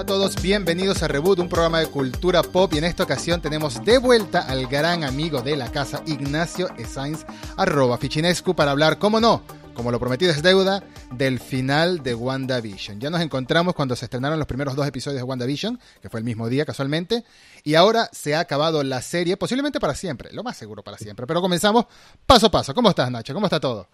Hola 0.00 0.14
a 0.14 0.18
todos, 0.18 0.40
bienvenidos 0.40 1.02
a 1.02 1.08
Reboot, 1.08 1.40
un 1.40 1.50
programa 1.50 1.78
de 1.78 1.86
cultura 1.88 2.42
pop 2.42 2.72
y 2.72 2.78
en 2.78 2.84
esta 2.84 3.02
ocasión 3.02 3.42
tenemos 3.42 3.84
de 3.84 3.98
vuelta 3.98 4.40
al 4.40 4.66
gran 4.66 5.04
amigo 5.04 5.42
de 5.42 5.56
la 5.56 5.70
casa, 5.70 6.02
Ignacio 6.06 6.74
Esainz, 6.78 7.26
arroba 7.58 7.98
Fichinescu, 7.98 8.56
para 8.56 8.70
hablar, 8.70 8.98
cómo 8.98 9.20
no, 9.20 9.42
como 9.74 9.90
lo 9.90 10.00
prometido 10.00 10.32
es 10.32 10.42
deuda, 10.42 10.82
del 11.12 11.38
final 11.38 12.02
de 12.02 12.14
WandaVision. 12.14 12.98
Ya 12.98 13.10
nos 13.10 13.20
encontramos 13.20 13.74
cuando 13.74 13.94
se 13.94 14.06
estrenaron 14.06 14.38
los 14.38 14.48
primeros 14.48 14.74
dos 14.74 14.86
episodios 14.86 15.18
de 15.18 15.22
WandaVision, 15.22 15.78
que 16.00 16.08
fue 16.08 16.20
el 16.20 16.24
mismo 16.24 16.48
día 16.48 16.64
casualmente, 16.64 17.22
y 17.62 17.74
ahora 17.74 18.08
se 18.10 18.34
ha 18.34 18.40
acabado 18.40 18.82
la 18.82 19.02
serie, 19.02 19.36
posiblemente 19.36 19.80
para 19.80 19.94
siempre, 19.94 20.32
lo 20.32 20.42
más 20.42 20.56
seguro 20.56 20.82
para 20.82 20.96
siempre, 20.96 21.26
pero 21.26 21.42
comenzamos 21.42 21.84
paso 22.24 22.46
a 22.46 22.50
paso. 22.50 22.72
¿Cómo 22.72 22.88
estás, 22.88 23.10
Nacho? 23.10 23.34
¿Cómo 23.34 23.48
está 23.48 23.60
todo? 23.60 23.86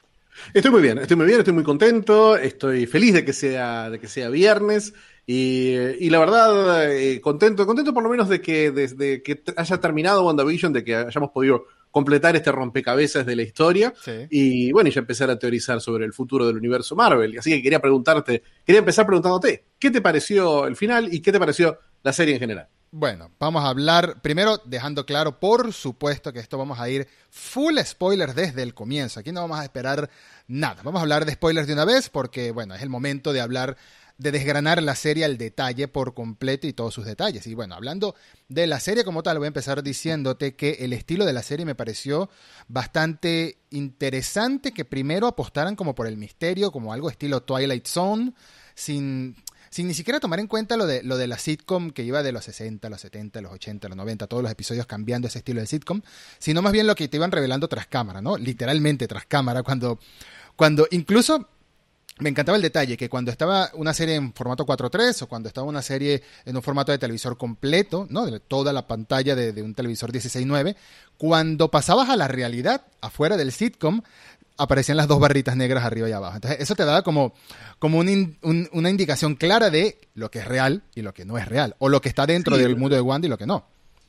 Estoy 0.55 0.71
muy 0.71 0.83
bien, 0.83 0.99
estoy 0.99 1.17
muy 1.17 1.27
bien, 1.27 1.39
estoy 1.39 1.55
muy 1.55 1.65
contento, 1.65 2.37
estoy 2.37 2.87
feliz 2.87 3.15
de 3.15 3.25
que 3.25 3.33
sea, 3.33 3.91
de 3.91 3.99
que 3.99 4.07
sea 4.09 4.29
viernes 4.29 4.95
y, 5.27 5.75
y 5.75 6.11
la 6.11 6.19
verdad 6.21 6.93
eh, 6.95 7.21
contento, 7.21 7.67
contento 7.67 7.93
por 7.93 8.03
lo 8.03 8.09
menos 8.11 8.29
de 8.29 8.41
que 8.41 8.71
desde 8.71 9.23
que 9.23 9.43
haya 9.57 9.80
terminado 9.80 10.25
WandaVision, 10.25 10.73
de 10.73 10.85
que 10.85 10.95
hayamos 10.95 11.30
podido 11.30 11.65
completar 11.91 12.37
este 12.37 12.53
rompecabezas 12.53 13.25
de 13.25 13.37
la 13.37 13.43
historia 13.43 13.93
Sí. 14.03 14.13
y 14.30 14.73
bueno, 14.73 14.89
y 14.89 14.93
ya 14.93 15.01
empezar 15.01 15.30
a 15.30 15.39
teorizar 15.39 15.80
sobre 15.80 16.05
el 16.05 16.13
futuro 16.13 16.47
del 16.47 16.57
universo 16.57 16.95
Marvel. 16.95 17.39
Así 17.39 17.51
que 17.51 17.63
quería 17.63 17.80
preguntarte, 17.80 18.43
quería 18.65 18.80
empezar 18.80 19.07
preguntándote, 19.07 19.65
¿qué 19.79 19.91
te 19.91 20.01
pareció 20.03 20.66
el 20.66 20.77
final 20.77 21.13
y 21.13 21.21
qué 21.21 21.33
te 21.33 21.39
pareció 21.39 21.79
la 22.03 22.13
serie 22.13 22.35
en 22.35 22.41
general? 22.41 22.69
Bueno, 22.93 23.31
vamos 23.41 23.65
a 23.65 23.69
hablar 23.69 24.23
primero 24.23 24.59
dejando 24.65 25.05
claro, 25.05 25.41
por 25.41 25.73
supuesto 25.73 26.33
que 26.33 26.39
esto 26.39 26.57
vamos 26.57 26.79
a 26.79 26.89
ir 26.89 27.09
full 27.31 27.79
spoilers 27.85 28.35
desde 28.35 28.63
el 28.63 28.75
comienzo. 28.75 29.21
Aquí 29.21 29.33
no 29.33 29.43
vamos 29.43 29.59
a 29.59 29.65
esperar 29.65 30.09
nada. 30.47 30.83
Vamos 30.83 31.01
a 31.01 31.03
hablar 31.03 31.25
de 31.25 31.33
spoilers 31.33 31.66
de 31.66 31.73
una 31.73 31.85
vez 31.85 32.09
porque, 32.09 32.52
bueno, 32.52 32.75
es 32.75 32.83
el 32.83 32.88
momento 32.88 33.33
de 33.33 33.41
hablar, 33.41 33.77
de 34.19 34.30
desgranar 34.30 34.80
la 34.83 34.95
serie 34.95 35.25
al 35.25 35.37
detalle 35.37 35.88
por 35.88 36.15
completo 36.15 36.69
y 36.69 36.73
todos 36.73 36.95
sus 36.95 37.05
detalles. 37.05 37.47
Y 37.49 37.55
bueno, 37.55 37.75
hablando 37.75 38.15
de 38.49 38.69
la 38.69 38.79
serie 38.79 39.05
como 39.05 39.23
tal, 39.23 39.38
voy 39.38 39.47
a 39.47 39.49
empezar 39.49 39.82
diciéndote 39.82 40.55
que 40.55 40.79
el 40.80 40.93
estilo 40.93 41.27
de 41.27 41.32
la 41.32 41.43
serie 41.43 41.66
me 41.66 41.75
pareció 41.75 42.30
bastante 42.69 43.59
interesante 43.71 44.73
que 44.73 44.85
primero 44.85 45.27
apostaran 45.27 45.75
como 45.75 45.95
por 45.95 46.07
el 46.07 46.16
misterio, 46.16 46.71
como 46.71 46.93
algo 46.93 47.10
estilo 47.10 47.43
Twilight 47.43 47.87
Zone, 47.88 48.32
sin 48.75 49.35
sin 49.77 49.88
ni 49.88 49.93
siquiera 49.93 50.21
tomar 50.21 50.41
en 50.41 50.46
cuenta 50.46 50.79
lo 50.79 50.87
de, 50.87 51.02
lo 51.02 51.19
de 51.19 51.27
la 51.27 51.37
sitcom 51.37 51.91
que 51.91 52.02
iba 52.02 52.23
de 52.23 52.32
los 52.32 52.46
60, 52.46 52.88
los 52.88 52.99
70, 52.99 53.43
los 53.43 53.52
80, 53.52 53.88
los 53.88 53.96
90, 53.99 54.27
todos 54.27 54.43
los 54.43 54.51
episodios 54.51 54.87
cambiando 54.87 55.29
ese 55.29 55.41
estilo 55.41 55.60
de 55.60 55.66
sitcom, 55.66 56.01
sino 56.38 56.63
más 56.63 56.73
bien 56.73 56.87
lo 56.87 56.95
que 56.95 57.09
te 57.09 57.19
iban 57.19 57.30
revelando 57.30 57.69
tras 57.69 57.87
cámara, 57.87 58.23
¿no? 58.23 58.38
Literalmente 58.38 59.07
tras 59.07 59.27
cámara, 59.27 59.63
cuando, 59.63 59.99
cuando 60.57 60.87
incluso 60.93 61.47
me 62.19 62.30
encantaba 62.30 62.57
el 62.57 62.63
detalle 62.63 62.97
que 62.97 63.10
cuando 63.10 63.30
estaba 63.30 63.71
una 63.74 63.93
serie 63.93 64.15
en 64.15 64.32
formato 64.32 64.65
4.3 64.65 65.21
o 65.21 65.27
cuando 65.27 65.49
estaba 65.49 65.66
una 65.66 65.82
serie 65.82 66.22
en 66.47 66.56
un 66.56 66.62
formato 66.62 66.91
de 66.91 66.97
televisor 66.97 67.37
completo, 67.37 68.06
¿no? 68.09 68.25
De 68.25 68.41
toda 68.41 68.72
la 68.72 68.87
pantalla 68.87 69.37
de, 69.37 69.62
un 69.62 69.75
televisor 69.75 70.10
16.9, 70.10 70.75
cuando 71.19 71.71
pasabas 71.71 72.09
a 72.09 72.16
la 72.16 72.28
realidad, 72.28 72.87
afuera 73.03 73.37
del 73.37 73.53
sitcom, 73.53 74.00
aparecían 74.59 74.97
las 74.97 75.09
dos 75.09 75.21
barritas 75.21 75.56
negras 75.56 75.84
arriba 75.84 76.09
y 76.09 76.12
abajo. 76.12 76.37
Entonces, 76.37 76.60
eso 76.60 76.75
te 76.75 76.84
daba 76.84 77.03
como, 77.03 77.34
como 77.78 77.99
un 77.99 78.09
in- 78.09 78.38
un- 78.43 78.69
una 78.72 78.91
indicación 78.91 79.34
clara 79.34 79.71
de 79.71 79.98
lo 80.15 80.31
que 80.31 80.38
es 80.41 80.47
real 80.47 80.82
y 80.94 81.03
lo 81.03 81.12
que 81.15 81.25
no 81.25 81.38
es 81.38 81.47
real, 81.48 81.75
o 81.78 81.88
lo 81.88 82.00
que 82.00 82.09
está 82.09 82.26
dentro 82.26 82.56
Sí. 82.56 82.62
del 82.62 82.76
mundo 82.76 82.94
de 82.97 83.03
Wanda 83.03 83.26
y 83.26 83.31
lo 83.31 83.38
que 83.38 83.47
no. 83.47 83.66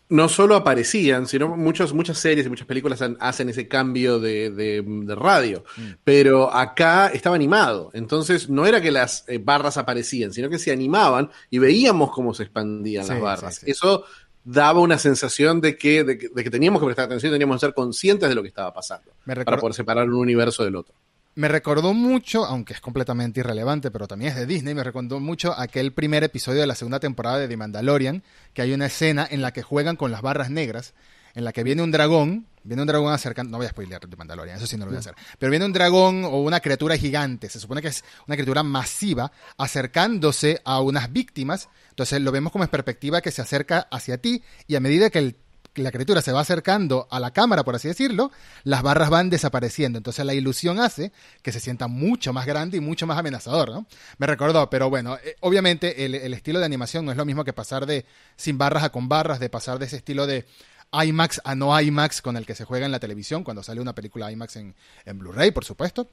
no 0.10 0.30
solo 0.30 0.56
aparecían, 0.56 1.28
sino 1.28 1.50
muchos, 1.58 1.94
muchas 1.94 2.18
series 2.18 2.46
y 2.48 2.50
muchas 2.50 2.66
películas 2.66 3.02
han- 3.02 3.18
hacen 3.20 3.50
ese 3.50 3.68
cambio 3.68 4.20
de, 4.20 4.52
de- 4.52 4.82
de 4.82 5.16
radio. 5.16 5.66
Pero 6.06 6.50
acá 6.54 7.08
estaba 7.08 7.36
animado. 7.36 7.92
Entonces 7.94 8.50
no 8.50 8.66
era 8.66 8.80
que 8.80 8.90
las 8.90 9.26
eh, 9.28 9.38
barras 9.38 9.76
aparecían, 9.76 10.32
sino 10.32 10.48
que 10.50 10.60
se 10.60 10.72
animaban 10.72 11.30
y 11.50 11.58
veíamos 11.60 12.12
cómo 12.12 12.34
se 12.34 12.44
expandían 12.44 13.04
Sí, 13.04 13.10
las 13.12 13.22
barras. 13.22 13.56
sí. 13.56 13.70
Eso 13.70 14.06
daba 14.48 14.80
una 14.80 14.98
sensación 14.98 15.60
de 15.60 15.78
que, 15.78 16.06
de, 16.06 16.18
que, 16.18 16.30
de 16.30 16.44
que 16.44 16.50
teníamos 16.50 16.80
que 16.80 16.86
prestar 16.86 17.06
atención, 17.06 17.34
teníamos 17.34 17.58
que 17.58 17.68
ser 17.68 17.74
conscientes 17.74 18.30
de 18.30 18.34
lo 18.34 18.42
que 18.42 18.48
estaba 18.48 18.74
pasando. 18.74 19.12
Para 19.26 19.58
poder 19.58 19.74
separar 19.74 20.08
un 20.08 20.16
universo 20.16 20.64
del 20.64 20.78
otro. 20.78 20.96
Me 21.36 21.50
recordó 21.50 21.94
mucho, 21.94 22.46
aunque 22.46 22.74
es 22.74 22.80
completamente 22.80 23.42
irrelevante, 23.42 23.92
pero 23.92 24.08
también 24.08 24.32
es 24.32 24.38
de 24.38 24.46
Disney, 24.46 24.74
me 24.74 24.84
recordó 24.84 25.20
mucho 25.20 25.54
aquel 25.54 25.92
primer 25.92 26.24
episodio 26.24 26.62
de 26.62 26.68
la 26.68 26.76
segunda 26.76 27.00
temporada 27.00 27.40
de 27.40 27.50
The 27.50 27.58
Mandalorian, 27.58 28.24
que 28.54 28.62
hay 28.62 28.74
una 28.74 28.86
escena 28.86 29.28
en 29.30 29.42
la 29.42 29.52
que 29.52 29.64
juegan 29.64 29.98
con 29.98 30.12
las 30.12 30.22
barras 30.22 30.50
negras, 30.50 30.94
en 31.38 31.44
la 31.44 31.54
que 31.54 31.64
viene 31.64 31.84
un 31.84 31.92
dragón, 31.92 32.48
viene 32.64 32.82
un 32.82 32.88
dragón 32.88 33.14
acercando, 33.14 33.52
no 33.52 33.58
voy 33.58 33.68
a 33.68 33.70
spoilear 33.70 34.02
The 34.08 34.16
Mandalorian, 34.16 34.58
eso 34.58 34.66
sí 34.66 34.76
no 34.76 34.86
lo 34.86 34.90
voy 34.90 34.98
a 34.98 35.02
hacer, 35.02 35.14
pero 35.38 35.52
viene 35.52 35.66
un 35.66 35.72
dragón 35.72 36.26
o 36.26 36.42
una 36.42 36.60
criatura 36.62 36.98
gigante, 36.98 37.48
se 37.48 37.60
supone 37.60 37.80
que 37.80 37.90
es 37.90 38.04
una 38.26 38.36
criatura 38.36 38.64
masiva, 38.64 39.32
acercándose 39.56 40.60
a 40.66 40.82
unas 40.82 41.14
víctimas, 41.14 41.70
entonces 41.90 42.22
lo 42.22 42.32
vemos 42.32 42.52
como 42.52 42.64
en 42.64 42.72
perspectiva 42.72 43.22
que 43.22 43.30
se 43.30 43.44
acerca 43.44 43.88
hacia 43.92 44.18
ti, 44.18 44.42
y 44.66 44.74
a 44.74 44.80
medida 44.80 45.12
que 45.12 45.20
el 45.20 45.36
la 45.84 45.92
criatura 45.92 46.22
se 46.22 46.32
va 46.32 46.42
acercando 46.42 47.08
a 47.12 47.20
la 47.20 47.32
cámara, 47.32 47.64
por 47.64 47.76
así 47.76 47.88
decirlo, 47.88 48.32
las 48.64 48.82
barras 48.82 49.10
van 49.10 49.30
desapareciendo. 49.30 49.98
Entonces 49.98 50.26
la 50.26 50.34
ilusión 50.34 50.80
hace 50.80 51.12
que 51.42 51.52
se 51.52 51.60
sienta 51.60 51.88
mucho 51.88 52.34
más 52.34 52.46
grande 52.46 52.78
y 52.78 52.80
mucho 52.80 53.08
más 53.08 53.18
amenazador, 53.18 53.70
¿no? 53.70 53.86
Me 54.18 54.28
recordó, 54.28 54.70
pero 54.70 54.90
bueno, 54.90 55.18
eh, 55.24 55.36
obviamente 55.42 56.06
el, 56.06 56.16
el 56.16 56.34
estilo 56.34 56.60
de 56.60 56.66
animación 56.66 57.06
no 57.06 57.12
es 57.12 57.18
lo 57.18 57.26
mismo 57.26 57.44
que 57.44 57.54
pasar 57.54 57.86
de 57.86 58.06
sin 58.36 58.58
barras 58.58 58.84
a 58.84 58.90
con 58.90 59.08
barras, 59.08 59.40
de 59.40 59.50
pasar 59.50 59.80
de 59.80 59.86
ese 59.86 59.98
estilo 59.98 60.28
de 60.28 60.46
IMAX 60.92 61.42
a 61.44 61.56
no 61.56 61.80
IMAX 61.80 62.22
con 62.22 62.38
el 62.38 62.46
que 62.46 62.56
se 62.56 62.66
juega 62.66 62.86
en 62.86 62.92
la 62.92 63.00
televisión 63.00 63.44
cuando 63.44 63.64
sale 63.64 63.82
una 63.82 63.94
película 63.94 64.32
IMAX 64.32 64.56
en, 64.58 64.76
en 65.06 65.20
Blu-ray, 65.20 65.52
por 65.52 65.66
supuesto. 65.66 66.10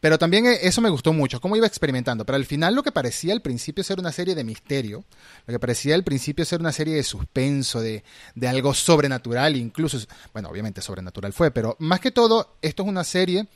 Pero 0.00 0.18
también 0.18 0.46
eh, 0.46 0.58
eso 0.62 0.80
me 0.80 0.88
gustó 0.88 1.12
mucho, 1.12 1.40
cómo 1.40 1.56
iba 1.56 1.66
experimentando. 1.66 2.24
Pero 2.24 2.36
al 2.36 2.46
final 2.46 2.74
lo 2.74 2.82
que 2.82 2.92
parecía 2.92 3.32
al 3.32 3.42
principio 3.42 3.84
ser 3.84 4.00
una 4.00 4.12
serie 4.12 4.34
de 4.34 4.44
misterio, 4.44 5.04
lo 5.46 5.52
que 5.52 5.58
parecía 5.58 5.94
al 5.94 6.04
principio 6.04 6.44
ser 6.44 6.60
una 6.60 6.72
serie 6.72 6.94
de 6.94 7.02
suspenso, 7.02 7.80
de, 7.80 8.02
de 8.34 8.48
algo 8.48 8.74
sobrenatural, 8.74 9.56
incluso, 9.56 9.98
bueno, 10.32 10.48
obviamente 10.48 10.80
sobrenatural 10.80 11.32
fue, 11.32 11.50
pero 11.50 11.76
más 11.78 12.00
que 12.00 12.10
todo, 12.10 12.56
esto 12.62 12.82
es 12.82 12.88
una 12.88 13.04
serie 13.04 13.46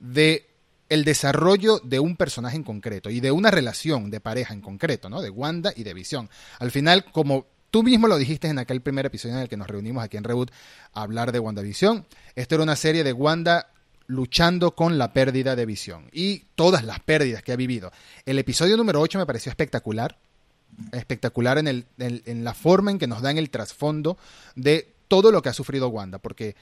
de 0.00 0.48
el 0.88 1.04
desarrollo 1.04 1.78
de 1.78 2.00
un 2.00 2.16
personaje 2.16 2.56
en 2.56 2.64
concreto 2.64 3.08
y 3.08 3.20
de 3.20 3.30
una 3.30 3.50
relación 3.50 4.10
de 4.10 4.20
pareja 4.20 4.52
en 4.52 4.60
concreto, 4.60 5.08
¿no? 5.08 5.22
De 5.22 5.30
Wanda 5.30 5.72
y 5.74 5.84
de 5.84 5.94
Visión. 5.94 6.28
Al 6.58 6.70
final, 6.70 7.06
como 7.12 7.46
tú 7.72 7.82
mismo 7.82 8.06
lo 8.06 8.18
dijiste 8.18 8.48
en 8.48 8.58
aquel 8.58 8.82
primer 8.82 9.06
episodio 9.06 9.34
en 9.34 9.40
el 9.40 9.48
que 9.48 9.56
nos 9.56 9.66
reunimos 9.66 10.04
aquí 10.04 10.18
en 10.18 10.24
Reboot 10.24 10.52
a 10.92 11.02
hablar 11.02 11.32
de 11.32 11.40
WandaVision, 11.40 12.06
esto 12.36 12.54
era 12.54 12.62
una 12.62 12.76
serie 12.76 13.02
de 13.02 13.14
Wanda 13.14 13.70
luchando 14.06 14.74
con 14.76 14.98
la 14.98 15.14
pérdida 15.14 15.56
de 15.56 15.64
visión 15.64 16.10
y 16.12 16.44
todas 16.54 16.84
las 16.84 17.00
pérdidas 17.00 17.42
que 17.42 17.50
ha 17.50 17.56
vivido. 17.56 17.90
El 18.26 18.38
episodio 18.38 18.76
número 18.76 19.00
8 19.00 19.18
me 19.18 19.26
pareció 19.26 19.48
espectacular, 19.48 20.18
espectacular 20.92 21.56
en, 21.56 21.66
el, 21.66 21.86
en, 21.98 22.22
en 22.26 22.44
la 22.44 22.52
forma 22.52 22.90
en 22.90 22.98
que 22.98 23.06
nos 23.06 23.22
dan 23.22 23.38
el 23.38 23.48
trasfondo 23.48 24.18
de 24.54 24.92
todo 25.08 25.32
lo 25.32 25.40
que 25.40 25.48
ha 25.48 25.54
sufrido 25.54 25.88
Wanda, 25.88 26.18
porque 26.18 26.56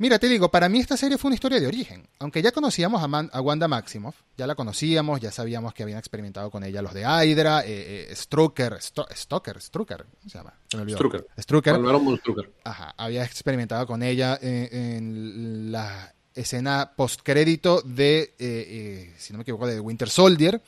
Mira, 0.00 0.18
te 0.20 0.28
digo, 0.28 0.48
para 0.50 0.68
mí 0.68 0.78
esta 0.78 0.96
serie 0.96 1.18
fue 1.18 1.28
una 1.28 1.34
historia 1.34 1.58
de 1.58 1.66
origen. 1.66 2.06
Aunque 2.20 2.40
ya 2.40 2.52
conocíamos 2.52 3.02
a, 3.02 3.08
Man- 3.08 3.28
a 3.32 3.40
Wanda 3.40 3.66
Maximoff, 3.66 4.14
ya 4.36 4.46
la 4.46 4.54
conocíamos, 4.54 5.20
ya 5.20 5.32
sabíamos 5.32 5.74
que 5.74 5.82
habían 5.82 5.98
experimentado 5.98 6.50
con 6.52 6.62
ella 6.62 6.80
los 6.82 6.94
de 6.94 7.00
Hydra, 7.02 7.62
eh, 7.66 8.08
eh, 8.10 8.14
Strucker, 8.14 8.78
Stoker, 8.80 9.60
Strucker, 9.60 10.04
¿cómo 10.04 10.30
se 10.30 10.38
llama? 10.38 10.54
Se 10.68 10.76
me 10.76 10.84
olvidó. 10.84 10.98
Strucker. 10.98 11.26
Strucker. 11.38 11.74
Strucker. 12.18 12.52
Ajá, 12.64 12.94
había 12.96 13.24
experimentado 13.24 13.86
con 13.88 14.02
ella 14.04 14.38
en, 14.40 14.68
en 14.72 15.72
la 15.72 16.14
escena 16.34 16.92
postcrédito 16.94 17.82
de, 17.82 18.20
eh, 18.20 18.34
eh, 18.38 19.14
si 19.18 19.32
no 19.32 19.38
me 19.38 19.42
equivoco, 19.42 19.66
de 19.66 19.80
Winter 19.80 20.08
Soldier, 20.08 20.62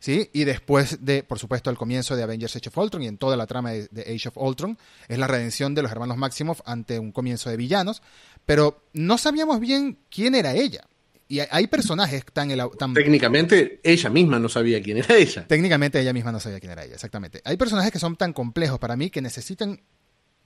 ¿sí? 0.00 0.28
Y 0.32 0.42
después 0.42 1.04
de, 1.04 1.22
por 1.22 1.38
supuesto, 1.38 1.70
al 1.70 1.76
comienzo 1.78 2.16
de 2.16 2.24
Avengers 2.24 2.56
Age 2.56 2.70
of 2.70 2.78
Ultron 2.78 3.04
y 3.04 3.06
en 3.06 3.18
toda 3.18 3.36
la 3.36 3.46
trama 3.46 3.70
de, 3.70 3.86
de 3.92 4.02
Age 4.12 4.30
of 4.30 4.36
Ultron, 4.36 4.76
es 5.06 5.18
la 5.20 5.28
redención 5.28 5.76
de 5.76 5.82
los 5.82 5.92
hermanos 5.92 6.16
Maximoff 6.16 6.60
ante 6.64 6.98
un 6.98 7.12
comienzo 7.12 7.50
de 7.50 7.56
villanos, 7.56 8.02
pero 8.46 8.84
no 8.92 9.18
sabíamos 9.18 9.60
bien 9.60 9.98
quién 10.10 10.34
era 10.34 10.54
ella. 10.54 10.84
Y 11.28 11.40
hay- 11.40 11.66
personajes 11.66 12.24
tan 12.32 12.50
Técnicamente, 12.92 13.80
ella 13.82 14.10
misma 14.10 14.38
no 14.38 14.50
sabía 14.50 14.82
quién 14.82 14.98
era 14.98 15.14
ella. 15.16 15.46
Técnicamente 15.46 15.98
ella 15.98 16.12
misma 16.12 16.30
no 16.30 16.38
sabía 16.40 16.60
quién 16.60 16.72
era 16.72 16.84
ella, 16.84 16.94
exactamente. 16.94 17.40
Hay 17.44 17.56
personajes 17.56 17.90
que 17.90 17.98
son 17.98 18.16
tan 18.16 18.34
complejos 18.34 18.78
para 18.78 18.96
mí 18.96 19.08
que 19.08 19.22
necesitan 19.22 19.80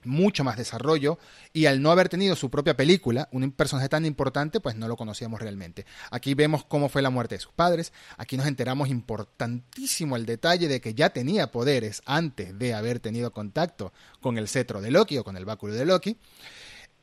mucho 0.05 0.45
más 0.45 0.55
desarrollo 0.55 1.19
y 1.51 1.65
al 1.65 1.81
no 1.81 1.91
haber 1.91 2.07
tenido 2.07 2.37
su 2.37 2.49
propia 2.49 2.77
película, 2.77 3.27
un 3.33 3.51
personaje 3.51 3.89
tan 3.89 4.05
importante, 4.05 4.61
pues 4.61 4.75
no 4.77 4.87
lo 4.87 4.95
conocíamos 4.95 5.41
realmente. 5.41 5.85
Aquí 6.11 6.33
vemos 6.35 6.63
cómo 6.63 6.87
fue 6.87 7.01
la 7.01 7.09
muerte 7.09 7.35
de 7.35 7.41
sus 7.41 7.51
padres, 7.51 7.91
aquí 8.15 8.37
nos 8.37 8.47
enteramos 8.47 8.87
importantísimo 8.87 10.15
el 10.15 10.25
detalle 10.25 10.69
de 10.69 10.79
que 10.79 10.93
ya 10.93 11.09
tenía 11.09 11.51
poderes 11.51 12.01
antes 12.05 12.57
de 12.57 12.73
haber 12.73 12.99
tenido 13.01 13.31
contacto 13.31 13.91
con 14.21 14.37
el 14.37 14.47
cetro 14.47 14.81
de 14.81 14.91
Loki 14.91 15.17
o 15.17 15.23
con 15.25 15.35
el 15.35 15.43
báculo 15.43 15.73
de 15.73 15.85
Loki. 15.85 16.17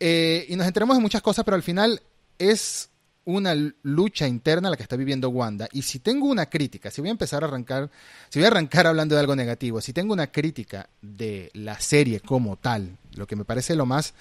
Eh, 0.00 0.46
y 0.48 0.56
nos 0.56 0.66
enteramos 0.66 0.96
de 0.96 1.02
muchas 1.02 1.22
cosas, 1.22 1.44
pero 1.44 1.54
al 1.56 1.62
final 1.62 2.00
es 2.38 2.90
una 3.24 3.54
lucha 3.82 4.28
interna 4.28 4.70
la 4.70 4.76
que 4.76 4.82
está 4.82 4.96
viviendo 4.96 5.30
Wanda. 5.30 5.68
Y 5.72 5.82
si 5.82 5.98
tengo 5.98 6.26
una 6.26 6.46
crítica, 6.46 6.90
si 6.90 7.00
voy 7.00 7.08
a 7.08 7.12
empezar 7.12 7.42
a 7.42 7.46
arrancar, 7.46 7.90
si 8.28 8.38
voy 8.38 8.44
a 8.44 8.48
arrancar 8.48 8.86
hablando 8.86 9.14
de 9.14 9.20
algo 9.20 9.34
negativo, 9.34 9.80
si 9.80 9.92
tengo 9.92 10.12
una 10.12 10.26
crítica 10.26 10.88
de 11.00 11.50
la 11.54 11.80
serie 11.80 12.20
como 12.20 12.56
tal, 12.56 12.98
lo 13.14 13.26
que 13.26 13.36
me 13.36 13.44
parece 13.44 13.74
lo 13.74 13.86
más 13.86 14.14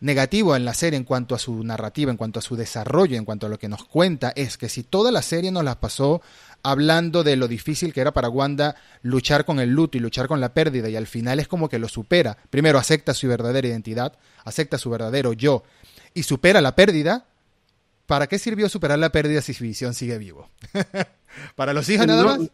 negativo 0.00 0.56
en 0.56 0.64
la 0.64 0.74
serie 0.74 0.96
en 0.96 1.04
cuanto 1.04 1.34
a 1.34 1.38
su 1.38 1.62
narrativa, 1.64 2.10
en 2.10 2.16
cuanto 2.16 2.38
a 2.38 2.42
su 2.42 2.56
desarrollo, 2.56 3.16
en 3.16 3.24
cuanto 3.24 3.46
a 3.46 3.48
lo 3.48 3.58
que 3.58 3.68
nos 3.68 3.84
cuenta, 3.84 4.32
es 4.34 4.56
que 4.56 4.68
si 4.68 4.82
toda 4.82 5.10
la 5.12 5.22
serie 5.22 5.50
nos 5.50 5.64
la 5.64 5.80
pasó 5.80 6.22
hablando 6.62 7.22
de 7.22 7.36
lo 7.36 7.46
difícil 7.46 7.92
que 7.92 8.00
era 8.00 8.12
para 8.12 8.28
Wanda 8.28 8.74
luchar 9.02 9.44
con 9.44 9.60
el 9.60 9.70
luto 9.70 9.98
y 9.98 10.00
luchar 10.00 10.26
con 10.26 10.40
la 10.40 10.54
pérdida 10.54 10.88
y 10.88 10.96
al 10.96 11.06
final 11.06 11.38
es 11.38 11.46
como 11.46 11.68
que 11.68 11.78
lo 11.78 11.88
supera. 11.88 12.36
Primero 12.50 12.78
acepta 12.78 13.14
su 13.14 13.28
verdadera 13.28 13.68
identidad, 13.68 14.18
acepta 14.44 14.78
su 14.78 14.90
verdadero 14.90 15.32
yo 15.34 15.62
y 16.14 16.22
supera 16.22 16.60
la 16.60 16.74
pérdida. 16.74 17.26
¿Para 18.06 18.26
qué 18.26 18.38
sirvió 18.38 18.68
superar 18.68 18.98
la 18.98 19.12
pérdida 19.12 19.40
si 19.40 19.52
Visión 19.52 19.94
sigue 19.94 20.18
vivo? 20.18 20.50
¿Para 21.56 21.72
los 21.72 21.88
hijos 21.88 22.06
nada 22.06 22.24
más? 22.24 22.50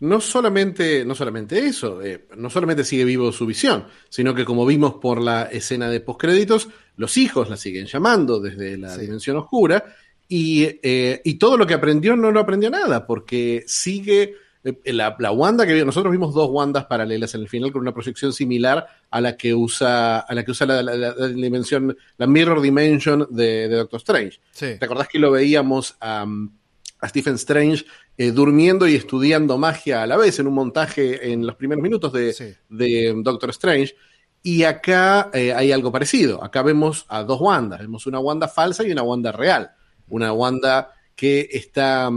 No 0.00 0.20
solamente, 0.20 1.04
no 1.04 1.14
solamente 1.14 1.58
eso, 1.58 2.02
eh, 2.02 2.26
no 2.36 2.48
solamente 2.48 2.84
sigue 2.84 3.04
vivo 3.04 3.32
su 3.32 3.44
visión, 3.44 3.84
sino 4.08 4.34
que 4.34 4.46
como 4.46 4.64
vimos 4.64 4.94
por 4.94 5.20
la 5.20 5.42
escena 5.44 5.90
de 5.90 6.00
postcréditos, 6.00 6.68
los 6.96 7.16
hijos 7.18 7.50
la 7.50 7.56
siguen 7.56 7.86
llamando 7.86 8.40
desde 8.40 8.78
la 8.78 8.96
dimensión 8.96 9.36
oscura 9.36 9.84
eh, 10.32 11.20
y, 11.24 11.34
todo 11.34 11.56
lo 11.56 11.66
que 11.66 11.74
aprendió 11.74 12.14
no 12.14 12.30
lo 12.30 12.40
aprendió 12.40 12.70
nada, 12.70 13.04
porque 13.04 13.64
sigue 13.66 14.36
eh, 14.62 14.92
la, 14.92 15.16
Wanda 15.32 15.66
que 15.66 15.84
nosotros 15.84 16.12
vimos 16.12 16.32
dos 16.32 16.48
Wandas 16.50 16.84
paralelas 16.84 17.34
en 17.34 17.40
el 17.40 17.48
final 17.48 17.72
con 17.72 17.82
una 17.82 17.92
proyección 17.92 18.32
similar 18.32 18.86
a 19.10 19.20
la 19.20 19.36
que 19.36 19.54
usa, 19.54 20.20
a 20.20 20.34
la 20.34 20.44
que 20.44 20.52
usa 20.52 20.66
la, 20.66 21.12
dimensión, 21.28 21.96
la 22.16 22.26
Mirror 22.28 22.60
Dimension 22.60 23.26
de, 23.28 23.68
Doctor 23.68 23.98
Strange. 23.98 24.40
¿Te 24.56 24.84
acordás 24.84 25.08
que 25.08 25.18
lo 25.18 25.32
veíamos 25.32 25.96
a, 26.00 26.24
Stephen 27.08 27.34
Strange 27.34 27.84
eh, 28.16 28.30
durmiendo 28.30 28.86
y 28.86 28.94
estudiando 28.94 29.56
magia 29.58 30.02
a 30.02 30.06
la 30.06 30.16
vez 30.16 30.38
en 30.38 30.46
un 30.46 30.54
montaje 30.54 31.32
en 31.32 31.46
los 31.46 31.56
primeros 31.56 31.82
minutos 31.82 32.12
de, 32.12 32.56
de 32.68 33.14
Doctor 33.22 33.50
Strange? 33.50 33.94
Y 34.42 34.64
acá 34.64 35.30
hay 35.32 35.70
algo 35.70 35.92
parecido. 35.92 36.42
Acá 36.42 36.62
vemos 36.62 37.04
a 37.08 37.22
dos 37.24 37.40
Wandas. 37.40 37.80
Vemos 37.80 38.06
una 38.06 38.18
Wanda 38.18 38.48
falsa 38.48 38.82
y 38.84 38.90
una 38.90 39.02
Wanda 39.02 39.32
real 39.32 39.70
una 40.10 40.32
Wanda 40.32 40.92
que 41.16 41.48
está 41.50 42.10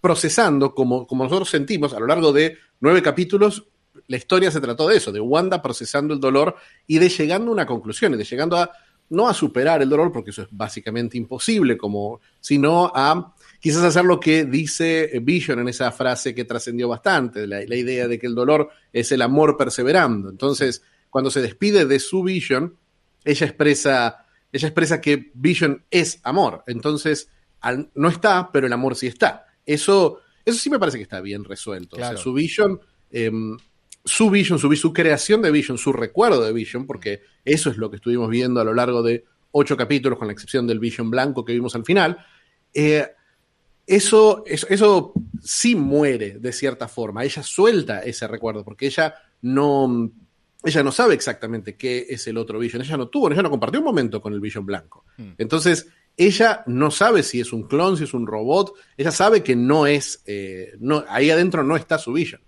procesando, 0.00 0.74
como, 0.74 1.06
como 1.06 1.24
nosotros 1.24 1.48
sentimos 1.48 1.94
a 1.94 2.00
lo 2.00 2.06
largo 2.06 2.32
de 2.32 2.58
nueve 2.80 3.02
capítulos, 3.02 3.66
la 4.08 4.16
historia 4.16 4.50
se 4.50 4.60
trató 4.60 4.88
de 4.88 4.96
eso, 4.96 5.12
de 5.12 5.20
Wanda 5.20 5.62
procesando 5.62 6.14
el 6.14 6.20
dolor 6.20 6.56
y 6.86 6.98
de 6.98 7.08
llegando 7.08 7.50
a 7.50 7.54
una 7.54 7.66
conclusión, 7.66 8.14
y 8.14 8.16
de 8.16 8.24
llegando 8.24 8.56
a, 8.56 8.70
no 9.10 9.28
a 9.28 9.34
superar 9.34 9.82
el 9.82 9.88
dolor, 9.88 10.12
porque 10.12 10.30
eso 10.30 10.42
es 10.42 10.48
básicamente 10.50 11.16
imposible, 11.16 11.76
como, 11.76 12.20
sino 12.40 12.90
a 12.94 13.34
quizás 13.66 13.82
hacer 13.82 14.04
lo 14.04 14.20
que 14.20 14.44
dice 14.44 15.20
Vision 15.22 15.58
en 15.58 15.68
esa 15.68 15.90
frase 15.92 16.34
que 16.34 16.44
trascendió 16.44 16.88
bastante, 16.88 17.46
la, 17.46 17.60
la, 17.66 17.76
idea 17.76 18.06
de 18.06 18.18
que 18.18 18.26
el 18.26 18.34
dolor 18.34 18.70
es 18.92 19.10
el 19.12 19.22
amor 19.22 19.56
perseverando. 19.56 20.30
Entonces, 20.30 20.82
cuando 21.10 21.30
se 21.30 21.42
despide 21.42 21.84
de 21.84 21.98
su 21.98 22.22
Vision, 22.22 22.76
ella 23.24 23.46
expresa 23.46 24.26
ella 24.56 24.68
expresa 24.68 25.00
que 25.00 25.30
Vision 25.34 25.84
es 25.90 26.20
amor. 26.22 26.62
Entonces, 26.66 27.28
no 27.94 28.08
está, 28.08 28.50
pero 28.50 28.66
el 28.66 28.72
amor 28.72 28.96
sí 28.96 29.06
está. 29.06 29.46
Eso, 29.64 30.20
eso 30.44 30.58
sí 30.58 30.70
me 30.70 30.78
parece 30.78 30.98
que 30.98 31.02
está 31.02 31.20
bien 31.20 31.44
resuelto. 31.44 31.96
su 32.16 32.32
Vision, 32.32 32.80
em, 33.10 33.56
su 34.04 34.30
Vision, 34.30 34.58
su, 34.58 34.74
su 34.76 34.92
creación 34.92 35.42
de 35.42 35.50
Vision, 35.50 35.78
su 35.78 35.92
recuerdo 35.92 36.42
de 36.42 36.52
Vision, 36.52 36.86
porque 36.86 37.22
eso 37.44 37.70
es 37.70 37.76
lo 37.76 37.90
que 37.90 37.96
estuvimos 37.96 38.30
viendo 38.30 38.60
a 38.60 38.64
lo 38.64 38.72
largo 38.72 39.02
de 39.02 39.24
ocho 39.50 39.76
capítulos, 39.76 40.18
con 40.18 40.28
la 40.28 40.32
excepción 40.32 40.66
del 40.66 40.78
Vision 40.78 41.10
blanco 41.10 41.44
que 41.44 41.52
vimos 41.52 41.74
al 41.74 41.84
final. 41.84 42.24
Eh, 42.72 43.06
eso, 43.86 44.42
eso, 44.46 44.66
eso, 44.68 45.12
sí 45.42 45.76
muere 45.76 46.38
de 46.38 46.52
cierta 46.52 46.88
forma. 46.88 47.24
Ella 47.24 47.42
suelta 47.42 48.00
ese 48.00 48.26
recuerdo, 48.26 48.64
porque 48.64 48.86
ella 48.86 49.14
no, 49.42 50.10
ella 50.64 50.82
no 50.82 50.90
sabe 50.90 51.14
exactamente 51.14 51.76
qué 51.76 52.06
es 52.08 52.26
el 52.26 52.36
otro 52.36 52.58
Vision. 52.58 52.82
Ella 52.82 52.96
no 52.96 53.08
tuvo, 53.08 53.30
ella 53.30 53.42
no 53.42 53.50
compartió 53.50 53.80
un 53.80 53.86
momento 53.86 54.20
con 54.20 54.32
el 54.32 54.40
Vision 54.40 54.66
blanco. 54.66 55.04
Hmm. 55.16 55.32
Entonces, 55.38 55.88
ella 56.16 56.64
no 56.66 56.90
sabe 56.90 57.22
si 57.22 57.40
es 57.40 57.52
un 57.52 57.64
clon, 57.64 57.96
si 57.96 58.04
es 58.04 58.14
un 58.14 58.26
robot. 58.26 58.72
Ella 58.96 59.10
sabe 59.10 59.42
que 59.42 59.54
no 59.54 59.86
es, 59.86 60.22
eh, 60.26 60.72
no, 60.80 61.04
ahí 61.08 61.30
adentro 61.30 61.62
no 61.62 61.76
está 61.76 61.98
su 61.98 62.12
Vision. 62.12 62.40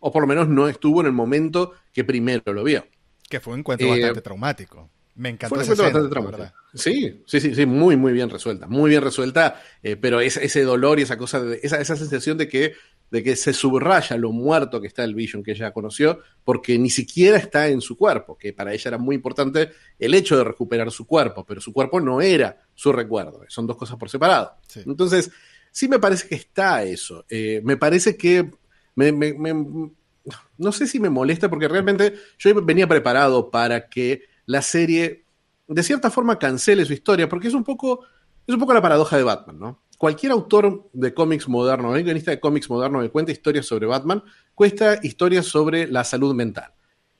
O 0.00 0.12
por 0.12 0.22
lo 0.22 0.28
menos 0.28 0.48
no 0.48 0.68
estuvo 0.68 1.00
en 1.00 1.06
el 1.06 1.12
momento 1.12 1.72
que 1.92 2.04
primero 2.04 2.52
lo 2.52 2.62
vio. 2.62 2.86
Que 3.28 3.40
fue 3.40 3.54
un 3.54 3.60
encuentro 3.60 3.88
bastante 3.88 4.18
eh, 4.20 4.22
traumático. 4.22 4.90
Me 5.16 5.30
encantó 5.30 5.56
fue 5.56 5.64
esa 5.64 5.72
escena, 5.72 6.00
bastante 6.00 6.52
Sí, 6.78 7.22
sí, 7.26 7.40
sí, 7.40 7.54
sí, 7.54 7.66
muy, 7.66 7.96
muy 7.96 8.12
bien 8.12 8.30
resuelta. 8.30 8.66
Muy 8.66 8.90
bien 8.90 9.02
resuelta, 9.02 9.62
eh, 9.82 9.96
pero 9.96 10.20
ese, 10.20 10.44
ese 10.44 10.62
dolor 10.62 10.98
y 10.98 11.02
esa 11.02 11.18
cosa, 11.18 11.40
de, 11.40 11.60
esa, 11.62 11.80
esa 11.80 11.96
sensación 11.96 12.38
de 12.38 12.48
que 12.48 12.74
de 13.10 13.22
que 13.22 13.36
se 13.36 13.52
subraya 13.52 14.16
lo 14.16 14.32
muerto 14.32 14.80
que 14.80 14.86
está 14.86 15.04
el 15.04 15.14
Vision 15.14 15.42
que 15.42 15.52
ella 15.52 15.72
conoció, 15.72 16.20
porque 16.44 16.78
ni 16.78 16.90
siquiera 16.90 17.38
está 17.38 17.68
en 17.68 17.80
su 17.80 17.96
cuerpo, 17.96 18.36
que 18.36 18.52
para 18.52 18.72
ella 18.72 18.88
era 18.88 18.98
muy 18.98 19.16
importante 19.16 19.70
el 19.98 20.14
hecho 20.14 20.36
de 20.36 20.44
recuperar 20.44 20.90
su 20.90 21.06
cuerpo, 21.06 21.44
pero 21.44 21.60
su 21.60 21.72
cuerpo 21.72 22.00
no 22.00 22.20
era 22.20 22.60
su 22.74 22.92
recuerdo, 22.92 23.44
son 23.48 23.66
dos 23.66 23.76
cosas 23.76 23.96
por 23.96 24.10
separado. 24.10 24.56
Entonces, 24.74 25.30
sí 25.70 25.88
me 25.88 25.98
parece 25.98 26.28
que 26.28 26.34
está 26.34 26.82
eso, 26.82 27.24
eh, 27.28 27.60
me 27.64 27.76
parece 27.76 28.16
que 28.16 28.50
no 30.58 30.72
sé 30.72 30.86
si 30.86 31.00
me 31.00 31.08
molesta, 31.08 31.48
porque 31.48 31.68
realmente 31.68 32.14
yo 32.38 32.62
venía 32.62 32.88
preparado 32.88 33.50
para 33.50 33.88
que 33.88 34.24
la 34.44 34.60
serie 34.60 35.24
de 35.68 35.82
cierta 35.82 36.10
forma 36.10 36.38
cancele 36.38 36.84
su 36.84 36.92
historia, 36.92 37.28
porque 37.28 37.48
es 37.48 37.54
un 37.54 37.64
poco, 37.64 38.04
es 38.46 38.54
un 38.54 38.60
poco 38.60 38.74
la 38.74 38.82
paradoja 38.82 39.16
de 39.16 39.22
Batman, 39.22 39.58
¿no? 39.58 39.82
cualquier 39.98 40.32
autor 40.32 40.88
de 40.92 41.12
cómics 41.12 41.48
moderno, 41.48 41.90
un 41.90 42.02
guionista 42.02 42.30
de 42.30 42.40
cómics 42.40 42.70
moderno 42.70 43.02
que 43.02 43.10
cuenta 43.10 43.32
historias 43.32 43.66
sobre 43.66 43.86
Batman, 43.86 44.22
cuesta 44.54 45.00
historias 45.02 45.46
sobre 45.46 45.88
la 45.88 46.04
salud 46.04 46.34
mental. 46.34 46.72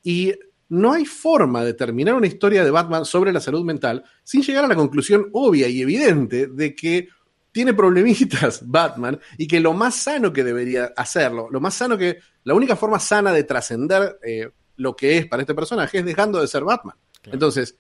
Y 0.03 0.33
no 0.69 0.93
hay 0.93 1.05
forma 1.05 1.65
de 1.65 1.75
terminar 1.75 2.15
una 2.15 2.29
historia 2.29 2.65
de 2.65 2.71
Batman 2.71 3.05
sobre 3.05 3.33
la 3.33 3.41
salud 3.41 3.65
mental 3.65 4.05
sin 4.23 4.43
llegar 4.43 4.65
a 4.65 4.69
la 4.69 4.77
conclusión 4.77 5.29
obvia 5.33 5.67
y 5.69 5.83
evidente 5.83 6.47
de 6.47 6.75
que 6.75 7.09
tiene 7.51 7.75
problemitas 7.75 8.63
Batman 8.67 9.19
y 9.37 9.49
que 9.49 9.61
lo 9.61 9.75
más 9.75 9.97
sano 9.97 10.33
que 10.33 10.45
debería 10.45 10.93
hacerlo, 10.97 11.49
lo 11.51 11.61
más 11.61 11.75
sano 11.75 11.99
que, 11.99 12.19
la 12.45 12.55
única 12.55 12.77
forma 12.77 13.01
sana 13.01 13.33
de 13.33 13.43
trascender 13.43 14.21
eh, 14.23 14.51
lo 14.77 14.95
que 14.95 15.19
es 15.19 15.27
para 15.27 15.43
este 15.43 15.55
personaje 15.55 15.99
es 15.99 16.05
dejando 16.05 16.41
de 16.41 16.47
ser 16.47 16.63
Batman. 16.63 16.97
Entonces, 17.25 17.77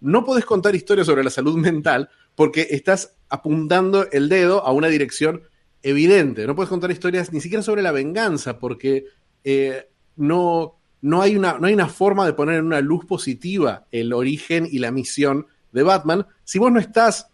no 0.00 0.24
podés 0.24 0.44
contar 0.44 0.74
historias 0.74 1.06
sobre 1.06 1.24
la 1.24 1.30
salud 1.30 1.56
mental 1.56 2.10
porque 2.34 2.68
estás 2.70 3.16
apuntando 3.28 4.10
el 4.10 4.28
dedo 4.28 4.64
a 4.64 4.72
una 4.72 4.88
dirección 4.88 5.42
evidente. 5.82 6.46
No 6.46 6.54
puedes 6.54 6.68
contar 6.68 6.90
historias 6.90 7.32
ni 7.32 7.40
siquiera 7.40 7.62
sobre 7.62 7.82
la 7.82 7.92
venganza 7.92 8.58
porque 8.58 9.06
eh, 9.44 9.88
no, 10.16 10.78
no, 11.00 11.22
hay 11.22 11.36
una, 11.36 11.58
no 11.58 11.66
hay 11.66 11.74
una 11.74 11.88
forma 11.88 12.26
de 12.26 12.34
poner 12.34 12.56
en 12.56 12.66
una 12.66 12.80
luz 12.80 13.04
positiva 13.06 13.86
el 13.90 14.12
origen 14.12 14.68
y 14.70 14.78
la 14.78 14.90
misión 14.90 15.46
de 15.72 15.82
Batman 15.82 16.26
si 16.44 16.58
vos 16.58 16.72
no 16.72 16.80
estás 16.80 17.28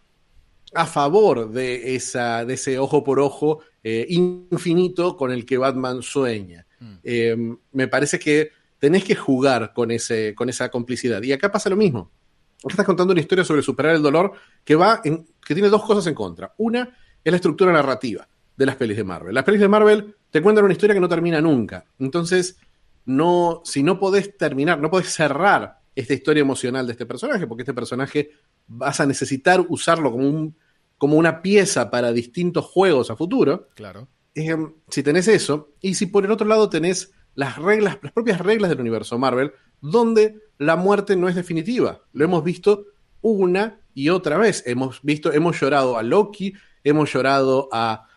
a 0.73 0.85
favor 0.85 1.51
de, 1.51 1.95
esa, 1.95 2.45
de 2.45 2.55
ese 2.55 2.79
ojo 2.79 3.03
por 3.03 3.19
ojo 3.19 3.59
eh, 3.83 4.05
infinito 4.09 5.15
con 5.15 5.31
el 5.31 5.45
que 5.45 5.57
Batman 5.57 6.01
sueña. 6.01 6.65
Mm. 6.79 6.93
Eh, 7.03 7.55
me 7.73 7.87
parece 7.87 8.17
que 8.17 8.51
tenés 8.79 9.03
que 9.03 9.15
jugar 9.15 9.71
con, 9.73 9.91
ese, 9.91 10.33
con 10.33 10.49
esa 10.49 10.69
complicidad. 10.69 11.21
Y 11.21 11.31
acá 11.31 11.51
pasa 11.51 11.69
lo 11.69 11.75
mismo 11.75 12.11
estás 12.69 12.85
contando 12.85 13.11
una 13.11 13.21
historia 13.21 13.43
sobre 13.43 13.61
superar 13.61 13.95
el 13.95 14.01
dolor 14.01 14.33
que 14.63 14.75
va 14.75 15.01
en, 15.03 15.25
que 15.45 15.53
tiene 15.53 15.69
dos 15.69 15.83
cosas 15.83 16.07
en 16.07 16.15
contra. 16.15 16.53
Una 16.57 16.95
es 17.23 17.31
la 17.31 17.35
estructura 17.35 17.71
narrativa 17.71 18.27
de 18.55 18.65
las 18.65 18.75
pelis 18.75 18.97
de 18.97 19.03
Marvel. 19.03 19.33
Las 19.33 19.43
pelis 19.43 19.61
de 19.61 19.67
Marvel 19.67 20.15
te 20.29 20.41
cuentan 20.41 20.65
una 20.65 20.73
historia 20.73 20.93
que 20.93 20.99
no 20.99 21.09
termina 21.09 21.41
nunca. 21.41 21.85
Entonces, 21.99 22.57
no, 23.05 23.61
si 23.65 23.83
no 23.83 23.99
podés 23.99 24.37
terminar, 24.37 24.79
no 24.79 24.89
podés 24.89 25.13
cerrar 25.13 25.79
esta 25.95 26.13
historia 26.13 26.41
emocional 26.41 26.85
de 26.85 26.93
este 26.93 27.05
personaje, 27.05 27.47
porque 27.47 27.63
este 27.63 27.73
personaje 27.73 28.31
vas 28.67 28.99
a 28.99 29.05
necesitar 29.05 29.63
usarlo 29.69 30.11
como, 30.11 30.27
un, 30.27 30.55
como 30.97 31.17
una 31.17 31.41
pieza 31.41 31.91
para 31.91 32.11
distintos 32.11 32.65
juegos 32.65 33.11
a 33.11 33.15
futuro. 33.15 33.69
Claro. 33.75 34.07
Eh, 34.35 34.55
si 34.89 35.03
tenés 35.03 35.27
eso, 35.27 35.73
y 35.81 35.93
si 35.93 36.07
por 36.07 36.25
el 36.25 36.31
otro 36.31 36.47
lado 36.47 36.69
tenés 36.69 37.11
las 37.35 37.57
reglas, 37.57 37.99
las 38.01 38.11
propias 38.11 38.39
reglas 38.39 38.69
del 38.69 38.79
universo 38.79 39.17
Marvel, 39.17 39.53
donde 39.83 40.39
la 40.57 40.77
muerte 40.77 41.15
no 41.15 41.27
es 41.27 41.35
definitiva. 41.35 42.01
Lo 42.13 42.23
hemos 42.23 42.43
visto 42.43 42.85
una 43.21 43.81
y 43.93 44.09
otra 44.09 44.37
vez. 44.37 44.63
Hemos 44.65 45.01
visto, 45.03 45.31
hemos 45.33 45.59
llorado 45.59 45.97
a 45.97 46.03
Loki, 46.03 46.53
hemos 46.83 47.13
llorado 47.13 47.69
a. 47.71 48.07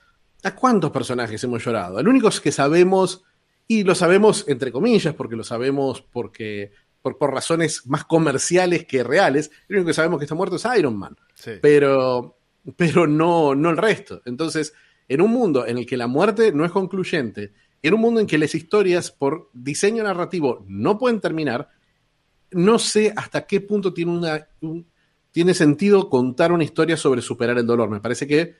¿A 0.45 0.55
cuántos 0.55 0.93
personajes 0.93 1.43
hemos 1.43 1.65
llorado? 1.65 1.99
El 1.99 2.07
único 2.07 2.31
que 2.41 2.53
sabemos, 2.53 3.25
y 3.67 3.83
lo 3.83 3.97
sabemos 3.97 4.45
entre 4.47 4.71
comillas, 4.71 5.15
porque 5.15 5.37
lo 5.37 5.45
sabemos 5.45 6.01
porque. 6.01 6.73
Por, 7.03 7.19
por 7.19 7.33
razones 7.33 7.87
más 7.87 8.05
comerciales 8.05 8.85
que 8.85 9.05
reales, 9.05 9.53
el 9.69 9.77
único 9.77 9.89
que 9.89 9.95
sabemos 9.95 10.19
que 10.19 10.25
está 10.25 10.35
muerto 10.35 10.57
es 10.57 10.67
Iron 10.77 10.97
Man. 10.97 11.17
Pero, 11.63 12.39
pero 12.77 13.07
no, 13.07 13.55
no 13.55 13.71
el 13.71 13.77
resto. 13.77 14.23
Entonces, 14.25 14.73
en 15.07 15.21
un 15.21 15.31
mundo 15.31 15.67
en 15.67 15.79
el 15.79 15.87
que 15.87 15.97
la 15.97 16.09
muerte 16.09 16.51
no 16.53 16.65
es 16.65 16.73
concluyente 16.73 17.53
en 17.87 17.95
un 17.95 18.00
mundo 18.00 18.21
en 18.21 18.26
que 18.26 18.38
las 18.38 18.55
historias 18.55 19.12
por 19.12 19.49
diseño 19.52 20.02
narrativo 20.02 20.64
no 20.66 20.99
pueden 20.99 21.21
terminar, 21.21 21.69
no 22.50 22.81
sé 22.81 23.12
hasta 23.14 23.47
qué 23.47 23.61
punto 23.61 23.95
tiene, 23.95 24.11
una, 24.11 24.49
tiene 25.31 25.55
sentido 25.55 26.11
contar 26.11 26.50
una 26.50 26.64
historia 26.64 26.97
sobre 26.97 27.23
superar 27.23 27.59
el 27.59 27.66
dolor. 27.66 27.88
Me 27.88 28.00
parece 28.00 28.26
que 28.26 28.57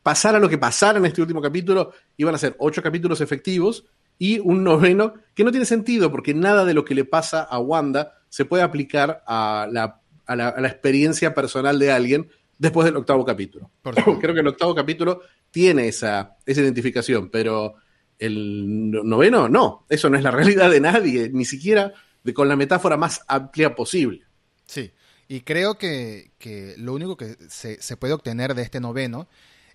pasara 0.00 0.38
lo 0.38 0.48
que 0.48 0.58
pasara 0.58 0.98
en 0.98 1.06
este 1.06 1.22
último 1.22 1.42
capítulo, 1.42 1.92
iban 2.16 2.36
a 2.36 2.38
ser 2.38 2.54
ocho 2.60 2.80
capítulos 2.82 3.20
efectivos 3.20 3.84
y 4.16 4.38
un 4.38 4.62
noveno 4.62 5.14
que 5.34 5.42
no 5.42 5.50
tiene 5.50 5.66
sentido 5.66 6.12
porque 6.12 6.32
nada 6.32 6.64
de 6.64 6.74
lo 6.74 6.84
que 6.84 6.94
le 6.94 7.04
pasa 7.04 7.42
a 7.42 7.58
Wanda 7.58 8.12
se 8.28 8.44
puede 8.44 8.62
aplicar 8.62 9.24
a 9.26 9.66
la, 9.68 10.00
a 10.24 10.36
la, 10.36 10.68
experiencia 10.68 11.34
personal 11.34 11.80
de 11.80 11.90
alguien 11.90 12.30
después 12.58 12.84
del 12.84 12.96
octavo 12.96 13.24
capítulo. 13.24 13.72
Creo 14.20 14.34
que 14.34 14.40
el 14.40 14.46
octavo 14.46 14.72
capítulo 14.72 15.22
tiene 15.50 15.88
esa, 15.88 16.36
esa 16.46 16.60
identificación, 16.60 17.28
pero 17.28 17.74
el 18.18 18.90
noveno 18.90 19.48
no, 19.48 19.86
eso 19.88 20.08
no 20.08 20.16
es 20.16 20.22
la 20.22 20.30
realidad 20.30 20.70
de 20.70 20.80
nadie, 20.80 21.30
ni 21.32 21.44
siquiera 21.44 21.92
de, 22.24 22.34
con 22.34 22.48
la 22.48 22.56
metáfora 22.56 22.96
más 22.96 23.22
amplia 23.28 23.74
posible. 23.74 24.24
Sí, 24.66 24.92
y 25.28 25.40
creo 25.40 25.78
que, 25.78 26.30
lo 26.78 26.94
único 26.94 27.16
que 27.16 27.36
se, 27.48 27.80
se, 27.80 27.96
puede 27.96 28.14
obtener 28.14 28.54
de 28.54 28.62
este 28.62 28.80
noveno 28.80 29.28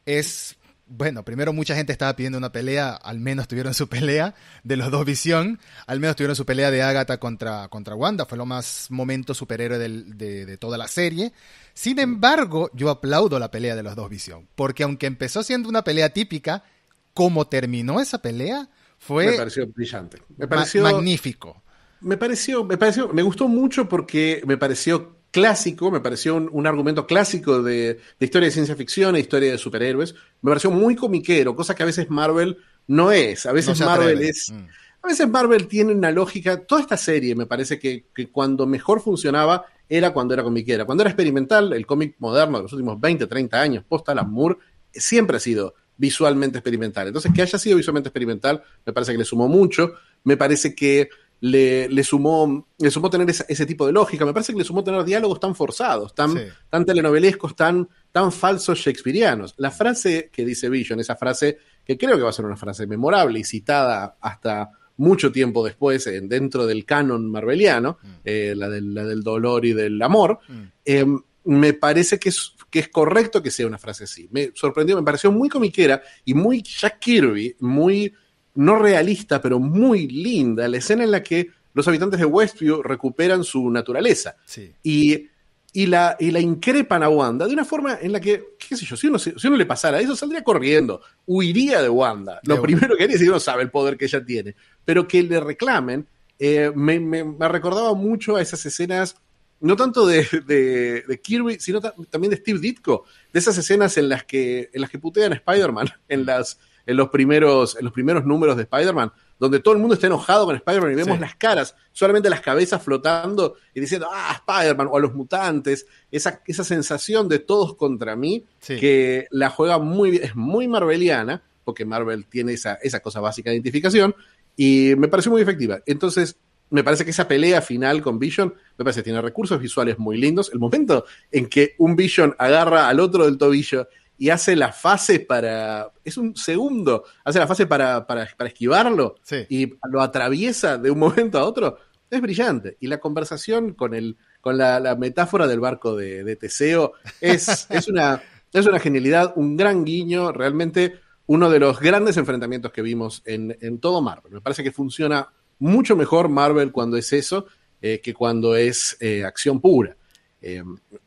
es 0.06 0.58
bueno, 0.94 1.24
primero 1.24 1.54
mucha 1.54 1.74
gente 1.74 1.94
estaba 1.94 2.14
pidiendo 2.18 2.38
una 2.38 2.52
pelea, 2.52 2.92
al 2.92 3.20
menos 3.20 3.48
tuvieron 3.48 3.74
su 3.74 3.88
pelea 3.88 4.36
de 4.64 4.76
los 4.76 4.92
dos 4.92 5.06
Visión, 5.06 5.58
al 5.88 6.02
menos 6.02 6.18
tuvieron 6.18 6.36
su 6.36 6.46
pelea 6.46 6.70
de 6.70 6.84
Agatha 6.84 7.18
contra, 7.18 7.70
contra 7.70 7.96
Wanda, 7.96 8.26
fue 8.26 8.38
lo 8.38 8.46
más 8.46 8.88
momento 8.90 9.34
superhéroe 9.34 9.78
de, 9.78 10.46
de, 10.46 10.58
toda 10.58 10.78
la 10.78 10.90
serie. 10.90 11.32
Sin 11.74 11.98
embargo, 11.98 12.70
yo 12.74 12.90
aplaudo 12.90 13.40
la 13.40 13.52
pelea 13.52 13.78
de 13.78 13.84
los 13.84 13.96
dos 13.96 14.10
Visión, 14.10 14.50
porque 14.56 14.84
aunque 14.84 15.06
empezó 15.06 15.44
siendo 15.44 15.70
una 15.70 15.86
pelea 15.86 16.10
típica, 16.10 16.66
como 17.14 17.48
terminó 17.48 18.00
esa 18.00 18.22
pelea, 18.22 18.70
fue... 18.98 19.32
Me 19.32 19.38
pareció 19.38 19.68
brillante. 19.68 20.22
Me 20.38 20.48
pareció... 20.48 20.84
magnífico. 20.84 21.62
Me 22.02 22.18
pareció, 22.18 22.64
me 22.64 22.78
pareció, 22.78 23.10
me 23.10 23.22
gustó 23.22 23.48
mucho 23.48 23.88
porque 23.88 24.42
me 24.46 24.58
pareció 24.58 25.18
clásico, 25.32 25.90
me 25.92 26.02
pareció 26.02 26.36
un, 26.36 26.68
argumento 26.68 27.08
clásico 27.08 27.64
de, 27.64 28.00
historia 28.20 28.48
de 28.48 28.52
ciencia 28.52 28.76
ficción 28.76 29.16
e 29.16 29.20
historia 29.20 29.52
de 29.52 29.58
superhéroes. 29.58 30.14
Me 30.42 30.50
pareció 30.50 30.72
muy 30.72 30.96
comiquero, 30.96 31.56
cosa 31.56 31.74
que 31.74 31.84
a 31.84 31.86
veces 31.86 32.10
Marvel 32.10 32.58
no 32.88 33.12
es. 33.12 33.46
A 33.46 33.52
veces 33.52 33.80
Marvel 33.80 34.22
es. 34.22 34.52
Mm. 34.52 34.68
A 35.04 35.08
veces 35.08 35.28
Marvel 35.28 35.68
tiene 35.68 35.94
una 35.94 36.12
lógica. 36.12 36.64
Toda 36.64 36.82
esta 36.82 36.98
serie 36.98 37.34
me 37.34 37.48
parece 37.48 37.80
que, 37.80 38.06
cuando 38.32 38.68
mejor 38.68 39.02
funcionaba 39.02 39.66
era 39.90 40.14
cuando 40.14 40.34
era 40.34 40.44
comiquera. 40.44 40.86
Cuando 40.86 41.04
era 41.04 41.10
experimental, 41.10 41.74
el 41.74 41.86
cómic 41.86 42.16
moderno 42.20 42.58
de 42.58 42.64
los 42.64 42.74
últimos 42.74 43.00
20, 43.00 43.26
30 43.26 43.60
años, 43.60 43.84
post 43.88 44.08
Alan 44.10 44.30
Moore, 44.30 44.58
siempre 44.92 45.38
ha 45.38 45.40
sido 45.40 45.74
visualmente 46.02 46.58
experimental. 46.58 47.08
Entonces, 47.08 47.32
que 47.32 47.44
haya 47.44 47.60
sido 47.60 47.78
visualmente 47.78 48.10
experimental, 48.10 48.64
me 48.84 48.92
parece 48.92 49.12
que 49.12 49.20
le 49.20 49.24
sumó 49.24 49.48
mucho. 49.48 49.94
Me 50.24 50.36
parece 50.36 50.74
que 50.74 51.10
le, 51.42 52.04
sumó, 52.04 52.68
le 52.80 52.90
sumó 52.90 53.08
tener 53.12 53.30
ese, 53.30 53.66
tipo 53.68 53.86
de 53.86 53.94
lógica. 53.94 54.26
Me 54.26 54.34
parece 54.34 54.52
que 54.52 54.58
le 54.58 54.66
sumó 54.66 54.84
tener 54.84 55.04
diálogos 55.04 55.40
tan 55.40 55.54
forzados, 55.54 56.16
tan, 56.16 56.36
tan 56.72 56.86
telenovelescos, 56.86 57.56
tan, 57.56 57.88
tan 58.12 58.32
falsos 58.32 58.80
shakespearianos. 58.80 59.54
La 59.58 59.70
frase 59.70 60.32
que 60.34 60.44
dice 60.44 60.70
Vision, 60.70 61.00
esa 61.00 61.16
frase 61.16 61.60
que 61.86 62.00
creo 62.00 62.18
que 62.18 62.24
va 62.24 62.32
a 62.32 62.34
ser 62.34 62.46
una 62.46 62.58
frase 62.58 62.88
memorable 62.88 63.40
y 63.40 63.44
citada 63.44 64.18
hasta 64.20 64.72
mucho 64.98 65.32
tiempo 65.32 65.64
después 65.64 66.10
dentro 66.24 66.66
del 66.66 66.84
canon 66.84 67.30
marveliano, 67.30 68.00
mm. 68.02 68.08
eh, 68.26 68.54
la, 68.56 68.70
del, 68.70 68.94
la, 68.96 69.06
del, 69.06 69.22
dolor 69.22 69.66
y 69.66 69.74
del 69.74 70.02
amor, 70.02 70.40
mm. 70.48 70.62
eh, 70.86 71.06
me 71.44 71.74
parece 71.74 72.20
que 72.20 72.30
es, 72.30 72.54
que 72.72 72.80
es 72.80 72.88
correcto 72.88 73.44
que 73.44 73.52
sea 73.52 73.68
una 73.68 73.78
frase 73.78 74.06
así. 74.06 74.28
Me 74.32 74.52
sorprendió, 74.56 74.96
me 74.96 75.04
pareció 75.04 75.32
muy 75.32 75.50
comiquera 75.50 76.02
y 76.26 76.34
muy 76.34 76.64
Jack 76.64 77.00
Kirby, 77.00 77.58
muy 77.60 78.14
no 78.56 78.80
realista, 78.80 79.42
pero 79.42 79.60
muy 79.60 80.08
linda, 80.08 80.68
la 80.68 80.78
escena 80.78 81.04
en 81.04 81.12
la 81.12 81.22
que 81.22 81.50
los 81.74 81.88
habitantes 81.88 82.20
de 82.20 82.26
Westview 82.26 82.82
recuperan 82.82 83.44
su 83.44 83.70
naturaleza. 83.70 84.36
Y, 84.84 85.28
y, 85.74 85.86
la, 85.86 86.16
y 86.20 86.32
la 86.32 86.40
increpan 86.40 87.04
a 87.04 87.10
Wanda 87.10 87.48
de 87.48 87.54
una 87.54 87.66
forma 87.66 88.00
en 88.02 88.12
la 88.12 88.20
que, 88.20 88.56
qué 88.58 88.76
sé 88.76 88.86
yo, 88.86 88.98
si 88.98 89.08
uno, 89.08 89.20
si 89.20 89.34
uno 89.46 89.56
le 89.56 89.66
pasara 89.66 90.00
eso, 90.00 90.16
saldría 90.16 90.44
corriendo, 90.44 91.02
huiría 91.26 91.82
de 91.82 91.90
Wanda. 91.90 92.40
Lo 92.44 92.62
primero 92.62 92.96
que 92.96 93.04
haría 93.04 93.16
es 93.16 93.22
que 93.22 93.30
uno 93.30 93.40
sabe 93.40 93.64
el 93.64 93.72
poder 93.72 93.98
que 93.98 94.06
ella 94.06 94.24
tiene. 94.24 94.56
Pero 94.84 95.08
que 95.08 95.24
le 95.24 95.40
reclamen, 95.40 96.08
eh, 96.40 96.72
me, 96.76 97.00
me, 97.00 97.48
recordaba 97.48 97.94
mucho 97.94 98.36
a 98.36 98.42
esas 98.42 98.66
escenas 98.66 99.16
no 99.62 99.76
tanto 99.76 100.06
de, 100.06 100.24
de, 100.46 101.22
Kirby, 101.22 101.60
sino 101.60 101.80
también 101.82 102.32
de 102.32 102.38
Steve 102.38 102.60
Ditko, 102.60 103.06
de 103.32 103.40
esas 103.40 103.58
escenas 103.58 103.96
en 103.98 104.10
las 104.10 104.24
que, 104.26 104.70
en 104.74 104.82
las 104.82 104.90
que 104.90 105.00
putean 105.00 105.34
a 105.34 105.36
Spider-Man, 105.36 105.88
en 106.10 106.26
las, 106.26 106.60
en 106.86 106.98
los 106.98 107.10
primeros, 107.10 107.78
en 107.78 107.86
los 107.86 107.94
primeros 107.94 108.26
números 108.26 108.58
de 108.58 108.64
Spider-Man, 108.64 109.12
donde 109.40 109.60
todo 109.60 109.74
el 109.74 109.80
mundo 109.80 109.96
está 109.96 110.08
enojado 110.08 110.46
con 110.46 110.56
Spider-Man 110.56 110.92
y 110.92 110.96
vemos 110.96 111.20
las 111.20 111.36
caras, 111.36 111.76
solamente 111.92 112.30
las 112.30 112.42
cabezas 112.42 112.82
flotando 112.84 113.56
y 113.74 113.80
diciendo, 113.80 114.08
ah, 114.12 114.42
Spider-Man 114.46 114.88
o 114.92 114.98
a 114.98 115.00
los 115.00 115.14
mutantes, 115.14 115.86
esa, 116.12 116.42
esa 116.46 116.64
sensación 116.64 117.30
de 117.30 117.40
todos 117.40 117.76
contra 117.76 118.16
mí, 118.16 118.46
que 118.66 119.28
la 119.30 119.50
juega 119.50 119.78
muy 119.80 120.12
bien, 120.12 120.24
es 120.24 120.36
muy 120.36 120.68
marveliana, 120.68 121.44
porque 121.64 121.86
Marvel 121.86 122.26
tiene 122.26 122.54
esa, 122.54 122.76
esa 122.82 123.00
cosa 123.00 123.20
básica 123.20 123.50
de 123.50 123.58
identificación, 123.58 124.16
y 124.56 124.94
me 124.98 125.08
pareció 125.08 125.32
muy 125.32 125.42
efectiva. 125.42 125.80
Entonces, 125.86 126.36
me 126.72 126.84
parece 126.84 127.04
que 127.04 127.12
esa 127.12 127.28
pelea 127.28 127.62
final 127.62 128.02
con 128.02 128.18
Vision, 128.18 128.54
me 128.78 128.84
parece 128.84 129.02
que 129.02 129.06
tiene 129.06 129.22
recursos 129.22 129.60
visuales 129.60 130.00
muy 130.00 130.18
lindos. 130.18 130.50
El 130.52 130.60
momento 130.60 131.06
en 131.32 131.48
que 131.48 131.76
un 131.78 131.96
Vision 131.96 132.34
agarra 132.40 132.88
al 132.88 133.00
otro 133.00 133.26
del 133.26 133.38
tobillo 133.38 133.88
y 134.18 134.30
hace 134.30 134.56
la 134.56 134.72
fase 134.72 135.20
para. 135.20 135.92
Es 136.06 136.18
un 136.18 136.36
segundo. 136.36 137.04
Hace 137.26 137.40
la 137.40 137.48
fase 137.48 137.68
para, 137.68 138.08
para, 138.08 138.30
esquivarlo 138.46 139.16
y 139.50 139.74
lo 139.90 140.02
atraviesa 140.02 140.78
de 140.78 140.92
un 140.92 141.00
momento 141.00 141.40
a 141.40 141.46
otro. 141.46 141.78
Es 142.10 142.22
brillante. 142.22 142.78
Y 142.80 142.88
la 142.88 143.00
conversación 143.00 143.74
con, 143.74 143.94
el, 143.94 144.18
con 144.40 144.58
la, 144.58 144.96
metáfora 144.98 145.48
del 145.48 145.60
barco 145.60 145.96
de, 145.96 146.36
Teseo 146.38 146.94
es, 147.20 147.68
es, 147.70 147.88
una, 147.90 148.22
es 148.54 148.66
una 148.66 148.80
genialidad, 148.80 149.34
un 149.36 149.58
gran 149.58 149.84
guiño. 149.84 150.32
Realmente 150.32 151.00
uno 151.26 151.50
de 151.50 151.60
los 151.60 151.80
grandes 151.80 152.16
enfrentamientos 152.16 152.72
que 152.72 152.82
vimos 152.82 153.24
en, 153.26 153.58
en 153.60 153.80
todo 153.80 154.02
Marvel. 154.02 154.32
Me 154.34 154.42
parece 154.42 154.64
que 154.64 154.72
funciona 154.72 155.30
mucho 155.62 155.96
mejor 155.96 156.28
Marvel 156.28 156.72
cuando 156.72 156.98
es 156.98 157.14
eso 157.14 157.46
eh, 157.82 158.02
que 158.04 158.14
cuando 158.14 158.56
es 158.56 158.98
eh, 159.00 159.24
acción 159.24 159.62
pura. 159.62 159.96
Eh, 160.42 160.64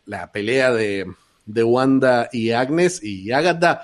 la 0.06 0.30
pelea 0.30 0.72
de 0.72 1.06
de 1.46 1.62
Wanda 1.62 2.30
y 2.32 2.52
Agnes 2.52 3.02
y 3.02 3.30
Agatha, 3.30 3.82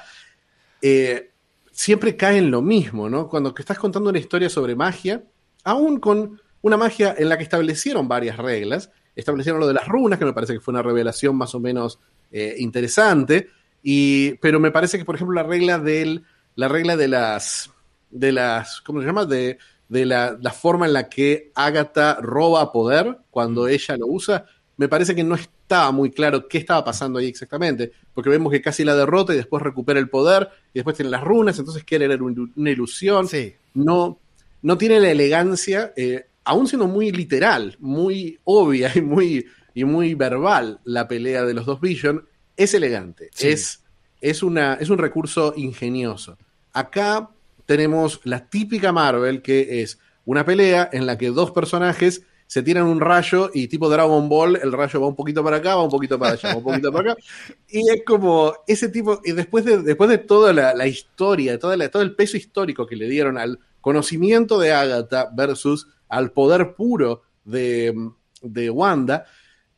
eh, 0.81 1.31
siempre 1.73 2.17
cae 2.17 2.39
en 2.39 2.51
lo 2.51 2.63
mismo, 2.63 3.11
¿no? 3.11 3.29
Cuando 3.29 3.55
estás 3.55 3.79
contando 3.79 4.09
una 4.09 4.19
historia 4.19 4.49
sobre 4.49 4.75
magia, 4.75 5.25
aún 5.65 6.01
con 6.01 6.41
una 6.63 6.79
magia 6.79 7.15
en 7.19 7.29
la 7.29 7.37
que 7.37 7.43
establecieron 7.43 8.09
varias 8.09 8.39
reglas, 8.39 8.91
establecieron 9.15 9.61
lo 9.61 9.67
de 9.67 9.75
las 9.75 9.89
runas, 9.89 10.19
que 10.19 10.25
me 10.25 10.33
parece 10.33 10.55
que 10.55 10.61
fue 10.61 10.73
una 10.73 10.83
revelación 10.83 11.37
más 11.37 11.55
o 11.55 11.61
menos 11.61 11.99
interesante, 12.33 13.49
y, 13.83 14.35
pero 14.35 14.61
me 14.61 14.71
parece 14.71 14.97
que, 14.97 15.05
por 15.05 15.17
ejemplo, 15.17 15.35
la 15.35 15.43
regla 15.43 15.79
del, 15.79 16.25
la 16.55 16.69
regla 16.69 16.97
de 16.97 17.09
las, 17.09 17.71
de 18.11 18.33
las, 18.33 18.81
¿cómo 18.83 19.01
se 19.01 19.07
llama? 19.07 19.27
De, 19.27 19.59
de 19.91 20.07
la, 20.07 20.39
la 20.41 20.53
forma 20.53 20.87
en 20.87 20.93
la 20.93 21.09
que 21.09 21.51
Agatha 21.55 22.15
roba 22.23 22.73
poder 22.73 23.19
cuando 23.31 23.67
ella 23.69 23.97
lo 23.97 24.07
usa, 24.07 24.47
me 24.77 24.89
parece 24.89 25.15
que 25.15 25.25
no 25.25 25.35
estaba 25.35 25.91
muy 25.91 26.11
claro 26.11 26.49
qué 26.49 26.59
estaba 26.59 26.85
pasando 26.85 27.19
ahí 27.19 27.27
exactamente, 27.27 27.93
porque 28.15 28.31
vemos 28.31 28.53
que 28.53 28.63
casi 28.63 28.85
la 28.85 28.95
derrota 28.95 29.35
y 29.35 29.37
después 29.37 29.63
recupera 29.63 29.99
el 29.99 30.09
poder 30.09 30.49
y 30.73 30.79
después 30.79 30.97
tiene 30.97 31.11
las 31.11 31.25
runas, 31.25 31.59
entonces 31.59 31.83
quiere 31.85 32.05
era 32.05 32.17
una 32.23 32.71
ilusión. 32.71 33.29
No, 33.75 34.21
no 34.63 34.79
tiene 34.79 35.01
la 35.01 35.11
elegancia, 35.11 35.93
eh, 35.97 36.27
aún 36.45 36.69
siendo 36.69 36.87
muy 36.87 37.11
literal, 37.11 37.77
muy 37.81 38.39
obvia 38.45 38.93
y 38.95 39.03
muy, 39.03 39.45
y 39.75 39.85
muy 39.85 40.15
verbal 40.15 40.79
la 40.85 41.09
pelea 41.09 41.45
de 41.45 41.53
los 41.53 41.67
dos 41.67 41.81
Vision, 41.81 42.25
es 42.57 42.75
elegante, 42.75 43.31
es, 43.41 43.83
es, 44.21 44.43
una, 44.45 44.75
es 44.75 44.89
un 44.89 44.99
recurso 44.99 45.53
ingenioso. 45.57 46.39
Acá 46.73 47.29
tenemos 47.71 48.21
la 48.25 48.49
típica 48.49 48.91
Marvel 48.91 49.43
que 49.43 49.81
es 49.81 50.01
una 50.25 50.45
pelea 50.45 50.91
en 50.93 51.07
la 51.07 51.17
que 51.17 51.29
dos 51.29 51.53
personajes 51.53 52.23
se 52.49 52.65
tiran 52.65 52.87
un 52.87 52.99
rayo 52.99 53.49
y 53.55 53.69
tipo 53.69 53.89
Dragon 53.89 54.29
Ball, 54.29 54.59
el 54.61 54.73
rayo 54.73 55.01
va 55.01 55.07
un 55.07 55.15
poquito 55.15 55.45
para 55.45 55.59
acá, 55.59 55.77
va 55.77 55.85
un 55.85 55.89
poquito 55.89 56.19
para 56.19 56.33
allá, 56.33 56.49
va 56.49 56.57
un 56.57 56.65
poquito 56.65 56.93
para 56.93 57.13
acá. 57.13 57.23
Y 57.69 57.89
es 57.89 58.03
como 58.05 58.55
ese 58.67 58.89
tipo, 58.89 59.21
y 59.25 59.31
después 59.31 59.65
de, 59.65 59.83
después 59.83 60.11
de 60.11 60.19
toda 60.19 60.53
la, 60.53 60.87
historia, 60.89 61.61
toda 61.61 61.89
todo 61.91 62.03
el 62.03 62.17
peso 62.17 62.37
histórico 62.37 62.89
que 62.89 62.97
le 62.97 63.09
dieron 63.09 63.39
al 63.39 63.61
conocimiento 63.81 64.59
de 64.59 64.73
Agatha 64.73 65.31
versus 65.33 65.87
al 66.09 66.33
poder 66.33 66.75
puro 66.75 67.23
de, 67.45 67.95
de 68.43 68.69
Wanda, 68.69 69.27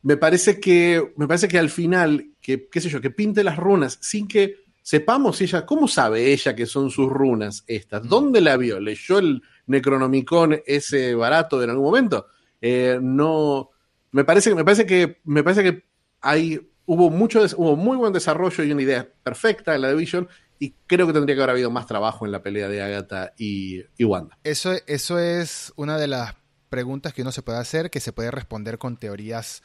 me 0.01 0.17
parece 0.17 0.59
que, 0.59 1.13
me 1.15 1.27
parece 1.27 1.47
que 1.47 1.59
al 1.59 1.69
final, 1.69 2.31
que, 2.41 2.67
qué 2.71 2.81
sé 2.81 2.89
yo, 2.89 3.01
que 3.01 3.11
pinte 3.11 3.43
las 3.43 3.57
runas 3.57 3.99
sin 4.01 4.27
que 4.27 4.62
sepamos 4.83 5.41
ella, 5.41 5.65
¿cómo 5.65 5.87
sabe 5.87 6.31
ella 6.31 6.55
que 6.55 6.67
son 6.67 6.91
sus 6.91 7.09
runas 7.09 7.63
estas? 7.65 8.07
¿Dónde 8.07 8.41
la 8.41 8.57
vio? 8.57 8.79
¿Leyó 8.79 9.17
el 9.17 9.41
Necronomicon 9.65 10.61
ese 10.67 11.15
barato 11.15 11.63
en 11.63 11.71
algún 11.71 11.85
momento? 11.85 12.27
Eh, 12.61 12.99
no, 13.01 13.71
me 14.11 14.23
parece, 14.25 14.53
me 14.53 14.63
parece 14.63 14.85
que, 14.85 15.21
me 15.23 15.43
parece 15.43 15.63
que 15.63 15.85
hay, 16.21 16.69
hubo 16.85 17.09
mucho, 17.09 17.43
hubo 17.57 17.75
muy 17.75 17.97
buen 17.97 18.13
desarrollo 18.13 18.63
y 18.63 18.71
una 18.71 18.83
idea 18.83 19.09
perfecta 19.23 19.73
en 19.73 19.81
la 19.81 19.89
Division 19.89 20.27
y 20.59 20.75
creo 20.85 21.07
que 21.07 21.13
tendría 21.13 21.35
que 21.35 21.41
haber 21.41 21.51
habido 21.51 21.71
más 21.71 21.87
trabajo 21.87 22.25
en 22.25 22.31
la 22.31 22.43
pelea 22.43 22.67
de 22.67 22.81
Agatha 22.81 23.33
y, 23.37 23.83
Wanda. 24.03 24.37
Eso, 24.43 24.73
eso 24.85 25.17
es 25.17 25.73
una 25.77 25.97
de 25.97 26.07
las 26.07 26.35
preguntas 26.69 27.13
que 27.13 27.21
uno 27.21 27.31
se 27.31 27.41
puede 27.41 27.59
hacer, 27.59 27.89
que 27.89 27.99
se 27.99 28.13
puede 28.13 28.31
responder 28.31 28.77
con 28.77 28.97
teorías 28.97 29.63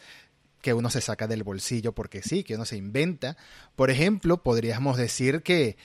que 0.60 0.74
uno 0.74 0.90
se 0.90 1.00
saca 1.00 1.26
del 1.26 1.44
bolsillo 1.44 1.92
porque 1.92 2.22
sí, 2.22 2.44
que 2.44 2.54
uno 2.54 2.64
se 2.64 2.76
inventa. 2.76 3.36
Por 3.76 3.90
ejemplo, 3.90 4.42
podríamos 4.42 4.96
decir 4.96 5.42
que 5.42 5.76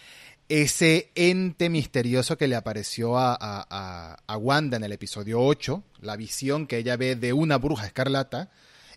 ese 0.50 1.12
ente 1.16 1.70
misterioso 1.70 2.38
que 2.38 2.48
le 2.48 2.56
apareció 2.56 3.18
a, 3.18 4.38
Wanda 4.40 4.78
en 4.78 4.84
el 4.84 4.92
episodio 4.92 5.42
8, 5.42 5.84
la 6.02 6.16
visión 6.16 6.68
que 6.68 6.78
ella 6.78 6.98
ve 6.98 7.16
de 7.16 7.34
una 7.34 7.58
bruja 7.58 7.86
escarlata, 7.86 8.52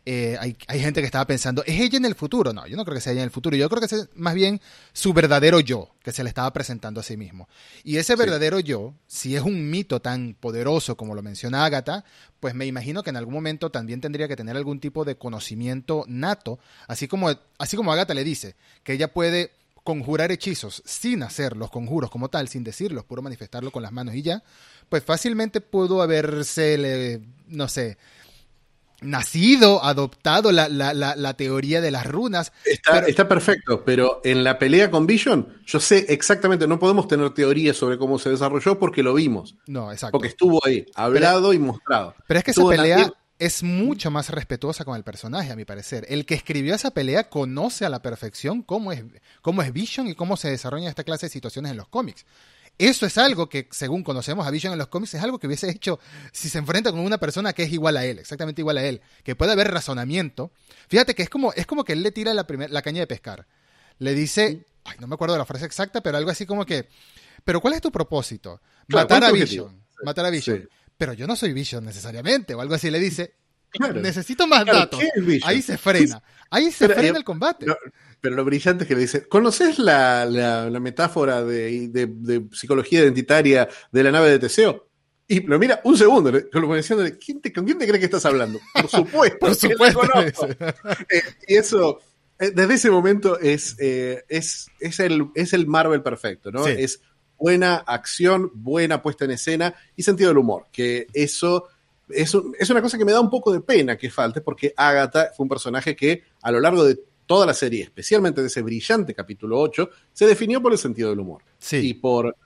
eh, 0.09 0.37
hay, 0.39 0.57
hay, 0.69 0.79
gente 0.79 1.01
que 1.01 1.07
estaba 1.07 1.27
pensando, 1.27 1.65
¿es 1.65 1.81
ella 1.81 1.97
en 1.97 2.05
el 2.05 2.15
futuro? 2.15 2.53
No, 2.53 2.65
yo 2.69 2.77
no 2.77 2.85
creo 2.85 2.95
que 2.95 3.01
sea 3.01 3.13
ella 3.13 3.23
en 3.23 3.27
el 3.27 3.33
futuro. 3.33 3.57
Yo 3.57 3.69
creo 3.69 3.81
que 3.81 3.93
es 3.93 4.09
más 4.15 4.35
bien 4.35 4.61
su 4.93 5.13
verdadero 5.13 5.59
yo 5.59 5.91
que 6.05 6.13
se 6.13 6.23
le 6.23 6.29
estaba 6.29 6.53
presentando 6.53 7.01
a 7.01 7.03
sí 7.03 7.17
mismo. 7.17 7.49
Y 7.83 7.97
ese 7.97 8.15
verdadero 8.15 8.59
sí. 8.59 8.63
yo, 8.63 8.95
si 9.09 9.35
es 9.35 9.43
un 9.43 9.69
mito 9.69 10.01
tan 10.01 10.35
poderoso 10.39 10.97
como 10.97 11.17
lo 11.17 11.23
menciona 11.23 11.65
Agatha, 11.65 12.05
pues 12.39 12.55
me 12.55 12.67
imagino 12.67 13.03
que 13.03 13.11
en 13.11 13.17
algún 13.17 13.35
momento 13.35 13.71
también 13.71 14.01
tendría 14.01 14.29
que 14.29 14.37
tener 14.37 14.57
algún 14.57 14.79
tipo 14.79 15.05
de 15.05 15.17
conocimiento 15.17 16.05
nato, 16.07 16.61
así 16.87 17.09
como, 17.09 17.29
así 17.59 17.77
como 17.77 17.93
Agatha 17.93 18.15
le 18.15 18.23
dice, 18.23 18.55
que 18.85 18.93
ella 18.93 19.13
puede 19.13 19.51
conjurar 19.83 20.31
hechizos 20.31 20.85
sin 20.85 21.25
hacer 21.25 21.57
los 21.57 21.71
conjuros 21.71 22.11
como 22.11 22.29
tal, 22.29 22.49
sin 22.49 22.63
decirlos, 22.63 23.05
puro 23.05 23.23
manifestarlo 23.23 23.73
con 23.73 23.83
las 23.83 23.91
manos 23.91 24.15
y 24.15 24.23
ya, 24.23 24.45
pues 24.89 25.03
fácilmente 25.03 25.61
pudo 25.61 26.01
haberse, 26.01 27.23
no 27.49 27.67
sé, 27.67 27.99
nacido, 29.01 29.85
adoptado 29.85 30.53
la, 30.53 30.69
la, 30.69 30.95
la, 30.95 31.17
la, 31.17 31.35
teoría 31.35 31.81
de 31.81 31.91
las 31.91 32.07
runas. 32.07 32.53
Está, 32.65 32.93
pero... 32.95 33.07
está, 33.07 33.29
perfecto, 33.29 33.85
pero 33.85 34.21
en 34.25 34.45
la 34.45 34.59
pelea 34.59 34.91
con 34.91 35.07
Vision, 35.07 35.61
yo 35.67 35.81
sé 35.81 36.07
exactamente, 36.09 36.67
no 36.67 36.79
podemos 36.79 37.07
tener 37.09 37.31
teorías 37.31 37.77
sobre 37.77 37.99
cómo 37.99 38.19
se 38.19 38.31
desarrolló 38.31 38.79
porque 38.79 39.03
lo 39.03 39.15
vimos. 39.15 39.57
No, 39.67 39.93
exacto. 39.93 40.13
Porque 40.13 40.29
estuvo 40.29 40.65
ahí, 40.65 40.87
hablado 40.95 41.51
pero, 41.51 41.53
y 41.53 41.59
mostrado. 41.59 42.15
Pero 42.27 42.39
es 42.39 42.45
que 42.45 42.51
estuvo 42.53 42.73
esa 42.73 42.83
pelea 42.83 42.99
la... 42.99 43.13
es 43.39 43.63
mucho 43.63 44.11
más 44.11 44.31
respetuosa 44.31 44.85
con 44.85 44.97
el 44.97 45.05
personaje, 45.05 45.53
a 45.53 45.57
mi 45.57 45.65
parecer. 45.65 46.07
El 46.09 46.25
que 46.25 46.35
escribió 46.35 46.75
esa 46.75 46.91
pelea 46.91 47.29
conoce 47.29 47.85
a 47.85 47.91
la 47.91 48.03
perfección 48.03 48.63
cómo 48.63 48.93
es, 48.93 49.05
cómo 49.43 49.63
es 49.63 49.73
Vision 49.73 50.09
y 50.09 50.15
cómo 50.15 50.37
se 50.37 50.51
desarrolla 50.51 50.89
esta 50.89 51.05
clase 51.05 51.27
de 51.27 51.31
situaciones 51.31 51.71
en 51.71 51.77
los 51.77 51.89
cómics. 51.89 52.25
Eso 52.79 53.07
es 53.07 53.17
algo 53.17 53.49
que, 53.49 53.69
según 53.71 54.03
conocemos 54.03 54.47
a 54.47 54.51
Vision 54.51 54.73
en 54.73 54.79
los 54.79 54.89
cómics, 54.89 55.15
es 55.15 55.23
algo 55.23 55.39
que 55.39 55.47
hubiese 55.47 55.71
hecho 55.71 55.99
si 56.33 56.49
se 56.49 56.59
enfrenta 56.59 56.91
con 56.91 57.01
una 57.01 57.19
persona 57.19 57.55
que 57.55 57.63
es 57.63 57.73
igual 57.73 57.97
a 57.97 58.05
él, 58.05 58.19
exactamente 58.19 58.61
igual 58.61 58.77
a 58.77 58.85
él, 58.85 59.01
que 59.23 59.35
puede 59.35 59.53
haber 59.53 59.71
razonamiento. 59.71 60.53
Fíjate 60.89 61.15
que 61.15 61.23
es 61.23 61.31
como, 61.31 61.53
es 61.55 61.67
como 61.67 61.85
que 61.85 61.95
él 61.95 62.03
le 62.03 62.13
tira 62.13 62.35
la, 62.35 62.47
primer, 62.47 62.71
la 62.71 62.83
caña 62.83 63.01
de 63.01 63.07
pescar. 63.07 63.47
Le 63.99 64.15
dice, 64.15 64.67
ay, 64.85 64.97
no 65.01 65.07
me 65.07 65.15
acuerdo 65.15 65.35
de 65.35 65.39
la 65.39 65.47
frase 65.47 65.65
exacta, 65.65 66.03
pero 66.03 66.19
algo 66.19 66.31
así 66.31 66.45
como 66.45 66.67
que, 66.67 66.89
pero 67.45 67.63
¿cuál 67.63 67.75
es 67.75 67.81
tu 67.81 67.91
propósito? 67.91 68.61
Claro, 68.87 69.05
matar 69.05 69.25
a 69.25 69.33
Vision. 69.33 69.83
Matar 70.03 70.27
a 70.27 70.31
Vision. 70.31 70.59
Sí. 70.61 70.69
Pero 70.99 71.15
yo 71.15 71.27
no 71.27 71.35
soy 71.35 71.55
Vision 71.55 71.85
necesariamente, 71.85 72.55
o 72.55 72.61
algo 72.61 72.75
así 72.75 72.91
le 72.91 72.99
dice. 72.99 73.35
Claro. 73.71 74.01
Necesito 74.01 74.47
más 74.47 74.65
claro, 74.65 74.79
datos. 74.81 75.01
Ahí 75.45 75.63
se 75.63 75.77
frena. 75.77 76.23
Ahí 76.51 76.71
se 76.71 76.87
pero, 76.89 77.01
frena 77.01 77.19
el 77.19 77.25
combate. 77.25 77.67
No, 77.67 77.77
pero 78.21 78.37
lo 78.37 78.45
brillante 78.45 78.85
es 78.85 78.89
que 78.89 78.95
le 78.95 79.03
dice, 79.03 79.27
¿conoces 79.29 79.79
la, 79.79 80.25
la, 80.25 80.71
la 80.71 80.81
metáfora 80.81 81.45
de, 81.45 81.89
de, 81.89 82.07
de, 82.07 82.47
psicología 82.53 83.01
identitaria 83.01 83.69
de 83.91 84.03
la 84.03 84.13
nave 84.13 84.31
de 84.31 84.39
Teseo? 84.39 84.89
Y 85.29 85.41
lo 85.43 85.59
mira 85.59 85.81
un 85.85 85.97
segundo, 85.97 86.33
como 86.53 86.77
diciendo, 86.77 87.05
¿quién 87.25 87.41
te, 87.41 87.53
¿con 87.53 87.65
quién 87.65 87.79
te 87.79 87.87
crees 87.87 87.99
que 87.99 88.05
estás 88.05 88.25
hablando? 88.27 88.61
Por 88.73 88.89
supuesto. 88.89 89.39
Por 89.41 89.55
supuesto. 89.55 90.49
eh, 91.11 91.23
y 91.49 91.57
eso, 91.57 91.99
eh, 92.39 92.53
desde 92.55 92.75
ese 92.75 92.91
momento 92.91 93.39
es, 93.39 93.75
eh, 93.81 94.25
es, 94.29 94.69
es, 94.79 95.01
el, 95.01 95.29
es 95.35 95.53
el 95.53 95.67
Marvel 95.67 96.03
perfecto, 96.03 96.53
¿no? 96.53 96.65
Sí. 96.65 96.75
Es 96.79 97.01
buena 97.37 97.77
acción, 97.77 98.51
buena 98.55 99.03
puesta 99.03 99.25
en 99.25 99.33
escena 99.33 99.75
y 99.97 100.03
sentido 100.03 100.31
del 100.31 100.39
humor, 100.39 100.67
que 100.73 101.07
eso... 101.13 101.69
Es, 102.09 102.35
un, 102.35 102.55
es, 102.59 102.71
una 102.71 102.83
cosa 102.83 102.99
que 102.99 103.05
me 103.05 103.13
da 103.13 103.21
un 103.21 103.31
poco 103.31 103.53
de 103.53 103.61
pena 103.61 103.97
que 103.97 104.11
falte, 104.11 104.41
porque 104.41 104.73
Agatha 104.77 105.31
fue 105.37 105.45
un 105.45 105.49
personaje 105.49 105.97
que 105.97 106.23
a 106.43 106.51
lo 106.51 106.61
largo 106.61 106.85
de 106.85 106.99
toda 107.27 107.47
la 107.47 107.55
serie, 107.55 107.83
especialmente 107.83 108.41
de 108.41 108.47
ese 108.47 108.63
brillante 108.63 109.15
capítulo 109.15 109.61
8, 109.61 109.91
se 110.13 110.27
definió 110.27 110.63
por 110.63 110.73
el 110.73 110.79
sentido 110.79 111.11
del 111.11 111.21
humor. 111.21 111.43
Sí. 111.59 111.79
Y 111.79 111.95
por, 111.95 112.37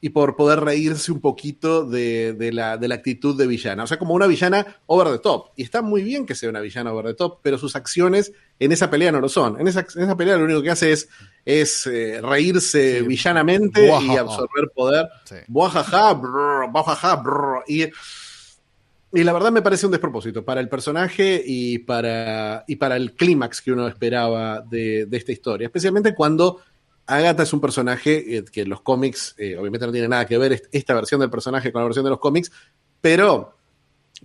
y 0.00 0.10
por 0.10 0.36
poder 0.36 0.60
reírse 0.60 1.10
un 1.10 1.20
poquito 1.20 1.84
de, 1.86 2.34
de, 2.34 2.52
la, 2.52 2.76
de, 2.76 2.86
la, 2.86 2.96
actitud 2.96 3.36
de 3.36 3.46
villana. 3.46 3.84
O 3.84 3.86
sea, 3.86 3.98
como 3.98 4.14
una 4.14 4.26
villana 4.26 4.80
over 4.86 5.08
the 5.08 5.18
top. 5.18 5.48
Y 5.56 5.62
está 5.62 5.80
muy 5.80 6.02
bien 6.02 6.26
que 6.26 6.34
sea 6.34 6.50
una 6.50 6.60
villana 6.60 6.92
over 6.92 7.06
the 7.06 7.14
top, 7.14 7.40
pero 7.42 7.56
sus 7.56 7.74
acciones 7.76 8.32
en 8.58 8.72
esa 8.72 8.90
pelea 8.90 9.10
no 9.10 9.20
lo 9.20 9.28
son. 9.28 9.58
En 9.58 9.68
esa, 9.68 9.86
en 9.96 10.02
esa 10.02 10.16
pelea 10.16 10.36
lo 10.36 10.44
único 10.44 10.62
que 10.62 10.70
hace 10.70 10.92
es, 10.92 11.08
es 11.44 11.86
eh, 11.86 12.20
reírse 12.22 13.00
sí. 13.00 13.06
villanamente 13.06 13.88
Buajaja. 13.88 14.12
y 14.12 14.16
absorber 14.16 14.70
poder. 14.74 15.08
Sí. 15.24 15.36
Buajaja, 15.48 16.12
brr, 16.12 16.70
buajaja, 16.70 17.16
brr, 17.16 17.64
y 17.66 17.86
y 19.12 19.24
la 19.24 19.32
verdad 19.32 19.52
me 19.52 19.62
parece 19.62 19.86
un 19.86 19.92
despropósito 19.92 20.44
para 20.44 20.60
el 20.60 20.68
personaje 20.68 21.42
y 21.44 21.78
para, 21.78 22.64
y 22.66 22.76
para 22.76 22.96
el 22.96 23.12
clímax 23.12 23.62
que 23.62 23.72
uno 23.72 23.88
esperaba 23.88 24.60
de, 24.60 25.06
de, 25.06 25.16
esta 25.16 25.32
historia, 25.32 25.66
especialmente 25.66 26.14
cuando 26.14 26.60
Agatha 27.06 27.44
es 27.44 27.52
un 27.52 27.60
personaje 27.60 28.44
que 28.50 28.62
en 28.62 28.68
los 28.68 28.80
cómics, 28.80 29.34
eh, 29.38 29.56
obviamente 29.56 29.86
no 29.86 29.92
tiene 29.92 30.08
nada 30.08 30.26
que 30.26 30.38
ver 30.38 30.68
esta 30.72 30.94
versión 30.94 31.20
del 31.20 31.30
personaje 31.30 31.72
con 31.72 31.80
la 31.80 31.86
versión 31.86 32.04
de 32.04 32.10
los 32.10 32.18
cómics, 32.18 32.50
pero, 33.00 33.54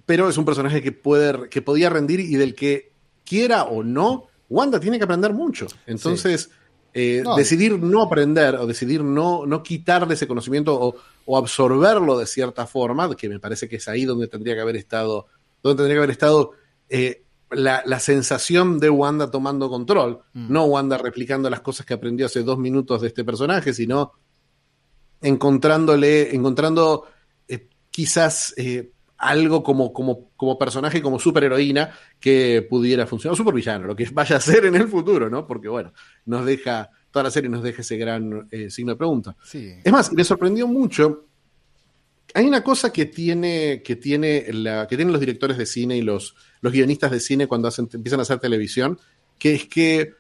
pero 0.06 0.28
es 0.28 0.38
un 0.38 0.46
personaje 0.46 0.82
que, 0.82 0.92
puede, 0.92 1.48
que 1.50 1.62
podía 1.62 1.90
rendir 1.90 2.20
y 2.20 2.36
del 2.36 2.56
que 2.56 2.92
quiera 3.24 3.64
o 3.64 3.84
no, 3.84 4.28
Wanda 4.50 4.80
tiene 4.80 4.98
que 4.98 5.04
aprender 5.04 5.32
mucho. 5.34 5.68
Entonces, 5.86 6.50
sí. 6.52 6.61
Eh, 6.94 7.22
no, 7.24 7.36
decidir 7.36 7.80
no 7.80 8.02
aprender 8.02 8.56
o 8.56 8.68
decidir 8.68 9.04
no, 9.04 9.46
no 9.46 9.64
quitarle 9.64 10.14
ese 10.14 10.28
conocimiento 10.28 10.78
o, 10.80 10.96
o 11.26 11.38
absorberlo 11.38 12.18
de 12.18 12.26
cierta 12.26 12.68
forma, 12.68 13.16
que 13.16 13.30
me 13.30 13.40
parece 13.40 13.70
que 13.70 13.78
es 13.78 13.88
ahí 13.88 14.06
donde 14.06 14.28
tendría 14.28 14.56
que 14.56 14.62
haber 14.62 14.76
estado, 14.76 15.28
donde 15.64 15.78
tendría 15.78 15.96
que 15.96 16.00
haber 16.00 16.12
estado 16.12 16.52
eh, 16.90 17.24
la, 17.52 17.82
la, 17.86 18.00
sensación 18.00 18.80
de 18.80 18.90
Wanda 18.90 19.32
tomando 19.32 19.70
control, 19.70 20.20
mm. 20.34 20.52
no 20.52 20.66
Wanda 20.66 20.98
replicando 20.98 21.50
las 21.50 21.62
cosas 21.62 21.86
que 21.86 21.94
aprendió 21.94 22.26
hace 22.26 22.44
dos 22.44 22.58
minutos 22.58 23.02
de 23.02 23.08
este 23.08 23.24
personaje, 23.24 23.74
sino 23.74 24.14
encontrándole, 25.22 26.36
encontrando 26.36 27.06
eh, 27.48 27.68
quizás 27.90 28.54
algo 29.22 29.62
como, 29.62 29.94
como, 29.94 30.32
como 30.36 30.58
personaje, 30.58 31.02
como 31.02 31.20
superheroína 31.20 31.92
que 32.20 32.66
pudiera 32.68 33.06
funcionar, 33.06 33.34
o 33.34 33.38
supervillano, 33.38 33.86
lo 33.86 33.96
que 33.96 34.10
vaya 34.12 34.38
a 34.38 34.42
ser 34.42 34.66
en 34.66 34.76
el 34.76 34.88
futuro, 34.88 35.30
¿no? 35.30 35.46
Porque 35.46 35.70
bueno, 35.70 35.94
nos 36.26 36.46
deja 36.46 36.90
toda 37.12 37.24
la 37.24 37.32
serie 37.32 37.50
nos 37.50 37.62
deja 37.62 37.82
ese 37.82 37.98
gran 37.98 38.48
eh, 38.52 38.70
signo 38.70 38.94
de 38.94 38.98
pregunta. 38.98 39.36
Sí. 39.44 39.74
Es 39.84 39.92
más, 39.92 40.12
me 40.14 40.24
sorprendió 40.24 40.66
mucho. 40.68 41.26
Hay 42.34 42.46
una 42.46 42.64
cosa 42.64 42.92
que 42.94 43.06
tiene, 43.06 43.82
que 43.84 43.98
tiene 43.98 44.46
la, 44.54 44.88
que 44.88 44.96
tienen 44.96 45.12
los 45.12 45.20
directores 45.20 45.58
de 45.58 45.66
cine 45.66 45.98
y 45.98 46.02
los, 46.02 46.36
los 46.62 46.72
guionistas 46.72 47.12
de 47.12 47.20
cine 47.20 47.48
cuando 47.48 47.68
hacen, 47.68 47.90
empiezan 47.92 48.20
a 48.20 48.24
hacer 48.24 48.40
televisión, 48.40 48.98
que 49.38 49.54
es 49.54 49.66
que 49.66 50.14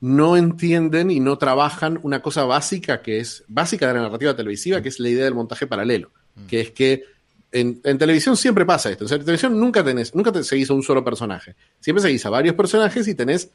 no 0.00 0.36
entienden 0.36 1.12
y 1.12 1.20
no 1.20 1.38
trabajan 1.38 2.00
una 2.02 2.20
cosa 2.20 2.44
básica 2.44 3.02
que 3.02 3.20
es 3.20 3.44
básica 3.46 3.86
de 3.86 3.94
la 3.94 4.02
narrativa 4.02 4.34
televisiva, 4.34 4.82
que 4.82 4.88
es 4.88 4.98
la 4.98 5.08
idea 5.08 5.24
del 5.24 5.34
montaje 5.34 5.68
paralelo, 5.68 6.10
mm. 6.34 6.46
que 6.46 6.60
es 6.60 6.70
que 6.72 7.04
en, 7.52 7.80
en, 7.84 7.98
televisión 7.98 8.36
siempre 8.36 8.64
pasa 8.64 8.90
esto. 8.90 9.04
O 9.04 9.08
sea, 9.08 9.16
en 9.16 9.24
televisión 9.24 9.58
nunca 9.58 9.84
tenés, 9.84 10.14
nunca 10.14 10.32
te 10.32 10.42
seguís 10.42 10.70
a 10.70 10.74
un 10.74 10.82
solo 10.82 11.04
personaje. 11.04 11.54
Siempre 11.80 12.02
seguís 12.02 12.24
a 12.26 12.30
varios 12.30 12.54
personajes 12.54 13.06
y 13.06 13.14
tenés 13.14 13.50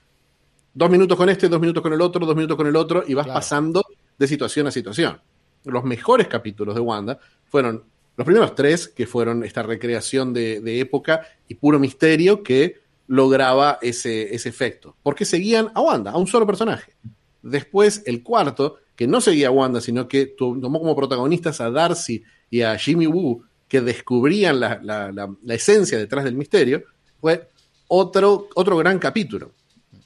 dos 0.74 0.90
minutos 0.90 1.18
con 1.18 1.30
este, 1.30 1.50
dos 1.50 1.60
minutos 1.60 1.82
con 1.82 1.92
el 1.92 2.02
otro, 2.02 2.26
dos 2.26 2.36
minutos 2.36 2.56
con 2.56 2.68
el 2.68 2.76
otro, 2.76 3.04
y 3.08 3.14
vas 3.16 3.26
claro. 3.26 3.40
pasando 3.40 3.84
de 4.18 4.28
situación 4.28 4.68
a 4.68 4.72
situación. 4.72 5.20
Los 5.66 5.84
mejores 5.84 6.28
capítulos 6.28 6.76
de 6.76 6.82
Wanda 6.82 7.20
fueron 7.46 7.84
los 8.16 8.26
primeros 8.26 8.56
tres, 8.56 8.88
que 8.88 9.06
fueron 9.06 9.44
esta 9.44 9.64
recreación 9.64 10.34
de, 10.34 10.62
de 10.62 10.80
época 10.80 11.22
y 11.48 11.56
puro 11.56 11.80
misterio 11.80 12.44
que 12.44 12.82
lograba 13.08 13.80
ese, 13.82 14.34
ese, 14.34 14.50
efecto. 14.50 14.96
Porque 15.02 15.26
seguían 15.26 15.72
a 15.74 15.82
Wanda, 15.82 16.12
a 16.12 16.18
un 16.18 16.28
solo 16.28 16.46
personaje. 16.46 16.94
Después, 17.42 18.04
el 18.06 18.24
cuarto, 18.24 18.78
que 18.96 19.08
no 19.08 19.22
seguía 19.22 19.48
a 19.48 19.52
Wanda, 19.52 19.82
sino 19.82 20.08
que 20.08 20.26
tomó 20.26 20.80
como 20.80 20.96
protagonistas 20.96 21.62
a 21.62 21.72
Darcy 21.72 22.24
y 22.50 22.62
a 22.62 22.78
Jimmy 22.78 23.08
Woo, 23.08 23.44
que 23.68 23.82
descubrían 23.82 24.60
la, 24.60 24.80
la, 24.82 25.12
la, 25.12 25.34
la 25.44 25.54
esencia 25.54 25.98
detrás 25.98 26.24
del 26.24 26.36
misterio, 26.36 26.84
fue 27.20 27.50
otro, 27.88 28.50
otro 28.56 28.78
gran 28.78 29.00
capítulo. 29.00 29.52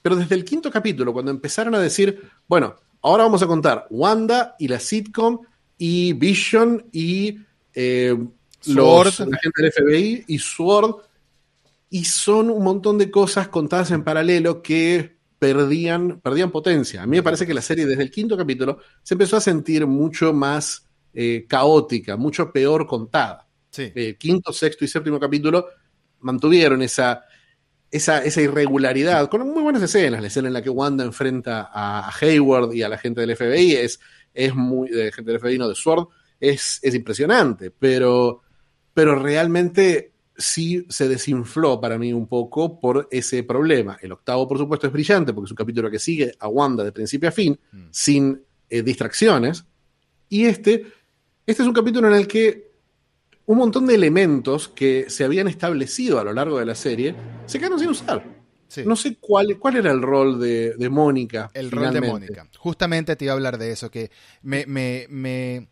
Pero 0.02 0.16
desde 0.16 0.36
el 0.36 0.46
quinto 0.46 0.72
capítulo, 0.72 1.14
cuando 1.14 1.32
empezaron 1.32 1.76
a 1.76 1.80
decir, 1.80 2.22
bueno, 2.48 2.76
ahora 3.02 3.24
vamos 3.24 3.44
a 3.44 3.48
contar 3.48 3.88
Wanda 3.90 4.56
y 4.58 4.68
la 4.68 4.80
sitcom 4.80 5.42
y 5.78 6.14
Vision 6.14 6.86
y 6.92 7.40
eh, 7.74 8.16
los 8.68 9.20
la 9.20 9.38
gente 9.38 9.62
del 9.62 9.72
FBI 9.72 10.26
y 10.28 10.40
Sword, 10.40 10.96
y 11.90 12.06
son 12.06 12.50
un 12.50 12.64
montón 12.64 12.98
de 12.98 13.12
cosas 13.12 13.50
contadas 13.50 13.92
en 13.92 14.04
paralelo 14.04 14.62
que 14.62 15.18
perdían, 15.38 16.20
perdían 16.22 16.52
potencia. 16.52 17.02
A 17.02 17.06
mí 17.06 17.18
me 17.18 17.24
parece 17.24 17.46
que 17.46 17.54
la 17.54 17.62
serie 17.62 17.86
desde 17.86 18.04
el 18.04 18.12
quinto 18.12 18.38
capítulo 18.38 18.80
se 19.04 19.16
empezó 19.16 19.38
a 19.38 19.42
sentir 19.42 19.86
mucho 19.88 20.34
más 20.34 20.88
eh, 21.14 21.46
caótica, 21.48 22.16
mucho 22.16 22.52
peor 22.52 22.88
contada. 22.88 23.48
Sí. 23.72 24.16
Quinto, 24.20 24.54
sexto 24.54 24.86
y 24.86 24.88
séptimo 24.88 25.20
capítulo 25.20 25.66
mantuvieron 26.20 26.82
esa, 26.82 27.24
esa, 27.90 28.24
esa, 28.24 28.42
irregularidad, 28.42 29.30
con 29.30 29.50
muy 29.50 29.64
buenas 29.64 29.82
escenas, 29.82 30.22
la 30.22 30.28
escena 30.28 30.48
en 30.50 30.54
la 30.54 30.62
que 30.62 30.70
Wanda 30.70 31.04
enfrenta 31.04 31.70
a, 31.74 32.08
a 32.08 32.14
Hayward 32.20 32.74
y 32.74 32.84
a 32.84 32.90
la 32.90 32.98
gente 32.98 33.22
del 33.22 33.36
FBI 33.36 33.74
es, 33.74 34.00
es 34.34 34.54
muy, 34.54 34.90
de 34.90 35.12
gente 35.12 35.32
del 35.32 35.40
FBI, 35.40 35.58
no 35.58 35.68
de 35.68 35.76
Sword, 35.76 36.08
es, 36.40 36.80
es 36.82 36.96
impresionante, 36.96 37.72
pero, 37.72 38.42
pero 38.94 39.16
realmente 39.16 40.12
sí 40.38 40.86
se 40.90 41.08
desinfló 41.08 41.80
para 41.80 41.98
mí 41.98 42.14
un 42.14 42.28
poco 42.28 42.80
por 42.80 43.08
ese 43.12 43.44
problema. 43.44 43.98
El 44.02 44.12
octavo, 44.12 44.48
por 44.48 44.58
supuesto, 44.58 44.88
es 44.88 44.94
brillante 44.94 45.34
porque 45.34 45.48
es 45.48 45.52
un 45.52 45.58
capítulo 45.58 45.90
que 45.90 46.00
sigue 46.00 46.34
a 46.40 46.48
Wanda 46.48 46.84
de 46.84 46.92
principio 46.92 47.30
a 47.30 47.32
fin, 47.32 47.58
mm. 47.72 47.88
sin 47.92 48.42
eh, 48.70 48.82
distracciones, 48.82 49.66
y 50.30 50.46
este, 50.46 50.86
este 51.46 51.62
es 51.62 51.68
un 51.68 51.74
capítulo 51.74 52.08
en 52.08 52.14
el 52.14 52.28
que 52.28 52.71
un 53.52 53.58
montón 53.58 53.86
de 53.86 53.96
elementos 53.96 54.70
que 54.70 55.10
se 55.10 55.26
habían 55.26 55.50
establecido 55.50 56.20
a 56.20 56.24
lo 56.24 56.32
largo 56.32 56.58
de 56.58 56.66
la 56.66 56.74
serie 56.74 57.14
se 57.46 57.60
quedaron 57.60 57.80
sin 57.80 57.90
usar. 57.90 58.24
no 58.86 58.96
sé 58.96 59.18
cuál, 59.20 59.58
cuál 59.60 59.76
era 59.76 59.92
el 59.92 60.02
rol 60.02 60.40
de, 60.40 60.74
de 60.78 60.90
Mónica. 60.90 61.52
El 61.54 61.70
rol 61.70 61.94
de 61.94 62.00
Mónica. 62.00 62.48
Justamente 62.58 63.14
te 63.18 63.26
iba 63.26 63.34
a 63.34 63.36
hablar 63.36 63.58
de 63.58 63.74
eso, 63.74 63.92
que 63.92 64.10
me, 64.42 64.66
me, 64.68 65.06
me 65.10 65.68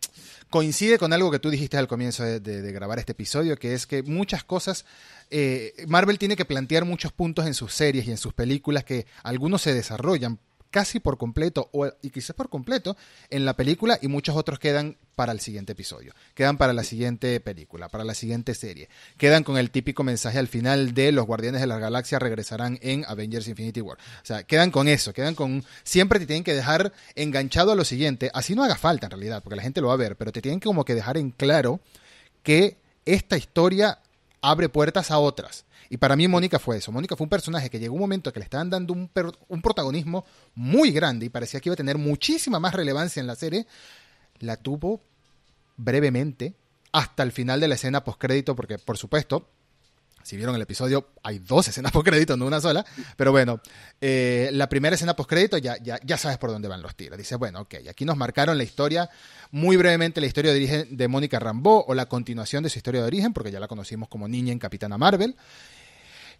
coincide 0.49 0.97
con 0.97 1.13
algo 1.13 1.31
que 1.31 1.39
tú 1.39 1.49
dijiste 1.49 1.77
al 1.77 1.87
comienzo 1.87 2.25
de, 2.25 2.71
grabar 2.73 2.99
este 2.99 3.13
episodio, 3.13 3.55
que 3.55 3.73
es 3.73 3.87
que 3.87 4.03
muchas 4.03 4.43
cosas, 4.43 4.85
eh, 5.29 5.73
Marvel 5.87 6.19
tiene 6.19 6.35
que 6.35 6.43
plantear 6.43 6.83
muchos 6.83 7.13
puntos 7.13 7.47
en 7.47 7.53
sus 7.53 7.73
series 7.73 8.05
y 8.09 8.11
en 8.11 8.17
sus 8.17 8.33
películas 8.33 8.83
que 8.83 9.05
algunos 9.23 9.61
se 9.61 9.73
desarrollan 9.73 10.37
casi 10.71 10.99
por 10.99 11.17
completo, 11.17 11.69
o, 11.71 11.87
y 12.01 12.09
quizás 12.09 12.35
por 12.35 12.49
completo, 12.49 12.95
en 13.29 13.45
la 13.45 13.55
película 13.55 13.97
y 14.01 14.07
muchos 14.07 14.35
otros 14.35 14.59
quedan 14.59 14.97
para 15.15 15.31
el 15.31 15.39
siguiente 15.39 15.73
episodio, 15.73 16.13
quedan 16.33 16.57
para 16.57 16.73
la 16.73 16.83
siguiente 16.83 17.39
película, 17.39 17.89
para 17.89 18.03
la 18.03 18.13
siguiente 18.13 18.53
serie, 18.53 18.89
quedan 19.17 19.43
con 19.43 19.57
el 19.57 19.71
típico 19.71 20.03
mensaje 20.03 20.39
al 20.39 20.47
final 20.47 20.93
de 20.93 21.11
los 21.11 21.25
Guardianes 21.25 21.61
de 21.61 21.67
la 21.67 21.79
Galaxia 21.79 22.19
regresarán 22.19 22.79
en 22.81 23.03
Avengers 23.07 23.47
Infinity 23.47 23.81
War. 23.81 23.97
O 23.97 24.25
sea, 24.25 24.43
quedan 24.43 24.71
con 24.71 24.87
eso, 24.87 25.13
quedan 25.13 25.35
con... 25.35 25.63
Siempre 25.83 26.19
te 26.19 26.25
tienen 26.25 26.43
que 26.43 26.53
dejar 26.53 26.93
enganchado 27.15 27.71
a 27.71 27.75
lo 27.75 27.83
siguiente, 27.83 28.31
así 28.33 28.55
no 28.55 28.63
haga 28.63 28.75
falta 28.75 29.07
en 29.07 29.11
realidad, 29.11 29.43
porque 29.43 29.57
la 29.57 29.63
gente 29.63 29.81
lo 29.81 29.87
va 29.87 29.95
a 29.95 29.97
ver, 29.97 30.15
pero 30.15 30.31
te 30.31 30.41
tienen 30.41 30.59
que 30.59 30.67
como 30.69 30.85
que 30.85 30.95
dejar 30.95 31.17
en 31.17 31.31
claro 31.31 31.79
que 32.43 32.77
esta 33.05 33.37
historia 33.37 33.99
abre 34.41 34.69
puertas 34.69 35.11
a 35.11 35.19
otras 35.19 35.65
y 35.89 35.97
para 35.97 36.15
mí 36.15 36.27
Mónica 36.27 36.59
fue 36.59 36.77
eso. 36.77 36.91
Mónica 36.91 37.15
fue 37.15 37.25
un 37.25 37.29
personaje 37.29 37.69
que 37.69 37.79
llegó 37.79 37.95
un 37.95 38.01
momento 38.01 38.31
que 38.31 38.39
le 38.39 38.43
estaban 38.43 38.69
dando 38.69 38.93
un, 38.93 39.09
un 39.47 39.61
protagonismo 39.61 40.25
muy 40.55 40.91
grande 40.91 41.25
y 41.25 41.29
parecía 41.29 41.59
que 41.59 41.69
iba 41.69 41.73
a 41.73 41.77
tener 41.77 41.97
muchísima 41.97 42.59
más 42.59 42.73
relevancia 42.73 43.19
en 43.19 43.27
la 43.27 43.35
serie. 43.35 43.65
La 44.39 44.57
tuvo 44.57 45.01
brevemente 45.77 46.55
hasta 46.91 47.23
el 47.23 47.31
final 47.31 47.59
de 47.59 47.67
la 47.67 47.75
escena 47.75 48.03
postcrédito, 48.03 48.55
porque 48.55 48.77
por 48.77 48.97
supuesto 48.97 49.49
si 50.23 50.35
vieron 50.35 50.55
el 50.55 50.61
episodio, 50.61 51.09
hay 51.23 51.39
dos 51.39 51.67
escenas 51.67 51.91
post 51.93 52.05
crédito, 52.05 52.37
no 52.37 52.45
una 52.45 52.61
sola. 52.61 52.85
Pero 53.17 53.31
bueno, 53.31 53.61
eh, 53.99 54.49
la 54.53 54.69
primera 54.69 54.95
escena 54.95 55.15
post 55.15 55.29
crédito 55.29 55.57
ya, 55.57 55.77
ya, 55.81 55.99
ya 56.03 56.17
sabes 56.17 56.37
por 56.37 56.51
dónde 56.51 56.67
van 56.67 56.81
los 56.81 56.95
tiros. 56.95 57.17
Dice, 57.17 57.35
bueno, 57.35 57.61
ok, 57.61 57.75
aquí 57.89 58.05
nos 58.05 58.17
marcaron 58.17 58.57
la 58.57 58.63
historia, 58.63 59.09
muy 59.51 59.77
brevemente 59.77 60.21
la 60.21 60.27
historia 60.27 60.51
de 60.51 60.57
origen 60.57 60.97
de 60.97 61.07
Mónica 61.07 61.39
Rambeau 61.39 61.83
o 61.87 61.93
la 61.93 62.07
continuación 62.07 62.63
de 62.63 62.69
su 62.69 62.79
historia 62.79 63.01
de 63.01 63.07
origen, 63.07 63.33
porque 63.33 63.51
ya 63.51 63.59
la 63.59 63.67
conocimos 63.67 64.09
como 64.09 64.27
niña 64.27 64.51
en 64.51 64.59
Capitana 64.59 64.97
Marvel. 64.97 65.35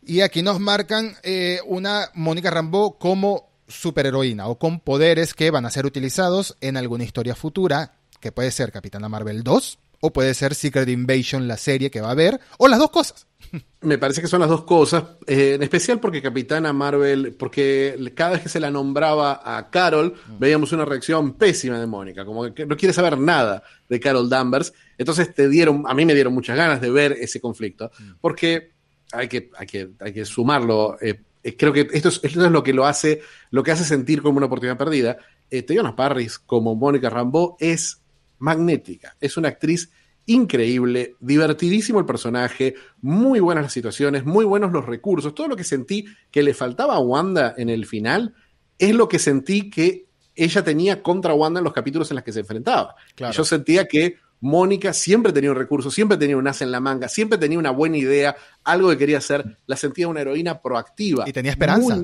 Y 0.06 0.22
aquí 0.22 0.42
nos 0.42 0.60
marcan 0.60 1.16
eh, 1.24 1.60
una 1.66 2.10
Mónica 2.14 2.50
Rambeau 2.50 2.98
como 2.98 3.50
superheroína 3.68 4.48
o 4.48 4.58
con 4.58 4.80
poderes 4.80 5.34
que 5.34 5.52
van 5.52 5.66
a 5.66 5.70
ser 5.70 5.86
utilizados 5.86 6.58
en 6.62 6.78
alguna 6.78 7.04
historia 7.04 7.36
futura, 7.36 7.94
que 8.20 8.32
puede 8.32 8.52
ser 8.52 8.72
Capitana 8.72 9.10
Marvel 9.10 9.44
2 9.44 9.80
o 10.02 10.14
puede 10.14 10.34
ser 10.34 10.56
Secret 10.56 10.88
Invasion, 10.90 11.48
la 11.48 11.58
serie 11.58 11.92
que 11.92 12.02
va 12.02 12.10
a 12.10 12.12
haber, 12.12 12.40
o 12.58 12.68
las 12.68 12.80
dos 12.80 12.90
cosas. 12.90 13.28
Me 13.82 13.98
parece 13.98 14.22
que 14.22 14.28
son 14.28 14.42
las 14.42 14.50
dos 14.50 14.64
cosas, 14.64 15.04
eh, 15.28 15.54
en 15.56 15.64
especial 15.64 16.00
porque 16.00 16.22
Capitana 16.22 16.74
Marvel, 16.74 17.36
porque 17.38 17.98
cada 18.16 18.32
vez 18.32 18.44
que 18.44 18.50
se 18.50 18.60
la 18.60 18.72
nombraba 18.72 19.42
a 19.44 19.70
Carol, 19.70 20.14
mm. 20.14 20.40
veíamos 20.40 20.72
una 20.72 20.86
reacción 20.86 21.34
pésima 21.34 21.80
de 21.80 21.88
Mónica, 21.88 22.26
como 22.26 22.54
que 22.54 22.66
no 22.66 22.78
quiere 22.78 22.94
saber 22.94 23.18
nada 23.18 23.64
de 23.88 24.00
Carol 24.00 24.30
Danvers. 24.30 24.74
Entonces 24.98 25.34
te 25.34 25.50
dieron, 25.50 25.84
a 25.88 25.94
mí 25.94 26.06
me 26.06 26.14
dieron 26.14 26.34
muchas 26.34 26.58
ganas 26.58 26.82
de 26.82 26.90
ver 26.90 27.14
ese 27.14 27.40
conflicto, 27.40 27.92
mm. 28.00 28.12
porque 28.22 28.79
hay 29.12 29.28
que, 29.28 29.50
hay 29.58 29.68
que, 29.68 29.90
hay 30.00 30.14
que 30.14 30.26
sumarlo. 30.26 30.98
Eh, 31.02 31.22
eh, 31.44 31.56
creo 31.58 31.74
que 31.74 31.88
esto 31.92 32.10
es, 32.10 32.20
esto 32.24 32.46
es, 32.46 32.52
lo 32.52 32.64
que 32.64 32.74
lo 32.74 32.86
hace, 32.86 33.22
lo 33.52 33.64
que 33.64 33.72
hace 33.72 33.84
sentir 33.84 34.22
como 34.22 34.38
una 34.38 34.48
oportunidad 34.48 34.78
perdida. 34.78 35.18
Eh, 35.50 35.66
Parris, 35.96 36.40
como 36.40 36.76
Mónica 36.76 37.10
Rambeau, 37.10 37.56
es 37.60 38.02
magnética. 38.40 39.16
Es 39.20 39.38
una 39.38 39.50
actriz 39.50 39.92
increíble, 40.26 41.16
divertidísimo 41.20 42.00
el 42.00 42.06
personaje, 42.06 42.76
muy 43.02 43.40
buenas 43.40 43.64
las 43.64 43.74
situaciones, 43.74 44.26
muy 44.26 44.46
buenos 44.46 44.72
los 44.72 44.86
recursos. 44.86 45.34
Todo 45.34 45.48
lo 45.48 45.56
que 45.56 45.64
sentí 45.64 46.06
que 46.30 46.44
le 46.44 46.54
faltaba 46.54 46.96
a 46.96 47.00
Wanda 47.00 47.56
en 47.58 47.70
el 47.70 47.88
final 47.88 48.36
es 48.78 48.94
lo 48.94 49.10
que 49.10 49.18
sentí 49.18 49.72
que 49.72 50.06
ella 50.36 50.64
tenía 50.64 51.02
contra 51.02 51.34
Wanda 51.34 51.60
en 51.60 51.64
los 51.64 51.74
capítulos 51.74 52.12
en 52.12 52.16
los 52.16 52.24
que 52.24 52.32
se 52.32 52.42
enfrentaba. 52.42 52.96
Yo 53.32 53.44
sentía 53.44 53.88
que 53.88 54.18
Mónica 54.42 54.94
siempre 54.94 55.34
tenía 55.34 55.52
un 55.52 55.58
recurso, 55.58 55.92
siempre 55.92 56.18
tenía 56.18 56.38
un 56.38 56.48
as 56.48 56.62
en 56.62 56.72
la 56.72 56.80
manga, 56.80 57.10
siempre 57.10 57.38
tenía 57.38 57.60
una 57.60 57.72
buena 57.72 57.98
idea, 57.98 58.36
algo 58.64 58.90
que 58.90 58.98
quería 58.98 59.18
hacer, 59.18 59.58
la 59.66 59.76
sentía 59.76 60.08
una 60.08 60.22
heroína 60.22 60.62
proactiva. 60.62 61.28
Y 61.28 61.34
tenía 61.34 61.52
esperanza. 61.52 62.04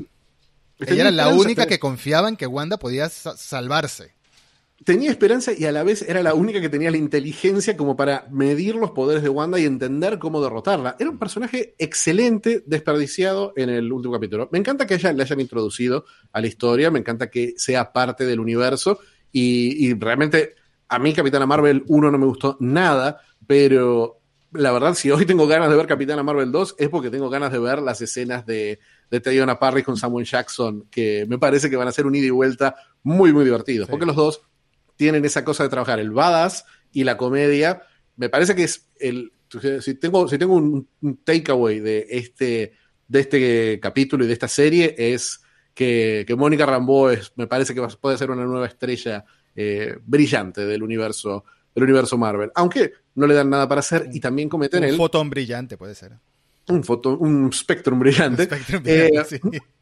Ella 0.79 1.01
era 1.03 1.11
la 1.11 1.29
única 1.29 1.65
que 1.67 1.79
confiaba 1.79 2.27
en 2.27 2.35
que 2.35 2.47
Wanda 2.47 2.77
podía 2.77 3.09
salvarse 3.09 4.15
tenía 4.83 5.09
esperanza 5.09 5.51
y 5.57 5.65
a 5.65 5.71
la 5.71 5.83
vez 5.83 6.01
era 6.01 6.21
la 6.21 6.33
única 6.33 6.59
que 6.59 6.69
tenía 6.69 6.91
la 6.91 6.97
inteligencia 6.97 7.77
como 7.77 7.95
para 7.95 8.27
medir 8.29 8.75
los 8.75 8.91
poderes 8.91 9.23
de 9.23 9.29
Wanda 9.29 9.59
y 9.59 9.65
entender 9.65 10.19
cómo 10.19 10.41
derrotarla. 10.41 10.95
Era 10.99 11.09
un 11.09 11.17
personaje 11.17 11.75
excelente, 11.77 12.63
desperdiciado 12.65 13.53
en 13.55 13.69
el 13.69 13.91
último 13.91 14.13
capítulo. 14.13 14.49
Me 14.51 14.59
encanta 14.59 14.85
que 14.85 14.95
ella 14.95 15.13
le 15.13 15.23
hayan 15.23 15.39
introducido 15.39 16.05
a 16.31 16.41
la 16.41 16.47
historia, 16.47 16.91
me 16.91 16.99
encanta 16.99 17.29
que 17.29 17.53
sea 17.57 17.93
parte 17.93 18.25
del 18.25 18.39
universo 18.39 18.99
y, 19.31 19.93
realmente 19.95 20.55
a 20.87 20.99
mí 20.99 21.13
Capitana 21.13 21.45
Marvel 21.45 21.83
1 21.87 22.11
no 22.11 22.17
me 22.17 22.25
gustó 22.25 22.57
nada, 22.59 23.21
pero 23.47 24.21
la 24.51 24.71
verdad 24.71 24.93
si 24.93 25.11
hoy 25.11 25.25
tengo 25.25 25.47
ganas 25.47 25.69
de 25.69 25.75
ver 25.75 25.87
Capitana 25.87 26.23
Marvel 26.23 26.51
2 26.51 26.75
es 26.77 26.89
porque 26.89 27.09
tengo 27.09 27.29
ganas 27.29 27.51
de 27.51 27.59
ver 27.59 27.81
las 27.81 28.01
escenas 28.01 28.45
de, 28.45 28.79
de 29.09 29.19
Tayona 29.19 29.59
Parry 29.59 29.83
con 29.83 29.97
Samuel 29.97 30.25
Jackson, 30.25 30.87
que 30.89 31.25
me 31.27 31.37
parece 31.37 31.69
que 31.69 31.75
van 31.75 31.87
a 31.87 31.91
ser 31.91 32.05
un 32.05 32.15
ida 32.15 32.27
y 32.27 32.31
vuelta 32.31 32.75
muy, 33.03 33.33
muy 33.33 33.43
divertidos, 33.43 33.89
porque 33.89 34.05
los 34.05 34.15
dos 34.15 34.41
tienen 34.95 35.25
esa 35.25 35.43
cosa 35.43 35.63
de 35.63 35.69
trabajar 35.69 35.99
el 35.99 36.11
badass 36.11 36.65
y 36.91 37.03
la 37.03 37.17
comedia. 37.17 37.81
Me 38.15 38.29
parece 38.29 38.55
que 38.55 38.63
es 38.63 38.89
el. 38.99 39.31
Si 39.81 39.93
tengo, 39.95 40.27
si 40.27 40.37
tengo 40.37 40.55
un, 40.55 40.89
takeaway 41.23 41.79
de 41.79 42.07
este, 42.09 42.73
de 43.07 43.19
este 43.19 43.79
capítulo 43.79 44.23
y 44.23 44.27
de 44.27 44.33
esta 44.33 44.47
serie, 44.47 44.95
es 44.97 45.41
que, 45.73 46.25
Mónica 46.37 46.65
Rambeau 46.65 47.09
es, 47.09 47.31
me 47.35 47.47
parece 47.47 47.73
que 47.73 47.81
puede 48.01 48.17
ser 48.17 48.31
una 48.31 48.45
nueva 48.45 48.65
estrella 48.65 49.25
eh, 49.55 49.97
brillante 50.05 50.65
del 50.65 50.83
universo, 50.83 51.45
del 51.73 51.83
universo 51.85 52.17
Marvel. 52.17 52.51
Aunque 52.55 52.93
no 53.15 53.27
le 53.27 53.33
dan 53.33 53.49
nada 53.49 53.67
para 53.67 53.79
hacer 53.79 54.09
y 54.11 54.19
también 54.19 54.49
cometen 54.49 54.83
un 54.83 54.89
el. 54.89 54.95
fotón 54.97 55.29
brillante, 55.29 55.77
puede 55.77 55.95
ser. 55.95 56.13
Un, 56.67 56.83
foto, 56.83 57.17
un 57.17 57.51
spectrum 57.53 57.99
brillante. 58.01 58.47
Eh, 58.85 59.11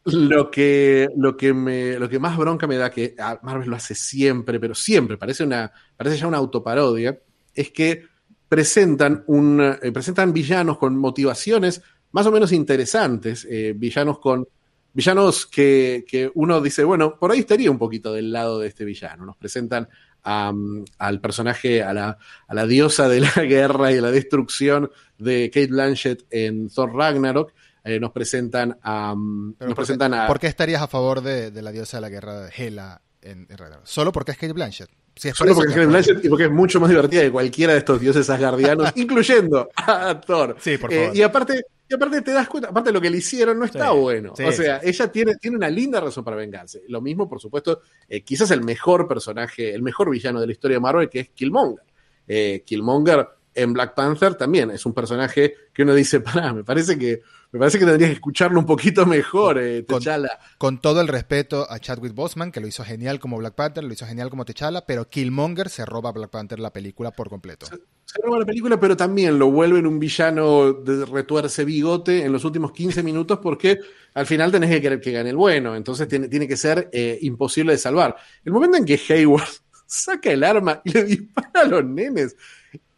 lo, 0.05 0.51
que, 0.51 1.07
lo, 1.15 1.37
que 1.37 1.53
me, 1.53 1.97
lo 1.97 2.09
que 2.09 2.19
más 2.19 2.37
bronca 2.37 2.67
me 2.67 2.77
da, 2.77 2.91
que 2.91 3.15
Marvel 3.41 3.69
lo 3.69 3.75
hace 3.75 3.95
siempre, 3.95 4.59
pero 4.59 4.75
siempre, 4.75 5.17
parece, 5.17 5.43
una, 5.43 5.71
parece 5.95 6.17
ya 6.17 6.27
una 6.27 6.37
autoparodia, 6.37 7.17
es 7.53 7.71
que 7.71 8.05
presentan, 8.49 9.23
un, 9.27 9.61
eh, 9.81 9.91
presentan 9.91 10.33
villanos 10.33 10.77
con 10.77 10.97
motivaciones 10.97 11.81
más 12.11 12.27
o 12.27 12.31
menos 12.31 12.51
interesantes, 12.51 13.47
eh, 13.49 13.73
villanos 13.75 14.19
con 14.19 14.47
villanos 14.93 15.45
que, 15.45 16.05
que, 16.07 16.31
uno 16.35 16.61
dice, 16.61 16.83
bueno, 16.83 17.17
por 17.17 17.31
ahí 17.31 17.39
estaría 17.39 17.71
un 17.71 17.77
poquito 17.77 18.13
del 18.13 18.31
lado 18.31 18.59
de 18.59 18.67
este 18.67 18.85
villano. 18.85 19.25
Nos 19.25 19.37
presentan 19.37 19.89
al 20.23 21.19
personaje, 21.19 21.83
a 21.83 21.93
la, 21.93 22.17
a 22.47 22.53
la, 22.53 22.65
diosa 22.65 23.09
de 23.09 23.19
la 23.21 23.31
guerra 23.43 23.91
y 23.91 23.95
de 23.95 24.01
la 24.01 24.11
destrucción 24.11 24.89
de 25.17 25.49
Kate 25.53 25.67
Blanchett 25.67 26.25
en 26.29 26.69
Thor 26.69 26.95
Ragnarok. 26.95 27.53
Eh, 27.83 27.99
nos 27.99 28.11
presentan 28.11 28.77
a. 28.81 29.13
nos 29.13 29.75
presentan 29.75 30.13
a. 30.13 30.27
¿Por 30.27 30.39
qué 30.39 30.47
estarías 30.47 30.81
a 30.81 30.87
favor 30.87 31.21
de, 31.21 31.51
la 31.61 31.71
diosa 31.71 31.97
de 31.97 32.01
la 32.01 32.09
guerra 32.09 32.47
Hela 32.47 33.01
en, 33.21 33.47
Ragnarok? 33.49 33.85
Solo 33.85 34.13
porque 34.13 34.31
es 34.31 34.37
Kate 34.37 34.53
Blanchett. 34.53 34.89
Solo 35.15 35.55
porque 35.55 35.69
es 35.69 35.75
Kate 35.75 35.87
Blanchett 35.87 36.25
y 36.25 36.29
porque 36.29 36.45
es 36.45 36.51
mucho 36.51 36.79
más 36.79 36.89
divertida 36.89 37.21
que 37.21 37.31
cualquiera 37.31 37.73
de 37.73 37.79
estos 37.79 37.99
dioses 37.99 38.29
asgardianos, 38.29 38.91
incluyendo 38.95 39.69
a 39.75 40.19
Thor. 40.19 40.55
Sí, 40.59 40.77
por 40.77 40.91
favor. 40.91 41.07
Eh, 41.07 41.11
y 41.13 41.21
aparte, 41.21 41.65
y 41.87 41.93
aparte 41.93 42.21
te 42.21 42.31
das 42.31 42.47
cuenta, 42.47 42.69
aparte 42.69 42.89
de 42.89 42.93
lo 42.93 43.01
que 43.01 43.09
le 43.09 43.17
hicieron 43.17 43.59
no 43.59 43.65
está 43.65 43.91
bueno. 43.91 44.33
o 44.33 44.51
sea, 44.51 44.79
ella 44.83 45.11
tiene, 45.11 45.35
tiene 45.35 45.57
una 45.57 45.69
linda 45.69 45.99
razón 45.99 46.23
para 46.23 46.35
vengarse. 46.37 46.81
Lo 46.87 47.01
mismo, 47.01 47.29
por 47.29 47.39
supuesto, 47.39 47.81
eh, 48.09 48.21
quizás 48.21 48.49
el 48.51 48.63
mejor 48.63 49.07
personaje, 49.07 49.73
el 49.73 49.83
mejor 49.83 50.09
villano 50.09 50.41
de 50.41 50.47
la 50.47 50.51
historia 50.51 50.77
de 50.77 50.81
Marvel, 50.81 51.09
que 51.09 51.19
es 51.19 51.29
Killmonger. 51.29 51.85
Eh, 52.27 52.63
Killmonger 52.65 53.27
en 53.53 53.73
Black 53.73 53.93
Panther 53.93 54.35
también 54.35 54.71
es 54.71 54.85
un 54.85 54.93
personaje 54.93 55.53
que 55.71 55.83
uno 55.83 55.93
dice, 55.93 56.19
pará, 56.21 56.53
me 56.53 56.63
parece 56.63 56.97
que 56.97 57.21
me 57.53 57.59
parece 57.59 57.77
que 57.77 57.85
tendrías 57.85 58.09
que 58.09 58.15
escucharlo 58.15 58.59
un 58.59 58.65
poquito 58.65 59.05
mejor, 59.05 59.59
eh, 59.59 59.83
T'Challa. 59.83 60.39
Con, 60.57 60.81
todo 60.81 61.01
el 61.01 61.07
respeto 61.07 61.67
a 61.69 61.77
Chadwick 61.77 62.15
Boseman, 62.15 62.51
que 62.51 62.59
lo 62.59 62.67
hizo 62.67 62.83
genial 62.83 63.19
como 63.19 63.37
Black 63.37 63.53
Panther, 63.53 63.83
lo 63.83 63.93
hizo 63.93 64.07
genial 64.07 64.31
como 64.31 64.43
T'Challa, 64.43 64.87
pero 64.87 65.07
Killmonger 65.07 65.69
se 65.69 65.85
roba 65.85 66.09
a 66.09 66.13
Black 66.13 66.31
Panther 66.31 66.59
la 66.59 66.73
película 66.73 67.11
por 67.11 67.29
completo. 67.29 67.67
Se, 67.67 68.21
roba 68.23 68.39
la 68.39 68.45
película, 68.45 68.79
pero 68.79 68.97
también 68.97 69.37
lo 69.37 69.51
vuelve 69.51 69.77
en 69.77 69.85
un 69.85 69.99
villano 69.99 70.73
de 70.73 71.05
retuerce 71.05 71.63
bigote 71.63 72.25
en 72.25 72.31
los 72.31 72.43
últimos 72.43 72.71
15 72.71 73.03
minutos 73.03 73.37
porque 73.37 73.79
al 74.15 74.25
final 74.25 74.51
tenés 74.51 74.71
que 74.71 74.81
querer 74.81 74.99
que 74.99 75.11
gane 75.11 75.29
el 75.29 75.37
bueno, 75.37 75.75
entonces 75.75 76.07
tiene, 76.07 76.29
tiene 76.29 76.47
que 76.47 76.57
ser 76.57 76.89
eh, 76.91 77.19
imposible 77.21 77.73
de 77.73 77.77
salvar. 77.77 78.15
El 78.43 78.51
momento 78.51 78.77
en 78.77 78.85
que 78.85 78.99
Hayward 79.09 79.47
saca 79.85 80.31
el 80.31 80.43
arma 80.43 80.81
y 80.83 80.91
le 80.91 81.03
dispara 81.03 81.61
a 81.61 81.65
los 81.65 81.85
nenes 81.85 82.35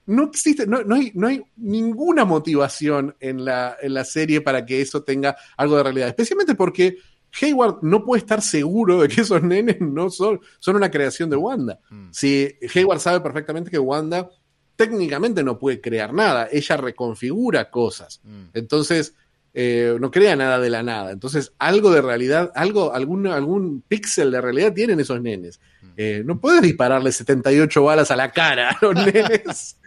no 0.07 0.25
existe, 0.25 0.67
no, 0.67 0.83
no, 0.83 0.95
hay, 0.95 1.11
no 1.15 1.27
hay 1.27 1.41
ninguna 1.55 2.25
motivación 2.25 3.15
en 3.19 3.43
la, 3.43 3.77
en 3.81 3.93
la 3.93 4.05
serie 4.05 4.41
para 4.41 4.65
que 4.65 4.81
eso 4.81 5.03
tenga 5.03 5.35
algo 5.57 5.77
de 5.77 5.83
realidad. 5.83 6.09
Especialmente 6.09 6.55
porque 6.55 6.97
Hayward 7.41 7.79
no 7.81 8.03
puede 8.03 8.19
estar 8.19 8.41
seguro 8.41 9.01
de 9.01 9.07
que 9.07 9.21
esos 9.21 9.41
nenes 9.41 9.81
no 9.81 10.09
son, 10.09 10.39
son 10.59 10.75
una 10.75 10.91
creación 10.91 11.29
de 11.29 11.35
Wanda. 11.35 11.79
Mm. 11.89 12.09
Si 12.11 12.55
Hayward 12.73 12.99
sabe 12.99 13.19
perfectamente 13.21 13.71
que 13.71 13.79
Wanda 13.79 14.29
técnicamente 14.75 15.43
no 15.43 15.57
puede 15.57 15.81
crear 15.81 16.13
nada, 16.13 16.47
ella 16.51 16.77
reconfigura 16.77 17.69
cosas. 17.69 18.21
Mm. 18.23 18.45
Entonces, 18.53 19.15
eh, 19.53 19.95
no 19.99 20.11
crea 20.11 20.35
nada 20.35 20.59
de 20.59 20.69
la 20.69 20.83
nada. 20.83 21.11
Entonces, 21.11 21.53
algo 21.59 21.91
de 21.91 22.01
realidad, 22.01 22.51
algo, 22.55 22.93
algún, 22.93 23.27
algún 23.27 23.81
píxel 23.87 24.31
de 24.31 24.41
realidad 24.41 24.73
tienen 24.73 24.99
esos 24.99 25.21
nenes. 25.21 25.59
Mm. 25.81 25.87
Eh, 25.97 26.23
no 26.25 26.39
puedes 26.39 26.61
dispararle 26.61 27.11
78 27.11 27.83
balas 27.83 28.11
a 28.11 28.15
la 28.15 28.31
cara 28.31 28.71
a 28.71 28.77
los 28.81 28.95
nenes. 29.13 29.77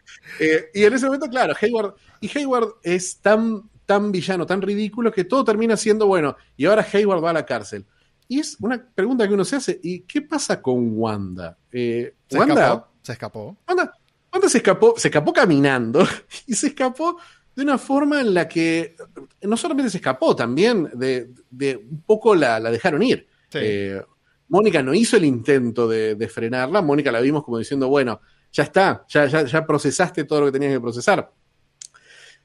Eh, 0.40 0.70
y 0.74 0.84
en 0.84 0.92
ese 0.92 1.06
momento, 1.06 1.26
claro, 1.28 1.54
Hayward, 1.60 1.94
y 2.20 2.38
Hayward 2.38 2.74
es 2.82 3.18
tan, 3.18 3.68
tan 3.86 4.12
villano, 4.12 4.46
tan 4.46 4.62
ridículo, 4.62 5.12
que 5.12 5.24
todo 5.24 5.44
termina 5.44 5.76
siendo 5.76 6.06
bueno. 6.06 6.36
Y 6.56 6.66
ahora 6.66 6.86
Hayward 6.92 7.22
va 7.22 7.30
a 7.30 7.34
la 7.34 7.46
cárcel. 7.46 7.86
Y 8.28 8.40
es 8.40 8.56
una 8.60 8.84
pregunta 8.94 9.26
que 9.26 9.34
uno 9.34 9.44
se 9.44 9.56
hace, 9.56 9.80
¿y 9.82 10.00
qué 10.00 10.22
pasa 10.22 10.60
con 10.60 10.98
Wanda? 10.98 11.56
Eh, 11.72 12.14
Se 12.28 12.38
Wanda, 12.38 12.54
escapó. 12.54 12.88
Se 13.02 13.12
escapó. 13.12 13.56
Wanda, 13.66 13.92
Wanda 14.32 14.48
se 14.48 14.58
escapó, 14.58 14.94
se 14.96 15.08
escapó 15.08 15.32
caminando 15.32 16.06
y 16.46 16.54
se 16.54 16.68
escapó 16.68 17.18
de 17.56 17.62
una 17.62 17.78
forma 17.78 18.20
en 18.20 18.34
la 18.34 18.46
que 18.46 18.94
no 19.42 19.56
solamente 19.56 19.90
se 19.90 19.96
escapó, 19.96 20.36
también 20.36 20.90
de, 20.94 21.30
de 21.50 21.76
un 21.76 22.02
poco 22.02 22.34
la, 22.34 22.60
la 22.60 22.70
dejaron 22.70 23.02
ir. 23.02 23.26
Sí. 23.50 23.58
Eh, 23.60 24.02
Mónica 24.48 24.82
no 24.82 24.94
hizo 24.94 25.16
el 25.16 25.24
intento 25.24 25.88
de, 25.88 26.14
de 26.14 26.28
frenarla, 26.28 26.82
Mónica 26.82 27.10
la 27.10 27.20
vimos 27.20 27.44
como 27.44 27.58
diciendo, 27.58 27.88
bueno, 27.88 28.20
ya 28.52 28.62
está, 28.62 29.04
ya, 29.08 29.26
ya, 29.26 29.44
ya 29.44 29.66
procesaste 29.66 30.24
todo 30.24 30.40
lo 30.40 30.46
que 30.46 30.52
tenías 30.52 30.72
que 30.72 30.80
procesar. 30.80 31.32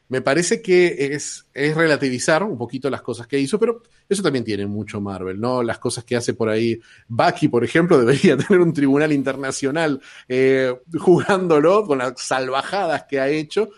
Me 0.09 0.21
parece 0.21 0.61
que 0.61 1.15
es, 1.15 1.47
es 1.53 1.75
relativizar 1.75 2.43
un 2.43 2.57
poquito 2.57 2.89
las 2.89 3.01
cosas 3.01 3.25
que 3.25 3.39
hizo, 3.39 3.57
pero 3.57 3.81
eso 4.07 4.21
también 4.21 4.43
tiene 4.43 4.67
mucho 4.67 5.01
Marvel, 5.01 5.39
¿no? 5.39 5.63
Las 5.63 5.79
cosas 5.79 6.03
que 6.03 6.15
hace 6.15 6.33
por 6.33 6.49
ahí. 6.49 6.79
Bucky, 7.07 7.47
por 7.47 7.63
ejemplo, 7.63 7.97
debería 8.05 8.37
tener 8.37 8.61
un 8.61 8.73
tribunal 8.73 9.11
internacional 9.11 10.01
eh, 10.27 10.75
jugándolo 10.99 11.85
con 11.85 11.99
las 11.99 12.13
salvajadas 12.21 13.05
que 13.09 13.19
ha 13.19 13.29
hecho, 13.29 13.69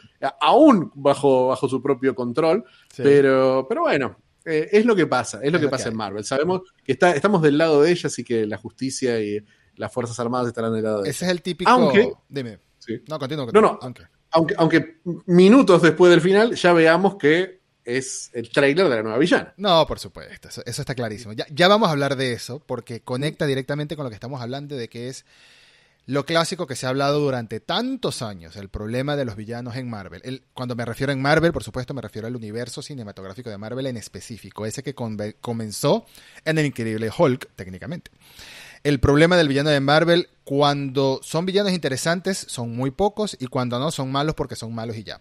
aún 0.42 0.92
bajo, 0.96 1.48
bajo 1.48 1.70
su 1.70 1.82
propio 1.82 2.16
control. 2.16 2.66
Sí. 2.92 3.04
Pero, 3.04 3.66
pero 3.70 3.84
bueno, 3.84 4.18
eh, 4.44 4.68
es 4.72 4.86
lo 4.86 4.96
que 4.96 5.08
pasa, 5.08 5.40
es 5.42 5.52
lo 5.52 5.58
Es 5.58 5.62
que 5.62 5.66
lo 5.66 5.72
pasa 5.72 5.90
en 5.90 5.96
Marvel. 5.96 6.26
Sabemos 6.26 6.62
que 6.84 6.94
está, 6.94 7.16
estamos 7.16 7.42
del 7.44 7.58
lado 7.58 7.82
de 7.82 7.92
ella, 7.92 8.08
así 8.08 8.24
que 8.24 8.46
la 8.46 8.58
justicia 8.58 9.22
y 9.22 9.44
las 9.78 9.92
Fuerzas 9.94 10.20
Armadas 10.20 10.48
estarán 10.48 10.74
del 10.74 10.84
lado 10.84 11.02
de. 11.04 11.10
Ese 11.10 11.26
es 11.26 11.32
el 11.32 11.42
típico. 11.42 11.70
Aunque- 11.70 12.12
Dime. 12.30 12.60
Sí. 12.80 13.02
No, 13.08 13.18
continúa. 13.20 13.48
No, 13.54 13.62
no. 13.62 13.80
Aunque. 13.82 14.04
Aunque, 14.32 14.56
aunque 14.58 14.98
minutos 15.28 15.82
después 15.82 16.10
del 16.12 16.20
final 16.22 16.56
ya 16.56 16.74
veamos 16.74 17.16
que 17.16 17.62
es 17.86 18.32
el 18.34 18.50
tráiler 18.52 18.90
de 18.90 18.96
la 18.96 19.04
nueva 19.04 19.18
villana. 19.18 19.54
No, 19.58 19.86
por 19.88 20.00
supuesto, 20.00 20.50
eso, 20.50 20.62
eso 20.66 20.82
está 20.82 20.94
clarísimo. 20.96 21.34
Ya, 21.34 21.46
ya 21.52 21.68
vamos 21.68 21.88
a 21.88 21.92
hablar 21.92 22.16
de 22.18 22.34
eso, 22.34 22.60
porque 22.66 23.00
conecta 23.02 23.46
directamente 23.46 23.96
con 23.96 24.04
lo 24.04 24.10
que 24.10 24.16
estamos 24.16 24.42
hablando, 24.42 24.76
de 24.76 24.90
que 24.90 25.08
es 25.08 25.24
lo 26.08 26.26
clásico 26.26 26.68
que 26.68 26.76
se 26.76 26.86
ha 26.86 26.90
hablado 26.90 27.20
durante 27.20 27.60
tantos 27.60 28.22
años, 28.22 28.56
el 28.58 28.70
problema 28.70 29.16
de 29.16 29.26
los 29.26 29.36
villanos 29.36 29.76
en 29.76 29.90
Marvel. 29.90 30.22
El- 30.26 30.44
cuando 30.54 30.76
me 30.76 30.84
refiero 30.86 31.14
en 31.14 31.22
Marvel, 31.22 31.54
por 31.54 31.64
supuesto, 31.64 31.94
me 31.94 32.02
refiero 32.02 32.28
al 32.28 32.36
universo 32.36 32.82
cinematográfico 32.82 33.50
de 33.50 33.58
Marvel 33.58 33.86
en 33.88 33.98
específico, 33.98 34.66
ese 34.66 34.84
que 34.84 34.94
comenzó 34.94 36.06
en 36.44 36.58
el 36.58 36.66
increíble 36.66 37.10
Hulk, 37.16 37.50
técnicamente. 37.56 38.12
El 38.86 39.00
problema 39.00 39.36
del 39.36 39.48
villano 39.48 39.72
de 39.72 39.80
Marvel, 39.80 40.30
cuando 40.46 41.20
son 41.24 41.46
villanos 41.46 41.74
interesantes, 41.74 42.38
son 42.48 42.74
muy 42.76 42.92
pocos, 42.92 43.36
y 43.40 43.48
cuando 43.48 43.80
no, 43.80 43.92
son 43.92 44.12
malos 44.12 44.36
porque 44.36 44.56
son 44.56 44.74
malos 44.74 44.96
y 44.96 45.04
ya. 45.04 45.20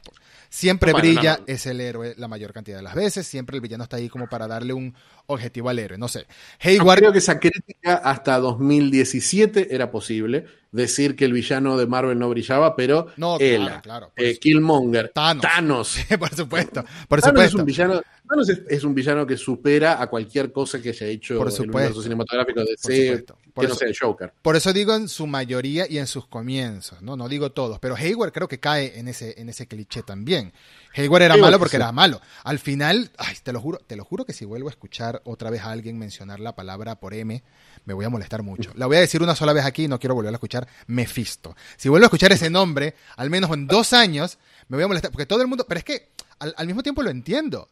Siempre 0.50 0.92
Bueno, 0.92 1.08
brilla, 1.08 1.32
no, 1.32 1.38
no. 1.38 1.44
es 1.48 1.66
el 1.66 1.80
héroe 1.80 2.14
la 2.16 2.28
mayor 2.28 2.52
cantidad 2.52 2.76
de 2.76 2.82
las 2.84 2.94
veces, 2.94 3.26
siempre 3.26 3.56
el 3.56 3.62
villano 3.62 3.82
está 3.84 3.96
ahí 3.96 4.08
como 4.08 4.28
para 4.28 4.46
darle 4.46 4.72
un 4.74 4.94
objetivo 5.26 5.70
al 5.70 5.78
héroe. 5.78 5.98
No 5.98 6.06
sé. 6.08 6.26
Yo 6.62 6.70
Hayward, 6.70 6.98
creo 6.98 7.12
que 7.12 7.18
esa 7.18 7.40
crítica 7.40 7.94
hasta 7.96 8.38
2017 8.38 9.74
era 9.74 9.90
posible 9.90 10.44
decir 10.70 11.16
que 11.16 11.24
el 11.24 11.32
villano 11.32 11.76
de 11.76 11.86
Marvel 11.86 12.18
no 12.18 12.28
brillaba, 12.28 12.76
pero 12.76 13.06
No, 13.16 13.38
él, 13.38 13.62
claro, 13.62 13.80
claro, 13.82 14.12
eh. 14.16 14.38
Killmonger, 14.38 15.10
Thanos. 15.14 15.42
Thanos, 15.42 15.96
por 16.18 16.34
supuesto, 16.34 16.84
por 17.08 17.20
Thanos 17.20 17.44
es 17.44 17.54
un 17.54 17.64
villano, 17.64 18.02
Thanos 18.28 18.48
es, 18.48 18.60
es 18.68 18.84
un 18.84 18.94
villano 18.94 19.26
que 19.26 19.36
supera 19.36 20.00
a 20.02 20.08
cualquier 20.08 20.52
cosa 20.52 20.80
que 20.82 20.90
haya 20.90 21.06
hecho 21.06 21.38
Por 21.38 21.48
el 21.50 21.60
universo 21.60 22.02
cinematográfico 22.02 22.60
de 22.60 22.66
Por 22.66 22.92
supuesto. 22.92 23.38
Por 23.54 23.62
que 23.64 23.68
no 23.68 23.74
eso- 23.74 23.78
sea 23.78 23.88
el 23.88 23.96
Joker. 23.98 24.32
Por 24.42 24.56
eso 24.56 24.72
digo 24.72 24.94
en 24.96 25.08
su 25.14 25.26
mayoría 25.26 25.86
y 25.88 25.98
en 25.98 26.06
sus 26.06 26.26
comienzos, 26.26 27.00
¿no? 27.00 27.16
No 27.16 27.28
digo 27.28 27.52
todos, 27.52 27.78
pero 27.78 27.96
Hayward 27.96 28.32
creo 28.32 28.48
que 28.48 28.60
cae 28.60 28.98
en 28.98 29.08
ese, 29.08 29.40
en 29.40 29.48
ese 29.48 29.66
cliché 29.66 30.02
también. 30.02 30.52
Hayward 30.94 31.22
era 31.22 31.34
Hayward 31.34 31.46
malo 31.46 31.56
que 31.56 31.60
porque 31.60 31.76
sí. 31.76 31.82
era 31.82 31.92
malo. 31.92 32.20
Al 32.42 32.58
final, 32.58 33.10
ay, 33.16 33.36
te 33.42 33.52
lo 33.52 33.60
juro, 33.60 33.78
te 33.78 33.96
lo 33.96 34.04
juro 34.04 34.24
que 34.24 34.32
si 34.32 34.44
vuelvo 34.44 34.68
a 34.68 34.70
escuchar 34.70 35.22
otra 35.24 35.50
vez 35.50 35.62
a 35.62 35.70
alguien 35.70 35.98
mencionar 35.98 36.40
la 36.40 36.54
palabra 36.54 37.00
por 37.00 37.14
M, 37.14 37.42
me 37.84 37.94
voy 37.94 38.04
a 38.04 38.08
molestar 38.08 38.42
mucho. 38.42 38.72
La 38.74 38.86
voy 38.86 38.96
a 38.96 39.00
decir 39.00 39.22
una 39.22 39.34
sola 39.34 39.52
vez 39.52 39.64
aquí 39.64 39.84
y 39.84 39.88
no 39.88 39.98
quiero 39.98 40.14
volver 40.14 40.32
a 40.32 40.36
escuchar 40.36 40.68
Mephisto. 40.86 41.56
Si 41.76 41.88
vuelvo 41.88 42.04
a 42.04 42.08
escuchar 42.08 42.32
ese 42.32 42.50
nombre, 42.50 42.94
al 43.16 43.30
menos 43.30 43.50
en 43.52 43.66
dos 43.66 43.92
años, 43.92 44.38
me 44.68 44.76
voy 44.76 44.84
a 44.84 44.88
molestar, 44.88 45.10
porque 45.10 45.26
todo 45.26 45.42
el 45.42 45.48
mundo, 45.48 45.64
pero 45.68 45.78
es 45.78 45.84
que 45.84 46.10
al, 46.38 46.54
al 46.56 46.66
mismo 46.66 46.82
tiempo 46.82 47.02
lo 47.02 47.10
entiendo. 47.10 47.68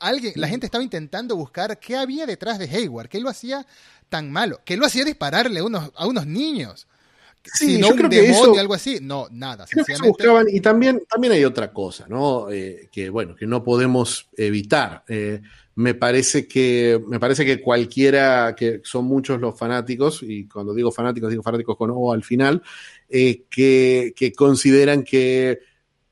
Alguien, 0.00 0.32
la 0.36 0.48
gente 0.48 0.66
estaba 0.66 0.82
intentando 0.82 1.36
buscar 1.36 1.78
qué 1.78 1.96
había 1.96 2.24
detrás 2.24 2.58
de 2.58 2.64
Hayward, 2.64 3.08
qué 3.08 3.20
lo 3.20 3.28
hacía 3.28 3.66
tan 4.12 4.30
malo, 4.30 4.60
qué 4.64 4.76
lo 4.76 4.84
hacía 4.86 5.04
dispararle 5.04 5.58
a 5.60 5.64
unos, 5.64 5.90
a 5.96 6.06
unos 6.06 6.26
niños. 6.26 6.86
Sí, 7.42 7.80
yo 7.80 7.88
un 7.88 7.96
creo 7.96 8.08
que 8.10 8.20
demonio, 8.22 8.52
eso- 8.52 8.60
algo 8.60 8.74
así. 8.74 8.98
No, 9.02 9.26
nada. 9.32 9.66
Creo 9.68 9.84
que 9.84 9.96
buscaban, 10.06 10.46
y 10.48 10.60
también, 10.60 11.02
también 11.08 11.32
hay 11.32 11.44
otra 11.44 11.72
cosa, 11.72 12.06
¿no? 12.08 12.48
Eh, 12.52 12.88
que 12.92 13.10
bueno, 13.10 13.34
que 13.34 13.46
no 13.46 13.64
podemos 13.64 14.28
evitar. 14.36 15.02
Eh, 15.08 15.40
me 15.74 15.94
parece 15.94 16.46
que, 16.46 17.02
me 17.08 17.18
parece 17.18 17.44
que 17.44 17.60
cualquiera, 17.60 18.54
que 18.54 18.80
son 18.84 19.06
muchos 19.06 19.40
los 19.40 19.58
fanáticos, 19.58 20.22
y 20.22 20.46
cuando 20.46 20.72
digo 20.74 20.92
fanáticos, 20.92 21.30
digo 21.30 21.42
fanáticos 21.42 21.76
con 21.76 21.90
O 21.92 22.12
al 22.12 22.22
final, 22.22 22.62
eh, 23.08 23.42
que, 23.50 24.12
que 24.14 24.32
consideran 24.32 25.02
que 25.02 25.58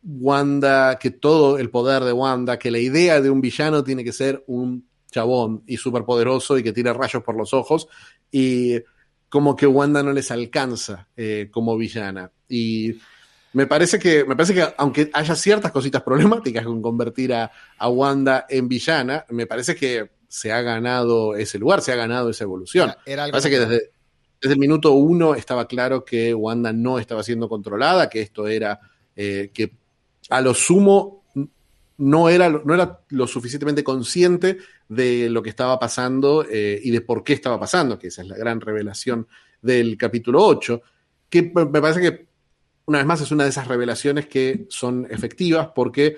Wanda, 0.02 0.98
que 0.98 1.10
todo 1.10 1.58
el 1.58 1.70
poder 1.70 2.02
de 2.02 2.12
Wanda, 2.12 2.58
que 2.58 2.70
la 2.72 2.78
idea 2.78 3.20
de 3.20 3.30
un 3.30 3.40
villano 3.40 3.84
tiene 3.84 4.02
que 4.02 4.12
ser 4.12 4.42
un 4.48 4.89
chabón 5.10 5.62
y 5.66 5.76
superpoderoso 5.76 6.56
y 6.58 6.62
que 6.62 6.72
tire 6.72 6.92
rayos 6.92 7.22
por 7.22 7.36
los 7.36 7.52
ojos, 7.54 7.88
y 8.30 8.78
como 9.28 9.54
que 9.56 9.66
Wanda 9.66 10.02
no 10.02 10.12
les 10.12 10.30
alcanza 10.30 11.08
eh, 11.16 11.48
como 11.50 11.76
villana. 11.76 12.30
Y 12.48 12.94
me 13.52 13.66
parece 13.66 13.98
que, 13.98 14.24
me 14.24 14.34
parece 14.36 14.54
que 14.54 14.66
aunque 14.76 15.10
haya 15.12 15.34
ciertas 15.36 15.72
cositas 15.72 16.02
problemáticas 16.02 16.64
con 16.64 16.80
convertir 16.82 17.32
a, 17.34 17.50
a 17.78 17.88
Wanda 17.88 18.46
en 18.48 18.68
villana, 18.68 19.24
me 19.30 19.46
parece 19.46 19.74
que 19.74 20.10
se 20.28 20.52
ha 20.52 20.62
ganado 20.62 21.34
ese 21.34 21.58
lugar, 21.58 21.80
se 21.80 21.92
ha 21.92 21.96
ganado 21.96 22.30
esa 22.30 22.44
evolución. 22.44 22.90
Era- 22.90 23.02
era 23.06 23.16
Me 23.16 23.22
algo 23.24 23.32
parece 23.32 23.50
que 23.50 23.58
desde, 23.58 23.90
desde 24.40 24.52
el 24.54 24.58
minuto 24.60 24.92
uno 24.92 25.34
estaba 25.34 25.66
claro 25.66 26.04
que 26.04 26.32
Wanda 26.34 26.72
no 26.72 26.98
estaba 26.98 27.22
siendo 27.24 27.48
controlada, 27.48 28.08
que 28.08 28.20
esto 28.20 28.46
era, 28.46 28.78
eh, 29.16 29.50
que 29.52 29.72
a 30.28 30.40
lo 30.40 30.54
sumo 30.54 31.19
no 32.00 32.28
era, 32.28 32.48
no 32.48 32.74
era 32.74 33.00
lo 33.10 33.26
suficientemente 33.26 33.84
consciente 33.84 34.58
de 34.88 35.28
lo 35.28 35.42
que 35.42 35.50
estaba 35.50 35.78
pasando 35.78 36.44
eh, 36.50 36.80
y 36.82 36.90
de 36.90 37.02
por 37.02 37.22
qué 37.22 37.34
estaba 37.34 37.60
pasando, 37.60 37.98
que 37.98 38.08
esa 38.08 38.22
es 38.22 38.28
la 38.28 38.36
gran 38.36 38.60
revelación 38.60 39.28
del 39.60 39.96
capítulo 39.98 40.44
8, 40.44 40.80
que 41.28 41.52
me 41.54 41.80
parece 41.80 42.00
que 42.00 42.26
una 42.86 42.98
vez 42.98 43.06
más 43.06 43.20
es 43.20 43.30
una 43.30 43.44
de 43.44 43.50
esas 43.50 43.68
revelaciones 43.68 44.26
que 44.26 44.66
son 44.70 45.06
efectivas 45.10 45.68
porque 45.74 46.16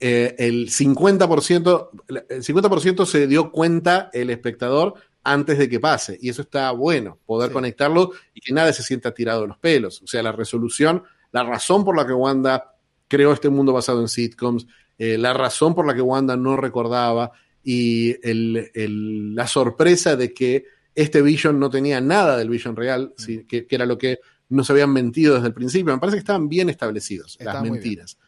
eh, 0.00 0.34
el 0.38 0.68
50%, 0.70 1.90
el 2.08 2.42
50% 2.42 3.06
se 3.06 3.26
dio 3.26 3.52
cuenta 3.52 4.10
el 4.12 4.30
espectador 4.30 4.94
antes 5.22 5.58
de 5.58 5.68
que 5.68 5.78
pase. 5.78 6.18
Y 6.22 6.30
eso 6.30 6.42
está 6.42 6.70
bueno, 6.70 7.18
poder 7.26 7.50
Sí. 7.50 7.54
conectarlo 7.54 8.12
y 8.32 8.40
que 8.40 8.52
nadie 8.54 8.72
se 8.72 8.82
sienta 8.82 9.12
tirado 9.12 9.42
de 9.42 9.48
los 9.48 9.58
pelos. 9.58 10.00
O 10.02 10.06
sea, 10.06 10.22
la 10.22 10.32
resolución, 10.32 11.02
la 11.32 11.44
razón 11.44 11.84
por 11.84 11.96
la 11.96 12.06
que 12.06 12.14
Wanda 12.14 12.74
creó 13.08 13.32
este 13.32 13.48
mundo 13.50 13.72
basado 13.72 14.00
en 14.00 14.08
sitcoms, 14.08 14.66
eh, 14.98 15.16
la 15.18 15.32
razón 15.32 15.74
por 15.74 15.86
la 15.86 15.94
que 15.94 16.02
Wanda 16.02 16.36
no 16.36 16.56
recordaba 16.56 17.30
y 17.62 18.16
el- 18.28 18.70
el- 18.74 19.34
la 19.34 19.46
sorpresa 19.46 20.16
de 20.16 20.32
que 20.34 20.64
este 20.94 21.22
Vision 21.22 21.60
no 21.60 21.70
tenía 21.70 22.00
nada 22.00 22.36
del 22.36 22.50
Vision 22.50 22.74
real, 22.76 23.12
Mm. 23.16 23.20
sí, 23.22 23.44
que, 23.48 23.66
que 23.66 23.74
era 23.76 23.86
lo 23.86 23.96
que 23.98 24.18
nos 24.48 24.68
habían 24.70 24.92
mentido 24.92 25.34
desde 25.34 25.48
el 25.48 25.54
principio. 25.54 25.92
Me 25.92 26.00
parece 26.00 26.16
que 26.16 26.20
estaban 26.20 26.48
bien 26.48 26.68
establecidos 26.70 27.36
las 27.40 27.62
mentiras. 27.62 28.18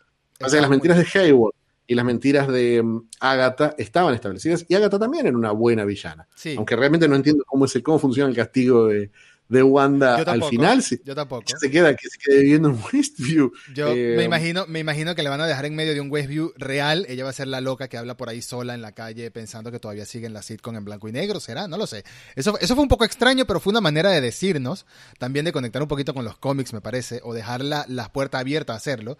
O 0.42 0.48
sea, 0.48 0.60
las 0.60 0.70
mentiras 0.70 0.98
de 0.98 1.18
Hayward 1.20 1.54
y 1.86 1.94
las 1.94 2.04
mentiras 2.04 2.46
de 2.46 2.82
mm, 2.82 3.08
Agatha 3.20 3.74
estaban 3.78 4.14
establecidas 4.14 4.64
y 4.68 4.74
Agatha 4.74 4.98
también 4.98 5.26
era 5.26 5.36
una 5.36 5.50
buena 5.52 5.84
villana. 5.84 6.28
Sí, 6.36 6.54
Aunque 6.56 6.76
realmente 6.76 7.08
no 7.08 7.16
entiendo 7.16 7.42
cómo, 7.46 7.64
es 7.64 7.74
el- 7.74 7.82
cómo 7.82 7.98
funciona 7.98 8.28
el 8.30 8.36
castigo 8.36 8.86
de, 8.86 9.10
de 9.50 9.62
Wanda 9.62 10.24
yo 10.24 10.30
al 10.30 10.44
final. 10.44 10.82
Si, 10.82 11.00
yo 11.04 11.14
tampoco. 11.14 11.44
si 11.46 11.54
se 11.58 11.70
queda, 11.70 11.94
que 11.94 12.08
se 12.08 12.16
quede 12.18 12.40
viviendo 12.40 12.68
en 12.70 12.78
Westview. 12.92 13.52
Yo 13.74 13.88
Eh, 13.88 14.14
me 14.16 14.24
imagino, 14.24 14.64
me 14.68 14.78
imagino 14.78 15.14
que 15.14 15.22
le 15.22 15.28
van 15.28 15.40
a 15.40 15.46
dejar 15.46 15.66
en 15.66 15.74
medio 15.74 15.92
de 15.92 16.00
un 16.00 16.10
Westview 16.10 16.52
real. 16.56 17.04
Ella 17.08 17.24
va 17.24 17.30
a 17.30 17.34
ser 17.34 17.48
la 17.48 17.60
loca 17.60 17.88
que 17.88 17.98
habla 17.98 18.16
por 18.16 18.28
ahí 18.28 18.40
sola 18.42 18.74
en 18.74 18.80
la 18.80 18.92
calle 18.92 19.30
pensando 19.30 19.70
que 19.72 19.80
todavía 19.80 20.06
sigue 20.06 20.26
en 20.26 20.32
la 20.34 20.42
sitcom 20.42 20.76
en 20.76 20.84
blanco 20.84 21.08
y 21.08 21.12
negro. 21.12 21.40
¿Será? 21.40 21.66
No 21.68 21.76
lo 21.76 21.86
sé. 21.86 22.04
Eso, 22.36 22.56
eso 22.60 22.74
fue 22.74 22.82
un 22.82 22.88
poco 22.88 23.04
extraño, 23.04 23.44
pero 23.44 23.60
fue 23.60 23.72
una 23.72 23.80
manera 23.80 24.10
de 24.10 24.20
decirnos, 24.20 24.86
también 25.18 25.44
de 25.44 25.52
conectar 25.52 25.82
un 25.82 25.88
poquito 25.88 26.14
con 26.14 26.24
los 26.24 26.38
cómics, 26.38 26.72
me 26.72 26.80
parece, 26.80 27.20
o 27.24 27.34
dejar 27.34 27.62
la- 27.64 27.84
las 27.88 28.08
puertas 28.08 28.40
abiertas 28.40 28.74
a 28.74 28.76
hacerlo. 28.76 29.18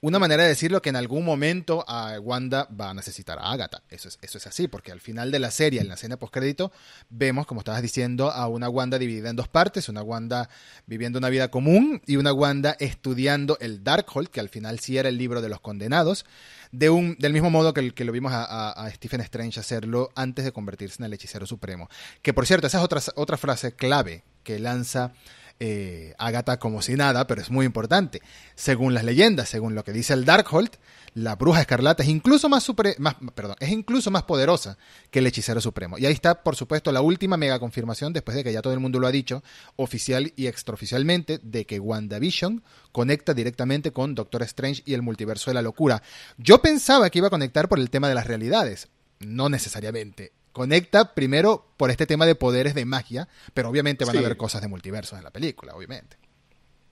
Una 0.00 0.18
manera 0.18 0.44
de 0.44 0.50
decirlo 0.50 0.80
que 0.80 0.90
en 0.90 0.96
algún 0.96 1.24
momento 1.24 1.84
a 1.88 2.20
Wanda 2.20 2.68
va 2.68 2.90
a 2.90 2.94
necesitar 2.94 3.38
a 3.38 3.50
Agatha. 3.50 3.82
Eso 3.90 4.08
es, 4.08 4.18
eso 4.22 4.38
es 4.38 4.46
así, 4.46 4.68
porque 4.68 4.92
al 4.92 5.00
final 5.00 5.30
de 5.32 5.40
la 5.40 5.50
serie, 5.50 5.80
en 5.80 5.88
la 5.88 5.94
escena 5.94 6.16
postcrédito, 6.16 6.70
vemos, 7.10 7.46
como 7.46 7.60
estabas 7.60 7.82
diciendo, 7.82 8.30
a 8.30 8.46
una 8.46 8.68
Wanda 8.68 8.98
dividida 8.98 9.30
en 9.30 9.36
dos 9.36 9.48
partes, 9.48 9.88
una 9.88 10.02
Wanda 10.02 10.48
viviendo 10.86 11.18
una 11.18 11.28
vida 11.28 11.50
común 11.50 12.00
y 12.06 12.16
una 12.16 12.32
Wanda 12.32 12.76
estudiando 12.78 13.58
el 13.60 13.82
Darkhold, 13.82 14.28
que 14.28 14.40
al 14.40 14.48
final 14.48 14.78
sí 14.78 14.98
era 14.98 15.08
el 15.08 15.18
libro 15.18 15.40
de 15.40 15.48
los 15.48 15.60
condenados, 15.60 16.24
de 16.70 16.90
un, 16.90 17.16
del 17.18 17.32
mismo 17.32 17.50
modo 17.50 17.74
que, 17.74 17.92
que 17.92 18.04
lo 18.04 18.12
vimos 18.12 18.32
a, 18.32 18.70
a, 18.70 18.90
Stephen 18.90 19.20
Strange 19.22 19.58
hacerlo 19.58 20.10
antes 20.14 20.44
de 20.44 20.52
convertirse 20.52 21.02
en 21.02 21.06
el 21.06 21.12
hechicero 21.12 21.46
supremo. 21.46 21.88
Que 22.22 22.32
por 22.32 22.46
cierto, 22.46 22.66
esa 22.66 22.78
es 22.78 22.84
otra, 22.84 23.00
otra 23.16 23.36
frase 23.36 23.72
clave 23.72 24.22
que 24.44 24.58
lanza 24.58 25.12
eh, 25.60 26.14
Agatha 26.18 26.58
como 26.58 26.82
si 26.82 26.94
nada, 26.94 27.26
pero 27.26 27.40
es 27.40 27.50
muy 27.50 27.66
importante. 27.66 28.22
Según 28.54 28.94
las 28.94 29.04
leyendas, 29.04 29.48
según 29.48 29.74
lo 29.74 29.84
que 29.84 29.92
dice 29.92 30.12
el 30.14 30.24
Darkhold, 30.24 30.70
la 31.14 31.36
bruja 31.36 31.60
escarlata 31.60 32.02
es 32.02 32.08
incluso 32.08 32.48
más, 32.48 32.66
más, 32.98 33.16
perdón, 33.34 33.56
es 33.60 33.70
incluso 33.70 34.10
más 34.10 34.22
poderosa 34.22 34.78
que 35.10 35.18
el 35.18 35.26
hechicero 35.26 35.60
supremo. 35.60 35.98
Y 35.98 36.06
ahí 36.06 36.12
está, 36.12 36.42
por 36.42 36.54
supuesto, 36.54 36.92
la 36.92 37.00
última 37.00 37.36
mega 37.36 37.58
confirmación, 37.58 38.12
después 38.12 38.36
de 38.36 38.44
que 38.44 38.52
ya 38.52 38.62
todo 38.62 38.72
el 38.72 38.80
mundo 38.80 39.00
lo 39.00 39.06
ha 39.06 39.12
dicho, 39.12 39.42
oficial 39.76 40.32
y 40.36 40.46
extraoficialmente, 40.46 41.40
de 41.42 41.66
que 41.66 41.80
WandaVision 41.80 42.62
conecta 42.92 43.34
directamente 43.34 43.92
con 43.92 44.14
Doctor 44.14 44.42
Strange 44.42 44.82
y 44.84 44.94
el 44.94 45.02
multiverso 45.02 45.50
de 45.50 45.54
la 45.54 45.62
locura. 45.62 46.02
Yo 46.36 46.62
pensaba 46.62 47.10
que 47.10 47.18
iba 47.18 47.28
a 47.28 47.30
conectar 47.30 47.68
por 47.68 47.78
el 47.78 47.90
tema 47.90 48.08
de 48.08 48.14
las 48.14 48.26
realidades. 48.26 48.88
No 49.20 49.48
necesariamente 49.48 50.32
conecta 50.58 51.14
primero 51.14 51.72
por 51.76 51.90
este 51.90 52.06
tema 52.06 52.26
de 52.26 52.34
poderes 52.34 52.74
de 52.74 52.84
magia, 52.84 53.28
pero 53.54 53.70
obviamente 53.70 54.04
van 54.04 54.16
a 54.16 54.20
haber 54.20 54.36
cosas 54.36 54.60
de 54.60 54.68
multiversos 54.68 55.18
en 55.18 55.24
la 55.24 55.30
película, 55.30 55.74
obviamente. 55.74 56.18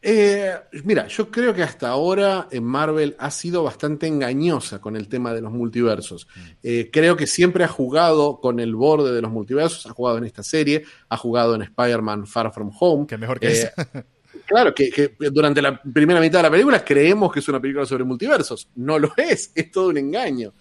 Eh, 0.08 0.54
mira, 0.84 1.08
yo 1.08 1.32
creo 1.32 1.52
que 1.52 1.64
hasta 1.64 1.88
ahora 1.88 2.46
en 2.52 2.62
Marvel 2.62 3.16
ha 3.18 3.28
sido 3.32 3.64
bastante 3.64 4.06
engañosa 4.06 4.80
con 4.80 4.94
el 4.94 5.08
tema 5.08 5.34
de 5.34 5.40
los 5.40 5.50
multiversos. 5.50 6.28
Mm. 6.32 6.40
Eh, 6.62 6.90
creo 6.92 7.16
que 7.16 7.26
siempre 7.26 7.64
ha 7.64 7.68
jugado 7.68 8.40
con 8.40 8.60
el 8.60 8.76
borde 8.76 9.12
de 9.12 9.20
los 9.20 9.32
multiversos, 9.32 9.84
ha 9.86 9.92
jugado 9.92 10.18
en 10.18 10.24
esta 10.24 10.44
serie, 10.44 10.84
ha 11.08 11.16
jugado 11.16 11.56
en 11.56 11.62
Spider-Man 11.62 12.28
Far 12.28 12.52
From 12.52 12.70
Home. 12.78 13.08
Que 13.08 13.18
mejor 13.18 13.40
que 13.40 13.50
eh, 13.50 13.72
Claro, 14.46 14.72
que, 14.72 14.90
que, 14.90 15.16
durante 15.32 15.60
la 15.60 15.82
primera 15.82 16.20
mitad 16.20 16.38
de 16.38 16.44
la 16.44 16.50
película 16.52 16.84
creemos 16.84 17.32
que 17.32 17.40
es 17.40 17.48
una 17.48 17.60
película 17.60 17.84
sobre 17.84 18.04
multiversos. 18.04 18.68
No 18.76 19.00
lo 19.00 19.12
es, 19.16 19.50
es 19.56 19.72
todo 19.72 19.88
un 19.88 19.98
engaño. 19.98 20.52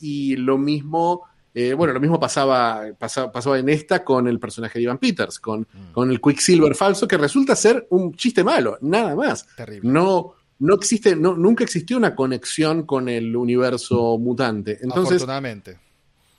y 0.00 0.36
lo 0.36 0.58
mismo 0.58 1.29
eh, 1.52 1.74
bueno, 1.74 1.92
lo 1.92 2.00
mismo 2.00 2.20
pasaba, 2.20 2.84
pasaba, 2.98 3.58
en 3.58 3.68
esta 3.68 4.04
con 4.04 4.28
el 4.28 4.38
personaje 4.38 4.78
de 4.78 4.84
Ivan 4.84 4.98
Peters, 4.98 5.40
con, 5.40 5.60
mm. 5.60 5.92
con, 5.92 6.10
el 6.10 6.20
Quicksilver 6.20 6.74
falso, 6.76 7.08
que 7.08 7.18
resulta 7.18 7.56
ser 7.56 7.86
un 7.90 8.14
chiste 8.14 8.44
malo, 8.44 8.78
nada 8.80 9.16
más. 9.16 9.46
Terrible. 9.56 9.90
No, 9.90 10.34
no 10.60 10.74
existe, 10.74 11.16
no, 11.16 11.36
nunca 11.36 11.64
existió 11.64 11.96
una 11.96 12.14
conexión 12.14 12.84
con 12.84 13.08
el 13.08 13.34
universo 13.34 14.16
mutante. 14.18 14.78
Entonces, 14.80 15.16
Afortunadamente. 15.16 15.78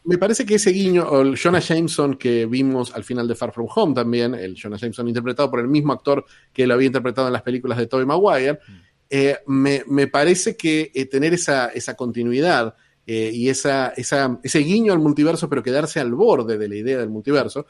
Me 0.04 0.18
parece 0.18 0.46
que 0.46 0.56
ese 0.56 0.72
guiño, 0.72 1.04
o 1.08 1.22
el 1.22 1.38
Jonah 1.38 1.60
Jameson 1.60 2.16
que 2.16 2.48
vimos 2.48 2.94
al 2.96 3.04
final 3.04 3.28
de 3.28 3.36
Far 3.36 3.52
From 3.52 3.68
Home 3.76 3.94
también, 3.94 4.34
el 4.34 4.56
Jonah 4.60 4.78
Jameson 4.78 5.08
interpretado 5.08 5.52
por 5.52 5.60
el 5.60 5.68
mismo 5.68 5.94
actor 5.94 6.26
que 6.52 6.66
lo 6.66 6.74
había 6.74 6.88
interpretado 6.88 7.28
en 7.28 7.34
las 7.34 7.44
películas 7.44 7.78
de 7.78 7.86
Tobey 7.86 8.06
Maguire, 8.06 8.54
mm. 8.54 8.74
eh, 9.10 9.38
me, 9.46 9.84
me, 9.88 10.08
parece 10.08 10.56
que 10.56 10.92
eh, 10.96 11.06
tener 11.06 11.34
esa, 11.34 11.68
esa 11.68 11.96
continuidad 11.96 12.76
eh, 13.08 13.32
y 13.34 13.50
esa, 13.50 13.90
esa, 13.90 14.40
ese 14.44 14.60
guiño 14.60 14.94
al 14.94 15.00
multiverso, 15.00 15.50
pero 15.50 15.64
quedarse 15.64 16.00
al 16.00 16.14
borde 16.14 16.58
de 16.58 16.68
la 16.68 16.76
idea 16.76 17.00
del 17.00 17.10
multiverso, 17.10 17.66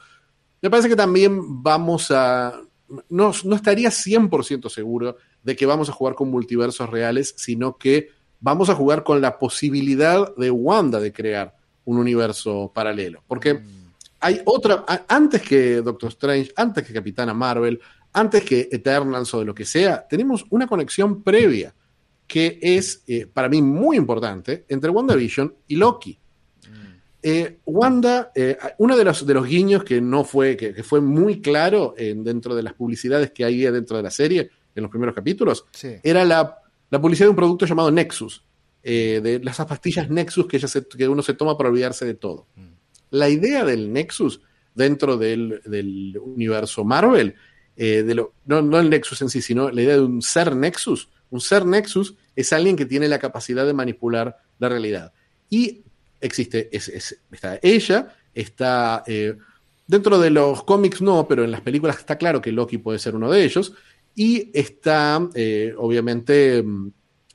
me 0.60 0.70
parece 0.70 0.88
que 0.88 0.96
también 0.96 1.62
vamos 1.62 2.10
a... 2.10 2.60
No, 3.08 3.32
no 3.44 3.56
estaría 3.56 3.88
100% 3.88 4.68
seguro 4.68 5.16
de 5.42 5.56
que 5.56 5.66
vamos 5.66 5.88
a 5.88 5.92
jugar 5.92 6.14
con 6.14 6.30
multiversos 6.30 6.90
reales, 6.90 7.34
sino 7.36 7.78
que 7.78 8.10
vamos 8.40 8.68
a 8.68 8.74
jugar 8.74 9.02
con 9.02 9.20
la 9.20 9.38
posibilidad 9.38 10.34
de 10.36 10.50
Wanda 10.50 11.00
de 11.00 11.12
crear 11.12 11.56
un 11.84 11.98
universo 11.98 12.70
paralelo. 12.74 13.22
Porque 13.26 13.54
mm. 13.54 13.60
hay 14.20 14.42
otra, 14.44 14.84
antes 15.08 15.40
que 15.42 15.80
Doctor 15.80 16.10
Strange, 16.10 16.52
antes 16.54 16.86
que 16.86 16.92
Capitana 16.92 17.32
Marvel, 17.32 17.80
antes 18.12 18.44
que 18.44 18.68
Eternals 18.70 19.32
o 19.32 19.38
de 19.40 19.46
lo 19.46 19.54
que 19.54 19.64
sea, 19.64 20.06
tenemos 20.06 20.44
una 20.50 20.66
conexión 20.66 21.22
previa 21.22 21.74
que 22.32 22.58
es 22.62 23.04
eh, 23.08 23.26
para 23.26 23.50
mí 23.50 23.60
muy 23.60 23.98
importante 23.98 24.64
entre 24.70 24.88
WandaVision 24.88 25.54
y 25.68 25.76
Loki. 25.76 26.18
Mm. 26.66 26.94
Eh, 27.22 27.58
Wanda, 27.66 28.32
eh, 28.34 28.56
uno 28.78 28.96
de 28.96 29.04
los, 29.04 29.26
de 29.26 29.34
los 29.34 29.46
guiños 29.46 29.84
que 29.84 30.00
no 30.00 30.24
fue, 30.24 30.56
que, 30.56 30.82
fue 30.82 31.02
muy 31.02 31.42
claro 31.42 31.94
dentro 31.98 32.54
de 32.54 32.62
las 32.62 32.72
publicidades 32.72 33.32
que 33.32 33.44
hay 33.44 33.58
dentro 33.58 33.98
de 33.98 34.02
la 34.02 34.10
serie, 34.10 34.48
en 34.74 34.82
los 34.82 34.90
primeros 34.90 35.14
capítulos, 35.14 35.66
era 36.02 36.24
la, 36.24 36.56
publicidad 37.02 37.26
de 37.26 37.30
un 37.30 37.36
producto 37.36 37.66
llamado 37.66 37.90
Nexus, 37.90 38.42
de 38.82 39.40
las 39.44 39.58
pastillas 39.58 40.08
Nexus 40.08 40.46
que, 40.46 40.58
que 40.96 41.08
uno 41.08 41.20
se 41.20 41.34
toma 41.34 41.58
para 41.58 41.68
olvidarse 41.68 42.06
de 42.06 42.14
todo. 42.14 42.46
Mm. 42.56 42.68
La 43.10 43.28
idea 43.28 43.62
del 43.62 43.92
Nexus 43.92 44.40
dentro 44.74 45.18
del, 45.18 45.60
universo 46.18 46.82
Marvel, 46.82 47.34
de 47.76 48.14
lo, 48.14 48.32
no, 48.46 48.62
no 48.62 48.80
el 48.80 48.88
Nexus 48.88 49.20
en 49.20 49.28
sí, 49.28 49.42
sino 49.42 49.70
la 49.70 49.82
idea 49.82 49.96
de 49.96 50.00
un 50.00 50.22
ser 50.22 50.56
Nexus, 50.56 51.10
un 51.28 51.42
ser 51.42 51.66
Nexus 51.66 52.16
es 52.34 52.52
alguien 52.52 52.76
que 52.76 52.86
tiene 52.86 53.08
la 53.08 53.18
capacidad 53.18 53.66
de 53.66 53.74
manipular 53.74 54.36
la 54.58 54.68
realidad. 54.68 55.12
Y 55.50 55.82
existe, 56.20 56.70
está 56.72 57.58
ella, 57.62 58.14
está... 58.34 59.02
Eh, 59.06 59.36
dentro 59.86 60.18
de 60.18 60.30
los 60.30 60.64
cómics 60.64 61.02
no, 61.02 61.26
pero 61.28 61.44
en 61.44 61.50
las 61.50 61.60
películas 61.60 61.98
está 61.98 62.16
claro 62.16 62.40
que 62.40 62.52
Loki 62.52 62.78
puede 62.78 62.98
ser 62.98 63.14
uno 63.14 63.30
de 63.30 63.44
ellos. 63.44 63.74
Y 64.14 64.50
está, 64.52 65.28
eh, 65.34 65.74
obviamente, 65.76 66.62
mm, 66.62 66.90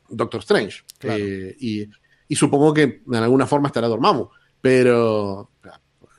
Doctor 0.09 0.41
Strange. 0.41 0.83
Eh, 1.03 1.55
y, 1.59 2.35
supongo 2.35 2.73
que 2.73 3.01
en 3.07 3.15
alguna 3.15 3.47
forma 3.47 3.67
estará 3.67 3.87
Dormammu. 3.87 4.29
Pero, 4.61 5.51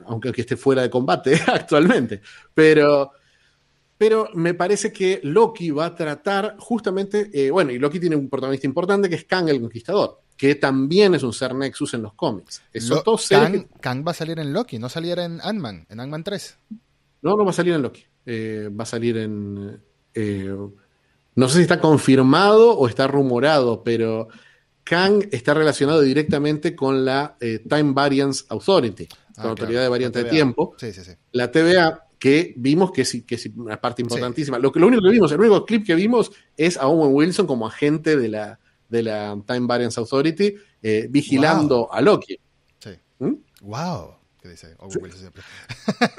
aunque 0.06 0.32
esté 0.36 0.56
fuera 0.56 0.82
de 0.82 0.90
combate 0.90 1.40
actualmente. 1.46 2.20
Pero 2.54 3.12
pero 3.98 4.30
me 4.34 4.54
parece 4.54 4.92
que 4.92 5.20
Loki 5.24 5.72
va 5.72 5.86
a 5.86 5.94
tratar 5.94 6.56
justamente, 6.58 7.30
eh, 7.32 7.50
bueno, 7.50 7.72
y 7.72 7.80
Loki 7.80 7.98
tiene 7.98 8.14
un 8.14 8.28
protagonista 8.30 8.66
importante 8.68 9.08
que 9.08 9.16
es 9.16 9.24
Kang 9.24 9.48
el 9.48 9.60
Conquistador, 9.60 10.20
que 10.36 10.54
también 10.54 11.16
es 11.16 11.24
un 11.24 11.32
ser 11.32 11.52
Nexus 11.52 11.94
en 11.94 12.02
los 12.02 12.14
cómics. 12.14 12.62
Eso 12.72 13.02
Kang, 13.28 13.66
Kang, 13.80 14.06
va 14.06 14.12
a 14.12 14.14
salir 14.14 14.38
en 14.38 14.52
Loki, 14.52 14.78
no 14.78 14.88
saliera 14.88 15.24
en 15.24 15.40
Ant-Man, 15.42 15.86
en 15.90 16.00
Ant-Man 16.00 16.22
3. 16.22 16.58
No, 17.22 17.36
no 17.36 17.44
va 17.44 17.50
a 17.50 17.54
salir 17.54 17.74
en 17.74 17.82
Loki. 17.82 18.04
Eh, 18.24 18.70
va 18.72 18.84
a 18.84 18.86
salir 18.86 19.16
en... 19.16 19.82
Eh, 20.14 20.56
no 21.34 21.48
sé 21.48 21.56
si 21.56 21.62
está 21.62 21.80
confirmado 21.80 22.78
o 22.78 22.86
está 22.86 23.08
rumorado, 23.08 23.82
pero 23.82 24.28
Kang 24.84 25.28
está 25.32 25.54
relacionado 25.54 26.02
directamente 26.02 26.76
con 26.76 27.04
la 27.04 27.36
Time 27.38 27.92
Variance 27.92 28.44
Authority, 28.48 29.08
la 29.36 29.42
ah, 29.44 29.48
Autoridad 29.48 29.82
de 29.82 29.88
Variante 29.88 30.22
de 30.22 30.30
Tiempo. 30.30 30.74
Sí, 30.78 30.92
sí, 30.92 31.02
sí. 31.02 31.12
La 31.32 31.50
TVA 31.50 32.07
que 32.18 32.54
vimos 32.56 32.90
que 32.90 33.04
sí, 33.04 33.22
que 33.22 33.36
es 33.36 33.48
una 33.56 33.80
parte 33.80 34.02
importantísima. 34.02 34.58
Lo, 34.58 34.72
que, 34.72 34.80
lo 34.80 34.88
único 34.88 35.02
que 35.02 35.10
vimos, 35.10 35.30
el 35.32 35.40
único 35.40 35.64
clip 35.64 35.86
que 35.86 35.94
vimos 35.94 36.32
es 36.56 36.76
a 36.76 36.88
Owen 36.88 37.14
Wilson 37.14 37.46
como 37.46 37.66
agente 37.66 38.16
de 38.16 38.28
la, 38.28 38.58
de 38.88 39.02
la 39.02 39.40
Time 39.46 39.66
Variance 39.66 39.98
Authority 40.00 40.54
eh, 40.82 41.06
vigilando 41.08 41.92
a 41.92 42.00
Loki. 42.00 42.38
Sí. 42.78 42.90
¡Wow! 43.60 44.08
¿Mm? 44.10 44.18
¿Qué 44.40 44.48
dice 44.50 44.74
Owen 44.78 44.98
Wilson 45.02 45.20
siempre? 45.20 45.42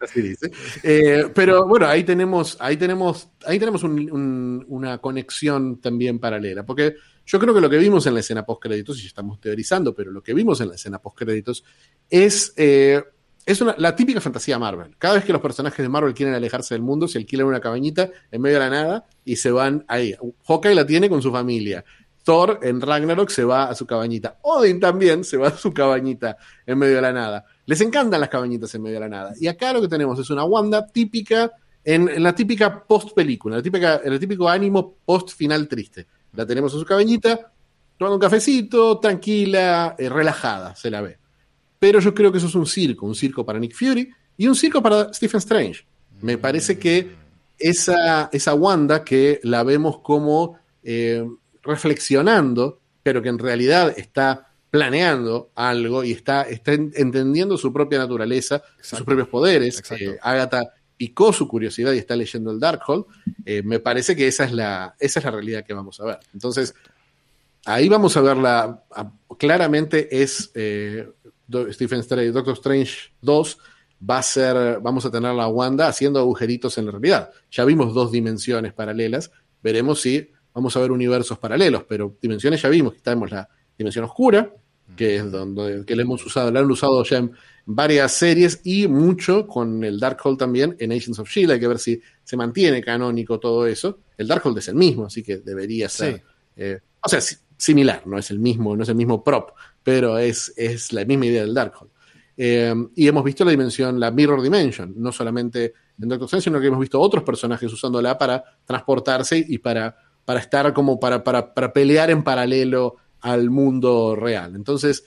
Así 0.00 0.20
dice. 0.20 0.50
Eh, 0.82 1.30
pero 1.34 1.66
bueno, 1.66 1.86
ahí 1.86 2.04
tenemos, 2.04 2.56
ahí 2.60 2.76
tenemos, 2.76 3.28
ahí 3.44 3.58
tenemos 3.58 3.82
una 3.84 4.98
conexión 4.98 5.80
también 5.80 6.18
paralela. 6.18 6.64
Porque 6.64 6.96
yo 7.24 7.38
creo 7.38 7.54
que 7.54 7.60
lo 7.60 7.70
que 7.70 7.78
vimos 7.78 8.06
en 8.06 8.14
la 8.14 8.20
escena 8.20 8.44
post 8.44 8.62
créditos, 8.62 9.02
y 9.02 9.06
estamos 9.06 9.40
teorizando, 9.40 9.94
pero 9.94 10.10
lo 10.10 10.22
que 10.22 10.34
vimos 10.34 10.60
en 10.60 10.68
la 10.68 10.74
escena 10.74 11.00
post 11.00 11.18
créditos 11.18 11.64
es 12.10 12.52
eh, 12.56 13.02
es 13.44 13.60
la 13.60 13.96
típica 13.96 14.20
fantasía 14.20 14.58
Marvel. 14.58 14.94
Cada 14.98 15.14
vez 15.14 15.24
que 15.24 15.32
los 15.32 15.42
personajes 15.42 15.82
de 15.82 15.88
Marvel 15.88 16.14
quieren 16.14 16.34
alejarse 16.34 16.74
del 16.74 16.82
mundo, 16.82 17.08
se 17.08 17.18
alquilan 17.18 17.46
una 17.46 17.60
cabañita 17.60 18.10
en 18.30 18.40
medio 18.40 18.60
de 18.60 18.64
la 18.64 18.70
nada 18.70 19.06
y 19.24 19.36
se 19.36 19.50
van 19.50 19.84
ahí. 19.88 20.14
Hawkeye 20.46 20.74
la 20.74 20.86
tiene 20.86 21.08
con 21.08 21.20
su 21.22 21.32
familia. 21.32 21.84
Thor 22.22 22.60
en 22.62 22.80
Ragnarok 22.80 23.30
se 23.30 23.44
va 23.44 23.64
a 23.64 23.74
su 23.74 23.86
cabañita. 23.86 24.38
Odin 24.42 24.78
también 24.78 25.24
se 25.24 25.36
va 25.36 25.48
a 25.48 25.56
su 25.56 25.72
cabañita 25.72 26.36
en 26.66 26.78
medio 26.78 26.96
de 26.96 27.02
la 27.02 27.12
nada. 27.12 27.44
Les 27.66 27.80
encantan 27.80 28.20
las 28.20 28.28
cabañitas 28.28 28.74
en 28.74 28.82
medio 28.82 28.94
de 28.94 29.00
la 29.00 29.08
nada. 29.08 29.32
Y 29.40 29.48
acá 29.48 29.72
lo 29.72 29.80
que 29.80 29.88
tenemos 29.88 30.18
es 30.18 30.30
una 30.30 30.44
Wanda 30.44 30.86
típica, 30.86 31.50
en, 31.84 32.22
la 32.22 32.34
típica 32.34 32.84
post 32.84 33.12
película, 33.14 33.56
la 33.56 33.62
típica, 33.62 33.96
el 33.96 34.18
típico 34.20 34.48
ánimo 34.48 34.98
post 35.04 35.30
final 35.30 35.66
triste. 35.66 36.06
La 36.34 36.46
tenemos 36.46 36.72
en 36.74 36.80
su 36.80 36.86
cabañita, 36.86 37.52
tomando 37.98 38.16
un 38.16 38.20
cafecito, 38.20 38.98
tranquila, 38.98 39.96
eh, 39.98 40.08
relajada, 40.08 40.74
se 40.76 40.90
la 40.90 41.00
ve. 41.00 41.21
Pero 41.82 41.98
yo 41.98 42.14
creo 42.14 42.30
que 42.30 42.38
eso 42.38 42.46
es 42.46 42.54
un 42.54 42.64
circo, 42.64 43.06
un 43.06 43.16
circo 43.16 43.44
para 43.44 43.58
Nick 43.58 43.74
Fury 43.74 44.08
y 44.36 44.46
un 44.46 44.54
circo 44.54 44.80
para 44.80 45.12
Stephen 45.12 45.38
Strange. 45.38 45.84
Me 46.20 46.38
parece 46.38 46.78
que 46.78 47.10
esa, 47.58 48.30
esa 48.32 48.54
Wanda 48.54 49.02
que 49.02 49.40
la 49.42 49.64
vemos 49.64 49.98
como 49.98 50.60
eh, 50.84 51.28
reflexionando, 51.60 52.78
pero 53.02 53.20
que 53.20 53.30
en 53.30 53.40
realidad 53.40 53.92
está 53.96 54.52
planeando 54.70 55.50
algo 55.56 56.04
y 56.04 56.12
está, 56.12 56.42
está 56.42 56.70
entendiendo 56.70 57.58
su 57.58 57.72
propia 57.72 57.98
naturaleza, 57.98 58.62
sus 58.80 59.02
propios 59.02 59.26
poderes. 59.26 59.82
Eh, 59.90 60.16
Agatha 60.22 60.62
picó 60.96 61.32
su 61.32 61.48
curiosidad 61.48 61.90
y 61.94 61.98
está 61.98 62.14
leyendo 62.14 62.52
el 62.52 62.60
Darkhold. 62.60 63.06
Eh, 63.44 63.64
me 63.64 63.80
parece 63.80 64.14
que 64.14 64.28
esa 64.28 64.44
es, 64.44 64.52
la, 64.52 64.94
esa 65.00 65.18
es 65.18 65.24
la 65.24 65.32
realidad 65.32 65.64
que 65.64 65.74
vamos 65.74 65.98
a 65.98 66.04
ver. 66.04 66.20
Entonces, 66.32 66.76
ahí 67.64 67.88
vamos 67.88 68.16
a 68.16 68.20
verla. 68.20 68.84
Claramente 69.36 70.22
es 70.22 70.52
eh, 70.54 71.08
Stephen 71.70 72.00
Strange, 72.00 72.32
Doctor 72.32 72.54
Strange 72.54 73.12
2 73.20 73.58
va 74.08 74.18
a 74.18 74.22
ser, 74.22 74.80
vamos 74.80 75.04
a 75.04 75.10
tener 75.10 75.34
la 75.34 75.48
Wanda 75.48 75.86
haciendo 75.86 76.18
agujeritos 76.18 76.76
en 76.78 76.86
la 76.86 76.92
realidad. 76.92 77.30
Ya 77.50 77.64
vimos 77.64 77.94
dos 77.94 78.10
dimensiones 78.10 78.72
paralelas, 78.72 79.30
veremos 79.62 80.00
si 80.00 80.30
vamos 80.54 80.76
a 80.76 80.80
ver 80.80 80.90
universos 80.90 81.38
paralelos, 81.38 81.84
pero 81.88 82.16
dimensiones 82.20 82.60
ya 82.60 82.68
vimos, 82.68 82.94
tenemos 83.02 83.30
la 83.30 83.48
dimensión 83.76 84.04
oscura, 84.04 84.52
que 84.96 85.16
es 85.16 85.30
donde 85.30 85.84
que 85.86 85.96
le 85.96 86.02
hemos 86.02 86.24
usado, 86.26 86.50
la 86.50 86.60
han 86.60 86.70
usado 86.70 87.02
ya 87.04 87.18
en 87.18 87.32
varias 87.64 88.12
series 88.12 88.60
y 88.64 88.88
mucho 88.88 89.46
con 89.46 89.82
el 89.84 89.98
Darkhold 89.98 90.38
también 90.38 90.76
en 90.78 90.92
Agents 90.92 91.18
of 91.18 91.30
Shield, 91.30 91.52
hay 91.52 91.60
que 91.60 91.68
ver 91.68 91.78
si 91.78 92.00
se 92.24 92.36
mantiene 92.36 92.82
canónico 92.82 93.38
todo 93.38 93.66
eso. 93.66 94.00
El 94.18 94.28
Darkhold 94.28 94.58
es 94.58 94.68
el 94.68 94.74
mismo, 94.74 95.06
así 95.06 95.22
que 95.22 95.38
debería 95.38 95.88
ser, 95.88 96.22
eh, 96.56 96.80
o 97.00 97.08
sea, 97.08 97.20
similar, 97.56 98.02
no 98.06 98.18
es 98.18 98.30
el 98.30 98.40
mismo, 98.40 98.76
no 98.76 98.82
es 98.82 98.88
el 98.88 98.96
mismo 98.96 99.22
prop, 99.22 99.50
pero 99.82 100.18
es, 100.18 100.52
es 100.56 100.92
la 100.92 101.04
misma 101.04 101.26
idea 101.26 101.42
del 101.42 101.54
Darkhold. 101.54 101.90
Eh, 102.36 102.74
y 102.94 103.08
hemos 103.08 103.24
visto 103.24 103.44
la 103.44 103.50
dimensión, 103.50 104.00
la 104.00 104.10
Mirror 104.10 104.42
Dimension, 104.42 104.94
no 104.96 105.12
solamente 105.12 105.74
en 106.00 106.08
Doctor 106.08 106.26
Strange, 106.26 106.44
sino 106.44 106.60
que 106.60 106.66
hemos 106.66 106.80
visto 106.80 107.00
otros 107.00 107.24
personajes 107.24 107.72
usándola 107.72 108.16
para 108.16 108.42
transportarse 108.64 109.44
y 109.46 109.58
para, 109.58 109.96
para 110.24 110.40
estar 110.40 110.72
como 110.72 110.98
para, 110.98 111.22
para, 111.22 111.52
para 111.52 111.72
pelear 111.72 112.10
en 112.10 112.24
paralelo 112.24 112.96
al 113.20 113.50
mundo 113.50 114.16
real. 114.16 114.54
Entonces, 114.56 115.04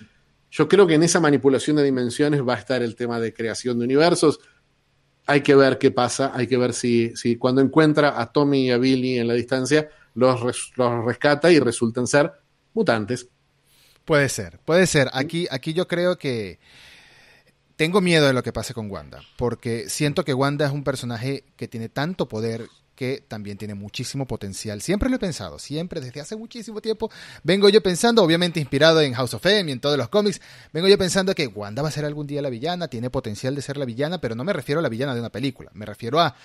yo 0.52 0.68
creo 0.68 0.88
que 0.88 0.94
en 0.94 1.04
esa 1.04 1.20
manipulación 1.20 1.76
de 1.76 1.84
dimensiones 1.84 2.42
va 2.42 2.56
a 2.56 2.60
estar 2.60 2.82
el 2.82 2.96
tema 2.96 3.20
de 3.20 3.34
creación 3.34 3.80
de 3.80 3.86
universos. 3.86 4.40
Hay 5.26 5.42
que 5.42 5.56
ver 5.56 5.78
qué 5.78 5.92
pasa, 5.92 6.32
hay 6.34 6.48
que 6.48 6.58
ver 6.58 6.74
si, 6.74 7.16
si 7.16 7.36
cuando 7.36 7.62
encuentra 7.62 8.22
a 8.22 8.32
Tommy 8.32 8.68
y 8.68 8.72
a 8.72 8.78
Billy 8.78 9.18
en 9.18 9.28
la 9.28 9.34
distancia, 9.34 9.90
los, 10.14 10.72
los 10.78 11.06
rescata 11.06 11.52
y 11.52 11.60
resultan 11.60 12.08
ser 12.08 12.32
mutantes. 12.74 13.30
Puede 14.06 14.30
ser, 14.30 14.60
puede 14.60 14.88
ser. 14.88 15.10
Aquí, 15.14 15.48
aquí 15.50 15.74
yo 15.74 15.88
creo 15.88 16.18
que 16.18 16.60
tengo 17.76 18.02
miedo 18.02 18.28
de 18.28 18.34
lo 18.34 18.44
que 18.44 18.54
pase 18.54 18.74
con 18.74 18.90
Wanda, 18.90 19.22
porque 19.36 19.90
siento 19.90 20.24
que 20.24 20.34
Wanda 20.34 20.66
es 20.66 20.72
un 20.72 20.84
personaje 20.84 21.44
que 21.58 21.68
tiene 21.68 21.90
tanto 21.90 22.28
poder 22.28 22.68
que 22.96 23.24
también 23.28 23.58
tiene 23.58 23.74
muchísimo 23.74 24.26
potencial. 24.26 24.82
Siempre 24.82 25.10
lo 25.10 25.18
he 25.18 25.20
pensado, 25.20 25.60
siempre, 25.60 26.00
desde 26.00 26.22
hace 26.22 26.36
muchísimo 26.36 26.82
tiempo, 26.82 27.12
vengo 27.44 27.68
yo 27.68 27.84
pensando, 27.84 28.24
obviamente 28.24 28.60
inspirado 28.60 29.02
en 29.02 29.14
House 29.14 29.34
of 29.34 29.46
M 29.46 29.70
y 29.70 29.74
en 29.74 29.82
todos 29.82 29.98
los 29.98 30.08
cómics, 30.08 30.40
vengo 30.72 30.88
yo 30.88 30.98
pensando 30.98 31.36
que 31.36 31.48
Wanda 31.48 31.82
va 31.82 31.90
a 31.90 31.92
ser 31.92 32.06
algún 32.06 32.26
día 32.26 32.42
la 32.42 32.50
villana, 32.50 32.88
tiene 32.88 33.10
potencial 33.10 33.54
de 33.54 33.62
ser 33.62 33.76
la 33.76 33.86
villana, 33.86 34.22
pero 34.22 34.36
no 34.36 34.44
me 34.44 34.54
refiero 34.54 34.80
a 34.80 34.82
la 34.82 34.90
villana 34.90 35.14
de 35.14 35.20
una 35.20 35.30
película, 35.30 35.72
me 35.74 35.86
refiero 35.86 36.22
a 36.22 36.36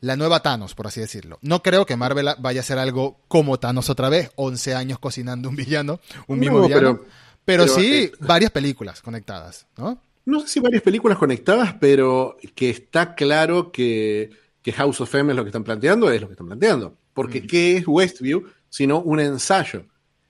la 0.00 0.16
nueva 0.16 0.40
Thanos, 0.40 0.74
por 0.74 0.86
así 0.86 1.00
decirlo. 1.00 1.38
No 1.42 1.62
creo 1.62 1.86
que 1.86 1.96
Marvel 1.96 2.28
vaya 2.38 2.60
a 2.60 2.64
ser 2.64 2.78
algo 2.78 3.20
como 3.28 3.58
Thanos 3.58 3.90
otra 3.90 4.08
vez, 4.08 4.30
11 4.36 4.74
años 4.74 4.98
cocinando 4.98 5.48
un 5.48 5.56
villano, 5.56 6.00
un 6.26 6.38
mismo 6.38 6.62
villano, 6.62 7.00
pero, 7.44 7.66
sí 7.66 8.04
eh, 8.04 8.12
varias 8.20 8.50
películas 8.50 9.02
conectadas, 9.02 9.66
¿no? 9.76 10.00
No 10.26 10.40
sé 10.40 10.48
si 10.48 10.60
varias 10.60 10.82
películas 10.82 11.18
conectadas, 11.18 11.74
pero 11.80 12.36
que 12.54 12.70
está 12.70 13.14
claro 13.14 13.72
que 13.72 14.30
que 14.62 14.72
House 14.72 15.00
of 15.00 15.14
M 15.14 15.32
es 15.32 15.36
lo 15.36 15.42
que 15.42 15.48
están 15.48 15.64
planteando, 15.64 16.10
es 16.10 16.20
lo 16.20 16.28
que 16.28 16.34
están 16.34 16.46
planteando. 16.46 16.96
Porque 17.14 17.46
¿qué 17.46 17.78
es 17.78 17.86
Westview? 17.86 18.44
Sino 18.68 19.00
un 19.00 19.20
ensayo. 19.20 19.84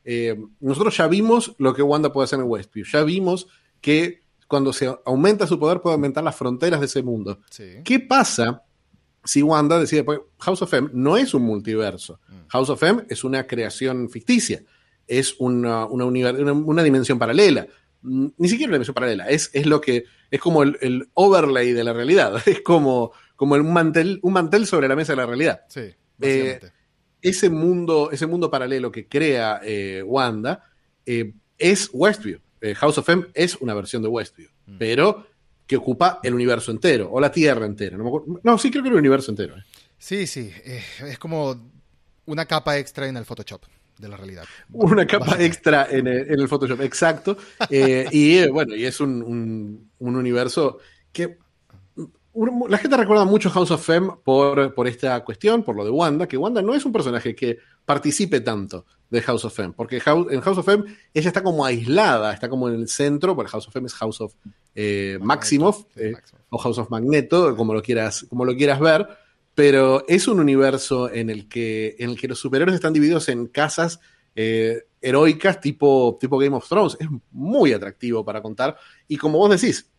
Eh, 0.05 0.39
nosotros 0.61 0.97
ya 0.97 1.07
vimos 1.09 1.55
lo 1.59 1.75
que 1.75 1.83
Wanda 1.83 2.13
puede 2.13 2.25
hacer 2.25 2.39
en 2.39 2.47
Westview. 2.47 2.87
Ya 2.87 3.03
vimos 3.03 3.49
que 3.81 4.23
cuando 4.47 4.73
se 4.73 4.93
aumenta 5.05 5.47
su 5.47 5.59
poder 5.59 5.81
puede 5.81 5.95
aumentar 5.95 6.25
las 6.25 6.37
fronteras 6.37 6.81
de 6.81 6.87
ese 6.87 7.03
mundo. 7.03 7.41
¿Qué 7.85 8.01
pasa 8.01 8.63
si 9.25 9.43
Wanda 9.43 9.79
decide, 9.79 10.05
pues 10.05 10.21
House 10.39 10.63
of 10.63 10.73
M 10.75 10.91
no 10.93 11.17
es 11.17 11.35
un 11.35 11.43
multiverso. 11.43 12.21
Mm. 12.29 12.49
House 12.49 12.71
of 12.71 12.83
M 12.83 13.05
es 13.09 13.25
una 13.25 13.47
creación 13.47 14.09
ficticia. 14.09 14.63
Es 15.07 15.35
una, 15.39 15.87
una, 15.87 16.83
dimensión 16.83 17.19
paralela. 17.19 17.67
Ni 18.03 18.49
siquiera 18.49 18.71
una 18.71 18.77
dimensión 18.77 18.95
paralela. 18.95 19.29
Es, 19.29 19.51
es 19.53 19.67
lo 19.67 19.81
que. 19.81 20.05
Es 20.31 20.41
como 20.41 20.63
el, 20.63 20.79
el 20.81 21.09
overlay 21.15 21.73
de 21.73 21.85
la 21.85 21.93
realidad. 21.93 22.41
Es 22.47 22.61
como 22.61 23.13
como 23.41 23.55
un 23.55 23.73
mantel, 23.73 24.19
un 24.21 24.35
mantel 24.35 24.67
sobre 24.67 24.87
la 24.87 24.95
mesa 24.95 25.15
de 25.15 25.17
la 25.17 25.25
realidad. 25.25 25.63
Sí, 25.67 25.95
eh, 26.21 26.61
ese, 27.23 27.49
mundo, 27.49 28.11
ese 28.13 28.27
mundo 28.27 28.51
paralelo 28.51 28.93
que 28.93 29.09
crea 29.09 29.63
eh, 29.65 30.03
Wanda 30.05 30.63
eh, 31.07 31.33
es 31.57 31.89
Westview. 31.91 32.39
House 32.77 32.99
of 32.99 33.09
M 33.09 33.29
es 33.33 33.57
una 33.57 33.73
versión 33.73 34.03
de 34.03 34.09
Westview, 34.09 34.51
mm. 34.67 34.77
pero 34.77 35.27
que 35.71 35.77
ocupa 35.77 36.19
el 36.25 36.35
universo 36.35 36.73
entero, 36.73 37.09
o 37.13 37.21
la 37.21 37.31
Tierra 37.31 37.65
entera. 37.65 37.97
No, 38.43 38.59
sí 38.59 38.73
creo 38.73 38.83
que 38.83 38.89
el 38.89 38.97
universo 38.97 39.31
entero. 39.31 39.55
Sí, 39.97 40.27
sí, 40.27 40.51
es 40.65 41.17
como 41.17 41.71
una 42.25 42.45
capa 42.45 42.77
extra 42.77 43.07
en 43.07 43.17
el 43.17 43.25
Photoshop 43.25 43.63
de 43.97 44.09
la 44.09 44.17
realidad. 44.17 44.47
Una 44.73 45.07
capa 45.07 45.41
extra 45.41 45.87
en 45.89 46.09
el, 46.09 46.49
Photoshop, 46.49 46.81
exacto. 46.81 47.39
y 47.71 48.49
bueno, 48.49 48.75
y 48.75 48.85
es 48.85 48.99
un, 48.99 49.89
un 49.97 50.17
universo 50.17 50.79
que 51.13 51.39
la 52.69 52.79
gente 52.79 52.97
recuerda 52.97 53.25
mucho 53.25 53.51
House 53.51 53.71
of 53.71 53.91
M 53.91 54.13
por, 54.23 54.75
por 54.75 54.87
esta 54.87 55.23
cuestión, 55.25 55.63
por 55.63 55.75
lo 55.77 55.85
de 55.85 55.91
Wanda, 55.91 56.29
que 56.29 56.37
Wanda 56.37 56.63
no 56.63 56.75
es 56.75 56.85
un 56.85 56.93
personaje 56.93 57.35
que 57.35 57.59
participe 57.85 58.41
tanto 58.41 58.87
de 59.11 59.21
House 59.23 59.45
of 59.45 59.59
M, 59.59 59.75
porque 59.77 59.97
en 59.97 60.41
House 60.41 60.59
of 60.59 60.69
M 60.69 60.85
ella 61.13 61.29
está 61.29 61.43
como 61.43 61.65
aislada, 61.65 62.33
está 62.33 62.49
como 62.49 62.69
en 62.69 62.77
el 62.77 62.89
centro, 62.89 63.35
porque 63.35 63.51
House 63.51 63.67
of 63.67 63.77
M 63.77 63.87
es 63.87 63.95
House 63.95 64.21
of 64.21 64.35
eh, 64.75 65.19
Maximoff, 65.21 65.85
eh, 65.97 66.15
o 66.51 66.59
House 66.59 66.79
of 66.79 66.91
Magneto, 66.91 67.57
como 67.57 67.75
lo 67.75 67.83
quieras, 67.83 68.27
como 68.29 68.45
lo 68.45 68.55
quieras 68.57 68.79
ver, 68.79 69.09
pero 69.55 70.05
es 70.07 70.29
un 70.29 70.39
universo 70.39 71.13
en 71.13 71.29
el 71.29 71.49
que, 71.49 71.97
en 71.99 72.11
el 72.11 72.21
que 72.21 72.29
los 72.29 72.39
superhéroes 72.39 72.77
están 72.77 72.93
divididos 72.93 73.29
en 73.29 73.47
casas 73.47 73.99
eh, 74.37 74.85
heroicas 75.01 75.61
tipo, 75.61 76.17
tipo 76.21 76.39
Game 76.39 76.57
of 76.57 76.69
Thrones. 76.69 76.97
Es 77.01 77.09
muy 77.33 77.73
atractivo 77.73 78.25
para 78.25 78.41
contar, 78.41 78.77
y 79.09 79.17
como 79.17 79.39
vos 79.39 79.51
decís, 79.51 79.91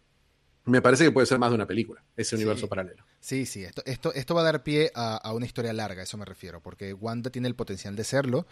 me 0.66 0.82
parece 0.82 1.04
que 1.04 1.12
puede 1.12 1.26
ser 1.26 1.40
más 1.40 1.50
de 1.50 1.56
una 1.56 1.66
película, 1.66 2.04
ese 2.16 2.36
universo 2.36 2.68
paralelo. 2.68 3.04
Sí, 3.20 3.46
sí, 3.46 3.64
esto, 3.64 3.82
esto, 3.86 4.14
esto 4.14 4.36
va 4.36 4.42
a 4.42 4.46
dar 4.46 4.64
pie 4.64 4.92
a, 4.94 5.32
una 5.34 5.46
historia 5.46 5.74
larga, 5.74 6.04
eso 6.04 6.18
me 6.18 6.26
refiero, 6.26 6.62
porque 6.62 6.94
Wanda 6.94 7.30
tiene 7.30 7.48
el 7.48 7.56
potencial 7.56 7.96
de 7.96 8.04
serlo. 8.04 8.46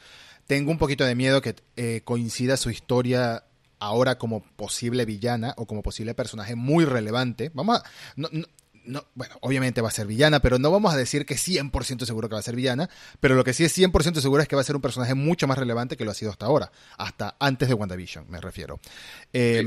Tengo 0.47 0.71
un 0.71 0.77
poquito 0.77 1.05
de 1.05 1.15
miedo 1.15 1.41
que 1.41 1.55
eh, 1.75 2.01
coincida 2.03 2.57
su 2.57 2.71
historia 2.71 3.43
ahora 3.79 4.17
como 4.17 4.43
posible 4.55 5.05
villana 5.05 5.53
o 5.57 5.65
como 5.65 5.83
posible 5.83 6.13
personaje 6.13 6.55
muy 6.55 6.85
relevante. 6.85 7.51
Vamos 7.53 7.79
a... 7.79 7.83
No, 8.85 9.05
bueno, 9.13 9.35
obviamente 9.41 9.81
va 9.81 9.89
a 9.89 9.91
ser 9.91 10.07
villana, 10.07 10.39
pero 10.39 10.57
no 10.57 10.71
vamos 10.71 10.91
a 10.91 10.97
decir 10.97 11.27
que 11.27 11.35
100% 11.35 12.05
seguro 12.05 12.27
que 12.27 12.33
va 12.33 12.39
a 12.39 12.43
ser 12.43 12.55
villana, 12.55 12.89
pero 13.19 13.35
lo 13.35 13.43
que 13.43 13.53
sí 13.53 13.63
es 13.63 13.77
100% 13.77 14.19
seguro 14.19 14.41
es 14.41 14.47
que 14.47 14.55
va 14.55 14.63
a 14.63 14.65
ser 14.65 14.75
un 14.75 14.81
personaje 14.81 15.13
mucho 15.13 15.45
más 15.47 15.59
relevante 15.59 15.95
que 15.95 16.05
lo 16.05 16.11
ha 16.11 16.15
sido 16.15 16.31
hasta 16.31 16.47
ahora, 16.47 16.71
hasta 16.97 17.35
antes 17.39 17.67
de 17.67 17.75
WandaVision, 17.75 18.25
me 18.31 18.41
refiero. 18.41 18.79
Eh, 19.31 19.63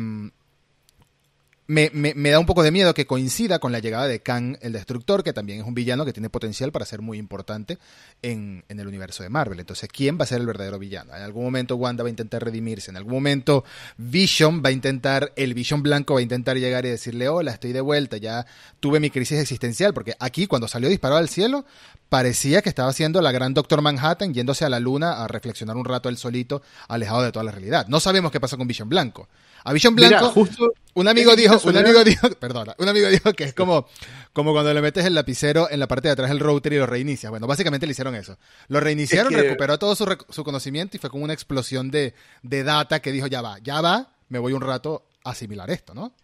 me, 1.68 1.90
me, 1.92 2.30
da 2.30 2.38
un 2.38 2.46
poco 2.46 2.62
de 2.62 2.72
miedo 2.72 2.92
que 2.92 3.06
coincida 3.06 3.58
con 3.60 3.70
la 3.70 3.78
llegada 3.78 4.08
de 4.08 4.20
Kang 4.20 4.58
el 4.60 4.72
Destructor, 4.72 5.22
que 5.22 5.32
también 5.32 5.60
es 5.60 5.66
un 5.66 5.74
villano 5.74 6.04
que 6.04 6.12
tiene 6.12 6.28
potencial 6.28 6.72
para 6.72 6.84
ser 6.84 7.02
muy 7.02 7.18
importante 7.18 7.78
en, 8.20 8.64
en, 8.68 8.80
el 8.80 8.88
universo 8.88 9.22
de 9.22 9.28
Marvel. 9.28 9.60
Entonces, 9.60 9.88
¿quién 9.90 10.18
va 10.18 10.24
a 10.24 10.26
ser 10.26 10.40
el 10.40 10.46
verdadero 10.46 10.78
villano? 10.78 11.14
En 11.14 11.22
algún 11.22 11.44
momento 11.44 11.76
Wanda 11.76 12.02
va 12.02 12.08
a 12.08 12.10
intentar 12.10 12.44
redimirse, 12.44 12.90
en 12.90 12.96
algún 12.96 13.12
momento 13.14 13.64
Vision 13.96 14.62
va 14.64 14.70
a 14.70 14.72
intentar, 14.72 15.32
el 15.36 15.54
Vision 15.54 15.82
blanco 15.82 16.14
va 16.14 16.20
a 16.20 16.22
intentar 16.22 16.56
llegar 16.56 16.84
y 16.84 16.90
decirle, 16.90 17.28
hola, 17.28 17.52
estoy 17.52 17.72
de 17.72 17.80
vuelta, 17.80 18.16
ya 18.16 18.44
tuve 18.80 18.98
mi 18.98 19.10
crisis 19.10 19.38
existencial, 19.38 19.94
porque 19.94 20.14
aquí 20.18 20.46
cuando 20.46 20.66
salió 20.66 20.88
disparado 20.88 21.20
al 21.20 21.28
cielo, 21.28 21.64
parecía 22.08 22.60
que 22.60 22.68
estaba 22.68 22.90
haciendo 22.90 23.22
la 23.22 23.32
gran 23.32 23.54
Doctor 23.54 23.82
Manhattan 23.82 24.34
yéndose 24.34 24.64
a 24.64 24.68
la 24.68 24.80
luna 24.80 25.22
a 25.22 25.28
reflexionar 25.28 25.76
un 25.76 25.84
rato 25.84 26.08
él 26.08 26.18
solito, 26.18 26.60
alejado 26.88 27.22
de 27.22 27.32
toda 27.32 27.44
la 27.44 27.52
realidad. 27.52 27.86
No 27.86 28.00
sabemos 28.00 28.32
qué 28.32 28.40
pasa 28.40 28.56
con 28.56 28.66
Vision 28.66 28.88
Blanco. 28.88 29.28
A 29.64 29.72
Vision 29.72 29.94
Blanco, 29.94 30.28
justo 30.30 30.72
un 30.94 31.08
amigo 31.08 31.34
dijo, 31.36 31.58
un 31.68 31.76
amigo 31.76 32.04
dijo, 32.04 32.28
perdona, 32.30 32.74
un 32.78 32.88
amigo 32.88 33.08
dijo 33.08 33.32
que 33.32 33.44
es 33.44 33.54
como, 33.54 33.86
como 34.32 34.52
cuando 34.52 34.72
le 34.74 34.82
metes 34.82 35.04
el 35.04 35.14
lapicero 35.14 35.70
en 35.70 35.80
la 35.80 35.88
parte 35.88 36.08
de 36.08 36.12
atrás 36.12 36.30
del 36.30 36.40
router 36.40 36.72
y 36.72 36.78
lo 36.78 36.86
reinicias. 36.86 37.30
Bueno, 37.30 37.46
básicamente 37.46 37.86
le 37.86 37.92
hicieron 37.92 38.14
eso. 38.14 38.38
Lo 38.68 38.80
reiniciaron, 38.80 39.32
recuperó 39.32 39.78
todo 39.78 39.94
su, 39.94 40.06
su, 40.28 40.44
conocimiento 40.44 40.96
y 40.96 41.00
fue 41.00 41.10
como 41.10 41.24
una 41.24 41.32
explosión 41.32 41.90
de, 41.90 42.14
de 42.42 42.62
data 42.62 43.00
que 43.00 43.12
dijo, 43.12 43.26
ya 43.26 43.40
va, 43.42 43.58
ya 43.62 43.80
va, 43.80 44.14
me 44.28 44.38
voy 44.38 44.52
un 44.52 44.62
rato 44.62 45.06
a 45.24 45.30
asimilar 45.30 45.70
esto, 45.70 45.94
¿no? 45.94 46.14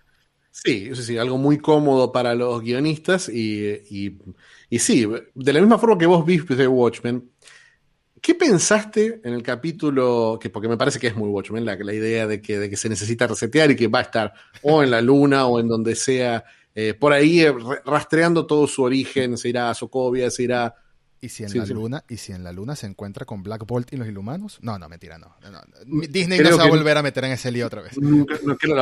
Sí, 0.51 0.91
sí, 0.95 1.03
sí, 1.03 1.19
algo 1.19 1.39
muy 1.39 1.59
cómodo 1.59 2.11
para 2.11 2.35
los 2.35 2.63
guionistas 2.63 3.29
y, 3.29 4.11
y, 4.71 4.79
sí, 4.79 5.07
de 5.35 5.53
la 5.53 5.61
misma 5.61 5.79
forma 5.79 5.99
que 5.99 6.07
vos 6.07 6.27
viste 6.27 6.67
Watchmen, 6.67 7.31
¿qué 8.21 8.35
pensaste 8.35 9.21
en 9.25 9.35
el 9.35 9.43
capítulo, 9.43 10.39
que 10.41 10.51
porque 10.51 10.69
me 10.69 10.77
parece 10.77 10.99
que 10.99 11.09
es 11.09 11.17
muy 11.17 11.29
Watchmen, 11.29 11.65
la, 11.65 11.77
la 11.77 11.95
idea 11.95 12.27
de 12.27 12.41
que, 12.41 12.59
de 12.59 12.71
que 12.71 12.77
se 12.77 12.89
necesita 12.89 13.27
resetear 13.27 13.71
y 13.71 13.77
que 13.77 13.89
va 13.89 14.01
a 14.01 14.03
estar 14.03 14.33
o 14.63 14.83
en 14.83 14.91
la 14.91 15.01
luna 15.01 15.47
o 15.47 15.61
en 15.61 15.69
donde 15.69 15.95
sea, 15.95 16.45
eh, 16.75 16.95
por 16.95 17.13
ahí 17.13 17.41
eh, 17.41 17.55
rastreando 17.85 18.47
todo 18.47 18.67
su 18.67 18.83
origen, 18.83 19.37
se 19.37 19.49
irá 19.49 19.71
a 19.71 19.75
Sokovia, 19.75 20.31
se 20.31 20.45
irá 20.45 20.75
¿Y 21.21 21.31
si 21.31 21.43
en 21.43 21.59
la 21.59 21.67
luna, 21.67 22.05
y 22.09 22.17
si 22.17 22.33
en 22.33 22.45
la 22.45 22.53
luna 22.53 22.77
se 22.77 22.87
encuentra 22.87 23.27
con 23.27 23.43
Black 23.43 23.67
Bolt 23.67 23.93
y 23.93 23.97
los 23.97 24.07
Inhumanos? 24.07 24.59
No, 24.63 24.79
no, 24.79 24.89
mentira, 24.89 25.19
no. 25.19 25.35
Disney 26.09 26.39
no 26.39 26.51
se 26.51 26.57
va 26.57 26.65
a 26.65 26.69
volver 26.69 26.97
a 26.97 27.03
meter 27.03 27.25
en 27.25 27.33
ese 27.33 27.51
lío 27.51 27.67
otra 27.67 27.83
vez. 27.83 27.93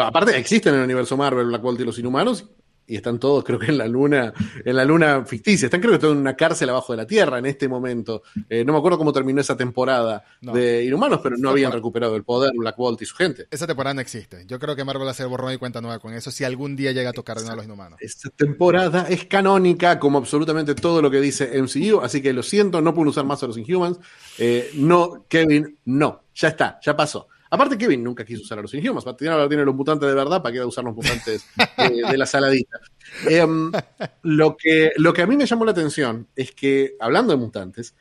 aparte, 0.03 0.37
existen 0.37 0.75
en 0.75 0.81
el 0.81 0.85
universo 0.85 1.17
Marvel 1.17 1.47
Black 1.47 1.63
Bolt 1.63 1.81
y 1.81 1.85
los 1.85 1.99
Inhumanos. 1.99 2.47
Y 2.87 2.97
están 2.97 3.19
todos, 3.19 3.45
creo 3.45 3.59
que 3.59 3.67
en 3.67 3.79
la 3.79 3.89
luna, 3.89 4.33
en 4.65 4.77
la 4.77 4.85
luna 4.85 5.25
ficticia. 5.25 5.67
Están, 5.67 5.81
creo 5.81 5.93
que 5.93 5.99
todos 5.99 6.15
en 6.15 6.21
una 6.21 6.37
cárcel 6.37 6.69
abajo 6.69 6.93
de 6.93 6.99
la 6.99 7.07
Tierra 7.07 7.39
en 7.39 7.47
este 7.47 7.69
momento. 7.69 8.23
Eh, 8.49 8.65
no 8.65 8.73
me 8.73 8.79
acuerdo 8.79 8.99
cómo 8.99 9.13
terminó 9.13 9.41
esa 9.41 9.57
temporada 9.57 10.25
de 10.41 10.85
Inhumanos, 10.85 11.21
pero 11.23 11.37
no 11.37 11.51
habían 11.51 11.73
recuperado 11.73 12.17
el 12.17 12.25
poder 12.25 12.53
Black 12.57 12.77
Bolt 12.77 13.03
y 13.03 13.07
su 13.07 13.17
gente. 13.17 13.47
Esa 13.51 13.67
temporada 13.67 13.95
no 13.95 14.01
existe. 14.01 14.45
Yo 14.47 14.59
creo 14.59 14.77
que 14.77 14.85
Marvel 14.85 15.09
hacer 15.09 15.27
borrón 15.27 15.53
y 15.53 15.59
cuenta 15.59 15.81
nueva 15.81 15.99
con 15.99 16.15
eso 16.15 16.31
si 16.31 16.45
algún 16.45 16.77
día 16.77 16.93
llega 16.93 17.11
a 17.11 17.13
tocar 17.13 17.39
de 17.39 17.43
nuevo 17.43 17.55
a 17.55 17.57
los 17.57 17.65
Inhumanos. 17.67 17.99
Esta 18.01 18.31
temporada 18.31 19.07
es 19.09 19.25
canónica, 19.27 19.99
como 19.99 20.19
absolutamente 20.19 20.75
todo 20.75 21.03
lo 21.03 21.11
que 21.11 21.21
dice 21.21 21.61
MCU, 21.61 22.01
así 22.01 22.23
que 22.23 22.33
lo 22.33 22.43
siento, 22.43 22.81
no 22.81 22.95
puedo 22.95 23.11
usar 23.11 23.25
más 23.25 23.43
a 23.43 23.47
los 23.47 23.59
Inhumans. 23.59 23.99
Eh, 24.39 24.71
no, 24.75 25.27
Kevin, 25.29 25.79
no. 25.87 26.23
Ya 26.35 26.49
está, 26.49 26.79
ya 26.83 26.97
pasó. 26.97 27.29
Aparte, 27.51 27.79
Kevin 27.79 28.03
nunca 28.03 28.25
quiso 28.25 28.43
usar 28.43 28.59
a 28.59 28.63
los 28.63 28.75
Inhumans. 28.75 29.07
Ahora 29.07 29.49
tiene 29.49 29.65
los 29.65 29.75
mutantes 29.75 30.09
de 30.09 30.15
verdad, 30.15 30.43
¿para 30.43 30.53
qué 30.53 30.65
usar 30.65 30.85
los 30.85 30.95
mutantes 30.95 31.47
de, 31.77 32.19
la 32.19 32.27
saladita? 32.27 32.81
Em, 33.29 33.71
lo, 34.23 34.57
que, 34.57 34.93
lo 34.97 35.13
que 35.13 35.23
a 35.23 35.27
mí 35.27 35.37
me 35.37 35.47
llamó 35.47 35.65
la 35.65 35.71
atención 35.71 36.27
es 36.35 36.53
que, 36.53 36.97
hablando 36.99 37.33
de 37.33 37.39
mutantes, 37.39 37.95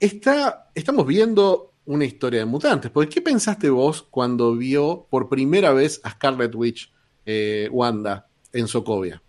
está, 0.00 0.70
estamos 0.74 1.06
viendo 1.06 1.72
una 1.84 2.04
historia 2.04 2.40
de 2.40 2.46
mutantes. 2.46 2.90
Porque, 2.90 3.14
¿qué 3.14 3.22
pensaste 3.22 3.70
vos 3.70 4.02
cuando 4.02 4.56
vio 4.56 5.06
por 5.08 5.28
primera 5.28 5.72
vez 5.72 6.00
a 6.02 6.10
Scarlet 6.10 6.54
Witch 6.54 6.92
eh, 7.24 7.68
Wanda 7.70 8.26
en 8.52 8.66
Sokovia? 8.66 9.22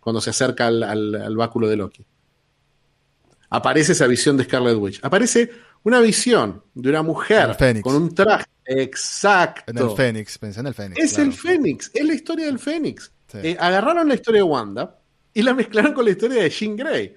Cuando 0.00 0.20
se 0.20 0.30
acerca 0.30 0.66
al, 0.66 0.82
al 0.82 1.36
báculo 1.36 1.68
de 1.68 1.76
Loki. 1.76 2.04
Aparece 3.50 3.92
esa 3.92 4.06
visión 4.06 4.36
de 4.36 4.44
Scarlet 4.44 4.76
Witch. 4.76 5.00
Aparece 5.02 5.50
una 5.84 6.00
visión 6.00 6.62
de 6.74 6.90
una 6.90 7.02
mujer 7.02 7.56
con 7.82 7.94
un 7.94 8.14
traje 8.14 8.44
exacto. 8.68 9.70
En 9.70 9.78
el 9.78 9.96
Fénix, 9.96 10.38
pensé 10.38 10.60
en 10.60 10.66
el 10.66 10.74
Fénix. 10.74 11.02
Es 11.02 11.18
el 11.18 11.32
Fénix, 11.32 11.90
es 11.92 12.04
la 12.04 12.14
historia 12.14 12.46
del 12.46 12.58
Fénix. 12.58 13.10
Eh, 13.34 13.56
agarraron 13.58 14.08
la 14.08 14.14
historia 14.14 14.40
de 14.40 14.44
Wanda 14.44 14.98
y 15.34 15.42
la 15.42 15.54
mezclaron 15.54 15.92
con 15.92 16.04
la 16.04 16.10
historia 16.10 16.42
de 16.42 16.50
Jean 16.50 16.76
Grey. 16.76 17.14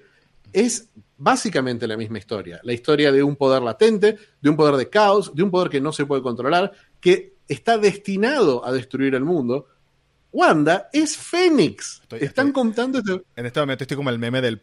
Es 0.52 0.88
básicamente 1.16 1.86
la 1.86 1.96
misma 1.96 2.18
historia. 2.18 2.60
La 2.64 2.72
historia 2.72 3.12
de 3.12 3.22
un 3.22 3.36
poder 3.36 3.62
latente, 3.62 4.16
de 4.40 4.50
un 4.50 4.56
poder 4.56 4.76
de 4.76 4.90
caos, 4.90 5.34
de 5.34 5.42
un 5.42 5.50
poder 5.50 5.70
que 5.70 5.80
no 5.80 5.92
se 5.92 6.06
puede 6.06 6.22
controlar, 6.22 6.72
que 7.00 7.36
está 7.48 7.78
destinado 7.78 8.64
a 8.64 8.72
destruir 8.72 9.14
el 9.14 9.24
mundo. 9.24 9.68
Wanda 10.32 10.88
es 10.92 11.16
Fénix. 11.16 12.02
Están 12.18 12.52
contando 12.52 12.98
esto. 12.98 13.24
En 13.36 13.46
este 13.46 13.60
momento 13.60 13.84
estoy 13.84 13.96
como 13.96 14.10
el 14.10 14.18
meme 14.18 14.40
del 14.40 14.62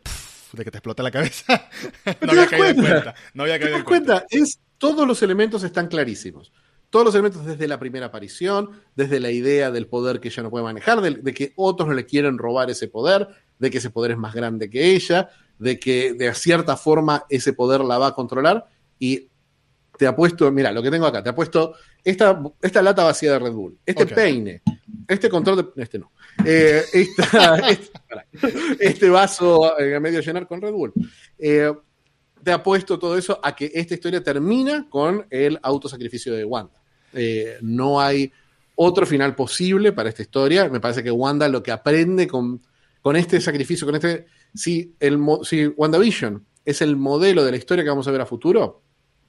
de 0.54 0.64
que 0.64 0.72
te 0.72 0.78
explota 0.78 1.04
la 1.04 1.12
cabeza. 1.12 1.70
no 2.22 2.32
había 2.32 2.48
caído 2.48 2.66
en 2.68 2.76
cuenta. 2.76 3.16
No 3.34 3.44
había 3.44 3.60
caído 3.60 3.78
en 3.78 3.84
cuenta. 3.84 4.26
Es, 4.30 4.60
todos 4.78 5.08
los 5.08 5.22
elementos 5.22 5.64
están 5.64 5.88
clarísimos. 5.88 6.52
Todos 6.90 7.06
los 7.06 7.16
elementos 7.16 7.46
desde 7.46 7.68
la 7.68 7.80
primera 7.80 8.08
aparición, 8.08 8.72
desde 8.96 9.20
la 9.20 9.30
idea 9.30 9.70
del 9.70 9.88
poder 9.88 10.20
que 10.20 10.30
ella 10.30 10.44
no 10.44 10.50
puede 10.50 10.64
manejar, 10.64 11.02
de, 11.02 11.34
que 11.34 11.54
otros 11.56 11.88
no 11.88 11.94
le 11.94 12.06
quieren 12.06 12.38
robar 12.38 12.70
ese 12.70 12.88
poder, 12.88 13.28
de 13.60 13.70
que 13.70 13.78
ese 13.78 13.92
poder 13.92 14.12
es 14.12 14.18
más 14.18 14.34
grande 14.34 14.70
que 14.70 14.96
ella, 14.96 15.30
de 15.60 15.80
que 15.80 16.14
de 16.14 16.34
cierta 16.34 16.78
forma 16.78 17.26
ese 17.30 17.54
poder 17.54 17.82
la 17.82 17.98
va 17.98 18.08
a 18.08 18.14
controlar. 18.16 18.66
Y 18.98 19.30
te 19.98 20.08
apuesto, 20.08 20.52
mira, 20.52 20.72
lo 20.72 20.82
que 20.82 20.90
tengo 20.90 21.06
acá, 21.06 21.22
te 21.22 21.30
apuesto 21.30 21.76
esta, 22.04 22.42
esta 22.62 22.82
lata 22.82 23.04
vacía 23.04 23.34
de 23.34 23.40
Red 23.40 23.52
Bull, 23.52 23.78
este 23.86 24.06
peine, 24.08 24.62
este 25.08 25.30
control 25.30 25.58
de. 25.58 25.84
Este 25.84 26.00
no. 26.00 26.12
Eh, 26.46 26.84
este, 26.94 27.24
este, 28.80 29.10
vaso 29.10 29.78
eh, 29.80 29.96
a 29.96 30.00
medio 30.00 30.22
llenar 30.22 30.48
con 30.48 30.62
Red 30.62 30.72
Bull. 30.72 30.94
Eh, 31.38 31.72
te 32.44 32.52
apuesto 32.52 32.98
todo 33.00 33.18
eso 33.18 33.40
a 33.44 33.56
que 33.56 33.72
esta 33.74 33.94
historia 33.94 34.24
termina 34.24 34.88
con 34.90 35.26
el 35.30 35.60
autosacrificio 35.62 36.34
de 36.34 36.46
Wanda. 36.46 36.82
no 37.62 38.00
hay 38.00 38.32
otro 38.76 39.06
final 39.06 39.36
posible 39.36 39.92
para 39.92 40.10
esta 40.10 40.22
historia. 40.22 40.70
Me 40.70 40.80
parece 40.80 41.04
que 41.04 41.12
Wanda 41.12 41.50
lo 41.50 41.62
que 41.62 41.72
aprende 41.72 42.28
con, 42.28 42.62
con 43.02 43.16
este 43.16 43.42
sacrificio, 43.42 43.86
con 43.86 43.96
este. 43.96 44.26
Si, 44.54 44.96
el, 45.00 45.20
si 45.44 45.68
WandaVision 45.68 46.46
es 46.64 46.82
el 46.82 46.96
modelo 46.96 47.44
de 47.44 47.52
la 47.52 47.58
historia 47.58 47.84
que 47.84 47.90
vamos 47.90 48.08
a 48.08 48.12
ver 48.12 48.22
a 48.22 48.26
futuro, 48.26 48.82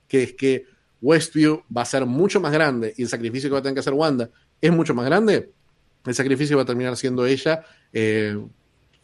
que 0.06 0.22
es 0.22 0.34
que 0.34 0.66
Westview 1.00 1.62
va 1.76 1.82
a 1.82 1.86
ser 1.86 2.06
mucho 2.06 2.40
más 2.40 2.52
grande 2.52 2.94
y 2.96 3.02
el 3.02 3.08
sacrificio 3.08 3.48
que 3.48 3.54
va 3.54 3.58
a 3.58 3.62
tener 3.62 3.74
que 3.74 3.80
hacer 3.80 3.94
Wanda 3.94 4.30
es 4.60 4.70
mucho 4.70 4.94
más 4.94 5.06
grande, 5.06 5.50
el 6.04 6.14
sacrificio 6.14 6.56
va 6.56 6.62
a 6.62 6.66
terminar 6.66 6.96
siendo 6.96 7.26
ella 7.26 7.64
eh, 7.92 8.38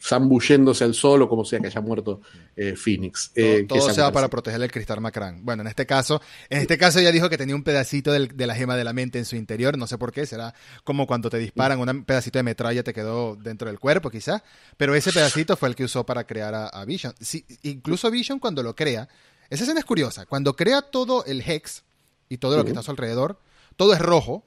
zambulléndose 0.00 0.84
al 0.84 0.94
sol 0.94 1.22
o 1.22 1.28
como 1.28 1.44
sea 1.44 1.60
que 1.60 1.68
haya 1.68 1.80
muerto 1.80 2.20
eh, 2.54 2.74
Phoenix. 2.76 3.30
Eh, 3.34 3.64
todo, 3.68 3.92
sea 3.92 4.12
para 4.12 4.28
proteger 4.28 4.62
el 4.62 4.70
cristal 4.70 5.00
Macrán. 5.00 5.44
Bueno, 5.44 5.62
en 5.62 5.68
este 5.68 5.86
caso, 5.86 6.20
en 6.48 6.60
este 6.60 6.78
caso 6.78 6.98
ella 6.98 7.12
dijo 7.12 7.28
que 7.28 7.38
tenía 7.38 7.54
un 7.54 7.62
pedacito 7.62 8.12
de 8.12 8.46
la 8.46 8.54
gema 8.54 8.76
de 8.76 8.84
la 8.84 8.92
mente 8.92 9.18
en 9.18 9.24
su 9.24 9.36
interior, 9.36 9.76
no 9.78 9.86
sé 9.86 9.98
por 9.98 10.12
qué, 10.12 10.26
será 10.26 10.54
como 10.84 11.06
cuando 11.06 11.30
te 11.30 11.38
disparan, 11.38 11.78
un 11.80 12.04
pedacito 12.04 12.38
de 12.38 12.42
metralla 12.42 12.82
te 12.82 12.92
quedó 12.92 13.36
dentro 13.36 13.68
del 13.68 13.78
cuerpo 13.78 14.10
quizás, 14.10 14.42
pero 14.76 14.94
ese 14.94 15.12
pedacito 15.12 15.56
fue 15.56 15.68
el 15.68 15.74
que 15.74 15.84
usó 15.84 16.04
para 16.04 16.24
crear 16.24 16.54
a, 16.54 16.84
Vision. 16.84 17.14
incluso 17.62 18.10
Vision 18.10 18.38
cuando 18.38 18.62
lo 18.62 18.76
crea, 18.76 19.08
esa 19.50 19.64
escena 19.64 19.80
es 19.80 19.86
curiosa, 19.86 20.26
cuando 20.26 20.54
crea 20.54 20.82
todo 20.82 21.24
el 21.24 21.40
Hex 21.40 21.84
y 22.28 22.38
todo 22.38 22.56
lo 22.56 22.64
que 22.64 22.70
está 22.70 22.80
a 22.80 22.84
su 22.84 22.90
alrededor, 22.90 23.40
todo 23.76 23.92
es 23.92 24.00
rojo, 24.00 24.46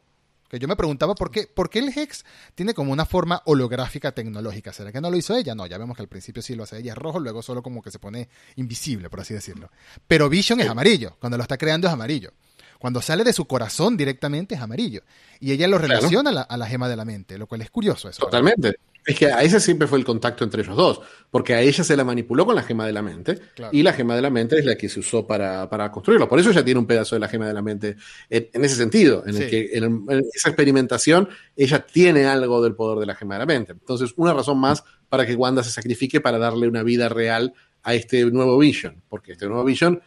que 0.50 0.60
yo 0.60 0.68
me 0.68 0.76
preguntaba 0.76 1.16
por 1.16 1.32
qué, 1.32 1.47
por 1.47 1.70
qué 1.70 1.80
el 1.80 1.89
Hex 1.89 2.26
tiene 2.56 2.74
como 2.74 2.91
una 2.91 3.06
forma 3.06 3.41
holográfica 3.45 4.12
tecnológica. 4.12 4.74
¿Será 4.74 4.91
que 4.91 5.00
no 5.00 5.12
lo 5.12 5.18
hizo 5.18 5.36
ella? 5.36 5.56
No, 5.56 5.68
ya 5.68 5.78
vemos 5.78 5.95
que 5.95 6.02
al 6.02 6.10
principio 6.10 6.41
sí 6.41 6.56
lo 6.56 6.64
hace 6.64 6.80
ella 6.80 6.93
es 6.93 6.97
rojo, 6.97 7.20
luego 7.20 7.41
solo 7.41 7.62
como 7.62 7.82
que 7.82 7.91
se 7.91 8.00
pone 8.00 8.30
invisible, 8.56 9.10
por 9.10 9.22
así 9.22 9.34
decirlo. 9.34 9.70
Pero 10.08 10.28
Vision 10.28 10.60
es 10.60 10.68
amarillo, 10.68 11.16
cuando 11.20 11.38
lo 11.38 11.43
está 11.43 11.58
creando 11.58 11.88
es 11.88 11.93
amarillo. 11.93 12.34
Cuando 12.80 13.02
sale 13.02 13.26
de 13.26 13.34
su 13.34 13.45
corazón 13.45 13.97
directamente 13.97 14.56
es 14.56 14.62
amarillo. 14.62 15.04
Y 15.39 15.52
ella 15.52 15.68
lo 15.68 15.78
relaciona 15.78 16.30
a, 16.30 16.34
la, 16.34 16.41
a, 16.41 16.58
la, 16.58 16.66
gema 16.66 16.88
de 16.88 16.95
la 16.95 17.04
mente, 17.04 17.38
lo 17.38 17.45
cual 17.45 17.62
es 17.62 17.70
curioso 17.70 18.08
eso. 18.08 18.22
Totalmente. 18.22 18.80
Es 19.06 19.18
que 19.18 19.28
a 19.28 19.41
ese 19.41 19.60
siempre 19.60 19.88
fue 19.88 19.97
el 19.97 20.06
contacto 20.06 20.43
entre 20.43 20.62
ellos 20.62 20.76
dos, 20.76 21.02
porque 21.32 21.54
a 21.54 21.62
ella 21.62 21.84
se 21.84 21.95
la 21.95 22.04
manipuló 22.04 22.45
con 22.45 22.56
la 22.56 22.64
gema 22.64 22.86
de 22.86 22.93
la 22.93 23.02
mente, 23.02 23.39
y 23.72 23.82
la 23.84 23.93
gema 23.93 24.16
de 24.16 24.22
la 24.22 24.30
mente 24.30 24.60
es 24.60 24.66
la 24.66 24.76
que 24.76 24.89
se 24.89 25.00
usó 25.00 25.26
para, 25.26 25.91
construirlo. 25.91 26.28
Por 26.28 26.39
eso 26.39 26.52
ella 26.52 26.64
tiene 26.64 26.80
un 26.80 26.86
pedazo 26.86 27.16
de 27.16 27.20
la 27.20 27.28
gema 27.28 27.47
de 27.47 27.54
la 27.54 27.62
mente 27.62 27.95
en, 28.30 28.64
ese 28.64 28.76
sentido, 28.76 29.24
en 29.26 29.38
el 29.38 29.50
que 29.50 29.70
en, 29.74 30.06
esa 30.34 30.50
experimentación 30.50 31.30
ella 31.56 31.86
tiene 31.86 32.26
algo 32.26 32.62
del 32.62 32.76
poder 32.76 33.00
de 33.00 33.06
la 33.06 33.16
gema 33.16 33.36
de 33.36 33.39
la 33.39 33.45
mente. 33.45 33.72
Entonces, 33.72 34.14
una 34.18 34.34
razón 34.34 34.60
más 34.60 34.84
para 35.08 35.26
que 35.26 35.36
Wanda 35.36 35.64
se 35.64 35.72
sacrifique 35.72 36.22
para 36.22 36.38
darle 36.38 36.68
una 36.68 36.84
vida 36.84 37.10
real 37.10 37.54
a 37.84 37.93
este 37.93 38.26
nuevo 38.26 38.58
Vision, 38.58 39.02
porque 39.10 39.32
este 39.32 39.47
nuevo 39.47 39.64
Vision 39.64 40.02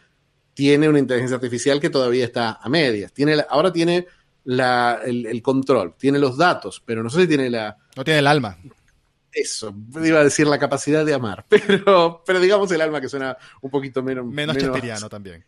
tiene 0.53 0.87
una 0.87 0.99
inteligencia 0.99 1.35
artificial 1.35 1.79
que 1.79 1.89
todavía 1.89 2.25
está 2.25 2.59
a 2.61 2.69
medias. 2.69 3.11
Tiene 3.11 3.43
ahora 3.49 3.73
tiene 3.73 4.07
la, 4.45 4.99
el, 5.03 5.25
el, 5.25 5.41
control, 5.41 5.95
tiene 5.97 6.19
los 6.19 6.37
datos, 6.37 6.81
pero 6.85 7.01
no 7.03 7.09
sé 7.09 7.21
si 7.21 7.27
tiene 7.27 7.49
la... 7.49 7.77
No 7.95 8.03
tiene 8.03 8.19
el 8.19 8.27
alma. 8.27 8.57
Eso, 9.33 9.73
iba 10.03 10.19
a 10.19 10.23
decir 10.23 10.45
la 10.47 10.59
capacidad 10.59 11.05
de 11.05 11.13
amar, 11.13 11.45
pero, 11.49 12.23
pero 12.25 12.39
digamos 12.39 12.71
el 12.71 12.81
alma 12.81 13.01
que 13.01 13.09
suena 13.09 13.35
un 13.61 13.71
poquito 13.71 14.03
menos. 14.03 14.25
Menos, 14.25 14.55
menos 14.55 15.09
también. 15.09 15.43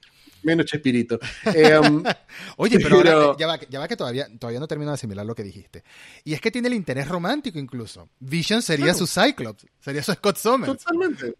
Menos 0.45 0.67
chespirito. 0.67 1.19
Eh, 1.55 1.75
um, 1.77 2.03
Oye, 2.57 2.79
pero, 2.79 3.35
ya, 3.35 3.47
va, 3.47 3.59
ya, 3.67 3.79
va, 3.79 3.87
que 3.87 3.95
todavía, 3.95 4.27
todavía 4.37 4.59
no 4.59 4.67
termino 4.67 4.91
de 4.91 4.95
asimilar 4.95 5.25
lo 5.25 5.33
que 5.33 5.43
dijiste. 5.43 5.83
Y 6.23 6.33
es 6.33 6.41
que 6.41 6.51
tiene 6.51 6.67
el 6.67 6.75
interés 6.75 7.07
romántico 7.07 7.57
incluso. 7.57 8.09
Vision 8.19 8.61
sería 8.61 8.93
su 8.93 9.07
Cyclops, 9.07 9.65
sería 9.79 10.03
su 10.03 10.13
Scott 10.13 10.37
Summers. 10.37 10.77
Totalmente. 10.77 11.33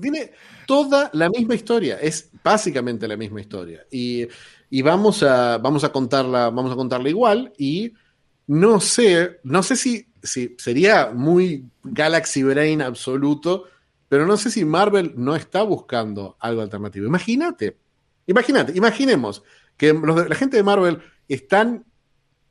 tiene 0.00 0.30
toda 0.64 1.10
la 1.12 1.28
misma 1.28 1.56
historia, 1.56 1.98
es 2.00 2.30
básicamente 2.44 3.08
la 3.08 3.16
misma 3.16 3.40
historia. 3.40 3.84
Y, 3.90 4.28
y 4.70 4.82
vamos, 4.82 5.24
a, 5.24 5.58
vamos, 5.58 5.82
a 5.82 5.90
contarla, 5.90 6.50
vamos 6.50 6.72
a 6.72 6.76
contarla 6.76 7.08
igual 7.08 7.52
y 7.58 7.92
no 8.46 8.80
sé, 8.80 9.40
no 9.42 9.64
sé 9.64 9.74
si 9.74 10.06
sí, 10.26 10.54
sería 10.58 11.10
muy 11.12 11.64
Galaxy 11.82 12.42
Brain 12.42 12.82
absoluto, 12.82 13.64
pero 14.08 14.26
no 14.26 14.36
sé 14.36 14.50
si 14.50 14.64
Marvel 14.64 15.14
no 15.16 15.34
está 15.34 15.62
buscando 15.62 16.36
algo 16.40 16.62
alternativo. 16.62 17.06
Imagínate, 17.06 17.76
imagínate, 18.26 18.72
imaginemos 18.76 19.42
que 19.76 19.92
la 19.92 20.34
gente 20.34 20.56
de 20.56 20.62
Marvel 20.62 20.98
es 21.28 21.48
tan, 21.48 21.84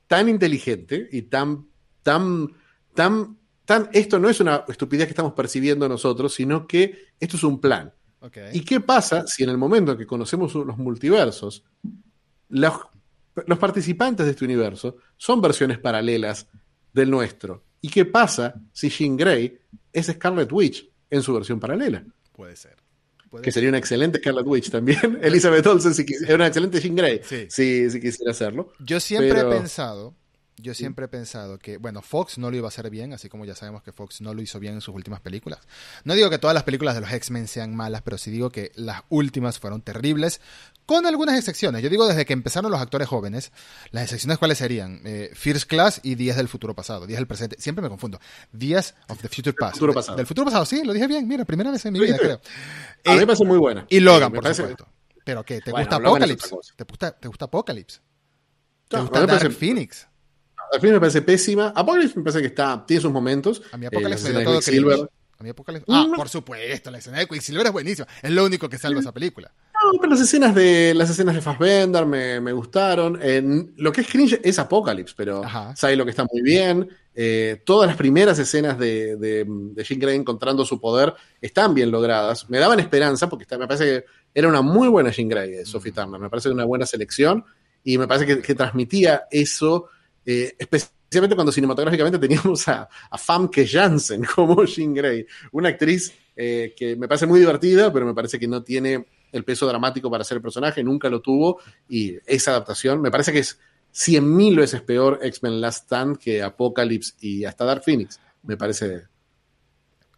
tan 0.08 0.30
inteligente 0.30 1.08
y 1.12 1.24
tan, 1.24 1.68
tan, 2.04 2.52
tan, 2.94 3.38
tan, 3.66 3.90
esto 3.94 4.20
no 4.20 4.30
es 4.30 4.40
una 4.40 4.66
estupidez 4.68 5.08
que 5.08 5.12
estamos 5.12 5.34
percibiendo 5.34 5.88
nosotros, 5.88 6.34
sino 6.34 6.68
que 6.68 7.08
esto 7.20 7.38
es 7.38 7.44
un 7.44 7.60
plan. 7.60 7.94
¿Y 8.54 8.62
qué 8.62 8.80
pasa 8.80 9.28
si 9.28 9.44
en 9.44 9.52
el 9.52 9.58
momento 9.58 9.92
en 9.92 9.98
que 10.00 10.08
conocemos 10.08 10.56
los 10.56 10.78
multiversos, 10.78 11.64
los, 12.50 12.74
los 13.46 13.60
participantes 13.60 14.26
de 14.26 14.32
este 14.32 14.46
universo 14.46 14.98
son 15.16 15.42
versiones 15.42 15.78
paralelas 15.78 16.48
del 16.96 17.12
nuestro. 17.12 17.64
¿Y 17.82 17.90
qué 17.90 18.06
pasa 18.06 18.56
si 18.72 18.90
Jean 18.90 19.18
Grey 19.18 19.60
es 19.92 20.08
Scarlet 20.08 20.52
Witch 20.52 20.90
en 21.10 21.22
su 21.22 21.34
versión 21.34 21.60
paralela? 21.60 22.04
Puede 22.32 22.56
ser. 22.56 22.76
que 23.44 23.52
sería 23.52 23.70
una 23.70 23.78
excelente 23.78 24.20
Scarlet 24.20 24.48
Witch 24.48 24.72
también. 24.72 25.20
Elizabeth 25.22 25.68
Olsen 25.68 25.92
es 25.92 26.30
una 26.30 26.48
excelente 26.48 26.80
Jean 26.80 26.96
Grey, 26.96 27.22
si, 27.24 27.90
si, 27.90 28.00
quisiera 28.00 28.32
hacerlo. 28.32 28.72
Yo 28.80 29.00
siempre 29.00 29.40
he 29.40 29.46
pensado 29.46 30.16
yo 30.58 30.74
siempre 30.74 31.06
he 31.06 31.08
pensado 31.10 31.60
que, 31.60 31.78
bueno, 31.78 32.02
Fox 32.02 32.38
no 32.38 32.50
lo 32.50 32.56
iba 32.58 32.68
a 32.68 32.70
hacer 32.70 32.90
bien, 32.90 33.12
así 33.14 33.28
como 33.28 33.44
ya 33.46 33.56
sabemos 33.56 33.84
que 33.84 33.92
Fox 33.92 34.22
no 34.22 34.34
lo 34.34 34.42
hizo 34.42 34.60
bien 34.60 34.76
en 34.76 34.82
sus 34.82 34.96
últimas 34.96 35.20
películas. 35.20 35.60
No 36.06 36.14
digo 36.14 36.30
que 36.30 36.38
todas 36.38 36.54
las 36.54 36.64
películas 36.64 36.96
de 36.96 37.02
los 37.02 37.12
X-Men 37.12 37.48
sean 37.48 37.76
malas, 37.76 38.02
pero 38.04 38.18
sí 38.18 38.32
digo 38.32 38.50
que 38.52 38.72
las 38.76 39.02
últimas 39.10 39.60
fueron 39.60 39.82
terribles, 39.82 40.40
con 40.86 41.06
algunas 41.06 41.38
excepciones. 41.38 41.82
Yo 41.84 41.90
digo 41.90 42.08
desde 42.08 42.26
que 42.26 42.34
empezaron 42.34 42.72
los 42.72 42.80
actores 42.80 43.08
jóvenes, 43.08 43.52
las 43.92 44.04
excepciones 44.04 44.38
cuáles 44.38 44.58
serían 44.60 45.02
eh, 45.04 45.32
First 45.34 45.68
Class 45.68 46.00
y 46.04 46.16
Días 46.16 46.38
del 46.38 46.48
Futuro 46.48 46.74
Pasado, 46.74 47.06
Días 47.06 47.18
del 47.20 47.28
Presente, 47.28 47.58
siempre 47.60 47.82
me 47.84 47.90
confundo. 47.90 48.20
Días 48.54 48.96
of 49.10 49.20
the 49.22 49.28
Future 49.28 49.54
Past. 49.54 49.74
Futuro 49.74 49.94
pasado. 49.94 50.16
Del 50.16 50.26
Futuro 50.28 50.46
Pasado, 50.46 50.66
sí, 50.66 50.84
lo 50.86 50.94
dije 50.94 51.08
bien, 51.08 51.28
mira, 51.28 51.44
primera 51.44 51.72
vez 51.72 51.86
en 51.86 51.94
mi 51.94 52.00
vida, 52.00 52.18
creo. 52.18 52.36
A 53.06 53.10
mí 53.12 53.16
Eh, 53.18 53.20
me 53.20 53.26
parece 53.28 53.44
muy 53.46 53.58
buena. 53.58 53.86
y 53.90 54.00
Logan, 54.00 54.32
por 54.32 54.44
parece- 54.44 54.62
supuesto. 54.62 54.88
¿Pero 55.26 55.44
qué? 55.44 55.60
¿Te 55.60 55.72
Bueno, 55.72 55.86
gusta 55.88 55.96
Apocalypse? 55.98 56.50
¿Te 56.78 56.84
gusta, 56.86 57.12
¿Te 57.12 57.28
gusta 57.28 57.46
Apocalypse? 57.46 58.00
¿Te 58.88 59.00
gusta 59.00 59.26
Dark 59.26 59.52
Phoenix? 59.54 60.08
Al 60.76 60.82
fin 60.82 60.92
me 60.92 61.00
parece 61.00 61.22
pésima. 61.22 61.74
Apocalypse 61.76 62.18
me 62.18 62.24
parece 62.24 62.42
que 62.42 62.48
está, 62.48 62.84
tiene 62.86 63.02
sus 63.02 63.12
momentos. 63.12 63.62
A 63.72 63.78
mí 63.78 63.86
Eh, 63.86 63.88
Apocalypse 63.88 64.30
las 64.30 64.38
me 64.38 64.44
todo 64.44 64.60
de 64.60 64.62
cringe. 64.62 65.08
A 65.38 65.44
mí 65.44 65.50
Apocalypse... 65.50 65.86
Ah, 65.90 66.08
por 66.16 66.30
supuesto, 66.30 66.90
la 66.92 67.00
escena 67.00 67.20
de 67.20 67.28
Quicksilver 67.28 67.66
es 67.66 67.72
buenísima. 67.74 68.08
Es 68.22 68.32
lo 68.32 68.46
único 68.46 68.70
que 68.70 68.78
salva 68.78 69.02
esa 69.02 69.12
película. 69.12 69.52
No, 69.74 70.00
pero 70.00 70.12
las 70.14 70.22
escenas 70.22 70.56
de 70.56 70.94
las 70.96 71.10
escenas 71.10 71.36
de 71.36 71.42
Fassbender 71.42 72.06
me, 72.06 72.40
me 72.40 72.54
gustaron. 72.54 73.20
En, 73.22 73.74
lo 73.76 73.92
que 73.92 74.02
es 74.02 74.08
cringe 74.08 74.40
es 74.44 74.58
Apocalypse, 74.60 75.14
pero 75.18 75.44
Ajá. 75.44 75.76
sabe 75.76 75.98
lo 75.98 76.06
que 76.06 76.12
está 76.12 76.26
muy 76.32 76.42
bien. 76.42 76.88
Eh, 77.14 77.62
todas 77.66 77.88
las 77.88 77.98
primeras 77.98 78.40
escenas 78.40 78.80
de, 78.80 79.18
de, 79.18 79.46
de 79.48 79.84
Jean 79.84 80.00
Grey 80.00 80.16
encontrando 80.16 80.64
su 80.66 80.80
poder 80.80 81.14
están 81.42 81.74
bien 81.74 81.92
logradas. 81.92 82.50
Me 82.50 82.58
daban 82.60 82.80
esperanza 82.80 83.28
porque 83.28 83.44
está- 83.44 83.58
me 83.58 83.68
parece 83.68 83.86
que 83.86 84.06
era 84.34 84.48
una 84.48 84.62
muy 84.62 84.88
buena 84.88 85.12
Jean 85.12 85.28
Grey, 85.28 85.54
eh, 85.56 85.66
Sophie 85.66 85.92
Turner. 85.92 86.20
Me 86.20 86.30
parece 86.30 86.50
una 86.50 86.64
buena 86.64 86.86
selección 86.86 87.44
y 87.84 87.98
me 87.98 88.08
parece 88.08 88.26
que, 88.26 88.42
que 88.42 88.56
transmitía 88.56 89.26
eso, 89.30 89.90
eh, 90.26 90.56
especialmente 90.58 91.36
cuando 91.36 91.52
cinematográficamente 91.52 92.20
teníamos 92.20 92.68
a, 92.68 92.90
a 93.10 93.18
Famke 93.18 93.68
Janssen 93.68 94.24
como 94.36 94.66
Jean 94.66 94.94
Grey, 94.94 95.26
una 95.52 95.70
actriz 95.70 96.14
eh, 96.36 96.74
que 96.76 96.96
me 96.96 97.08
parece 97.08 97.26
muy 97.26 97.40
divertida, 97.40 97.94
pero 97.94 98.06
me 98.06 98.14
parece 98.14 98.40
que 98.40 98.48
no 98.48 98.64
tiene 98.64 99.06
el 99.32 99.44
peso 99.44 99.68
dramático 99.68 100.10
para 100.10 100.24
ser 100.24 100.38
el 100.38 100.42
personaje, 100.42 100.84
nunca 100.84 101.10
lo 101.10 101.22
tuvo, 101.22 101.60
y 101.88 102.18
esa 102.26 102.52
adaptación 102.52 103.02
me 103.02 103.12
parece 103.12 103.32
que 103.32 103.40
es 103.40 103.60
cien 103.92 104.36
mil 104.36 104.58
veces 104.58 104.82
peor 104.82 105.20
X-Men 105.22 105.62
Last 105.62 105.86
Stand 105.86 106.18
que 106.18 106.44
Apocalypse 106.44 107.14
y 107.22 107.46
hasta 107.46 107.64
Dark 107.64 107.84
Phoenix. 107.84 108.20
Me 108.44 108.58
parece. 108.58 109.04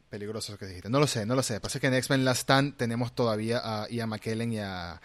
Peligroso 0.09 0.53
lo 0.53 0.57
que 0.57 0.65
dijiste. 0.65 0.89
No 0.89 0.99
lo 0.99 1.07
sé, 1.07 1.25
no 1.25 1.35
lo 1.35 1.43
sé. 1.43 1.59
Pasa 1.59 1.79
que 1.79 1.87
en 1.87 1.93
X-Men 1.93 2.25
Last 2.25 2.41
Stand 2.41 2.77
tenemos 2.77 3.13
todavía 3.13 3.59
a 3.63 3.87
Ian 3.89 4.09
McKellen 4.09 4.51
y 4.53 4.59
a, 4.59 4.99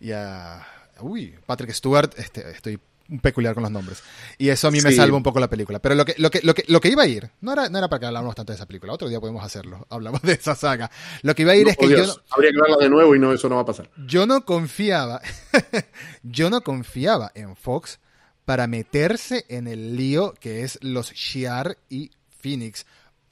y 0.00 0.12
a 0.12 0.66
uy, 1.00 1.34
Patrick 1.44 1.72
Stewart. 1.72 2.14
Este, 2.16 2.48
estoy 2.50 2.78
peculiar 3.20 3.54
con 3.54 3.62
los 3.62 3.72
nombres. 3.72 4.02
Y 4.38 4.48
eso 4.48 4.68
a 4.68 4.70
mí 4.70 4.80
me 4.80 4.90
Sí. 4.90 4.96
salva 4.96 5.16
un 5.16 5.22
poco 5.22 5.40
la 5.40 5.48
película. 5.50 5.78
Pero 5.78 5.94
lo 5.94 6.04
que, 6.04 6.14
lo 6.18 6.30
que, 6.30 6.40
lo 6.42 6.54
que, 6.54 6.64
lo 6.68 6.80
que 6.80 6.88
iba 6.88 7.02
a 7.02 7.06
ir, 7.06 7.30
no 7.40 7.52
era, 7.52 7.68
no 7.68 7.78
era 7.78 7.88
para 7.88 8.00
que 8.00 8.06
habláramos 8.06 8.34
tanto 8.34 8.52
de 8.52 8.56
esa 8.56 8.66
película. 8.66 8.92
Otro 8.92 9.08
día 9.08 9.20
podemos 9.20 9.44
hacerlo. 9.44 9.86
Hablamos 9.90 10.22
de 10.22 10.32
esa 10.32 10.54
saga. 10.54 10.90
Lo 11.22 11.34
que 11.34 11.42
iba 11.42 11.52
a 11.52 11.56
ir 11.56 11.64
No, 11.64 11.70
es 11.70 11.76
que 11.76 11.82
por 11.86 11.90
yo 11.90 11.96
Dios, 11.96 12.16
no, 12.16 12.22
Habría 12.34 12.50
que 12.52 12.60
verla 12.60 12.76
de 12.80 12.88
nuevo 12.90 13.14
y 13.14 13.18
no, 13.18 13.32
eso 13.32 13.48
no 13.48 13.56
va 13.56 13.62
a 13.62 13.66
pasar. 13.66 13.90
yo 14.06 14.26
no 14.26 14.44
confiaba, 14.44 15.20
yo 16.22 16.50
no 16.50 16.62
confiaba 16.62 17.30
en 17.34 17.56
Fox 17.56 17.98
para 18.44 18.66
meterse 18.66 19.44
en 19.48 19.66
el 19.68 19.96
lío 19.96 20.34
que 20.40 20.62
es 20.62 20.78
los 20.82 21.12
Shiar 21.12 21.78
y 21.88 22.10
Phoenix 22.40 22.84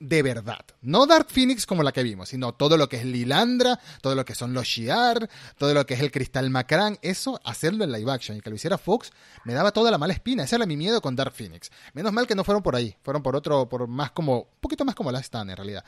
de 0.02 0.22
verdad. 0.22 0.64
No 0.80 1.06
Dark 1.06 1.28
Phoenix 1.30 1.64
como 1.64 1.84
la 1.84 1.92
que 1.92 2.02
vimos, 2.02 2.30
sino 2.30 2.52
todo 2.54 2.76
lo 2.76 2.88
que 2.88 2.96
es 2.96 3.04
Lilandra, 3.04 3.78
todo 4.00 4.16
lo 4.16 4.24
que 4.24 4.34
son 4.34 4.52
los 4.52 4.66
Shiar, 4.66 5.30
todo 5.58 5.72
lo 5.74 5.86
que 5.86 5.94
es 5.94 6.00
el 6.00 6.10
Cristal 6.10 6.50
Macrán, 6.50 6.98
eso, 7.02 7.40
hacerlo 7.44 7.84
en 7.84 7.92
live 7.92 8.10
action 8.10 8.36
y 8.36 8.40
que 8.40 8.50
lo 8.50 8.56
hiciera 8.56 8.78
Fox, 8.78 9.12
me 9.44 9.54
daba 9.54 9.70
toda 9.70 9.92
la 9.92 9.98
mala 9.98 10.12
espina. 10.12 10.42
Ese 10.42 10.56
era 10.56 10.66
mi 10.66 10.76
miedo 10.76 11.00
con 11.00 11.14
Dark 11.14 11.32
Phoenix. 11.32 11.70
Menos 11.94 12.12
mal 12.12 12.26
que 12.26 12.34
no 12.34 12.42
fueron 12.42 12.64
por 12.64 12.74
ahí, 12.74 12.96
fueron 13.02 13.22
por 13.22 13.36
otro, 13.36 13.68
por 13.68 13.86
más 13.86 14.10
como, 14.10 14.38
un 14.38 14.60
poquito 14.60 14.84
más 14.84 14.96
como 14.96 15.12
la 15.12 15.20
Stan 15.20 15.48
en 15.48 15.56
realidad. 15.56 15.84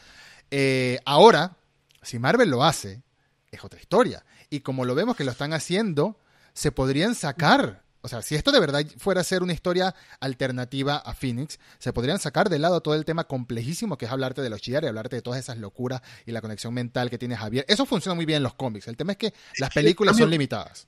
Eh, 0.51 1.01
ahora, 1.05 1.57
si 2.01 2.21
Marvel 2.21 2.51
lo 2.51 2.63
hace, 2.63 3.03
es 3.51 3.65
otra 3.65 3.81
historia. 3.81 4.25
Y 4.49 4.61
como 4.61 4.85
lo 4.85 4.95
vemos 4.95 5.17
que 5.17 5.25
lo 5.25 5.33
están 5.33 5.53
haciendo, 5.53 6.21
se 6.53 6.71
podrían 6.71 7.17
sacar. 7.17 7.84
O 8.05 8.09
sea, 8.09 8.21
si 8.23 8.35
esto 8.35 8.53
de 8.53 8.61
verdad 8.61 8.85
fuera 8.99 9.23
a 9.23 9.25
ser 9.25 9.43
una 9.43 9.55
historia 9.55 9.95
alternativa 10.21 10.97
a 10.99 11.15
Phoenix, 11.15 11.59
se 11.79 11.93
podrían 11.93 12.19
sacar 12.19 12.51
de 12.51 12.59
lado 12.59 12.81
todo 12.83 12.95
el 12.95 13.05
tema 13.05 13.25
complejísimo 13.25 13.97
que 13.97 14.05
es 14.05 14.13
hablarte 14.13 14.43
de 14.43 14.51
los 14.51 14.61
Shi'ar 14.61 14.85
y 14.85 14.89
hablarte 14.89 15.17
de 15.17 15.23
todas 15.23 15.41
esas 15.41 15.59
locuras 15.59 16.03
y 16.27 16.33
la 16.33 16.41
conexión 16.43 16.75
mental 16.75 17.09
que 17.09 17.17
tiene 17.19 17.35
Javier. 17.37 17.65
Eso 17.67 17.87
funciona 17.87 18.15
muy 18.15 18.27
bien 18.27 18.39
en 18.39 18.43
los 18.43 18.55
cómics. 18.55 18.89
El 18.89 18.97
tema 18.97 19.13
es 19.13 19.19
que 19.19 19.33
las 19.59 19.71
películas 19.73 20.17
son 20.17 20.31
limitadas. 20.31 20.87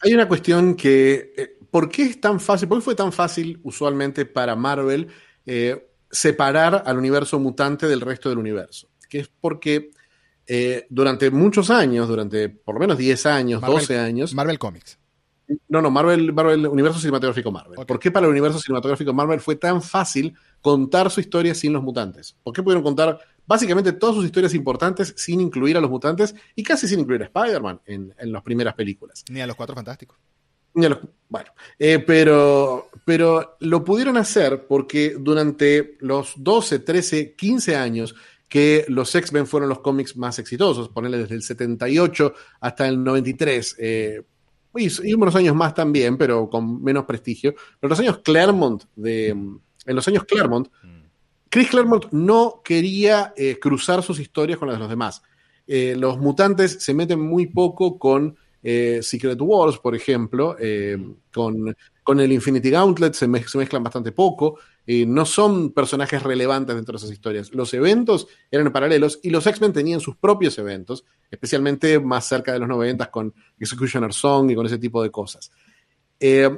Hay 0.00 0.14
una 0.14 0.26
cuestión 0.26 0.74
que. 0.74 1.34
eh, 1.36 1.58
¿Por 1.70 1.90
qué 1.90 2.04
es 2.04 2.20
tan 2.20 2.40
fácil? 2.40 2.68
¿Por 2.68 2.78
qué 2.78 2.84
fue 2.84 2.94
tan 2.94 3.12
fácil 3.12 3.60
usualmente 3.62 4.24
para 4.24 4.56
Marvel 4.56 5.08
eh, 5.44 5.90
separar 6.10 6.82
al 6.86 6.96
universo 6.96 7.38
mutante 7.38 7.86
del 7.86 8.00
resto 8.00 8.28
del 8.30 8.38
universo? 8.38 8.88
Que 9.10 9.18
es 9.20 9.28
porque 9.40 9.90
eh, 10.46 10.86
durante 10.88 11.30
muchos 11.30 11.68
años, 11.70 12.08
durante 12.08 12.48
por 12.48 12.74
lo 12.76 12.80
menos 12.80 12.96
10 12.96 13.26
años, 13.26 13.60
Marvel- 13.60 13.80
12 13.80 13.98
años. 13.98 14.32
Marvel 14.34 14.58
Comics. 14.58 14.98
No, 15.68 15.80
no, 15.80 15.90
Marvel, 15.90 16.32
Marvel, 16.32 16.66
Universo 16.66 16.98
Cinematográfico 16.98 17.52
Marvel. 17.52 17.86
¿Por 17.86 17.98
qué 18.00 18.10
para 18.10 18.26
el 18.26 18.32
Universo 18.32 18.58
Cinematográfico 18.58 19.12
Marvel 19.12 19.40
fue 19.40 19.56
tan 19.56 19.80
fácil 19.80 20.34
contar 20.60 21.10
su 21.10 21.20
historia 21.20 21.54
sin 21.54 21.72
los 21.72 21.82
mutantes? 21.82 22.36
¿Por 22.42 22.52
qué 22.52 22.62
pudieron 22.62 22.82
contar 22.82 23.18
básicamente 23.46 23.92
todas 23.92 24.16
sus 24.16 24.24
historias 24.24 24.54
importantes 24.54 25.14
sin 25.16 25.40
incluir 25.40 25.76
a 25.76 25.80
los 25.80 25.90
mutantes 25.90 26.34
y 26.56 26.62
casi 26.64 26.88
sin 26.88 26.98
incluir 27.00 27.22
a 27.22 27.26
Spider-Man 27.26 27.80
en, 27.86 28.12
en 28.18 28.32
las 28.32 28.42
primeras 28.42 28.74
películas? 28.74 29.24
Ni 29.30 29.40
a 29.40 29.46
los 29.46 29.54
cuatro 29.54 29.74
fantásticos. 29.76 30.18
Ya 30.74 30.88
lo- 30.88 31.00
bueno, 31.28 31.50
eh, 31.78 32.00
pero, 32.00 32.88
pero 33.04 33.56
lo 33.60 33.84
pudieron 33.84 34.16
hacer 34.16 34.66
porque 34.66 35.16
durante 35.18 35.96
los 36.00 36.34
12, 36.36 36.80
13, 36.80 37.34
15 37.34 37.76
años 37.76 38.14
que 38.48 38.84
los 38.88 39.14
X-Men 39.14 39.46
fueron 39.46 39.68
los 39.68 39.78
cómics 39.80 40.16
más 40.16 40.38
exitosos, 40.38 40.88
ponerle 40.88 41.18
desde 41.18 41.34
el 41.36 41.42
78 41.42 42.34
hasta 42.60 42.86
el 42.88 43.02
93, 43.02 43.76
eh, 43.78 44.22
y, 44.78 44.90
y 45.04 45.14
unos 45.14 45.34
años 45.34 45.54
más 45.54 45.74
también, 45.74 46.16
pero 46.16 46.48
con 46.48 46.82
menos 46.82 47.04
prestigio, 47.04 47.54
pero 47.80 47.90
los 47.90 48.00
años 48.00 48.18
Claremont, 48.18 48.84
de, 48.94 49.28
en 49.28 49.60
los 49.86 50.06
años 50.08 50.24
Claremont, 50.24 50.68
Chris 51.48 51.70
Claremont 51.70 52.06
no 52.12 52.60
quería 52.64 53.32
eh, 53.36 53.58
cruzar 53.58 54.02
sus 54.02 54.18
historias 54.20 54.58
con 54.58 54.68
las 54.68 54.76
de 54.76 54.80
los 54.80 54.90
demás. 54.90 55.22
Eh, 55.66 55.96
los 55.96 56.18
mutantes 56.18 56.82
se 56.82 56.94
meten 56.94 57.20
muy 57.20 57.46
poco 57.46 57.98
con 57.98 58.36
eh, 58.62 59.00
Secret 59.02 59.38
Wars, 59.40 59.78
por 59.78 59.94
ejemplo, 59.94 60.56
eh, 60.58 60.96
con, 61.32 61.76
con 62.06 62.20
el 62.20 62.30
Infinity 62.30 62.70
Gauntlet 62.70 63.14
se, 63.14 63.26
mez- 63.28 63.48
se 63.48 63.58
mezclan 63.58 63.82
bastante 63.82 64.12
poco, 64.12 64.60
eh, 64.86 65.04
no 65.04 65.26
son 65.26 65.72
personajes 65.72 66.22
relevantes 66.22 66.76
dentro 66.76 66.92
de 66.92 66.98
esas 66.98 67.10
historias. 67.10 67.52
Los 67.52 67.74
eventos 67.74 68.28
eran 68.48 68.72
paralelos 68.72 69.18
y 69.24 69.30
los 69.30 69.44
X-Men 69.44 69.72
tenían 69.72 69.98
sus 69.98 70.14
propios 70.16 70.56
eventos, 70.58 71.04
especialmente 71.28 71.98
más 71.98 72.24
cerca 72.26 72.52
de 72.52 72.60
los 72.60 72.68
90 72.68 73.10
con 73.10 73.34
Executioner 73.58 74.12
Song 74.12 74.48
y 74.50 74.54
con 74.54 74.64
ese 74.66 74.78
tipo 74.78 75.02
de 75.02 75.10
cosas. 75.10 75.50
Eh, 76.20 76.48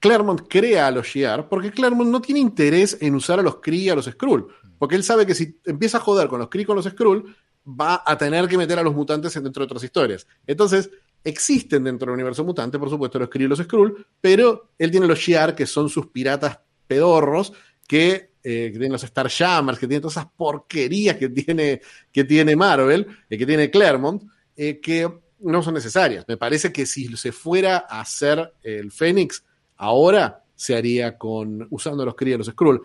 Claremont 0.00 0.42
crea 0.48 0.88
a 0.88 0.90
los 0.90 1.06
Shi'ar 1.06 1.48
porque 1.48 1.70
Claremont 1.70 2.10
no 2.10 2.20
tiene 2.20 2.40
interés 2.40 2.98
en 3.00 3.14
usar 3.14 3.38
a 3.38 3.42
los 3.42 3.56
Kree 3.60 3.82
y 3.82 3.88
a 3.90 3.94
los 3.94 4.06
Skrull, 4.06 4.48
porque 4.76 4.96
él 4.96 5.04
sabe 5.04 5.24
que 5.24 5.36
si 5.36 5.60
empieza 5.64 5.98
a 5.98 6.00
joder 6.00 6.26
con 6.26 6.40
los 6.40 6.48
Kree 6.48 6.62
y 6.62 6.66
con 6.66 6.74
los 6.74 6.86
Skrull, 6.86 7.36
va 7.64 8.02
a 8.04 8.18
tener 8.18 8.48
que 8.48 8.58
meter 8.58 8.78
a 8.78 8.82
los 8.82 8.94
mutantes 8.94 9.36
en- 9.36 9.44
dentro 9.44 9.60
de 9.60 9.66
otras 9.66 9.84
historias. 9.84 10.26
Entonces, 10.46 10.90
existen 11.24 11.84
dentro 11.84 12.06
del 12.06 12.14
universo 12.14 12.44
mutante, 12.44 12.78
por 12.78 12.90
supuesto, 12.90 13.18
los 13.18 13.28
Kree 13.28 13.44
y 13.44 13.48
los 13.48 13.58
Skrull, 13.58 14.06
pero 14.20 14.70
él 14.78 14.90
tiene 14.90 15.06
los 15.06 15.18
Shi'ar, 15.18 15.54
que 15.54 15.66
son 15.66 15.88
sus 15.88 16.08
piratas 16.08 16.60
pedorros, 16.86 17.52
que, 17.86 18.30
eh, 18.42 18.68
tienen 18.70 18.92
los 18.92 19.04
Star 19.04 19.28
Jammers, 19.28 19.78
que 19.78 19.86
tienen 19.86 20.00
todas 20.00 20.16
esas 20.16 20.32
porquerías 20.34 21.16
que 21.16 21.28
tiene, 21.28 21.80
que 22.10 22.24
tiene 22.24 22.56
Marvel, 22.56 23.06
eh, 23.28 23.36
que 23.36 23.46
tiene 23.46 23.70
Claremont, 23.70 24.22
eh, 24.56 24.80
que 24.80 25.10
no 25.40 25.62
son 25.62 25.74
necesarias. 25.74 26.24
Me 26.26 26.36
parece 26.36 26.72
que 26.72 26.86
si 26.86 27.14
se 27.16 27.32
fuera 27.32 27.86
a 27.88 28.00
hacer 28.00 28.54
el 28.62 28.90
Fénix, 28.90 29.44
ahora 29.76 30.44
se 30.54 30.76
haría 30.76 31.16
con 31.18 31.66
usando 31.70 32.04
los 32.04 32.14
Kree 32.14 32.34
y 32.34 32.38
los 32.38 32.46
Skrull. 32.46 32.82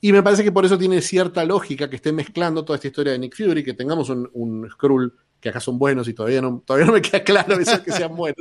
Y 0.00 0.12
me 0.12 0.22
parece 0.22 0.44
que 0.44 0.52
por 0.52 0.66
eso 0.66 0.76
tiene 0.76 1.00
cierta 1.00 1.44
lógica 1.44 1.88
que 1.88 1.96
esté 1.96 2.12
mezclando 2.12 2.64
toda 2.64 2.76
esta 2.76 2.88
historia 2.88 3.12
de 3.12 3.18
Nick 3.18 3.36
Fury, 3.36 3.64
que 3.64 3.72
tengamos 3.72 4.10
un, 4.10 4.28
un 4.34 4.68
Skrull 4.70 5.14
que 5.44 5.50
acá 5.50 5.60
son 5.60 5.78
buenos 5.78 6.08
y 6.08 6.14
todavía 6.14 6.40
no, 6.40 6.62
todavía 6.64 6.86
no 6.86 6.94
me 6.94 7.02
queda 7.02 7.22
claro 7.22 7.58
eso 7.60 7.82
que 7.82 7.92
sean 7.92 8.16
buenos. 8.16 8.40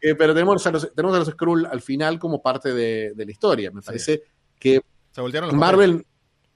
Eh, 0.00 0.14
pero 0.14 0.32
tenemos 0.34 0.64
a, 0.64 0.70
los, 0.70 0.94
tenemos 0.94 1.16
a 1.16 1.18
los 1.18 1.28
Skrull 1.28 1.66
al 1.66 1.80
final 1.80 2.20
como 2.20 2.40
parte 2.40 2.72
de, 2.72 3.12
de 3.12 3.24
la 3.24 3.32
historia. 3.32 3.72
Me 3.72 3.82
parece 3.82 4.22
que 4.56 4.80
Se 5.10 5.20
voltearon 5.20 5.48
los 5.48 5.58
Marvel, 5.58 6.06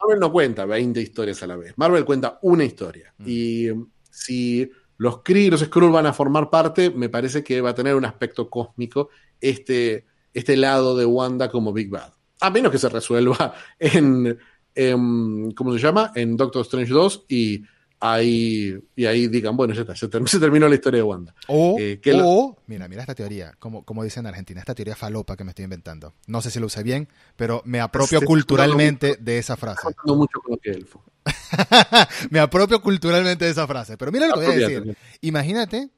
Marvel 0.01 0.21
no 0.21 0.31
cuenta 0.31 0.67
20 0.67 1.01
historias 1.01 1.43
a 1.43 1.49
la 1.49 1.57
vez. 1.57 1.75
Marvel 1.77 2.05
cuenta 2.05 2.39
una 2.43 2.63
historia. 2.63 3.13
Mm. 3.19 3.25
Y 3.27 3.71
um, 3.71 3.91
si 4.09 4.71
los 4.99 5.23
Kree 5.25 5.47
y 5.47 5.51
los 5.51 5.63
Skrull 5.63 5.91
van 5.91 6.07
a 6.07 6.13
formar 6.13 6.49
parte, 6.49 6.91
me 6.91 7.09
parece 7.09 7.43
que 7.43 7.61
va 7.61 7.71
a 7.71 7.75
tener 7.75 7.97
un 7.97 8.05
aspecto 8.05 8.49
cósmico 8.49 9.09
este, 9.41 10.07
este 10.33 10.57
lado 10.57 10.97
de 10.97 11.07
Wanda 11.07 11.51
como 11.51 11.73
Big 11.73 11.91
Bad. 11.91 12.13
A 12.41 12.51
menos 12.51 12.71
que 12.71 12.79
se 12.79 12.89
resuelva 12.89 13.53
en, 13.81 14.39
en- 14.77 15.51
¿cómo 15.53 15.73
se 15.73 15.81
llama? 15.81 16.13
En 16.15 16.37
Doctor 16.37 16.63
Strange 16.63 16.93
2 16.93 17.25
y 17.29 17.65
ahí, 18.01 18.79
y 18.95 19.07
ahí 19.07 19.29
digan, 19.29 19.57
bueno, 19.57 19.75
ya 19.75 19.83
está, 19.83 19.95
se, 19.95 20.09
terminó 20.41 20.69
la 20.69 20.75
historia 20.75 20.99
de 20.99 21.03
Wanda. 21.03 21.35
O, 21.49 21.77
eh, 21.79 22.01
o 22.23 22.57
mira, 22.67 22.89
mira 22.89 23.03
esta 23.03 23.15
teoría, 23.15 23.53
como, 23.59 23.85
como 23.85 24.05
dicen 24.05 24.23
en 24.23 24.29
Argentina, 24.29 24.61
esta 24.61 24.75
teoría 24.75 24.97
falopa 24.97 25.37
que 25.37 25.45
me 25.45 25.51
estoy 25.51 25.65
inventando. 25.65 26.15
No 26.27 26.41
sé 26.41 26.51
si 26.51 26.61
lo 26.61 26.67
usé 26.67 26.83
bien, 26.83 27.09
pero 27.37 27.63
me 27.65 27.81
apropio 27.81 28.21
culturalmente 28.23 29.17
de 29.21 29.39
esa 29.39 29.57
frase. 29.57 29.89
Mucho 30.05 30.41
con 30.41 30.59
que 30.59 30.71
elfo. 30.71 31.03
me 32.31 32.41
apropio 32.41 32.81
culturalmente 32.81 33.45
de 33.45 33.51
esa 33.51 33.67
frase. 33.67 33.97
Pero 33.97 34.13
mira 34.13 34.27
lo 34.27 34.35
que 34.35 34.47
voy 34.47 34.63
a 34.63 34.69
decir. 34.69 34.97
Imagínate 35.21 35.91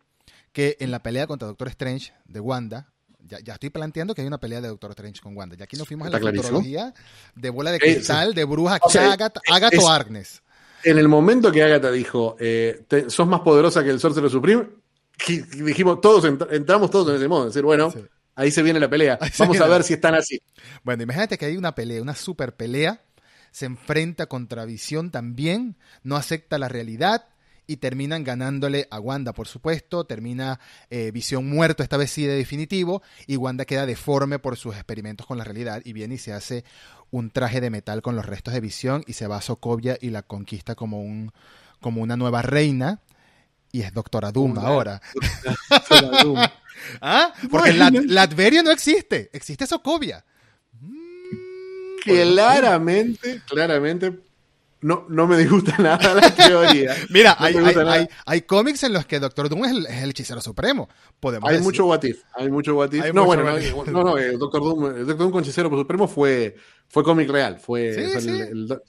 que 0.53 0.77
en 0.81 0.91
la 0.91 1.03
pelea 1.03 1.27
contra 1.27 1.49
Doctor 1.49 1.69
Strange 1.69 2.13
de 2.25 2.41
Wanda, 2.41 2.93
ya, 3.45 3.55
estoy 3.55 3.71
planteando 3.71 4.15
que 4.15 4.23
hay 4.23 4.27
una 4.27 4.41
pelea 4.41 4.61
de 4.61 4.69
Doctor 4.69 4.91
Strange 4.91 5.21
con 5.21 5.37
Wanda. 5.37 5.57
Ya 5.57 5.65
aquí 5.65 5.77
nos 5.77 5.87
fuimos 5.87 6.09
a 6.09 6.11
la 6.11 6.19
futurología 6.19 6.93
de 7.35 7.51
bola 7.51 7.71
de 7.71 7.79
cristal, 7.79 8.35
de 8.35 8.45
bruja, 8.45 8.79
o 8.83 8.99
Agatha, 8.99 9.41
o 9.81 9.89
Agnes. 9.89 10.43
En 10.85 10.99
el 10.99 11.09
momento 11.09 11.53
que 11.53 11.63
Agatha 11.63 11.91
dijo, 11.91 12.37
eh, 12.39 12.85
sos 13.09 13.27
más 13.27 13.41
poderosa 13.41 13.85
que 13.85 13.91
el 13.91 14.01
Sorcerer 14.01 14.31
Supreme, 14.31 14.67
dijimos, 15.27 16.01
todos 16.01 16.25
entramos 16.51 16.91
todos 16.91 17.11
en 17.11 17.17
ese 17.17 17.29
modo. 17.29 17.47
decir, 17.47 17.63
bueno, 17.63 17.93
ahí 18.35 18.51
se 18.51 18.63
viene 18.63 18.81
la 18.81 18.89
pelea. 18.89 19.19
Vamos 19.39 19.61
a 19.61 19.69
ver 19.69 19.83
si 19.83 19.95
están 19.95 20.15
así. 20.15 20.41
Bueno, 20.83 21.03
imagínate 21.03 21.39
que 21.39 21.47
hay 21.47 21.57
una 21.57 21.75
pelea, 21.75 22.03
una 22.03 22.15
super 22.15 22.55
pelea. 22.55 23.03
Se 23.51 23.67
enfrenta 23.67 24.27
contra 24.27 24.65
Visión 24.65 25.11
también, 25.11 25.77
no 26.05 26.17
acepta 26.17 26.57
la 26.59 26.69
realidad 26.69 27.27
y 27.71 27.77
terminan 27.77 28.25
ganándole 28.25 28.89
a 28.91 28.99
Wanda, 28.99 29.33
por 29.33 29.47
supuesto. 29.47 30.03
Termina 30.03 30.59
eh, 30.91 31.13
Visión 31.13 31.49
muerto, 31.49 31.85
esta 31.85 31.97
vez 31.97 32.11
sí 32.11 32.27
de 32.27 32.35
definitivo, 32.35 33.01
y 33.29 33.37
Wanda 33.37 33.65
queda 33.65 33.87
deforme 33.87 34.41
por 34.41 34.57
sus 34.57 34.75
experimentos 34.75 35.25
con 35.25 35.39
la 35.39 35.45
realidad 35.45 35.81
y 35.85 35.93
viene 35.93 36.17
y 36.17 36.19
se 36.19 36.33
hace 36.33 36.65
un 37.13 37.31
traje 37.31 37.61
de 37.61 37.71
metal 37.71 38.03
con 38.03 38.17
los 38.17 38.27
restos 38.27 38.55
de 38.55 38.61
Visión 38.61 39.05
y 39.07 39.13
se 39.13 39.29
va 39.29 39.37
a 39.37 39.41
Sokovia 39.41 39.97
y 40.01 40.11
la 40.11 40.23
conquista 40.23 40.75
como, 40.75 41.01
un, 41.01 41.31
como 41.81 42.03
una 42.03 42.17
nueva 42.17 42.43
reina. 42.43 42.99
Y 43.71 43.83
es 43.83 43.95
Doctora 43.95 44.33
Doom 44.33 44.59
ahora. 44.59 45.01
Doom. 46.25 46.41
¿Ah? 47.01 47.33
Porque 47.53 47.73
Latveria 47.73 48.65
no 48.65 48.73
existe, 48.73 49.31
existe 49.33 49.65
Sokovia. 49.69 50.25
Mm, 50.81 52.03
claramente, 52.03 53.43
claramente 53.47 54.30
no, 54.83 55.05
no 55.09 55.27
me 55.27 55.37
disgusta 55.37 55.77
nada 55.79 56.15
la 56.15 56.35
teoría. 56.35 56.95
Mira, 57.11 57.37
hay, 57.39 57.55
hay, 57.57 58.09
hay, 58.25 58.41
cómics 58.43 58.83
en 58.85 58.93
los 58.93 59.07
que 59.07 59.21
Doctor 59.21 59.49
Doom 59.49 59.65
es 59.65 60.03
el, 60.03 60.11
hechicero 60.11 60.41
supremo. 60.41 60.89
Podemos 61.19 61.51
hay 61.51 61.61
mucho 61.61 61.87
what 61.87 62.03
if, 62.03 62.23
hay 62.35 62.51
mucho 62.51 62.77
what 62.77 62.93
if. 62.93 63.13
no, 63.13 63.25
bueno, 63.25 63.45
no, 63.45 64.05
no, 64.05 64.19
el 64.19 64.39
Doctor 64.39 64.63
Doom, 64.63 64.87
el 64.87 65.07
Doctor 65.07 65.19
Doom 65.19 65.33
con 65.33 65.43
hechicero 65.43 65.69
supremo 65.71 66.09
fue, 66.09 66.57
fue 66.89 67.05
cómic 67.05 67.29
real, 67.31 67.59
fue, 67.59 67.91
el, 67.91 68.81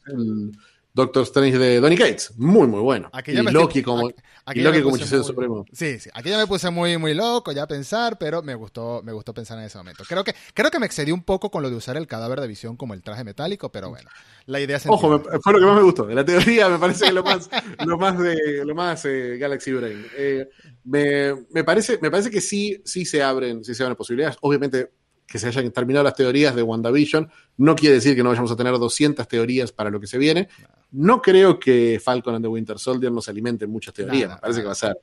Doctor 0.94 1.24
Strange 1.24 1.58
de 1.58 1.80
Donny 1.80 1.96
Cates, 1.96 2.34
muy 2.38 2.68
muy 2.68 2.82
bueno. 2.82 3.10
y 3.26 3.32
Loki 3.34 3.82
como, 3.82 4.10
y 4.10 4.60
Loki 4.60 4.82
como 4.82 4.98
hechicero 4.98 5.24
supremo. 5.24 5.66
Sí, 5.72 6.00
sí, 6.00 6.10
aquí 6.14 6.30
ya 6.30 6.38
me 6.38 6.48
puse 6.48 6.70
muy 6.70 6.98
muy 6.98 7.14
loco 7.14 7.54
ya 7.54 7.64
a 7.64 7.68
pensar, 7.68 8.18
pero 8.18 8.42
me 8.42 8.56
gustó 8.56 9.02
me 9.02 9.14
gustó 9.14 9.34
pensar 9.34 9.58
en 9.58 9.66
ese 9.66 9.78
momento. 9.78 10.04
Creo 10.06 10.24
que 10.26 10.36
creo 10.54 10.70
que 10.70 10.80
me 10.80 10.86
excedí 10.86 11.12
un 11.12 11.24
poco 11.24 11.50
con 11.50 11.64
lo 11.64 11.70
de 11.70 11.78
usar 11.78 11.96
el 11.96 12.08
cadáver 12.08 12.42
de 12.42 12.48
visión 12.48 12.76
como 12.76 12.94
el 12.94 13.02
traje 13.04 13.24
metálico, 13.24 13.72
pero 13.72 13.90
bueno, 13.90 14.10
la 14.48 14.60
idea 14.60 14.78
es 14.78 14.86
Ojo, 14.88 15.22
fue 15.42 15.54
lo 15.54 15.60
que 15.60 15.66
más 15.66 15.76
me 15.76 15.84
gustó. 15.84 16.06
De 16.06 16.16
la 16.16 16.26
teoría 16.26 16.68
me 16.68 16.78
parece 16.78 17.06
que 17.06 17.14
lo 17.14 17.24
más 17.24 17.50
lo 17.86 17.98
más 17.98 18.20
de 18.20 18.66
lo 18.66 18.76
más 18.76 19.06
eh, 19.06 19.38
Galaxy 19.38 19.72
Brain. 19.72 20.06
Eh, 20.18 20.50
me, 20.84 21.36
me, 21.52 21.64
parece 21.64 22.00
me 22.02 22.12
parece 22.12 22.30
que 22.30 22.42
sí 22.42 22.82
sí 22.84 23.06
se 23.06 23.24
abren 23.24 23.64
sí 23.64 23.74
se 23.74 23.84
abren 23.84 23.96
posibilidades. 23.96 24.38
Obviamente 24.42 24.92
que 25.26 25.40
se 25.40 25.48
hayan 25.48 25.72
terminado 25.72 26.04
las 26.04 26.16
teorías 26.16 26.54
de 26.54 26.62
WandaVision 26.62 27.32
no 27.58 27.76
quiere 27.76 27.96
decir 27.96 28.16
que 28.16 28.24
no 28.24 28.30
vayamos 28.30 28.52
a 28.52 28.58
tener 28.58 28.74
200 28.74 29.26
teorías 29.30 29.72
para 29.72 29.90
lo 29.90 30.00
que 30.02 30.08
se 30.08 30.18
viene. 30.18 30.50
No 30.92 31.22
creo 31.22 31.58
que 31.60 32.02
Falcon 32.04 32.36
and 32.36 32.44
the 32.44 32.50
Winter 32.50 32.78
Soldier 32.78 33.12
nos 33.12 33.30
alimente 33.30 33.66
muchas 33.66 33.94
teorías, 33.94 34.40
parece 34.40 34.60
que 34.60 34.66
va 34.66 34.74
a 34.74 34.76
ser. 34.76 34.98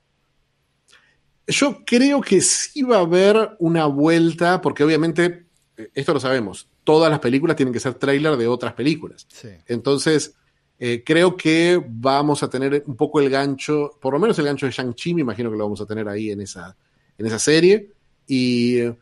Yo 1.47 1.83
creo 1.83 2.21
que 2.21 2.41
sí 2.41 2.83
va 2.83 2.97
a 2.97 3.01
haber 3.01 3.55
una 3.57 3.87
vuelta, 3.87 4.61
porque 4.61 4.83
obviamente, 4.83 5.47
eh, 5.75 5.89
esto 5.95 6.13
lo 6.13 6.19
sabemos, 6.19 6.69
todas 6.83 7.09
las 7.09 7.19
películas 7.19 7.55
tienen 7.55 7.73
que 7.73 7.79
ser 7.79 7.95
trailer 7.95 8.37
de 8.37 8.47
otras 8.47 8.73
películas. 8.73 9.27
Entonces, 9.65 10.35
eh, 10.77 11.03
creo 11.03 11.35
que 11.35 11.83
vamos 11.87 12.43
a 12.43 12.49
tener 12.49 12.83
un 12.85 12.95
poco 12.95 13.19
el 13.19 13.31
gancho, 13.31 13.97
por 13.99 14.13
lo 14.13 14.19
menos 14.19 14.37
el 14.37 14.45
gancho 14.45 14.67
de 14.67 14.71
Shang-Chi, 14.71 15.15
me 15.15 15.21
imagino 15.21 15.49
que 15.49 15.57
lo 15.57 15.63
vamos 15.63 15.81
a 15.81 15.87
tener 15.87 16.07
ahí 16.07 16.29
en 16.29 16.41
esa, 16.41 16.77
en 17.17 17.25
esa 17.25 17.39
serie. 17.39 17.93
Y 18.27 18.77
eh, 18.77 18.95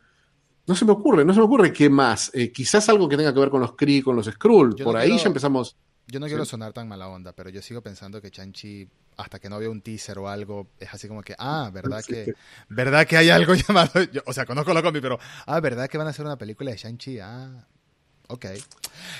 no 0.66 0.74
se 0.74 0.86
me 0.86 0.92
ocurre, 0.92 1.26
no 1.26 1.34
se 1.34 1.40
me 1.40 1.44
ocurre 1.44 1.70
qué 1.70 1.90
más. 1.90 2.32
quizás 2.54 2.88
algo 2.88 3.10
que 3.10 3.18
tenga 3.18 3.34
que 3.34 3.40
ver 3.40 3.50
con 3.50 3.60
los 3.60 3.74
Kree, 3.76 4.02
con 4.02 4.16
los 4.16 4.24
Skrull. 4.24 4.74
por 4.76 4.96
ahí 4.96 5.18
ya 5.18 5.26
empezamos. 5.26 5.76
Yo 6.10 6.20
no 6.20 6.26
quiero 6.26 6.46
sonar 6.46 6.72
tan 6.72 6.88
mala 6.88 7.06
onda, 7.08 7.32
pero 7.32 7.50
yo 7.50 7.60
sigo 7.60 7.82
pensando 7.82 8.22
que 8.22 8.30
Chanchi, 8.30 8.88
hasta 9.18 9.38
que 9.38 9.50
no 9.50 9.58
vea 9.58 9.68
un 9.68 9.82
teaser 9.82 10.18
o 10.18 10.26
algo, 10.26 10.68
es 10.80 10.92
así 10.92 11.06
como 11.06 11.22
que, 11.22 11.34
ah, 11.38 11.70
¿verdad 11.70 12.02
que, 12.02 12.32
¿verdad 12.70 13.06
que 13.06 13.18
hay 13.18 13.28
algo 13.28 13.54
llamado? 13.54 14.00
o 14.24 14.32
sea, 14.32 14.46
conozco 14.46 14.72
lo 14.72 14.82
cómic, 14.82 15.02
pero, 15.02 15.18
ah, 15.44 15.60
¿verdad 15.60 15.86
que 15.86 15.98
van 15.98 16.06
a 16.06 16.10
hacer 16.10 16.24
una 16.24 16.38
película 16.38 16.70
de 16.70 16.78
Shang-Chi? 16.78 17.20
Ah, 17.20 17.66
ok. 18.28 18.46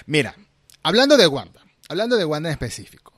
Mira, 0.07 0.35
hablando 0.83 1.19
de 1.19 1.27
Wanda, 1.27 1.61
hablando 1.91 2.17
de 2.17 2.25
Wanda 2.25 2.49
en 2.49 2.55
específico, 2.55 3.18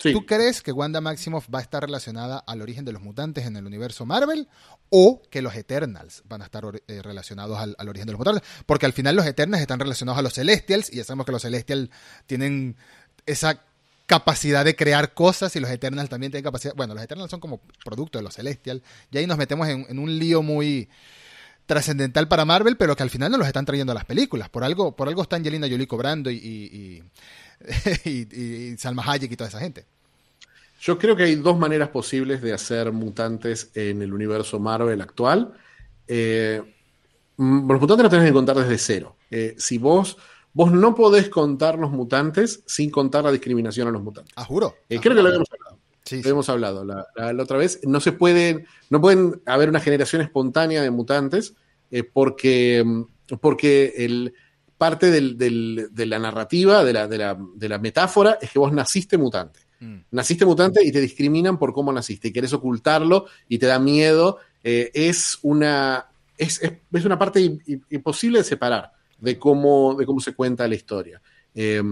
¿Tú 0.00 0.26
crees 0.26 0.62
que 0.62 0.72
Wanda 0.72 1.00
Maximoff 1.00 1.48
va 1.52 1.58
a 1.58 1.62
estar 1.62 1.82
relacionada 1.82 2.38
al 2.38 2.62
origen 2.62 2.84
de 2.84 2.92
los 2.92 3.02
mutantes 3.02 3.46
en 3.46 3.56
el 3.56 3.66
universo 3.66 4.06
Marvel 4.06 4.48
o 4.90 5.22
que 5.30 5.42
los 5.42 5.54
Eternals 5.54 6.22
van 6.26 6.42
a 6.42 6.44
estar 6.44 6.64
eh, 6.86 7.02
relacionados 7.02 7.58
al, 7.58 7.88
origen 7.88 8.06
de 8.06 8.12
los 8.12 8.18
mutantes? 8.18 8.42
Porque 8.66 8.86
al 8.86 8.92
final 8.92 9.16
los 9.16 9.26
Eternals 9.26 9.60
están 9.60 9.80
relacionados 9.80 10.18
a 10.18 10.22
los 10.22 10.34
Celestials 10.34 10.92
y 10.92 10.96
ya 10.96 11.04
sabemos 11.04 11.26
que 11.26 11.32
los 11.32 11.42
Celestials 11.42 11.90
tienen 12.26 12.76
esa 13.26 13.62
capacidad 14.08 14.64
de 14.64 14.74
crear 14.74 15.12
cosas 15.12 15.54
y 15.54 15.60
los 15.60 15.70
Eternals 15.70 16.08
también 16.08 16.32
tienen 16.32 16.44
capacidad. 16.44 16.74
Bueno, 16.74 16.94
los 16.94 17.02
Eternals 17.02 17.30
son 17.30 17.40
como 17.40 17.60
producto 17.84 18.18
de 18.18 18.24
los 18.24 18.34
Celestials 18.34 18.82
y 19.10 19.18
ahí 19.18 19.26
nos 19.26 19.36
metemos 19.36 19.68
en, 19.68 19.98
un 19.98 20.18
lío 20.18 20.42
muy 20.42 20.88
trascendental 21.66 22.26
para 22.26 22.46
Marvel, 22.46 22.78
pero 22.78 22.96
que 22.96 23.02
al 23.02 23.10
final 23.10 23.30
nos 23.30 23.38
los 23.38 23.46
están 23.46 23.66
trayendo 23.66 23.92
a 23.92 23.94
las 23.94 24.06
películas. 24.06 24.48
Por 24.48 24.64
algo, 24.64 24.96
por 24.96 25.08
algo 25.08 25.20
está 25.20 25.36
Angelina 25.36 25.68
Jolie 25.68 25.86
cobrando 25.86 26.30
y, 26.30 27.04
Salma 28.78 29.02
Hayek 29.06 29.32
y 29.32 29.36
toda 29.36 29.48
esa 29.48 29.60
gente. 29.60 29.84
Yo 30.80 30.98
creo 30.98 31.16
que 31.16 31.24
hay 31.24 31.34
dos 31.34 31.58
maneras 31.58 31.88
posibles 31.88 32.40
de 32.40 32.52
hacer 32.52 32.92
mutantes 32.92 33.70
en 33.74 34.00
el 34.00 34.12
universo 34.12 34.60
Marvel 34.60 35.00
actual. 35.00 35.52
Eh, 36.06 36.62
mm, 37.36 37.70
los 37.70 37.80
mutantes 37.80 38.04
los 38.04 38.10
tenés 38.10 38.26
que 38.26 38.32
contar 38.32 38.56
desde 38.56 38.78
cero. 38.78 39.16
Eh, 39.30 39.56
si 39.58 39.78
vos, 39.78 40.16
vos 40.52 40.70
no 40.70 40.94
podés 40.94 41.28
contar 41.28 41.78
los 41.78 41.90
mutantes 41.90 42.62
sin 42.66 42.90
contar 42.90 43.24
la 43.24 43.32
discriminación 43.32 43.88
a 43.88 43.90
los 43.90 44.02
mutantes. 44.02 44.32
Ah, 44.36 44.44
juro. 44.44 44.76
Eh, 44.88 45.00
creo 45.00 45.16
que 45.16 45.22
lo 45.22 45.28
habíamos 45.28 45.48
hablado. 45.52 45.78
Sí, 46.04 46.22
lo 46.22 46.30
hemos 46.30 46.48
hablado 46.48 46.84
la, 46.84 47.42
otra 47.42 47.58
vez. 47.58 47.80
No 47.84 48.00
se 48.00 48.12
pueden, 48.12 48.66
no 48.88 49.00
pueden 49.00 49.42
haber 49.46 49.68
una 49.68 49.80
generación 49.80 50.22
espontánea 50.22 50.80
de 50.80 50.90
mutantes 50.90 51.54
porque, 52.14 52.82
mm, 52.86 53.02
porque 53.40 53.92
el, 53.96 54.32
parte 54.78 55.10
de 55.10 56.06
la 56.06 56.18
narrativa, 56.20 56.84
de 56.84 57.68
la, 57.68 57.78
metáfora, 57.78 58.38
es 58.40 58.50
que 58.50 58.58
vos 58.58 58.72
naciste 58.72 59.18
mutante. 59.18 59.60
Mm. 59.80 59.96
Naciste 60.12 60.46
mutante 60.46 60.84
y 60.84 60.92
te 60.92 61.00
discriminan 61.00 61.58
por 61.58 61.72
cómo 61.72 61.92
naciste 61.92 62.28
y 62.28 62.32
querés 62.32 62.52
ocultarlo 62.52 63.26
y 63.48 63.58
te 63.58 63.66
da 63.66 63.80
miedo. 63.80 64.38
Eh, 64.62 64.90
es, 64.94 65.38
una, 65.42 66.06
es, 66.36 66.60
una 67.04 67.18
parte 67.18 67.58
imposible 67.90 68.38
de 68.38 68.44
separar 68.44 68.92
de 69.18 69.36
cómo, 69.38 69.96
de 69.96 70.06
cómo 70.06 70.20
se 70.20 70.34
cuenta 70.34 70.68
la 70.68 70.76
historia. 70.76 71.20
Eh, 71.54 71.82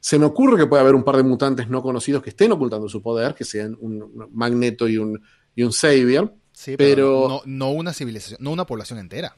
se 0.00 0.18
me 0.18 0.24
ocurre 0.24 0.56
que 0.56 0.66
puede 0.66 0.82
haber 0.82 0.94
un 0.94 1.04
par 1.04 1.16
de 1.16 1.22
mutantes 1.22 1.68
no 1.68 1.82
conocidos 1.82 2.22
que 2.22 2.30
estén 2.30 2.52
ocultando 2.52 2.88
su 2.88 3.02
poder, 3.02 3.34
que 3.34 3.44
sean 3.44 3.76
un 3.80 4.28
Magneto 4.32 4.88
y 4.88 4.96
un, 4.96 5.20
y 5.54 5.62
un 5.62 5.72
Savior. 5.72 6.34
pero, 6.78 7.42
no, 7.44 7.70
una 7.70 7.92
civilización, 7.92 8.38
no 8.42 8.50
una 8.50 8.66
población 8.66 8.98
entera 8.98 9.36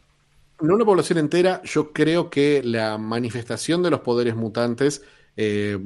no 0.60 0.74
una 0.74 0.84
población 0.84 1.18
entera, 1.18 1.62
yo 1.64 1.92
creo 1.92 2.30
que 2.30 2.62
la 2.62 2.98
manifestación 2.98 3.82
de 3.82 3.90
los 3.90 4.00
poderes 4.00 4.36
mutantes 4.36 5.02
eh, 5.36 5.78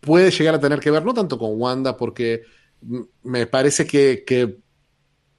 puede 0.00 0.30
llegar 0.30 0.54
a 0.54 0.60
tener 0.60 0.80
que 0.80 0.90
ver, 0.90 1.04
no 1.04 1.14
tanto 1.14 1.38
con 1.38 1.60
Wanda, 1.60 1.96
porque 1.96 2.42
me 3.22 3.46
parece 3.46 3.86
que, 3.86 4.58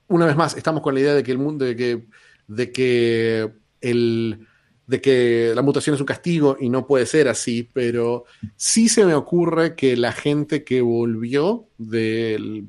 una 0.08 0.26
vez 0.26 0.36
más, 0.36 0.58
estamos 0.58 0.82
con 0.82 0.94
la 0.94 1.00
idea 1.00 1.14
de 1.14 1.24
que 1.24 1.32
el 1.32 1.38
mundo, 1.38 1.66
de 1.66 1.76
que, 1.76 2.08
de 2.48 2.72
que 2.72 3.52
el 3.82 4.46
de 4.86 5.02
que 5.02 5.52
la 5.54 5.62
mutación 5.62 5.94
es 5.94 6.00
un 6.00 6.08
castigo 6.08 6.58
y 6.60 6.68
no 6.68 6.88
puede 6.88 7.06
ser 7.06 7.28
así, 7.28 7.70
pero 7.74 8.26
sí 8.56 8.90
se 8.90 9.06
me 9.06 9.14
ocurre 9.14 9.76
que 9.76 9.96
la 9.96 10.12
gente 10.12 10.64
que 10.64 10.82
volvió 10.82 11.68
del, 11.78 12.68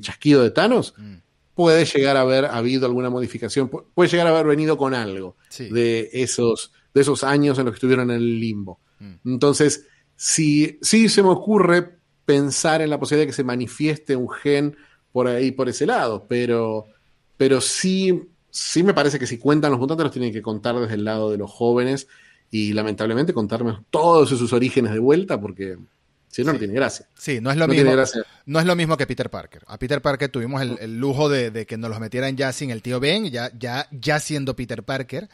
chasquido 0.00 0.44
de 0.44 0.52
Thanos 0.52 0.94
mm 0.96 1.25
puede 1.56 1.86
llegar 1.86 2.18
a 2.18 2.20
haber 2.20 2.44
habido 2.44 2.84
alguna 2.84 3.08
modificación, 3.08 3.70
puede 3.70 4.10
llegar 4.10 4.26
a 4.26 4.30
haber 4.30 4.46
venido 4.46 4.76
con 4.76 4.92
algo 4.92 5.36
de, 5.58 6.10
esos, 6.12 6.70
de 6.92 7.00
esos 7.00 7.24
años 7.24 7.58
en 7.58 7.64
los 7.64 7.72
que 7.72 7.76
estuvieron 7.76 8.10
en 8.10 8.16
el 8.18 8.38
limbo. 8.38 8.78
Mm. 8.98 9.14
Entonces, 9.24 9.86
sí, 10.14 10.78
se 10.82 11.22
me 11.22 11.30
ocurre 11.30 11.96
pensar 12.26 12.82
en 12.82 12.90
la 12.90 13.00
posibilidad 13.00 13.22
de 13.22 13.28
que 13.28 13.36
se 13.36 13.42
manifieste 13.42 14.16
un 14.16 14.28
gen 14.28 14.76
por 15.12 15.28
ahí, 15.28 15.50
por 15.50 15.70
ese 15.70 15.86
lado, 15.86 16.26
pero, 16.28 16.84
pero 17.38 17.62
sí, 17.62 18.28
sí 18.50 18.82
me 18.82 18.92
parece 18.92 19.18
que 19.18 19.26
si 19.26 19.38
cuentan 19.38 19.70
los 19.70 19.80
mutantes 19.80 20.04
los 20.04 20.12
tienen 20.12 20.34
que 20.34 20.42
contar 20.42 20.78
desde 20.78 20.96
el 20.96 21.04
lado 21.04 21.30
de 21.30 21.38
los 21.38 21.50
jóvenes 21.50 22.06
y 22.50 22.74
lamentablemente 22.74 23.32
contarme 23.32 23.78
todos 23.88 24.28
sus 24.28 24.52
orígenes 24.52 24.92
de 24.92 24.98
vuelta 24.98 25.40
porque 25.40 25.78
Si 26.36 26.44
no, 26.44 26.52
no 26.52 26.58
tiene 26.58 26.74
gracia. 26.74 27.06
Sí, 27.14 27.40
no 27.40 27.50
es 27.50 27.56
lo 27.56 27.66
mismo. 27.66 27.90
No 28.44 28.60
es 28.60 28.66
lo 28.66 28.76
mismo 28.76 28.98
que 28.98 29.06
Peter 29.06 29.30
Parker. 29.30 29.62
A 29.68 29.78
Peter 29.78 30.02
Parker 30.02 30.28
tuvimos 30.28 30.60
el, 30.60 30.98
lujo 30.98 31.30
de, 31.30 31.50
de, 31.50 31.64
que 31.64 31.78
nos 31.78 31.88
los 31.88 31.98
metieran 31.98 32.36
ya 32.36 32.52
sin 32.52 32.70
el 32.70 32.82
tío 32.82 33.00
Ben, 33.00 33.30
ya, 33.30 33.50
ya, 33.58 33.88
ya 33.90 34.20
siendo 34.20 34.54
Peter 34.54 34.82
Parker 34.82 35.30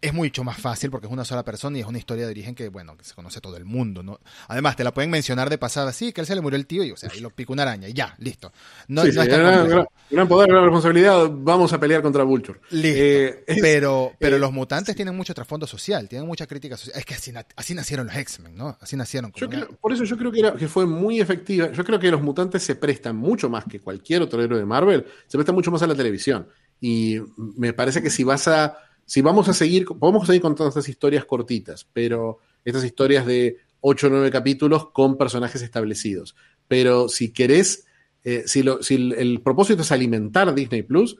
es 0.00 0.14
mucho 0.14 0.44
más 0.44 0.58
fácil 0.58 0.90
porque 0.90 1.06
es 1.06 1.12
una 1.12 1.24
sola 1.24 1.44
persona 1.44 1.76
y 1.76 1.82
es 1.82 1.86
una 1.86 1.98
historia 1.98 2.24
de 2.24 2.30
origen 2.30 2.54
que, 2.54 2.68
bueno, 2.68 2.96
que 2.96 3.04
se 3.04 3.14
conoce 3.14 3.40
todo 3.40 3.56
el 3.56 3.66
mundo, 3.66 4.02
¿no? 4.02 4.18
Además, 4.48 4.74
te 4.76 4.82
la 4.82 4.94
pueden 4.94 5.10
mencionar 5.10 5.50
de 5.50 5.58
pasada, 5.58 5.92
sí, 5.92 6.12
que 6.12 6.22
él 6.22 6.26
se 6.26 6.34
le 6.34 6.40
murió 6.40 6.56
el 6.56 6.66
tío 6.66 6.82
y, 6.84 6.92
o 6.92 6.96
sea, 6.96 7.10
y 7.14 7.20
lo 7.20 7.30
picó 7.30 7.52
una 7.52 7.62
araña 7.62 7.88
y 7.88 7.92
ya, 7.92 8.14
listo. 8.18 8.50
No, 8.88 9.02
sí, 9.02 9.10
gran, 9.10 10.26
poder, 10.26 10.48
gran 10.48 10.64
responsabilidad, 10.64 11.30
vamos 11.30 11.72
a 11.74 11.80
pelear 11.80 12.00
contra 12.00 12.24
Vulture. 12.24 12.60
Listo. 12.70 12.98
Eh, 12.98 13.44
pero, 13.60 14.12
pero 14.18 14.36
eh, 14.36 14.38
los 14.38 14.52
mutantes 14.52 14.96
tienen 14.96 15.14
mucho 15.14 15.34
trasfondo 15.34 15.66
social, 15.66 16.08
tienen 16.08 16.26
mucha 16.26 16.46
crítica 16.46 16.78
social. 16.78 16.98
Es 16.98 17.04
que 17.04 17.14
así, 17.14 17.32
así 17.56 17.74
nacieron 17.74 18.06
los 18.06 18.16
X-Men, 18.16 18.56
¿no? 18.56 18.78
Así 18.80 18.96
nacieron. 18.96 19.32
por 19.80 19.92
eso 19.92 20.04
yo 20.04 20.16
creo 20.16 20.32
que, 20.32 20.40
era, 20.40 20.54
que 20.54 20.68
fue 20.68 20.86
muy 20.86 21.20
efectiva. 21.20 21.70
Yo 21.72 21.84
creo 21.84 21.98
que 21.98 22.10
los 22.10 22.22
mutantes 22.22 22.62
se 22.62 22.74
prestan 22.74 23.16
mucho 23.16 23.50
más 23.50 23.64
que 23.64 23.80
cualquier 23.80 24.22
otro 24.22 24.42
héroe 24.42 24.58
de 24.58 24.64
Marvel, 24.64 25.04
se 25.26 25.36
prestan 25.36 25.54
mucho 25.54 25.70
más 25.70 25.82
a 25.82 25.86
la 25.86 25.94
televisión. 25.94 26.48
Y 26.80 27.18
me 27.36 27.74
parece 27.74 28.02
que 28.02 28.08
si 28.08 28.24
vas 28.24 28.48
a 28.48 28.78
si 29.10 29.22
vamos 29.22 29.48
a 29.48 29.54
seguir, 29.54 29.86
podemos 29.86 30.24
seguir 30.24 30.40
contando 30.40 30.68
estas 30.68 30.88
historias 30.88 31.24
cortitas, 31.24 31.84
pero 31.92 32.38
estas 32.64 32.84
historias 32.84 33.26
de 33.26 33.56
8 33.80 34.06
o 34.06 34.10
9 34.10 34.30
capítulos 34.30 34.90
con 34.90 35.18
personajes 35.18 35.62
establecidos. 35.62 36.36
Pero 36.68 37.08
si 37.08 37.32
querés, 37.32 37.86
eh, 38.22 38.44
si, 38.46 38.60
el, 38.60 39.40
propósito 39.42 39.82
es 39.82 39.90
alimentar 39.90 40.54
Disney 40.54 40.84
Plus, 40.84 41.16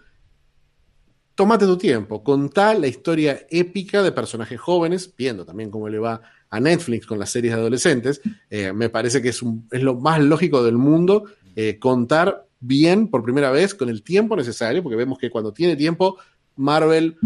tómate 1.34 1.66
tu 1.66 1.76
tiempo, 1.76 2.22
contá 2.22 2.74
la 2.74 2.86
historia 2.86 3.44
épica 3.50 4.04
de 4.04 4.12
personajes 4.12 4.60
jóvenes, 4.60 5.12
viendo 5.18 5.44
también 5.44 5.72
cómo 5.72 5.88
le 5.88 5.98
va 5.98 6.22
a 6.48 6.60
Netflix 6.60 7.06
con 7.06 7.18
las 7.18 7.30
series 7.30 7.54
de 7.54 7.60
adolescentes. 7.60 8.20
Eh, 8.50 8.72
me 8.72 8.88
parece 8.88 9.20
que 9.20 9.30
es, 9.30 9.42
lo 9.42 9.96
más 9.96 10.20
lógico 10.20 10.62
del 10.62 10.78
mundo 10.78 11.24
eh, 11.56 11.80
contar 11.80 12.46
bien 12.60 13.08
por 13.08 13.24
primera 13.24 13.50
vez 13.50 13.74
con 13.74 13.88
el 13.88 14.04
tiempo 14.04 14.36
necesario, 14.36 14.80
porque 14.80 14.94
vemos 14.94 15.18
que 15.18 15.28
cuando 15.28 15.52
tiene 15.52 15.74
tiempo, 15.74 16.18
Marvel 16.54 17.16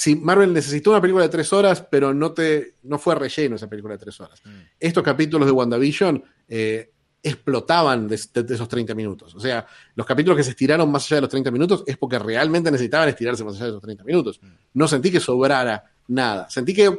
si 0.00 0.16
Marvel 0.16 0.50
necesitó 0.50 0.92
una 0.92 1.00
película 1.02 1.24
de 1.24 1.28
tres 1.28 1.52
horas, 1.52 1.82
pero 1.82 2.14
no, 2.14 2.32
te, 2.32 2.76
no 2.84 2.98
fue 2.98 3.14
relleno 3.14 3.56
esa 3.56 3.68
película 3.68 3.92
de 3.92 3.98
tres 3.98 4.18
horas. 4.18 4.40
Mm. 4.42 4.48
Estos 4.78 5.02
capítulos 5.02 5.46
de 5.46 5.52
WandaVision 5.52 6.24
eh, 6.48 6.90
explotaban 7.22 8.08
de, 8.08 8.14
esos 8.14 8.66
30 8.66 8.94
minutos. 8.94 9.34
O 9.34 9.40
sea, 9.40 9.66
los 9.94 10.06
capítulos 10.06 10.38
que 10.38 10.42
se 10.42 10.52
estiraron 10.52 10.90
más 10.90 11.04
allá 11.04 11.16
de 11.16 11.20
los 11.20 11.28
30 11.28 11.50
minutos 11.50 11.84
es 11.86 11.98
porque 11.98 12.18
realmente 12.18 12.70
necesitaban 12.70 13.10
estirarse 13.10 13.44
más 13.44 13.56
allá 13.56 13.64
de 13.64 13.70
esos 13.72 13.82
30 13.82 14.04
minutos. 14.04 14.40
Mm. 14.42 14.46
No 14.72 14.88
sentí 14.88 15.10
que 15.10 15.20
sobrara 15.20 15.84
nada. 16.08 16.48
Sentí 16.48 16.72
que 16.72 16.98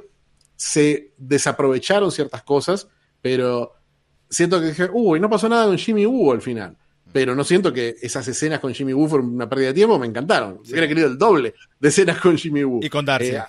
se 0.56 1.14
desaprovecharon 1.18 2.12
ciertas 2.12 2.44
cosas, 2.44 2.88
pero 3.20 3.78
siento 4.30 4.60
que 4.60 4.68
dije, 4.68 4.90
uy, 4.94 5.20
no 5.20 5.28
pasó 5.28 5.50
nada 5.50 5.66
con 5.66 5.80
Jimmy 5.80 6.06
Woo 6.06 6.34
al 6.34 6.44
final 6.44 6.78
pero 7.12 7.36
no 7.36 7.44
siento 7.44 7.74
que 7.74 7.96
esas 8.02 8.28
escenas 8.28 8.60
con 8.60 8.74
Jimmy 8.74 8.94
Woo 8.94 9.08
fueron 9.08 9.34
una 9.34 9.50
pérdida 9.50 9.68
de 9.68 9.74
tiempo, 9.74 10.00
me 10.00 10.08
encantaron. 10.08 10.60
Hubiera 10.68 10.88
querido 10.88 11.08
el 11.08 11.18
doble 11.18 11.54
de 11.80 11.90
escenas 11.90 12.20
con 12.20 12.38
Jimmy 12.38 12.64
Woo. 12.64 12.80
Y 12.82 12.90
con 12.90 13.06
Darcy. 13.06 13.32
Eh, 13.32 13.42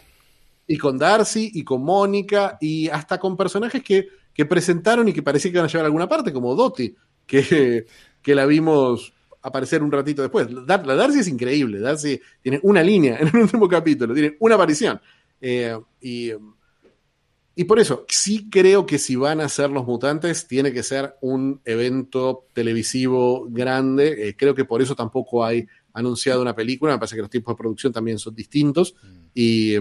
y 0.66 0.78
con 0.78 0.98
Darcy, 0.98 1.50
y 1.54 1.64
con 1.64 1.82
Mónica, 1.82 2.56
y 2.60 2.88
hasta 2.88 3.18
con 3.18 3.36
personajes 3.36 3.82
que, 3.82 4.08
que, 4.32 4.46
presentaron 4.46 5.08
y 5.08 5.12
que 5.12 5.22
parecía 5.22 5.50
que 5.50 5.58
iban 5.58 5.66
a 5.66 5.68
llevar 5.68 5.84
a 5.84 5.86
alguna 5.86 6.08
parte, 6.08 6.32
como 6.32 6.54
Dottie, 6.54 6.94
que, 7.26 7.86
que 8.22 8.34
la 8.34 8.46
vimos 8.46 9.12
aparecer 9.42 9.82
un 9.82 9.92
ratito 9.92 10.22
después. 10.22 10.48
La, 10.50 10.78
Darcy 10.78 11.20
es 11.20 11.28
increíble, 11.28 11.80
Darcy 11.80 12.20
tiene 12.40 12.60
una 12.62 12.82
línea 12.82 13.16
en 13.20 13.28
el 13.28 13.36
último 13.36 13.68
capítulo, 13.68 14.14
tiene 14.14 14.36
una 14.40 14.54
aparición. 14.54 15.00
Eh, 15.40 15.76
y 16.00 16.30
y 17.54 17.64
por 17.64 17.78
eso, 17.78 18.06
sí 18.08 18.48
creo 18.48 18.86
que 18.86 18.98
si 18.98 19.14
van 19.14 19.40
a 19.40 19.48
ser 19.48 19.70
los 19.70 19.84
mutantes, 19.86 20.46
tiene 20.46 20.72
que 20.72 20.82
ser 20.82 21.16
un 21.20 21.60
evento 21.66 22.46
televisivo 22.54 23.46
grande. 23.50 24.28
Eh, 24.28 24.36
creo 24.36 24.54
que 24.54 24.64
por 24.64 24.80
eso 24.80 24.94
tampoco 24.94 25.44
hay 25.44 25.66
anunciado 25.92 26.40
una 26.40 26.54
película. 26.54 26.92
Me 26.92 26.98
parece 26.98 27.16
que 27.16 27.22
los 27.22 27.30
tiempos 27.30 27.54
de 27.54 27.58
producción 27.58 27.92
también 27.92 28.18
son 28.18 28.34
distintos. 28.34 28.94
Mm. 29.02 29.18
Y, 29.34 29.74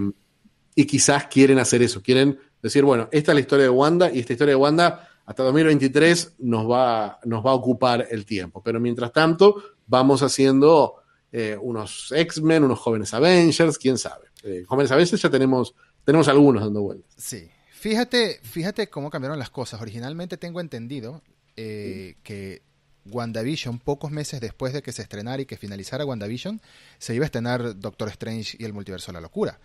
y, 0.76 0.86
quizás 0.86 1.28
quieren 1.28 1.60
hacer 1.60 1.82
eso. 1.82 2.02
Quieren 2.02 2.38
decir, 2.62 2.84
bueno, 2.84 3.08
esta 3.12 3.32
es 3.32 3.36
la 3.36 3.42
historia 3.42 3.64
de 3.64 3.70
Wanda 3.70 4.12
y 4.12 4.20
esta 4.20 4.34
historia 4.34 4.54
de 4.54 4.60
Wanda 4.60 5.08
hasta 5.26 5.44
2023 5.44 6.36
nos 6.40 6.70
va, 6.70 7.20
nos 7.24 7.46
va 7.46 7.52
a 7.52 7.54
ocupar 7.54 8.06
el 8.12 8.26
tiempo. 8.26 8.62
Pero 8.62 8.82
mientras 8.82 9.14
tanto, 9.14 9.64
vamos 9.88 10.24
haciendo 10.24 10.96
eh, 11.32 11.58
unos 11.62 12.12
X-Men, 12.12 12.66
unos 12.66 12.80
jóvenes 12.80 13.14
Avengers, 13.14 13.78
quién 13.78 13.98
sabe. 13.98 14.28
Eh, 14.44 14.66
jóvenes 14.68 14.92
Avengers 14.92 15.22
ya 15.22 15.30
tenemos, 15.30 15.74
tenemos 16.04 16.28
algunos 16.28 16.64
dando 16.64 16.82
vueltas. 16.82 17.14
Sí. 17.16 17.50
Fíjate, 17.82 18.40
fíjate 18.44 18.90
cómo 18.90 19.10
cambiaron 19.10 19.40
las 19.40 19.50
cosas. 19.50 19.82
Originalmente 19.82 20.38
tengo 20.38 20.62
entendido 20.62 21.24
eh, 21.58 22.14
que 22.22 22.62
WandaVision, 23.08 23.80
pocos 23.80 24.12
meses 24.12 24.40
después 24.40 24.72
de 24.72 24.84
que 24.84 24.92
se 24.92 25.02
estrenara 25.02 25.42
y 25.42 25.48
que 25.48 25.58
finalizara 25.58 26.06
WandaVision, 26.06 26.62
se 27.00 27.16
iba 27.16 27.24
a 27.24 27.26
estrenar 27.26 27.80
Doctor 27.80 28.10
Strange 28.10 28.56
y 28.60 28.66
el 28.66 28.74
multiverso 28.74 29.08
de 29.08 29.14
la 29.14 29.22
locura. 29.22 29.60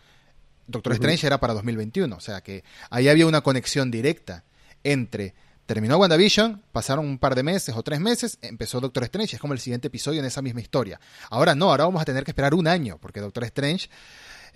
Doctor 0.66 0.94
Strange 0.94 1.26
era 1.26 1.38
para 1.38 1.52
2021, 1.52 2.16
o 2.16 2.20
sea 2.20 2.40
que 2.40 2.64
ahí 2.88 3.06
había 3.08 3.26
una 3.26 3.42
conexión 3.42 3.90
directa 3.90 4.44
entre 4.82 5.34
terminó 5.66 5.98
WandaVision, 5.98 6.62
pasaron 6.72 7.04
un 7.04 7.18
par 7.18 7.34
de 7.34 7.42
meses 7.42 7.76
o 7.76 7.82
tres 7.82 8.00
meses, 8.00 8.38
empezó 8.40 8.80
Doctor 8.80 9.04
Strange, 9.04 9.36
es 9.36 9.42
como 9.42 9.52
el 9.52 9.60
siguiente 9.60 9.88
episodio 9.88 10.20
en 10.20 10.24
esa 10.24 10.40
misma 10.40 10.62
historia. 10.62 10.98
Ahora 11.28 11.54
no, 11.54 11.68
ahora 11.68 11.84
vamos 11.84 12.00
a 12.00 12.06
tener 12.06 12.24
que 12.24 12.30
esperar 12.30 12.54
un 12.54 12.66
año, 12.66 12.96
porque 12.98 13.20
Doctor 13.20 13.44
Strange 13.44 13.90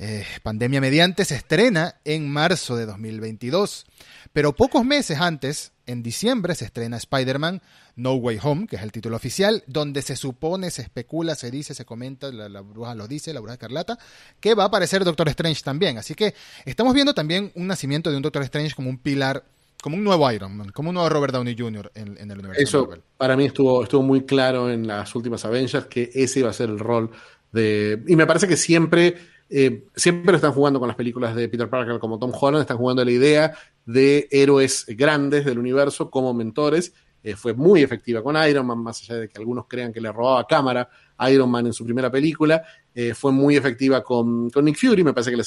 eh, 0.03 0.25
pandemia 0.43 0.81
mediante, 0.81 1.27
se 1.27 1.35
estrena 1.35 1.97
en 2.07 2.27
marzo 2.31 2.75
de 2.75 2.87
2022. 2.87 3.85
Pero 4.33 4.55
pocos 4.55 4.83
meses 4.83 5.21
antes, 5.21 5.73
en 5.85 6.03
diciembre, 6.03 6.55
se 6.55 6.65
estrena 6.65 6.97
Spider-Man 6.97 7.61
No 7.97 8.15
Way 8.15 8.39
Home, 8.43 8.67
que 8.67 8.77
es 8.77 8.83
el 8.83 8.93
título 8.93 9.17
oficial, 9.17 9.63
donde 9.67 10.01
se 10.01 10.17
supone, 10.17 10.71
se 10.71 10.81
especula, 10.81 11.35
se 11.35 11.51
dice, 11.51 11.75
se 11.75 11.85
comenta, 11.85 12.33
la, 12.33 12.63
bruja 12.63 12.95
lo 12.95 13.09
dice, 13.09 13.35
la 13.35 13.41
bruja 13.41 13.55
escarlata, 13.55 13.99
que 14.41 14.55
va 14.55 14.63
a 14.63 14.67
aparecer 14.69 15.05
Doctor 15.05 15.29
Strange 15.29 15.61
también. 15.63 15.99
Así 15.99 16.15
que 16.15 16.35
estamos 16.65 16.95
viendo 16.95 17.13
también 17.13 17.53
un 17.55 17.67
nacimiento 17.67 18.11
de 18.11 18.17
un 18.17 18.23
Doctor 18.23 18.43
Strange 18.45 18.75
como 18.75 18.89
un 18.89 18.97
pilar 18.97 19.45
como 19.83 19.97
un 19.97 20.05
nuevo 20.05 20.31
Iron 20.33 20.57
Man, 20.57 20.71
como 20.71 20.91
un 20.91 20.95
nuevo 20.95 21.11
Robert 21.11 21.35
Downey 21.35 21.57
Jr. 21.59 21.93
en, 21.95 22.31
el 22.31 22.39
universo. 22.39 22.63
Eso 22.63 23.03
para 23.19 23.37
mí 23.37 23.45
estuvo, 23.45 23.83
estuvo 23.83 24.03
muy 24.03 24.25
claro 24.25 24.71
en 24.71 24.87
las 24.87 25.15
últimas 25.15 25.45
Avengers 25.45 25.87
que 25.87 26.11
ese 26.15 26.41
iba 26.41 26.49
a 26.49 26.55
ser 26.55 26.71
el 26.71 26.79
rol 26.79 27.11
de... 27.53 28.03
Y 28.07 28.17
me 28.17 28.27
parece 28.27 28.47
que 28.47 28.59
siempre 28.59 29.17
eh, 29.51 29.85
siempre 29.97 30.37
están 30.37 30.53
jugando 30.53 30.79
con 30.79 30.87
las 30.87 30.97
películas 30.97 31.35
de 31.35 31.49
Peter 31.49 31.69
Parker 31.69 31.99
como 31.99 32.19
Tom 32.19 32.33
Holland, 32.33 32.63
están 32.63 32.77
jugando 32.77 33.05
la 33.05 33.11
idea 33.11 33.53
de 33.85 34.29
héroes 34.31 34.87
grandes 34.89 35.45
del 35.45 35.59
universo 35.59 36.09
como 36.09 36.33
mentores. 36.33 36.95
Eh, 37.23 37.35
fue 37.35 37.53
muy 37.53 37.83
efectiva 37.83 38.23
con 38.23 38.37
Iron 38.49 38.67
Man, 38.67 38.79
más 38.79 39.03
allá 39.03 39.21
de 39.21 39.29
que 39.29 39.39
algunos 39.39 39.67
crean 39.67 39.93
que 39.93 40.01
le 40.01 40.11
robaba 40.11 40.47
cámara 40.47 40.89
Iron 41.31 41.51
Man 41.51 41.67
en 41.67 41.73
su 41.73 41.85
primera 41.85 42.11
película. 42.11 42.63
Eh, 42.95 43.13
fue 43.13 43.33
muy 43.33 43.57
efectiva 43.57 44.03
con, 44.03 44.51
Nick 44.63 44.79
Fury, 44.79 45.03
me 45.03 45.13
parece 45.13 45.33
que 45.33 45.43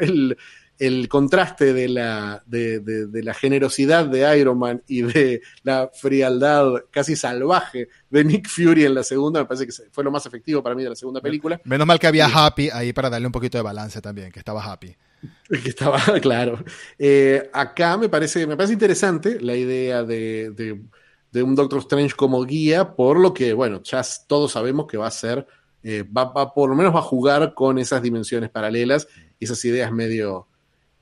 el, 0.00 0.36
el 0.78 1.08
contraste 1.08 1.72
de 1.72 1.88
la, 1.88 2.42
de, 2.46 2.80
de, 2.80 3.22
la 3.22 3.34
generosidad 3.34 4.06
de 4.06 4.38
Iron 4.38 4.58
Man 4.58 4.82
y 4.88 5.02
de 5.02 5.42
la 5.62 5.90
frialdad 5.92 6.84
casi 6.90 7.14
salvaje 7.16 7.88
de 8.10 8.24
Nick 8.24 8.48
Fury 8.48 8.84
en 8.84 8.94
la 8.94 9.04
segunda, 9.04 9.40
me 9.40 9.46
parece 9.46 9.66
que 9.66 9.72
fue 9.92 10.02
lo 10.02 10.10
más 10.10 10.26
efectivo 10.26 10.62
para 10.62 10.74
mí 10.74 10.82
de 10.82 10.90
la 10.90 10.96
segunda 10.96 11.20
película. 11.20 11.60
Menos 11.64 11.86
mal 11.86 11.98
que 11.98 12.06
había 12.06 12.26
Happy 12.26 12.70
ahí 12.70 12.92
para 12.92 13.08
darle 13.08 13.26
un 13.26 13.32
poquito 13.32 13.58
de 13.58 13.62
balance 13.62 14.00
también, 14.00 14.32
que 14.32 14.38
estaba 14.38 14.62
Happy. 14.62 14.96
Que 15.48 15.70
estaba, 15.70 15.98
claro. 16.20 16.62
Eh, 16.98 17.48
acá 17.52 17.96
me 17.96 18.08
parece, 18.08 18.46
me 18.46 18.56
parece 18.56 18.74
interesante 18.74 19.40
la 19.40 19.54
idea 19.54 20.02
de, 20.02 20.50
de, 20.50 21.42
un 21.42 21.54
Doctor 21.54 21.80
Strange 21.80 22.14
como 22.14 22.44
guía, 22.44 22.94
por 22.94 23.18
lo 23.18 23.32
que, 23.32 23.54
bueno, 23.54 23.82
ya 23.82 24.02
todos 24.26 24.52
sabemos 24.52 24.86
que 24.86 24.96
va 24.96 25.06
a 25.06 25.10
ser, 25.10 25.46
eh, 25.82 26.04
va, 26.04 26.24
va, 26.24 26.52
por 26.52 26.68
lo 26.68 26.76
menos 26.76 26.94
va 26.94 27.00
a 27.00 27.02
jugar 27.02 27.54
con 27.54 27.78
esas 27.78 28.02
dimensiones 28.02 28.50
paralelas, 28.50 29.08
esas 29.40 29.64
ideas 29.64 29.90
medio 29.90 30.46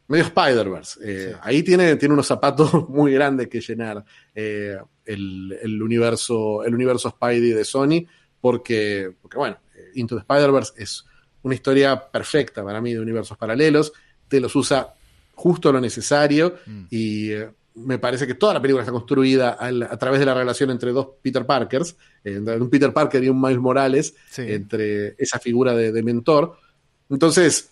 medio 0.08 0.24
Spider-Verse. 0.24 1.00
Eh, 1.02 1.36
ahí 1.42 1.62
tiene, 1.62 1.96
tiene 1.96 2.14
unos 2.14 2.26
zapatos 2.26 2.72
muy 2.88 3.12
grandes 3.12 3.48
que 3.48 3.60
llenar 3.60 4.04
eh, 4.34 4.76
el, 5.04 5.82
universo, 5.82 6.64
el 6.64 6.74
universo 6.74 7.10
Spidey 7.10 7.50
de 7.52 7.64
Sony, 7.64 8.04
porque, 8.40 9.12
porque 9.20 9.36
bueno, 9.36 9.58
eh, 9.74 9.92
Into 9.94 10.16
the 10.16 10.20
Spider-Verse 10.20 10.74
es 10.76 11.04
una 11.42 11.54
historia 11.54 12.10
perfecta 12.10 12.62
para 12.62 12.80
mí 12.80 12.92
de 12.92 13.00
universos 13.00 13.36
paralelos, 13.36 13.92
te 14.28 14.40
los 14.40 14.54
usa 14.54 14.94
justo 15.34 15.72
lo 15.72 15.80
necesario 15.80 16.56
mm. 16.66 16.84
y 16.90 17.30
me 17.74 17.98
parece 17.98 18.26
que 18.26 18.34
toda 18.34 18.54
la 18.54 18.60
película 18.60 18.82
está 18.82 18.92
construida 18.92 19.56
a, 19.58 19.96
través 19.96 20.20
de 20.20 20.26
la 20.26 20.34
relación 20.34 20.70
entre 20.70 20.92
dos 20.92 21.08
Peter 21.22 21.46
Parkers, 21.46 21.96
un 22.24 22.68
Peter 22.68 22.92
Parker 22.92 23.24
y 23.24 23.30
un 23.30 23.40
Miles 23.40 23.58
Morales, 23.58 24.14
entre 24.36 25.14
esa 25.16 25.38
figura 25.38 25.74
de, 25.74 25.90
de 25.90 26.02
mentor. 26.02 26.54
Entonces, 27.08 27.71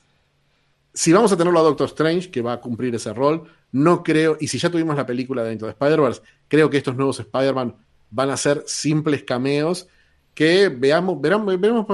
si 1.01 1.15
vamos 1.15 1.33
a 1.33 1.37
tenerlo 1.39 1.59
a 1.59 1.63
Doctor 1.63 1.87
Strange, 1.87 2.31
que 2.31 2.43
va 2.43 2.53
a 2.53 2.61
cumplir 2.61 2.95
ese 2.95 3.15
rol, 3.15 3.45
no 3.73 4.03
creo, 4.03 4.37
y 4.39 4.49
si 4.49 4.59
ya 4.59 4.69
tuvimos 4.69 4.95
la 4.95 5.07
película 5.07 5.43
dentro 5.43 5.67
de 5.67 5.73
Spider-Verse, 5.73 6.21
creo 6.47 6.69
que 6.69 6.77
estos 6.77 6.95
nuevos 6.95 7.19
Spider-Man 7.19 7.75
van 8.11 8.29
a 8.29 8.37
ser 8.37 8.65
simples 8.67 9.23
cameos 9.23 9.89
que 10.35 10.69
veamos, 10.69 11.19
veremos, 11.19 11.59
veremos 11.59 11.87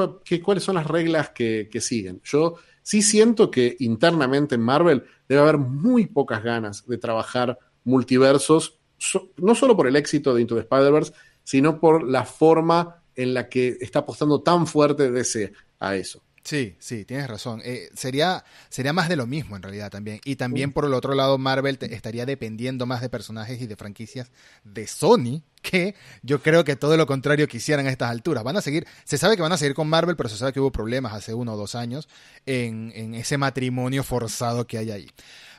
cuáles 0.43 0.65
son 0.65 0.75
las 0.75 0.89
reglas 0.89 1.31
que, 1.31 1.69
siguen. 1.79 2.21
Yo 2.25 2.57
sí 2.83 3.01
siento 3.01 3.49
que 3.49 3.77
internamente 3.79 4.57
en 4.57 4.63
Marvel 4.63 5.05
debe 5.29 5.41
haber 5.41 5.59
muy 5.59 6.07
pocas 6.07 6.43
ganas 6.43 6.85
de 6.85 6.99
trabajar 6.99 7.57
multiversos 7.85 8.81
no 9.37 9.55
solo 9.55 9.77
por 9.77 9.87
el 9.87 9.95
éxito 9.95 10.35
de 10.35 10.41
Into 10.41 10.57
the 10.57 10.63
Spider-Verse, 10.63 11.13
sino 11.45 11.79
por 11.79 12.03
la 12.03 12.25
forma 12.25 13.05
en 13.15 13.35
la 13.35 13.49
que 13.49 13.79
está 13.81 14.01
apostando 14.01 14.43
tan 14.43 14.67
fuerte 14.67 15.13
DC 15.13 15.53
a 15.79 15.95
eso. 15.95 16.26
Sí, 16.47 16.77
sí, 16.79 17.05
tienes 17.05 17.27
razón. 17.27 17.61
Eh, 17.65 17.91
sería, 17.95 18.45
sería 18.69 18.93
más 18.93 19.09
de 19.09 19.17
lo 19.17 19.27
mismo 19.27 19.57
en 19.57 19.63
realidad 19.63 19.91
también. 19.91 20.21
Y 20.25 20.37
también 20.37 20.73
por 20.73 20.85
el 20.85 20.95
otro 20.95 21.13
lado, 21.17 21.39
Marvel 21.39 21.77
estaría 21.81 22.25
dependiendo 22.25 22.87
más 22.87 23.01
de 23.01 23.09
personajes 23.09 23.61
y 23.61 23.67
de 23.67 23.75
franquicias 23.75 24.31
de 24.63 24.87
Sony, 24.87 25.43
que 25.61 25.97
yo 26.23 26.41
creo 26.41 26.63
que 26.63 26.77
todo 26.77 26.97
lo 26.97 27.05
contrario 27.05 27.49
quisieran 27.49 27.89
a 27.89 27.91
estas 27.91 28.11
alturas. 28.11 28.45
Van 28.45 28.57
a 28.57 28.61
seguir, 28.61 28.87
se 29.03 29.19
sabe 29.19 29.35
que 29.35 29.43
van 29.43 29.51
a 29.51 29.57
seguir 29.57 29.75
con 29.75 29.89
Marvel, 29.89 30.15
pero 30.15 30.29
se 30.29 30.37
sabe 30.37 30.53
que 30.53 30.61
hubo 30.61 30.71
problemas 30.71 31.15
hace 31.15 31.35
uno 31.35 31.55
o 31.55 31.57
dos 31.57 31.75
años 31.75 32.09
en, 32.47 32.93
en 32.95 33.17
ese 33.17 33.39
matrimonio 33.39 34.05
forzado 34.05 34.69
que 34.69 34.79
hay 34.79 34.93
ahí. 34.93 35.11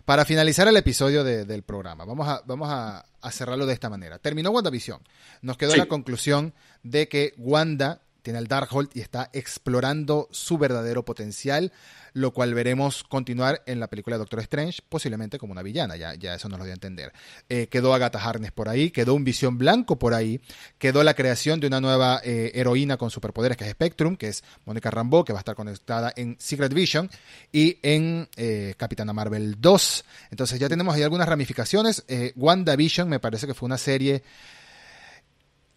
Para 0.07 0.23
finalizar 0.23 0.69
el 0.69 0.77
episodio 0.77 1.25
del 1.25 1.63
programa, 1.63 2.05
vamos 2.05 2.29
a, 2.29 2.41
vamos 2.45 2.69
a, 2.71 3.03
cerrarlo 3.29 3.65
de 3.65 3.73
esta 3.73 3.89
manera. 3.89 4.19
Terminó 4.19 4.51
WandaVision. 4.51 5.01
Nos 5.41 5.57
quedó 5.57 5.75
la 5.75 5.87
conclusión 5.87 6.53
de 6.81 7.09
que 7.09 7.33
Wanda 7.37 7.99
tiene 8.27 8.39
el 8.39 8.49
Darkhold 8.49 8.89
y 8.93 8.99
está 8.99 9.29
explorando 9.31 10.27
su 10.31 10.57
verdadero 10.57 11.05
potencial, 11.05 11.71
lo 12.11 12.33
cual 12.33 12.53
veremos 12.53 13.05
continuar 13.05 13.63
en 13.65 13.79
la 13.79 13.87
película 13.87 14.17
de 14.17 14.19
Doctor 14.19 14.41
Strange, 14.41 14.81
posiblemente 14.89 15.39
como 15.39 15.53
una 15.53 15.63
villana, 15.63 15.95
ya, 15.95 16.13
ya 16.13 16.35
eso 16.35 16.49
nos 16.49 16.59
lo 16.59 16.65
dio 16.65 16.73
a 16.73 16.75
entender. 16.75 17.13
Eh, 17.47 17.67
quedó 17.67 17.93
Agatha 17.93 18.19
Harness 18.19 18.51
por 18.51 18.67
ahí, 18.67 18.91
quedó 18.91 19.13
un 19.13 19.23
Visión 19.23 19.57
Blanco 19.57 19.97
por 19.97 20.13
ahí, 20.13 20.41
quedó 20.77 21.05
la 21.05 21.13
creación 21.13 21.61
de 21.61 21.67
una 21.67 21.79
nueva 21.79 22.19
eh, 22.21 22.51
heroína 22.53 22.97
con 22.97 23.11
superpoderes 23.11 23.55
que 23.55 23.63
es 23.63 23.71
Spectrum, 23.71 24.17
que 24.17 24.27
es 24.27 24.43
Mónica 24.65 24.91
Rambeau, 24.91 25.23
que 25.23 25.31
va 25.31 25.39
a 25.39 25.43
estar 25.43 25.55
conectada 25.55 26.11
en 26.17 26.35
Secret 26.37 26.73
Vision 26.73 27.09
y 27.53 27.79
en 27.81 28.27
eh, 28.35 28.73
Capitana 28.75 29.13
Marvel 29.13 29.55
2. 29.57 30.05
Entonces 30.31 30.59
ya 30.59 30.67
tenemos 30.67 30.93
ahí 30.93 31.03
algunas 31.03 31.29
ramificaciones. 31.29 32.03
WandaVision 32.35 33.07
me 33.07 33.21
parece 33.21 33.47
que 33.47 33.53
fue 33.53 33.67
una 33.67 33.77
serie 33.77 34.21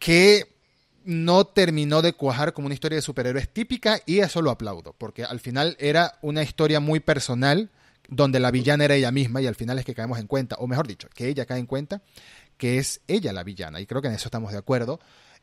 que 0.00 0.59
no 1.04 1.46
terminó 1.46 2.02
de 2.02 2.12
cuajar 2.12 2.52
como 2.52 2.66
una 2.66 2.74
historia 2.74 2.96
de 2.96 3.02
superhéroes 3.02 3.48
típica 3.48 4.00
y 4.06 4.20
eso 4.20 4.42
lo 4.42 4.50
aplaudo, 4.50 4.94
porque 4.96 5.24
al 5.24 5.40
final 5.40 5.76
era 5.78 6.18
una 6.22 6.42
historia 6.42 6.80
muy 6.80 7.00
personal 7.00 7.70
donde 8.08 8.40
la 8.40 8.50
villana 8.50 8.84
era 8.84 8.96
ella 8.96 9.12
misma 9.12 9.40
y 9.40 9.46
al 9.46 9.54
final 9.54 9.78
es 9.78 9.84
que 9.84 9.94
caemos 9.94 10.18
en 10.18 10.26
cuenta, 10.26 10.56
o 10.58 10.66
mejor 10.66 10.86
dicho, 10.86 11.08
que 11.14 11.28
ella 11.28 11.46
cae 11.46 11.60
en 11.60 11.66
cuenta 11.66 12.02
que 12.56 12.78
es 12.78 13.00
ella 13.08 13.32
la 13.32 13.42
villana 13.42 13.80
y 13.80 13.86
creo 13.86 14.02
que 14.02 14.08
en 14.08 14.14
eso 14.14 14.28
estamos 14.28 14.52
de 14.52 14.58
acuerdo. 14.58 15.00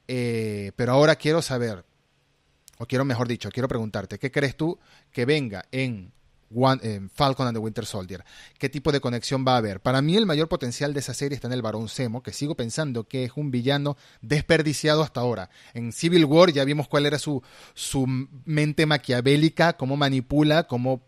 Eh, 0.08 0.72
pero 0.76 0.94
ahora 0.94 1.16
quiero 1.16 1.42
saber, 1.42 1.84
o 2.78 2.86
quiero 2.86 3.06
mejor 3.06 3.28
dicho, 3.28 3.50
quiero 3.50 3.68
preguntarte, 3.68 4.20
¿qué 4.20 4.32
crees 4.32 4.56
tú 4.56 4.80
que 5.12 5.26
venga 5.26 5.66
en 5.72 6.14
One, 6.54 7.10
Falcon 7.14 7.48
and 7.48 7.56
the 7.56 7.60
Winter 7.60 7.86
Soldier. 7.86 8.24
¿Qué 8.58 8.70
tipo 8.70 8.92
de 8.92 9.00
conexión 9.00 9.46
va 9.48 9.56
a 9.56 9.58
haber? 9.58 9.82
Para 9.82 10.02
mí 10.02 10.16
el 10.16 10.26
mayor 10.26 10.48
potencial 10.48 10.94
de 10.94 11.00
esa 11.00 11.14
serie 11.14 11.36
está 11.36 11.48
en 11.48 11.54
el 11.54 11.62
Barón 11.62 11.90
Zemo, 11.90 12.24
que 12.24 12.34
sigo 12.34 12.56
pensando 12.56 13.06
que 13.06 13.26
es 13.26 13.32
un 13.36 13.52
villano 13.52 13.98
desperdiciado 14.22 15.04
hasta 15.04 15.22
ahora. 15.22 15.50
En 15.74 15.92
Civil 15.92 16.26
War 16.26 16.52
ya 16.52 16.64
vimos 16.64 16.88
cuál 16.88 17.06
era 17.06 17.20
su, 17.20 17.42
su 17.74 18.06
mente 18.08 18.86
maquiavélica, 18.86 19.74
cómo 19.74 19.98
manipula, 19.98 20.64
cómo 20.64 21.04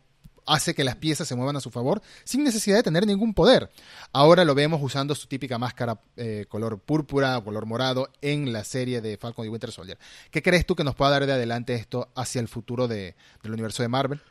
hace 0.49 0.73
que 0.73 0.83
las 0.83 0.95
piezas 0.95 1.27
se 1.27 1.35
muevan 1.35 1.55
a 1.55 1.61
su 1.61 1.69
favor 1.69 2.01
sin 2.23 2.43
necesidad 2.43 2.77
de 2.77 2.83
tener 2.83 3.05
ningún 3.05 3.33
poder. 3.33 3.69
Ahora 4.11 4.43
lo 4.43 4.55
vemos 4.55 4.81
usando 4.81 5.15
su 5.15 5.27
típica 5.27 5.57
máscara 5.57 6.01
eh, 6.17 6.45
color 6.49 6.79
púrpura 6.79 7.37
o 7.37 7.43
color 7.43 7.65
morado 7.65 8.09
en 8.21 8.51
la 8.51 8.63
serie 8.63 9.01
de 9.01 9.17
Falcon 9.17 9.45
y 9.45 9.49
Winter 9.49 9.71
Soldier. 9.71 9.99
¿Qué 10.31 10.41
crees 10.41 10.65
tú 10.65 10.75
que 10.75 10.83
nos 10.83 10.95
pueda 10.95 11.11
dar 11.11 11.25
de 11.25 11.33
adelante 11.33 11.75
esto 11.75 12.09
hacia 12.15 12.41
el 12.41 12.47
futuro 12.47 12.87
de, 12.87 13.15
del 13.43 13.53
universo 13.53 13.83
de 13.83 13.89
Marvel? 13.89 14.21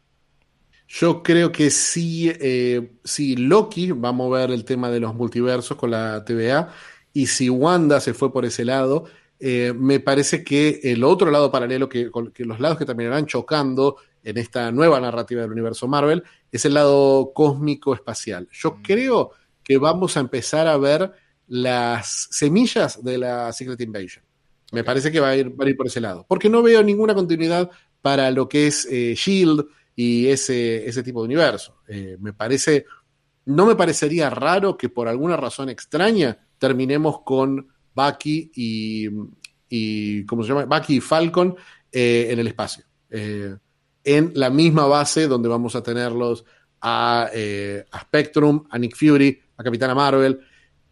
Yo 0.89 1.22
creo 1.22 1.53
que 1.53 1.70
sí, 1.70 2.32
eh, 2.41 2.93
si 3.05 3.36
Loki 3.36 3.93
va 3.93 4.09
a 4.09 4.12
mover 4.12 4.51
el 4.51 4.64
tema 4.64 4.91
de 4.91 5.01
los 5.01 5.14
multiversos 5.14 5.76
con 5.76 5.91
la 5.91 6.24
TVA 6.24 6.72
y 7.12 7.26
si 7.26 7.51
Wanda 7.51 8.01
se 8.01 8.14
fue 8.14 8.32
por 8.32 8.47
ese 8.47 8.64
lado, 8.64 9.05
eh, 9.39 9.74
me 9.76 10.01
parece 10.01 10.43
que 10.43 10.80
el 10.82 11.05
otro 11.05 11.30
lado 11.30 11.53
paralelo, 11.53 11.91
que, 11.91 12.11
que, 12.32 12.45
los 12.47 12.59
lados 12.59 12.78
que 12.78 12.86
terminarán 12.86 13.26
chocando 13.26 13.97
en 14.24 14.39
esta 14.39 14.72
nueva 14.72 14.99
narrativa 14.99 15.43
del 15.43 15.53
universo 15.53 15.86
Marvel, 15.86 16.24
es 16.51 16.64
el 16.64 16.74
lado 16.74 17.32
cósmico 17.34 17.95
espacial. 17.95 18.49
Yo 18.51 18.72
mm. 18.72 18.82
creo 18.82 19.32
que 19.62 19.76
vamos 19.76 20.16
a 20.16 20.20
empezar 20.20 20.66
a 20.66 20.78
ver 20.78 21.12
las 21.49 22.28
semillas 22.30 23.05
de 23.05 23.18
la 23.18 23.53
Secret 23.53 23.80
Invasion. 23.82 24.24
Me 24.72 24.84
parece 24.84 25.12
que 25.12 25.20
va 25.20 25.28
a, 25.28 25.36
ir, 25.36 25.59
va 25.59 25.66
a 25.66 25.68
ir 25.68 25.76
por 25.76 25.86
ese 25.86 26.01
lado. 26.01 26.24
Porque 26.26 26.49
no 26.49 26.62
veo 26.62 26.82
ninguna 26.82 27.14
continuidad 27.14 27.70
para 28.03 28.30
lo 28.30 28.49
que 28.49 28.66
es 28.66 28.86
eh, 28.91 29.14
Shield, 29.14 29.66
y 30.01 30.28
ese, 30.28 30.88
ese 30.88 31.03
tipo 31.03 31.20
de 31.20 31.24
universo. 31.24 31.80
Eh, 31.88 32.16
me 32.20 32.32
parece, 32.32 32.86
no 33.46 33.66
me 33.66 33.74
parecería 33.74 34.30
raro 34.30 34.78
que 34.78 34.90
por 34.90 35.09
alguna 35.09 35.36
razón 35.36 35.70
extraña 35.70 36.38
terminemos 36.57 37.22
con 37.22 37.66
Bucky 37.96 38.53
y, 38.55 39.09
y 39.68 40.24
¿cómo 40.24 40.44
se 40.44 40.51
llama? 40.51 40.66
Bucky 40.66 40.99
y 40.99 41.01
Falcon 41.01 41.57
eh, 41.90 42.28
en 42.30 42.38
el 42.38 42.46
espacio. 42.46 42.84
Eh, 43.11 43.57
en 44.05 44.30
la 44.36 44.51
misma 44.51 44.86
base 44.86 45.26
donde 45.26 45.49
vamos 45.49 45.74
a 45.74 45.82
tenerlos 45.82 46.44
a, 46.80 47.28
a, 47.90 48.01
Spectrum, 48.03 48.68
a 48.70 48.78
Nick 48.78 48.94
Fury, 48.94 49.36
a 49.57 49.64
Capitana 49.64 49.96
Marvel. 49.96 50.38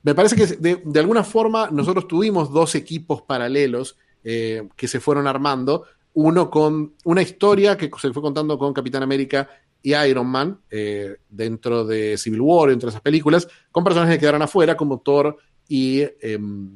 Me 0.03 0.17
parece 0.17 0.35
que 0.35 0.47
de, 0.47 0.83
de 0.85 0.99
alguna 0.99 1.23
forma 1.23 1.69
nosotros 1.71 2.09
tuvimos 2.09 2.53
dos 2.53 2.75
equipos 2.75 3.23
paralelos 3.23 3.97
que 4.25 4.89
se 4.89 4.99
fueron 4.99 5.29
armando 5.29 5.85
uno 6.17 6.51
con 6.51 6.95
una 7.05 7.21
historia 7.21 7.77
que 7.77 7.91
se 8.01 8.11
fue 8.11 8.23
contando 8.23 8.59
con 8.59 8.73
Capitán 8.73 9.03
América 9.03 9.51
y 9.83 9.95
Iron 9.95 10.27
Man 10.27 10.59
eh, 10.71 11.17
dentro 11.29 11.85
de 11.85 12.17
Civil 12.17 12.41
War, 12.41 12.71
entre 12.71 12.89
esas 12.89 13.03
películas, 13.03 13.47
con 13.71 13.85
personajes 13.85 14.17
que 14.17 14.21
quedaron 14.21 14.41
afuera 14.41 14.79
como 14.79 15.01
Thor 15.01 15.37
y, 15.69 16.03
em, 16.23 16.71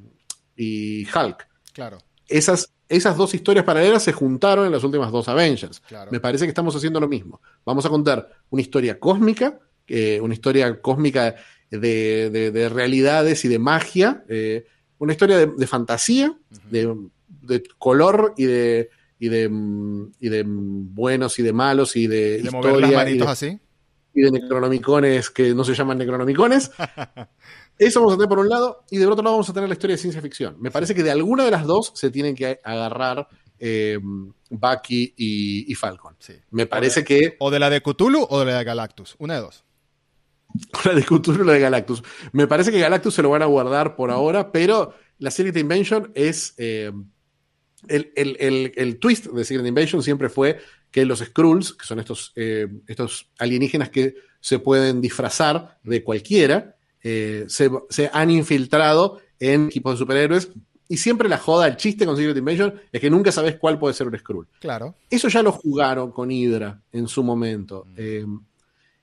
y 0.56 1.04
Hulk. 1.04 1.48
Claro. 1.72 1.98
Esas, 2.28 2.70
esas 2.86 3.16
dos 3.16 3.32
historias 3.32 3.64
paralelas 3.64 4.02
se 4.02 4.12
juntaron 4.12 4.66
en 4.66 4.72
las 4.72 4.84
últimas 4.84 5.10
dos 5.10 5.26
Avengers. 5.26 5.82
Me 6.10 6.20
parece 6.20 6.44
que 6.44 6.50
estamos 6.50 6.76
haciendo 6.76 7.00
lo 7.00 7.08
mismo. 7.08 7.40
Vamos 7.64 7.86
a 7.86 7.88
contar 7.88 8.28
una 8.50 8.60
historia 8.60 9.00
cósmica, 9.00 9.58
eh, 9.86 10.20
una 10.20 10.34
historia 10.34 10.82
cósmica 10.82 11.34
de, 11.70 12.70
realidades 12.70 13.42
y 13.46 13.48
de 13.48 13.58
magia, 13.58 14.22
eh, 14.28 14.66
una 14.98 15.12
historia 15.12 15.46
de, 15.46 15.66
fantasía, 15.66 16.36
de 16.70 17.62
color 17.78 18.34
y 18.36 18.44
de 18.44 18.90
y 19.20 19.28
de, 19.28 19.48
y 20.18 20.28
de 20.28 20.44
buenos 20.46 21.38
y 21.38 21.42
de 21.42 21.52
malos 21.52 21.94
y 21.94 22.08
de, 22.08 22.42
de 22.42 22.50
mover 22.50 22.80
las 22.80 22.92
manitos 22.92 23.28
así 23.28 23.60
y 24.14 24.22
de 24.22 24.30
necronomicones 24.30 25.30
que 25.30 25.54
no 25.54 25.64
se 25.64 25.74
llaman 25.74 25.98
necronomicones. 25.98 26.70
Eso 27.78 28.00
vamos 28.00 28.14
a 28.14 28.16
tener 28.16 28.28
por 28.28 28.38
un 28.38 28.48
lado, 28.48 28.84
y 28.90 28.98
de 28.98 29.06
otro 29.06 29.22
lado 29.22 29.36
vamos 29.36 29.48
a 29.48 29.54
tener 29.54 29.68
la 29.68 29.74
historia 29.74 29.96
de 29.96 30.02
ciencia 30.02 30.20
ficción. 30.20 30.56
Me 30.60 30.70
parece 30.70 30.94
que 30.94 31.02
de 31.02 31.10
alguna 31.10 31.44
de 31.44 31.50
las 31.50 31.64
dos 31.64 31.92
se 31.94 32.10
tienen 32.10 32.34
que 32.34 32.60
agarrar 32.62 33.26
eh, 33.58 33.98
Bucky 34.50 35.14
y, 35.16 35.74
Falcon. 35.74 36.16
Me 36.50 36.66
parece 36.66 37.04
que. 37.04 37.36
O 37.38 37.50
de 37.50 37.58
la 37.58 37.70
de 37.70 37.80
Cthulhu 37.80 38.26
o 38.28 38.40
de 38.40 38.46
la 38.46 38.58
de 38.58 38.64
Galactus. 38.64 39.16
Una 39.18 39.34
de 39.34 39.40
dos. 39.40 39.64
La 40.84 40.94
de 40.94 41.04
Cthulhu 41.04 41.42
o 41.42 41.44
la 41.44 41.52
de 41.52 41.60
Galactus. 41.60 42.02
Me 42.32 42.48
parece 42.48 42.72
que 42.72 42.80
Galactus 42.80 43.14
se 43.14 43.22
lo 43.22 43.30
van 43.30 43.42
a 43.42 43.46
guardar 43.46 43.94
por 43.94 44.10
ahora, 44.10 44.50
pero 44.50 44.94
la 45.18 45.30
serie 45.30 45.52
de 45.52 45.60
Invention 45.60 46.10
es. 46.14 46.54
Eh, 46.58 46.90
el, 47.88 48.98
twist 49.00 49.26
de 49.26 49.44
Secret 49.44 49.66
Invasion 49.66 50.02
siempre 50.02 50.28
fue 50.28 50.58
que 50.90 51.04
los 51.04 51.20
Skrulls, 51.20 51.74
que 51.74 51.86
son 51.86 52.00
estos, 52.00 52.32
eh, 52.36 52.68
estos 52.86 53.30
alienígenas 53.38 53.90
que 53.90 54.14
se 54.40 54.58
pueden 54.58 55.00
disfrazar 55.00 55.78
de 55.82 56.02
cualquiera, 56.02 56.76
eh, 57.02 57.46
se, 57.48 57.70
han 58.12 58.30
infiltrado 58.30 59.20
en 59.38 59.66
equipos 59.66 59.94
de 59.94 59.98
superhéroes. 59.98 60.50
Y 60.88 60.96
siempre 60.96 61.28
la 61.28 61.38
joda, 61.38 61.68
el 61.68 61.76
chiste 61.76 62.04
con 62.04 62.16
Secret 62.16 62.36
Invasion 62.36 62.74
es 62.90 63.00
que 63.00 63.10
nunca 63.10 63.30
sabes 63.30 63.56
cuál 63.56 63.78
puede 63.78 63.94
ser 63.94 64.08
un 64.08 64.18
Skrull. 64.18 64.48
Claro. 64.58 64.96
Eso 65.08 65.28
ya 65.28 65.40
lo 65.42 65.52
jugaron 65.52 66.10
con 66.10 66.32
Hydra 66.32 66.82
en 66.92 67.06
su 67.06 67.22
momento. 67.22 67.86
Mm. 67.86 67.94
Eh, 67.96 68.26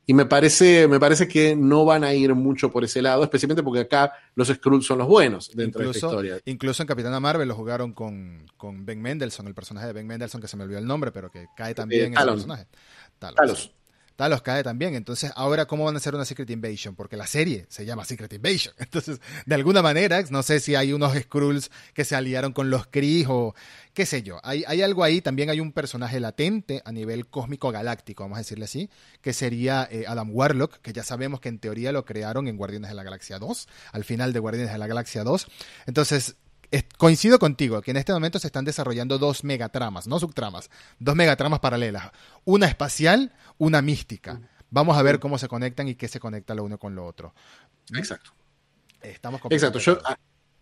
y 0.09 0.13
me 0.13 0.25
parece, 0.25 0.87
me 0.87 1.01
parece 1.01 1.27
que 1.27 1.53
no 1.53 1.83
van 1.83 2.05
a 2.05 2.13
ir 2.13 2.33
mucho 2.33 2.71
por 2.71 2.85
ese 2.85 3.01
lado, 3.01 3.23
especialmente 3.23 3.61
porque 3.61 3.81
acá 3.81 4.13
los 4.35 4.47
Skrulls 4.47 4.85
son 4.85 4.99
los 4.99 5.07
buenos 5.07 5.51
dentro 5.53 5.83
de 5.83 5.91
esta 5.91 6.07
historia. 6.07 6.39
Incluso 6.45 6.81
en 6.81 6.87
Capitana 6.87 7.19
Marvel 7.19 7.45
lo 7.45 7.55
jugaron 7.55 7.91
con, 7.91 8.45
con, 8.55 8.85
Ben 8.85 9.01
Mendelssohn, 9.01 9.47
el 9.47 9.53
personaje 9.53 9.87
de 9.87 9.93
Ben 9.93 10.07
Mendelssohn, 10.07 10.39
que 10.39 10.47
se 10.47 10.55
me 10.55 10.63
olvidó 10.63 10.79
el 10.79 10.87
nombre, 10.87 11.11
pero 11.11 11.29
que 11.29 11.47
cae 11.57 11.75
también 11.75 12.05
en 12.05 12.13
ese 12.13 12.25
personaje. 12.25 12.67
Talos. 13.19 13.35
Talos 13.35 13.76
cae 14.43 14.63
también. 14.63 14.95
Entonces, 14.95 15.31
ahora, 15.35 15.65
¿cómo 15.65 15.85
van 15.85 15.95
a 15.95 15.97
hacer 15.97 16.15
una 16.15 16.25
Secret 16.25 16.49
Invasion? 16.49 16.95
Porque 16.95 17.17
la 17.17 17.27
serie 17.27 17.65
se 17.69 17.85
llama 17.85 18.05
Secret 18.05 18.33
Invasion. 18.33 18.73
Entonces, 18.79 19.19
de 19.45 19.55
alguna 19.55 19.81
manera, 19.81 20.21
no 20.29 20.43
sé 20.43 20.59
si 20.59 20.75
hay 20.75 20.93
unos 20.93 21.15
Skrulls 21.15 21.71
que 21.93 22.03
se 22.03 22.15
aliaron 22.15 22.53
con 22.53 22.69
los 22.69 22.87
Kree 22.87 23.25
o 23.27 23.53
qué 23.93 24.05
sé 24.05 24.23
yo. 24.23 24.39
Hay, 24.43 24.63
hay 24.67 24.81
algo 24.81 25.03
ahí. 25.03 25.21
También 25.21 25.49
hay 25.49 25.59
un 25.59 25.71
personaje 25.71 26.19
latente 26.19 26.81
a 26.85 26.91
nivel 26.91 27.27
cósmico 27.27 27.71
galáctico, 27.71 28.23
vamos 28.23 28.37
a 28.37 28.41
decirle 28.41 28.65
así, 28.65 28.89
que 29.21 29.33
sería 29.33 29.87
eh, 29.91 30.05
Adam 30.07 30.29
Warlock, 30.31 30.79
que 30.81 30.93
ya 30.93 31.03
sabemos 31.03 31.39
que 31.39 31.49
en 31.49 31.59
teoría 31.59 31.91
lo 31.91 32.05
crearon 32.05 32.47
en 32.47 32.57
Guardianes 32.57 32.89
de 32.89 32.95
la 32.95 33.03
Galaxia 33.03 33.39
2, 33.39 33.67
al 33.91 34.03
final 34.03 34.33
de 34.33 34.39
Guardianes 34.39 34.71
de 34.71 34.77
la 34.77 34.87
Galaxia 34.87 35.23
2. 35.23 35.47
Entonces, 35.85 36.35
coincido 36.97 37.39
contigo 37.39 37.81
que 37.81 37.91
en 37.91 37.97
este 37.97 38.13
momento 38.13 38.39
se 38.39 38.47
están 38.47 38.65
desarrollando 38.65 39.17
dos 39.17 39.43
megatramas, 39.43 40.07
no 40.07 40.19
subtramas, 40.19 40.69
dos 40.99 41.15
megatramas 41.15 41.59
paralelas. 41.59 42.11
Una 42.45 42.67
espacial, 42.67 43.33
una 43.57 43.81
mística. 43.81 44.41
Vamos 44.69 44.97
a 44.97 45.01
ver 45.01 45.19
cómo 45.19 45.37
se 45.37 45.47
conectan 45.47 45.87
y 45.87 45.95
qué 45.95 46.07
se 46.07 46.19
conecta 46.19 46.53
lo 46.55 46.63
uno 46.63 46.77
con 46.77 46.95
lo 46.95 47.05
otro. 47.05 47.33
Exacto. 47.95 48.31
Estamos 49.01 49.41
Exacto. 49.49 49.79
Yo, 49.79 49.99
ah, 50.03 50.17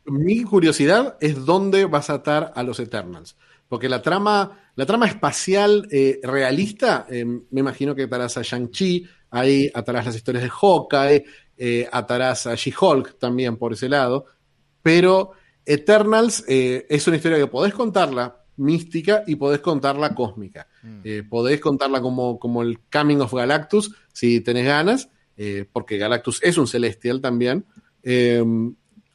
mi 0.06 0.44
curiosidad 0.44 1.18
es 1.20 1.46
dónde 1.46 1.86
vas 1.86 2.10
a 2.10 2.16
atar 2.16 2.54
a 2.56 2.64
los 2.64 2.80
Eternals. 2.80 3.36
Porque 3.68 3.90
la 3.90 4.02
trama, 4.02 4.72
la 4.76 4.86
trama 4.86 5.08
espacial 5.08 5.88
eh, 5.92 6.20
realista, 6.22 7.08
eh, 7.10 7.26
me 7.26 7.60
imagino 7.60 7.96
que 7.96 8.04
atarás 8.04 8.38
a 8.38 8.44
Shang-Chi, 8.44 9.08
ahí 9.32 9.72
atarás 9.74 10.06
las 10.06 10.16
historias 10.16 10.44
de 10.44 10.52
Hawkeye, 10.52 11.26
eh, 11.58 11.90
atarás 11.92 12.46
a 12.46 12.54
She-Hulk 12.54 13.18
también 13.18 13.58
por 13.58 13.74
ese 13.74 13.90
lado. 13.90 14.26
Pero 14.84 15.32
Eternals 15.66 16.44
es 16.48 17.08
una 17.08 17.18
historia 17.18 17.38
que 17.38 17.48
podés 17.48 17.74
contarla 17.74 18.44
mística 18.58 19.24
y 19.28 19.36
podés 19.36 19.60
contarla 19.60 20.16
cósmica. 20.16 20.68
Mm. 20.84 21.30
podés 21.30 21.60
contarla 21.60 22.02
como, 22.02 22.40
como 22.40 22.62
el 22.62 22.80
Coming 22.92 23.18
of 23.18 23.34
Galactus, 23.34 23.94
si 24.14 24.42
tenés 24.42 24.66
ganas, 24.66 25.10
porque 25.74 25.98
Galactus 25.98 26.42
es 26.44 26.58
un 26.58 26.68
celestial 26.68 27.22
también. 27.22 27.66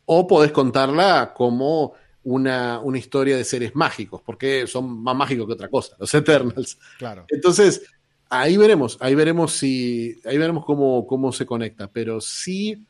o 0.07 0.26
podés 0.26 0.53
contarla 0.53 1.32
como 1.34 1.94
una, 2.22 2.80
una, 2.80 2.98
historia 2.98 3.36
de 3.36 3.44
seres 3.44 3.74
mágicos, 3.74 4.22
porque 4.22 4.66
son 4.66 5.03
más 5.03 5.16
mágicos 5.16 5.46
que 5.46 5.53
otra 5.53 5.68
cosa, 5.68 5.96
los 5.98 6.12
Eternals. 6.14 6.78
Claro. 6.98 7.24
Entonces, 7.28 7.82
ahí 8.28 8.57
veremos, 8.57 8.96
ahí 9.01 9.14
veremos 9.14 9.53
si, 9.53 10.20
ahí 10.24 10.38
veremos 10.38 10.64
cómo, 10.64 11.07
cómo 11.07 11.32
se 11.32 11.46
conecta, 11.46 11.90
pero 11.90 12.20
sí, 12.20 12.86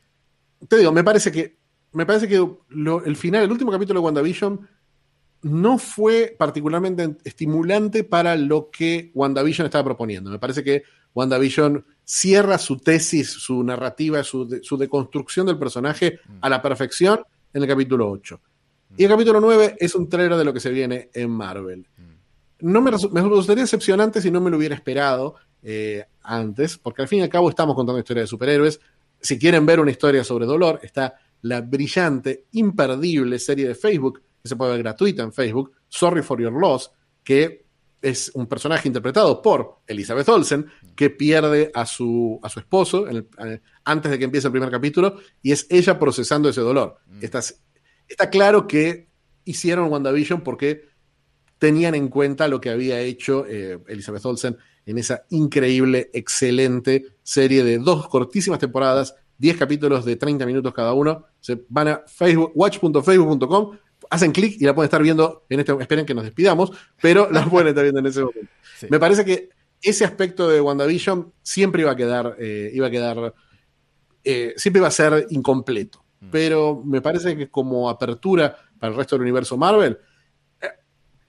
te 0.67 0.77
digo, 0.77 0.91
me 0.91 1.03
parece 1.03 1.31
que, 1.31 1.57
me 1.93 2.05
parece 2.05 2.27
que 2.27 2.35
el 2.35 3.15
final, 3.15 3.43
el 3.43 3.51
último 3.51 3.71
capítulo 3.71 3.99
de 3.99 4.05
WandaVision 4.05 4.67
no 5.43 5.77
fue 5.77 6.35
particularmente 6.37 7.17
estimulante 7.23 8.03
para 8.03 8.35
lo 8.35 8.69
que 8.69 9.11
WandaVision 9.13 9.65
estaba 9.65 9.83
proponiendo. 9.83 10.29
Me 10.29 10.39
parece 10.39 10.63
que 10.63 10.83
WandaVision 11.13 11.85
cierra 12.03 12.57
su 12.57 12.77
tesis, 12.77 13.29
su 13.31 13.63
narrativa, 13.63 14.23
su, 14.23 14.59
su 14.61 14.77
deconstrucción 14.77 15.47
del 15.47 15.57
personaje 15.57 16.19
a 16.41 16.49
la 16.49 16.61
perfección 16.61 17.21
en 17.53 17.63
el 17.63 17.67
capítulo 17.67 18.09
8. 18.09 18.39
Y 18.97 19.03
el 19.03 19.09
capítulo 19.09 19.39
9 19.39 19.77
es 19.79 19.95
un 19.95 20.09
trailer 20.09 20.37
de 20.37 20.45
lo 20.45 20.53
que 20.53 20.59
se 20.59 20.69
viene 20.69 21.09
en 21.13 21.29
Marvel. 21.29 21.87
No 22.59 22.81
me, 22.81 22.91
me 22.91 23.21
resultaría 23.21 23.63
decepcionante 23.63 24.21
si 24.21 24.29
no 24.29 24.41
me 24.41 24.51
lo 24.51 24.57
hubiera 24.57 24.75
esperado 24.75 25.35
eh, 25.63 26.05
antes, 26.21 26.77
porque 26.77 27.01
al 27.01 27.07
fin 27.07 27.19
y 27.19 27.21
al 27.23 27.29
cabo 27.29 27.49
estamos 27.49 27.75
contando 27.75 27.99
historia 27.99 28.21
de 28.21 28.27
superhéroes. 28.27 28.79
Si 29.19 29.39
quieren 29.39 29.65
ver 29.65 29.79
una 29.79 29.91
historia 29.91 30.23
sobre 30.23 30.45
dolor, 30.45 30.79
está 30.83 31.15
la 31.41 31.61
brillante, 31.61 32.45
imperdible 32.51 33.39
serie 33.39 33.67
de 33.67 33.75
Facebook, 33.75 34.21
que 34.41 34.49
se 34.49 34.55
puede 34.55 34.71
ver 34.71 34.83
gratuita 34.83 35.23
en 35.23 35.33
Facebook, 35.33 35.71
Sorry 35.87 36.21
for 36.21 36.41
Your 36.41 36.53
Loss, 36.53 36.91
que 37.23 37.65
es 38.01 38.31
un 38.33 38.47
personaje 38.47 38.87
interpretado 38.87 39.41
por 39.41 39.81
Elizabeth 39.85 40.27
Olsen, 40.29 40.65
que 40.95 41.11
pierde 41.11 41.71
a 41.73 41.85
su, 41.85 42.39
a 42.41 42.49
su 42.49 42.59
esposo 42.59 43.07
eh, 43.07 43.61
antes 43.83 44.11
de 44.11 44.17
que 44.17 44.25
empiece 44.25 44.47
el 44.47 44.51
primer 44.51 44.71
capítulo, 44.71 45.17
y 45.41 45.51
es 45.51 45.67
ella 45.69 45.99
procesando 45.99 46.49
ese 46.49 46.61
dolor. 46.61 46.97
Mm 47.07 47.25
está 48.07 48.29
claro 48.29 48.67
que 48.67 49.07
hicieron 49.45 49.89
WandaVision 49.89 50.41
porque 50.41 50.89
tenían 51.57 51.95
en 51.95 52.09
cuenta 52.09 52.49
lo 52.49 52.59
que 52.59 52.69
había 52.69 52.99
hecho 52.99 53.45
eh, 53.47 53.79
Elizabeth 53.87 54.25
Olsen 54.25 54.57
en 54.85 54.97
esa 54.97 55.23
increíble, 55.29 56.09
excelente 56.13 57.05
serie 57.23 57.63
de 57.63 57.77
dos 57.77 58.07
cortísimas 58.09 58.59
temporadas, 58.59 59.15
10 59.41 59.57
capítulos 59.57 60.05
de 60.05 60.15
30 60.15 60.45
minutos 60.45 60.71
cada 60.73 60.93
uno. 60.93 61.25
Se 61.39 61.65
van 61.67 61.87
a 61.87 62.03
Facebook, 62.05 62.51
watch.facebook.com, 62.53 63.77
hacen 64.09 64.31
clic 64.31 64.61
y 64.61 64.65
la 64.65 64.75
pueden 64.75 64.85
estar 64.85 65.01
viendo 65.01 65.45
en 65.49 65.59
este. 65.59 65.73
Esperen 65.79 66.05
que 66.05 66.13
nos 66.13 66.23
despidamos, 66.23 66.71
pero 67.01 67.29
la 67.31 67.43
pueden 67.45 67.69
estar 67.69 67.83
viendo 67.83 67.99
en 67.99 68.05
ese 68.05 68.21
momento. 68.21 68.51
Me 68.89 68.99
parece 68.99 69.25
que 69.25 69.49
ese 69.81 70.05
aspecto 70.05 70.47
de 70.47 70.61
WandaVision 70.61 71.33
siempre 71.41 71.81
iba 71.81 71.91
a 71.91 71.95
quedar, 71.95 72.35
eh, 72.39 72.69
iba 72.71 72.87
a 72.87 72.91
quedar, 72.91 73.33
eh, 74.23 74.53
siempre 74.57 74.79
iba 74.79 74.87
a 74.87 74.91
ser 74.91 75.25
incompleto. 75.31 76.01
Mm. 76.21 76.29
pero 76.29 76.83
me 76.85 77.01
parece 77.01 77.35
que 77.35 77.49
como 77.49 77.89
apertura 77.89 78.55
para 78.79 78.91
el 78.91 78.97
resto 78.97 79.15
del 79.15 79.23
universo 79.23 79.57
Marvel, 79.57 79.97
eh, 80.61 80.67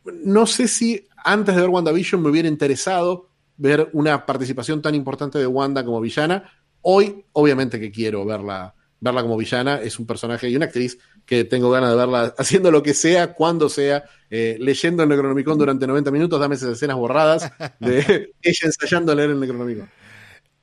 no 0.05 0.47
sé 0.47 0.69
si 0.69 1.07
antes 1.25 1.55
de 1.55 1.63
ver 1.63 1.71
WandaVision 1.71 2.23
me 2.23 2.29
hubiera 2.29 2.47
interesado 2.47 3.31
ver 3.57 3.89
una 3.95 4.27
participación 4.27 4.83
tan 4.83 4.95
importante 4.95 5.39
de 5.39 5.47
Wanda 5.47 5.85
como 5.85 6.01
villana. 6.01 6.45
Hoy, 6.83 7.25
obviamente 7.33 7.81
que 7.81 7.91
quiero 7.91 8.25
verla, 8.25 8.75
verla 9.01 9.23
como 9.23 9.37
villana. 9.37 9.81
Es 9.81 9.99
un 9.99 10.07
personaje 10.07 10.49
y 10.49 10.57
una 10.57 10.67
actriz 10.67 10.99
que 11.25 11.45
tengo 11.45 11.71
ganas 11.71 11.91
de 11.91 11.97
verla 11.97 12.35
haciendo 12.39 12.71
lo 12.71 12.83
que 12.83 12.95
sea, 12.95 13.35
cuando 13.35 13.69
sea, 13.69 14.05
eh, 14.31 14.57
leyendo 14.61 15.03
el 15.03 15.09
Necronomicon 15.09 15.59
durante 15.59 15.87
90 15.87 16.11
minutos. 16.11 16.41
Dame 16.41 16.57
esas 16.57 16.71
escenas 16.71 16.97
borradas 16.97 17.51
de 17.81 17.99
ella 18.43 18.67
ensayando 18.67 19.13
a 19.13 19.15
leer 19.15 19.31
el 19.31 19.41
Necronomicon. 19.41 19.89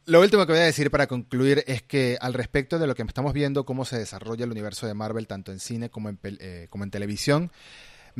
Lo 0.06 0.22
último 0.22 0.48
que 0.48 0.54
voy 0.54 0.62
a 0.62 0.66
decir 0.66 0.90
para 0.90 1.06
concluir 1.06 1.64
es 1.68 1.84
que 1.84 2.18
al 2.20 2.34
respecto 2.34 2.80
de 2.80 2.88
lo 2.88 2.96
que 2.96 3.04
estamos 3.04 3.32
viendo, 3.32 3.64
cómo 3.64 3.86
se 3.86 3.96
desarrolla 3.96 4.46
el 4.46 4.50
universo 4.50 4.88
de 4.88 4.96
Marvel, 4.96 5.28
tanto 5.28 5.52
en 5.52 5.60
cine 5.60 5.92
como 5.92 6.10
en, 6.10 6.18
eh, 6.24 6.66
como 6.72 6.84
en 6.84 6.90
televisión, 6.90 7.52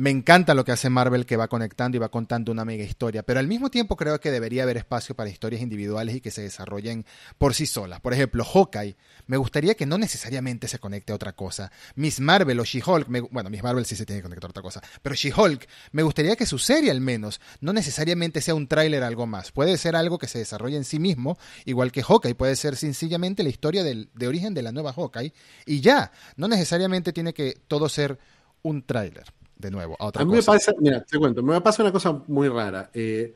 me 0.00 0.08
encanta 0.08 0.54
lo 0.54 0.64
que 0.64 0.72
hace 0.72 0.88
Marvel 0.88 1.26
que 1.26 1.36
va 1.36 1.46
conectando 1.46 1.94
y 1.94 2.00
va 2.00 2.08
contando 2.08 2.50
una 2.50 2.64
mega 2.64 2.84
historia, 2.84 3.22
pero 3.22 3.38
al 3.38 3.46
mismo 3.46 3.70
tiempo 3.70 3.96
creo 3.96 4.18
que 4.18 4.30
debería 4.30 4.62
haber 4.62 4.78
espacio 4.78 5.14
para 5.14 5.28
historias 5.28 5.60
individuales 5.60 6.16
y 6.16 6.22
que 6.22 6.30
se 6.30 6.40
desarrollen 6.40 7.04
por 7.36 7.52
sí 7.52 7.66
solas. 7.66 8.00
Por 8.00 8.14
ejemplo, 8.14 8.42
Hawkeye, 8.42 8.96
me 9.26 9.36
gustaría 9.36 9.74
que 9.74 9.84
no 9.84 9.98
necesariamente 9.98 10.68
se 10.68 10.78
conecte 10.78 11.12
a 11.12 11.16
otra 11.16 11.32
cosa. 11.32 11.70
Miss 11.96 12.18
Marvel 12.18 12.60
o 12.60 12.64
She-Hulk, 12.64 13.08
bueno, 13.30 13.50
Miss 13.50 13.62
Marvel 13.62 13.84
sí 13.84 13.94
se 13.94 14.06
tiene 14.06 14.20
que 14.20 14.22
conectar 14.22 14.48
a 14.48 14.52
otra 14.52 14.62
cosa, 14.62 14.80
pero 15.02 15.14
She-Hulk, 15.14 15.68
me 15.92 16.02
gustaría 16.02 16.34
que 16.34 16.46
su 16.46 16.58
serie 16.58 16.90
al 16.90 17.02
menos 17.02 17.38
no 17.60 17.74
necesariamente 17.74 18.40
sea 18.40 18.54
un 18.54 18.68
tráiler 18.68 19.02
algo 19.02 19.26
más. 19.26 19.52
Puede 19.52 19.76
ser 19.76 19.96
algo 19.96 20.16
que 20.16 20.28
se 20.28 20.38
desarrolle 20.38 20.78
en 20.78 20.84
sí 20.84 20.98
mismo, 20.98 21.36
igual 21.66 21.92
que 21.92 22.02
Hawkeye, 22.02 22.34
puede 22.34 22.56
ser 22.56 22.76
sencillamente 22.76 23.42
la 23.42 23.50
historia 23.50 23.84
del, 23.84 24.08
de 24.14 24.28
origen 24.28 24.54
de 24.54 24.62
la 24.62 24.72
nueva 24.72 24.94
Hawkeye 24.94 25.34
y 25.66 25.82
ya, 25.82 26.10
no 26.36 26.48
necesariamente 26.48 27.12
tiene 27.12 27.34
que 27.34 27.60
todo 27.68 27.90
ser 27.90 28.18
un 28.62 28.82
tráiler 28.82 29.24
de 29.60 29.70
nuevo 29.70 29.96
a 29.98 30.06
otra 30.06 30.22
a 30.22 30.24
mí 30.24 30.32
me 30.32 30.42
parece, 30.42 30.72
mira, 30.78 31.04
te 31.04 31.18
cuento, 31.18 31.42
me 31.42 31.60
pasa 31.60 31.82
una 31.82 31.92
cosa 31.92 32.12
muy 32.26 32.48
rara. 32.48 32.90
Eh, 32.94 33.34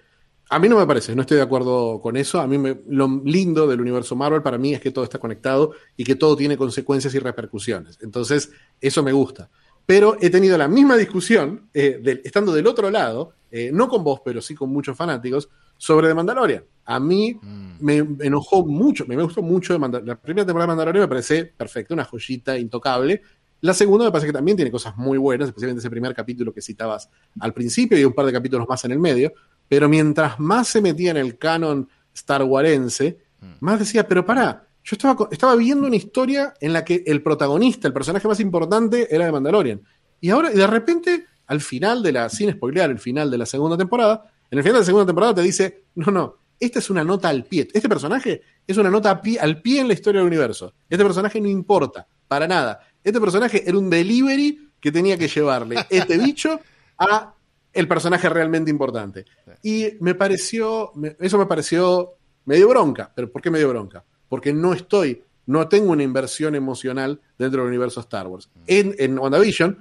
a 0.50 0.58
mí 0.58 0.68
no 0.68 0.78
me 0.78 0.86
parece, 0.86 1.14
no 1.14 1.22
estoy 1.22 1.38
de 1.38 1.42
acuerdo 1.42 2.00
con 2.00 2.16
eso. 2.16 2.40
A 2.40 2.46
mí 2.46 2.58
me, 2.58 2.80
lo 2.88 3.22
lindo 3.24 3.66
del 3.66 3.80
universo 3.80 4.14
Marvel 4.14 4.42
para 4.42 4.58
mí 4.58 4.74
es 4.74 4.80
que 4.80 4.90
todo 4.90 5.04
está 5.04 5.18
conectado 5.18 5.72
y 5.96 6.04
que 6.04 6.16
todo 6.16 6.36
tiene 6.36 6.56
consecuencias 6.56 7.14
y 7.14 7.18
repercusiones. 7.18 7.98
Entonces, 8.02 8.50
eso 8.80 9.02
me 9.02 9.12
gusta. 9.12 9.50
Pero 9.86 10.16
he 10.20 10.30
tenido 10.30 10.56
la 10.56 10.68
misma 10.68 10.96
discusión, 10.96 11.68
eh, 11.74 12.20
estando 12.24 12.52
del 12.52 12.66
otro 12.66 12.90
lado, 12.90 13.34
eh, 13.50 13.70
no 13.72 13.88
con 13.88 14.02
vos, 14.02 14.20
pero 14.24 14.40
sí 14.40 14.54
con 14.54 14.70
muchos 14.70 14.96
fanáticos, 14.96 15.48
sobre 15.76 16.08
The 16.08 16.14
Mandalorian. 16.14 16.64
A 16.86 17.00
mí 17.00 17.38
mm. 17.40 17.76
me 17.80 17.96
enojó 18.20 18.66
mucho, 18.66 19.06
me, 19.06 19.16
gustó 19.16 19.42
mucho 19.42 19.78
la 19.78 20.16
primera 20.16 20.46
temporada 20.46 20.66
de 20.66 20.68
Mandalorian, 20.68 21.02
me 21.04 21.08
parece 21.08 21.44
perfecta, 21.46 21.94
una 21.94 22.04
joyita 22.04 22.58
intocable. 22.58 23.22
La 23.64 23.72
segunda 23.72 24.04
me 24.04 24.10
parece 24.10 24.26
que 24.26 24.32
también 24.34 24.58
tiene 24.58 24.70
cosas 24.70 24.94
muy 24.98 25.16
buenas, 25.16 25.48
especialmente 25.48 25.78
ese 25.78 25.88
primer 25.88 26.14
capítulo 26.14 26.52
que 26.52 26.60
citabas 26.60 27.08
al 27.40 27.54
principio 27.54 27.98
y 27.98 28.04
un 28.04 28.12
par 28.12 28.26
de 28.26 28.32
capítulos 28.32 28.68
más 28.68 28.84
en 28.84 28.90
el 28.90 28.98
medio. 28.98 29.32
Pero 29.66 29.88
mientras 29.88 30.38
más 30.38 30.68
se 30.68 30.82
metía 30.82 31.12
en 31.12 31.16
el 31.16 31.38
canon 31.38 31.88
Star 32.12 32.42
Warense, 32.42 33.16
mm. 33.40 33.52
más 33.60 33.78
decía, 33.78 34.06
pero 34.06 34.26
pará, 34.26 34.68
yo 34.84 34.96
estaba, 34.96 35.28
estaba 35.30 35.56
viendo 35.56 35.86
una 35.86 35.96
historia 35.96 36.52
en 36.60 36.74
la 36.74 36.84
que 36.84 37.04
el 37.06 37.22
protagonista, 37.22 37.88
el 37.88 37.94
personaje 37.94 38.28
más 38.28 38.38
importante, 38.38 39.08
era 39.10 39.24
de 39.24 39.32
Mandalorian. 39.32 39.80
Y 40.20 40.28
ahora, 40.28 40.52
y 40.52 40.56
de 40.56 40.66
repente, 40.66 41.24
al 41.46 41.62
final 41.62 42.02
de 42.02 42.12
la, 42.12 42.28
sin 42.28 42.52
spoilear, 42.52 42.90
el 42.90 42.98
final 42.98 43.30
de 43.30 43.38
la 43.38 43.46
segunda 43.46 43.78
temporada, 43.78 44.30
en 44.50 44.58
el 44.58 44.62
final 44.62 44.74
de 44.74 44.80
la 44.80 44.86
segunda 44.86 45.06
temporada 45.06 45.36
te 45.36 45.40
dice, 45.40 45.84
no, 45.94 46.12
no, 46.12 46.36
esta 46.60 46.80
es 46.80 46.90
una 46.90 47.02
nota 47.02 47.30
al 47.30 47.44
pie. 47.44 47.66
Este 47.72 47.88
personaje 47.88 48.42
es 48.66 48.76
una 48.76 48.90
nota 48.90 49.22
al 49.40 49.62
pie 49.62 49.80
en 49.80 49.88
la 49.88 49.94
historia 49.94 50.20
del 50.20 50.28
universo. 50.28 50.74
Este 50.86 51.02
personaje 51.02 51.40
no 51.40 51.48
importa, 51.48 52.06
para 52.28 52.46
nada. 52.46 52.80
Este 53.04 53.20
personaje 53.20 53.62
era 53.68 53.78
un 53.78 53.90
delivery 53.90 54.70
que 54.80 54.90
tenía 54.90 55.16
que 55.16 55.28
llevarle 55.28 55.76
este 55.90 56.18
bicho 56.18 56.60
a 56.98 57.34
el 57.72 57.88
personaje 57.88 58.28
realmente 58.28 58.70
importante. 58.70 59.24
Y 59.62 59.88
me 60.00 60.14
pareció, 60.14 60.92
eso 61.18 61.38
me 61.38 61.46
pareció 61.46 62.14
medio 62.46 62.68
bronca. 62.68 63.12
¿Pero 63.14 63.30
por 63.30 63.42
qué 63.42 63.50
medio 63.50 63.68
bronca? 63.68 64.04
Porque 64.28 64.52
no 64.52 64.72
estoy, 64.72 65.22
no 65.46 65.68
tengo 65.68 65.92
una 65.92 66.02
inversión 66.02 66.54
emocional 66.54 67.20
dentro 67.36 67.62
del 67.62 67.68
universo 67.68 68.00
Star 68.00 68.26
Wars. 68.26 68.48
Mm. 68.54 68.60
En, 68.66 68.94
en 68.98 69.18
WandaVision 69.18 69.78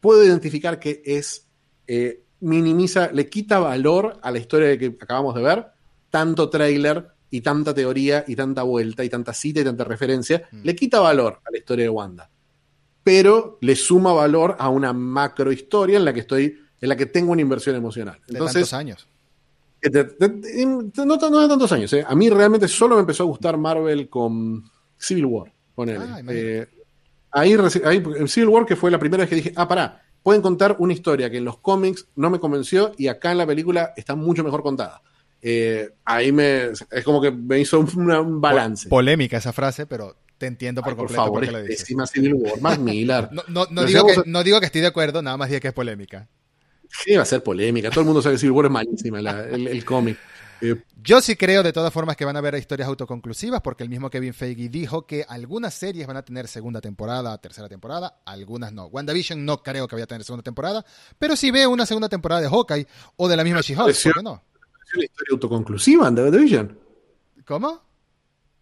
puedo 0.00 0.24
identificar 0.24 0.78
que 0.78 1.02
es, 1.04 1.48
eh, 1.86 2.22
minimiza, 2.40 3.10
le 3.12 3.28
quita 3.28 3.58
valor 3.58 4.18
a 4.22 4.30
la 4.30 4.38
historia 4.38 4.78
que 4.78 4.96
acabamos 5.00 5.34
de 5.34 5.42
ver, 5.42 5.66
tanto 6.08 6.48
trailer 6.48 7.08
y 7.30 7.40
tanta 7.42 7.74
teoría 7.74 8.24
y 8.26 8.34
tanta 8.34 8.62
vuelta 8.62 9.04
y 9.04 9.08
tanta 9.08 9.32
cita 9.32 9.60
y 9.60 9.64
tanta 9.64 9.84
referencia, 9.84 10.48
mm. 10.50 10.62
le 10.62 10.74
quita 10.74 11.00
valor 11.00 11.40
a 11.44 11.50
la 11.50 11.58
historia 11.58 11.84
de 11.84 11.90
Wanda. 11.90 12.29
Pero 13.02 13.58
le 13.60 13.76
suma 13.76 14.12
valor 14.12 14.56
a 14.58 14.68
una 14.68 14.92
macro 14.92 15.52
historia 15.52 15.98
en 15.98 16.04
la 16.04 16.12
que 16.12 16.20
estoy, 16.20 16.58
en 16.80 16.88
la 16.88 16.96
que 16.96 17.06
tengo 17.06 17.32
una 17.32 17.40
inversión 17.40 17.76
emocional. 17.76 18.18
Entonces, 18.28 18.54
de 18.54 18.60
tantos 18.60 18.72
años. 18.74 19.06
no, 21.06 21.40
de 21.40 21.48
tantos 21.48 21.72
años. 21.72 21.92
¿eh? 21.92 22.04
A 22.06 22.14
mí 22.14 22.28
realmente 22.28 22.68
solo 22.68 22.96
me 22.96 23.00
empezó 23.00 23.22
a 23.22 23.26
gustar 23.26 23.56
Marvel 23.56 24.08
con 24.08 24.64
Civil 24.98 25.26
War. 25.26 25.52
Ah, 25.78 26.20
eh, 26.28 26.66
ahí, 27.30 27.56
ahí, 27.84 28.02
Civil 28.26 28.48
War, 28.48 28.66
que 28.66 28.76
fue 28.76 28.90
la 28.90 28.98
primera 28.98 29.22
vez 29.22 29.30
que 29.30 29.36
dije, 29.36 29.52
ah, 29.56 29.66
pará, 29.66 30.02
pueden 30.22 30.42
contar 30.42 30.76
una 30.78 30.92
historia 30.92 31.30
que 31.30 31.38
en 31.38 31.44
los 31.44 31.58
cómics 31.58 32.06
no 32.16 32.30
me 32.30 32.38
convenció 32.38 32.92
y 32.98 33.08
acá 33.08 33.32
en 33.32 33.38
la 33.38 33.46
película 33.46 33.92
está 33.96 34.14
mucho 34.14 34.44
mejor 34.44 34.62
contada. 34.62 35.02
Eh, 35.42 35.88
ahí 36.04 36.32
me 36.32 36.64
es 36.64 37.04
como 37.04 37.20
que 37.20 37.30
me 37.30 37.58
hizo 37.60 37.80
un 37.80 38.40
balance. 38.40 38.88
Polémica 38.88 39.38
esa 39.38 39.52
frase, 39.52 39.86
pero 39.86 40.16
te 40.40 40.46
entiendo 40.46 40.80
por 40.80 40.92
Ay, 40.92 40.96
por 40.96 41.06
completo 41.08 41.22
favor, 41.22 41.44
por 41.44 41.66
qué 41.66 41.72
es 41.74 41.80
pésima 41.80 42.06
Civil 42.06 42.32
War, 42.34 42.58
más 42.62 42.78
Miller. 42.78 43.28
No, 43.32 43.42
no, 43.48 43.66
no 43.66 43.82
Nos 43.82 43.86
digo 43.88 44.06
que, 44.06 44.12
a- 44.14 44.22
no 44.24 44.42
digo 44.42 44.58
que 44.58 44.66
estoy 44.66 44.80
de 44.80 44.86
acuerdo, 44.86 45.20
nada 45.20 45.36
más 45.36 45.50
digo 45.50 45.60
que 45.60 45.68
es 45.68 45.74
polémica. 45.74 46.26
Sí, 46.88 47.14
va 47.14 47.22
a 47.22 47.26
ser 47.26 47.42
polémica. 47.42 47.90
Todo 47.90 48.00
el 48.00 48.06
mundo 48.06 48.22
sabe 48.22 48.36
que 48.36 48.38
Civil 48.40 48.52
War 48.52 48.64
es 48.66 48.72
malísima, 48.72 49.20
la- 49.20 49.44
el, 49.44 49.68
el 49.68 49.84
cómic. 49.84 50.18
Eh, 50.62 50.76
Yo 51.02 51.22
sí 51.22 51.36
creo 51.36 51.62
de 51.62 51.72
todas 51.72 51.90
formas 51.90 52.18
que 52.18 52.26
van 52.26 52.36
a 52.36 52.40
haber 52.40 52.54
historias 52.56 52.86
autoconclusivas, 52.86 53.62
porque 53.62 53.82
el 53.82 53.88
mismo 53.88 54.10
Kevin 54.10 54.34
Feige 54.34 54.68
dijo 54.68 55.06
que 55.06 55.24
algunas 55.26 55.72
series 55.72 56.06
van 56.06 56.18
a 56.18 56.22
tener 56.22 56.48
segunda 56.48 56.82
temporada, 56.82 57.38
tercera 57.38 57.66
temporada, 57.66 58.20
algunas 58.26 58.70
no. 58.70 58.84
WandaVision 58.88 59.42
no 59.42 59.62
creo 59.62 59.88
que 59.88 59.96
vaya 59.96 60.04
a 60.04 60.06
tener 60.06 60.22
segunda 60.22 60.42
temporada, 60.42 60.84
pero 61.18 61.34
sí 61.34 61.50
veo 61.50 61.70
una 61.70 61.86
segunda 61.86 62.10
temporada 62.10 62.42
de 62.42 62.48
Hawkeye 62.50 62.86
o 63.16 63.26
de 63.26 63.36
la 63.38 63.42
misma 63.44 63.62
She-Hulk, 63.62 63.84
pareció- 63.84 64.12
¿por 64.12 64.20
qué 64.20 64.22
no? 64.22 64.42
¿Es 64.86 64.94
una 64.96 65.04
historia 65.06 65.28
autoconclusiva 65.32 66.08
en 66.08 66.18
WandaVision? 66.18 66.78
¿Cómo? 67.46 67.82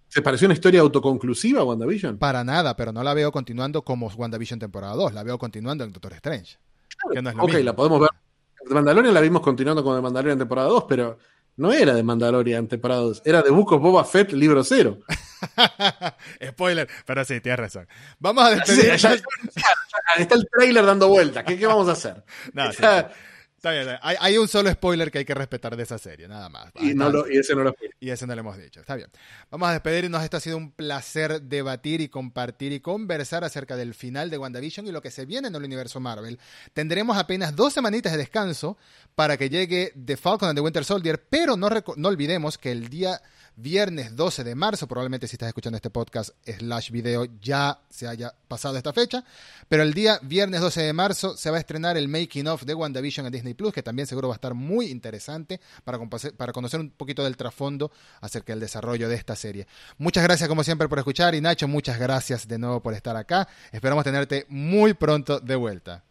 ¿Se 0.09 0.23
pareció 0.23 0.47
una 0.47 0.55
historia 0.55 0.81
autoconclusiva 0.81 1.61
a 1.61 1.65
WandaVision? 1.65 2.19
Para 2.19 2.43
nada, 2.45 2.75
pero 2.77 2.93
no 2.93 3.03
la 3.03 3.15
veo 3.15 3.31
continuando 3.31 3.83
como 3.83 4.09
WandaVision 4.09 4.59
temporada 4.59 4.95
2, 4.95 5.13
la 5.13 5.23
veo 5.23 5.39
continuando 5.39 5.85
en 5.85 5.93
Doctor 5.93 6.15
Strange. 6.15 6.57
Que 7.13 7.21
no 7.23 7.31
es 7.31 7.37
lo 7.37 7.43
ok, 7.43 7.49
mismo. 7.51 7.65
la 7.65 7.77
podemos 7.77 8.01
ver. 8.01 8.11
De 8.67 8.75
Mandalorian 8.75 9.15
la 9.15 9.21
vimos 9.21 9.43
continuando 9.43 9.85
con 9.85 9.95
The 9.97 10.03
Mandalorian 10.03 10.39
temporada 10.39 10.69
2, 10.69 10.85
pero 10.89 11.19
no 11.57 11.73
era 11.73 11.95
de 11.95 12.03
Mandalorian 12.03 12.67
temporada 12.69 13.01
2, 13.03 13.23
era 13.25 13.43
de 13.43 13.51
of 13.51 13.71
Boba 13.83 14.05
Fett 14.05 14.33
libro 14.33 14.65
0. 14.65 14.99
Spoiler, 16.49 16.89
pero 17.07 17.25
sí, 17.25 17.41
tienes 17.41 17.59
razón. 17.61 17.87
Vamos 18.19 18.45
a 18.45 18.65
Sí, 18.65 18.73
despedir. 18.75 18.97
ya- 18.97 19.15
ya- 19.15 19.23
ya 20.17 20.23
está 20.23 20.35
el 20.35 20.49
trailer 20.51 20.85
dando 20.87 21.09
vueltas. 21.09 21.45
¿Qué, 21.45 21.59
qué 21.59 21.67
vamos 21.67 21.89
a 21.89 21.93
hacer? 21.93 22.25
No, 22.55 22.73
sí, 22.73 22.79
Ya- 23.63 23.73
sí. 23.73 23.79
Está 23.79 23.91
bien, 23.93 23.99
hay, 24.03 24.17
hay 24.21 24.39
un 24.39 24.47
solo 24.49 24.71
spoiler 24.71 25.11
que 25.11 25.19
hay 25.19 25.25
que 25.25 25.35
respetar 25.35 25.77
de 25.77 25.83
esa 25.83 25.99
serie, 25.99 26.29
nada 26.29 26.49
más. 26.49 26.71
y, 26.81 26.95
no 26.95 27.11
lo- 27.11 27.29
y 27.31 27.39
ese 27.39 27.55
no 27.55 27.63
lo 27.65 27.75
fue. 27.75 27.91
Y 28.01 28.11
ese 28.11 28.27
no 28.27 28.35
lo 28.35 28.41
hemos 28.41 28.57
dicho. 28.57 28.81
Está 28.81 28.95
bien. 28.95 29.09
Vamos 29.51 29.69
a 29.69 29.73
despedirnos. 29.73 30.23
Esto 30.23 30.37
ha 30.37 30.41
sido 30.41 30.57
un 30.57 30.71
placer 30.71 31.43
debatir 31.43 32.01
y 32.01 32.09
compartir 32.09 32.73
y 32.73 32.81
conversar 32.81 33.43
acerca 33.45 33.77
del 33.77 33.95
final 33.95 34.31
de 34.31 34.39
WandaVision 34.39 34.87
y 34.87 34.93
lo 34.93 35.03
que 35.03 35.11
se 35.11 35.27
viene 35.27 35.49
en 35.49 35.55
el 35.57 35.65
universo 35.65 35.99
Marvel. 35.99 36.39
Tendremos 36.73 37.17
apenas 37.19 37.57
dos 37.57 37.73
semanitas 37.73 38.13
de 38.13 38.19
descanso 38.19 38.79
para 39.17 39.37
que 39.37 39.51
llegue 39.51 39.93
The 40.05 40.17
Falcon 40.17 40.49
and 40.51 40.57
the 40.57 40.63
Winter 40.63 40.85
Soldier, 40.85 41.21
pero 41.29 41.57
no 41.57 41.67
olvidemos 42.09 42.59
que 42.59 42.71
el 42.71 42.89
día 42.89 43.21
viernes 43.59 44.15
12 44.15 44.45
de 44.45 44.55
marzo, 44.55 44.87
probablemente 44.87 45.27
si 45.27 45.35
estás 45.35 45.49
escuchando 45.49 45.77
este 45.77 45.91
podcast 45.91 46.31
slash 46.45 46.91
video 46.91 47.27
ya 47.41 47.81
se 47.91 48.07
haya 48.07 48.33
pasado 48.47 48.77
esta 48.77 48.93
fecha, 48.93 49.25
pero 49.69 49.83
el 49.83 49.93
día 49.93 50.21
viernes 50.23 50.61
12 50.61 50.83
de 50.83 50.93
marzo 50.93 51.37
se 51.37 51.51
va 51.51 51.57
a 51.57 51.61
estrenar 51.61 51.97
el 51.97 52.09
making 52.09 52.47
of 52.47 52.63
de 52.63 52.75
WandaVision 52.75 53.27
en 53.27 53.33
Disney 53.33 53.55
Plus, 53.55 53.73
que 53.73 53.83
también 53.83 54.07
seguro 54.07 54.29
va 54.29 54.35
a 54.35 54.37
estar 54.37 54.55
muy 54.55 54.87
interesante 54.87 55.61
para, 55.85 55.99
para 56.37 56.53
conocer 56.53 56.79
un 56.79 56.91
poquito 56.91 57.25
del 57.25 57.37
trasfondo 57.37 57.91
acerca 58.21 58.53
del 58.53 58.61
desarrollo 58.61 59.09
de 59.09 59.17
esta 59.17 59.35
serie. 59.35 59.67
Muchas 59.99 60.23
gracias 60.23 60.49
como 60.49 60.63
siempre 60.63 60.89
por 60.89 60.99
escuchar 60.99 61.35
y 61.35 61.41
Nacho, 61.41 61.67
muchas 61.67 61.99
gracias 61.99 62.47
de 62.47 62.59
nuevo 62.59 62.81
por 62.81 62.95
estar 62.95 63.17
acá. 63.17 63.49
Esperamos 63.73 64.05
tenerte 64.05 64.47
muy 64.49 64.95
pronto 64.95 65.41
de 65.41 65.57
vuelta. 65.57 66.05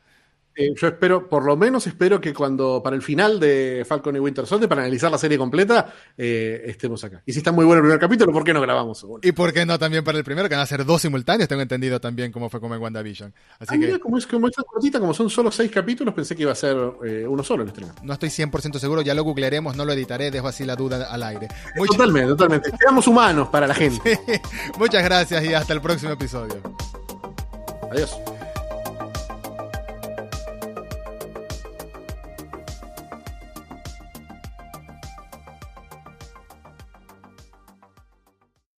Eh, 0.57 0.73
yo 0.75 0.87
espero, 0.87 1.29
por 1.29 1.45
lo 1.45 1.55
menos 1.55 1.85
espero 1.85 2.19
que 2.19 2.33
cuando, 2.33 2.81
para 2.83 2.95
el 2.95 3.03
final 3.03 3.39
de 3.39 3.85
Falcon 3.87 4.15
y 4.15 4.19
Winter 4.19 4.47
Soldier, 4.47 4.67
para 4.67 4.81
analizar 4.81 5.11
la 5.11 5.19
serie 5.19 5.37
completa, 5.37 5.93
eh, 6.17 6.63
estemos 6.65 7.03
acá. 7.03 7.21
Y 7.27 7.31
si 7.31 7.37
está 7.39 7.51
muy 7.51 7.63
bueno 7.63 7.77
el 7.77 7.83
primer 7.83 7.99
capítulo, 7.99 8.31
¿por 8.33 8.43
qué 8.43 8.55
no 8.55 8.61
grabamos? 8.61 9.05
Y 9.21 9.31
por 9.33 9.53
qué 9.53 9.67
no 9.67 9.77
también 9.77 10.03
para 10.03 10.17
el 10.17 10.23
primero, 10.23 10.49
que 10.49 10.55
van 10.55 10.63
a 10.63 10.65
ser 10.65 10.83
dos 10.83 11.03
simultáneos, 11.03 11.47
tengo 11.47 11.61
entendido 11.61 12.01
también 12.01 12.31
cómo 12.31 12.49
fue 12.49 12.59
como 12.59 12.73
en 12.73 12.81
WandaVision. 12.81 13.31
Así 13.59 13.75
Ah, 13.75 13.77
mira, 13.77 13.93
que 13.93 13.99
como 13.99 14.17
es, 14.17 14.25
como 14.25 14.47
es 14.47 14.53
tan 14.55 14.65
cortita, 14.65 14.99
como 14.99 15.13
son 15.13 15.29
solo 15.29 15.51
seis 15.51 15.69
capítulos, 15.69 16.15
pensé 16.15 16.35
que 16.35 16.41
iba 16.41 16.53
a 16.53 16.55
ser 16.55 16.75
eh, 17.05 17.27
uno 17.27 17.43
solo 17.43 17.61
el 17.61 17.69
estreno. 17.69 17.93
no 18.01 18.13
estoy 18.13 18.29
100% 18.29 18.79
seguro, 18.79 19.03
ya 19.03 19.13
lo 19.13 19.23
googlearemos, 19.23 19.75
no 19.75 19.85
lo 19.85 19.93
editaré, 19.93 20.31
dejo 20.31 20.47
así 20.47 20.65
la 20.65 20.75
duda 20.75 21.11
al 21.11 21.21
aire. 21.21 21.49
Totalmente, 21.87 22.29
totalmente. 22.29 22.71
Seamos 22.79 23.05
humanos 23.07 23.49
para 23.49 23.67
la 23.67 23.75
gente. 23.75 24.19
Muchas 24.79 25.03
gracias 25.03 25.45
y 25.45 25.53
hasta 25.53 25.73
el 25.73 25.81
próximo 25.81 26.13
episodio. 26.13 26.55
Adiós. 27.91 28.17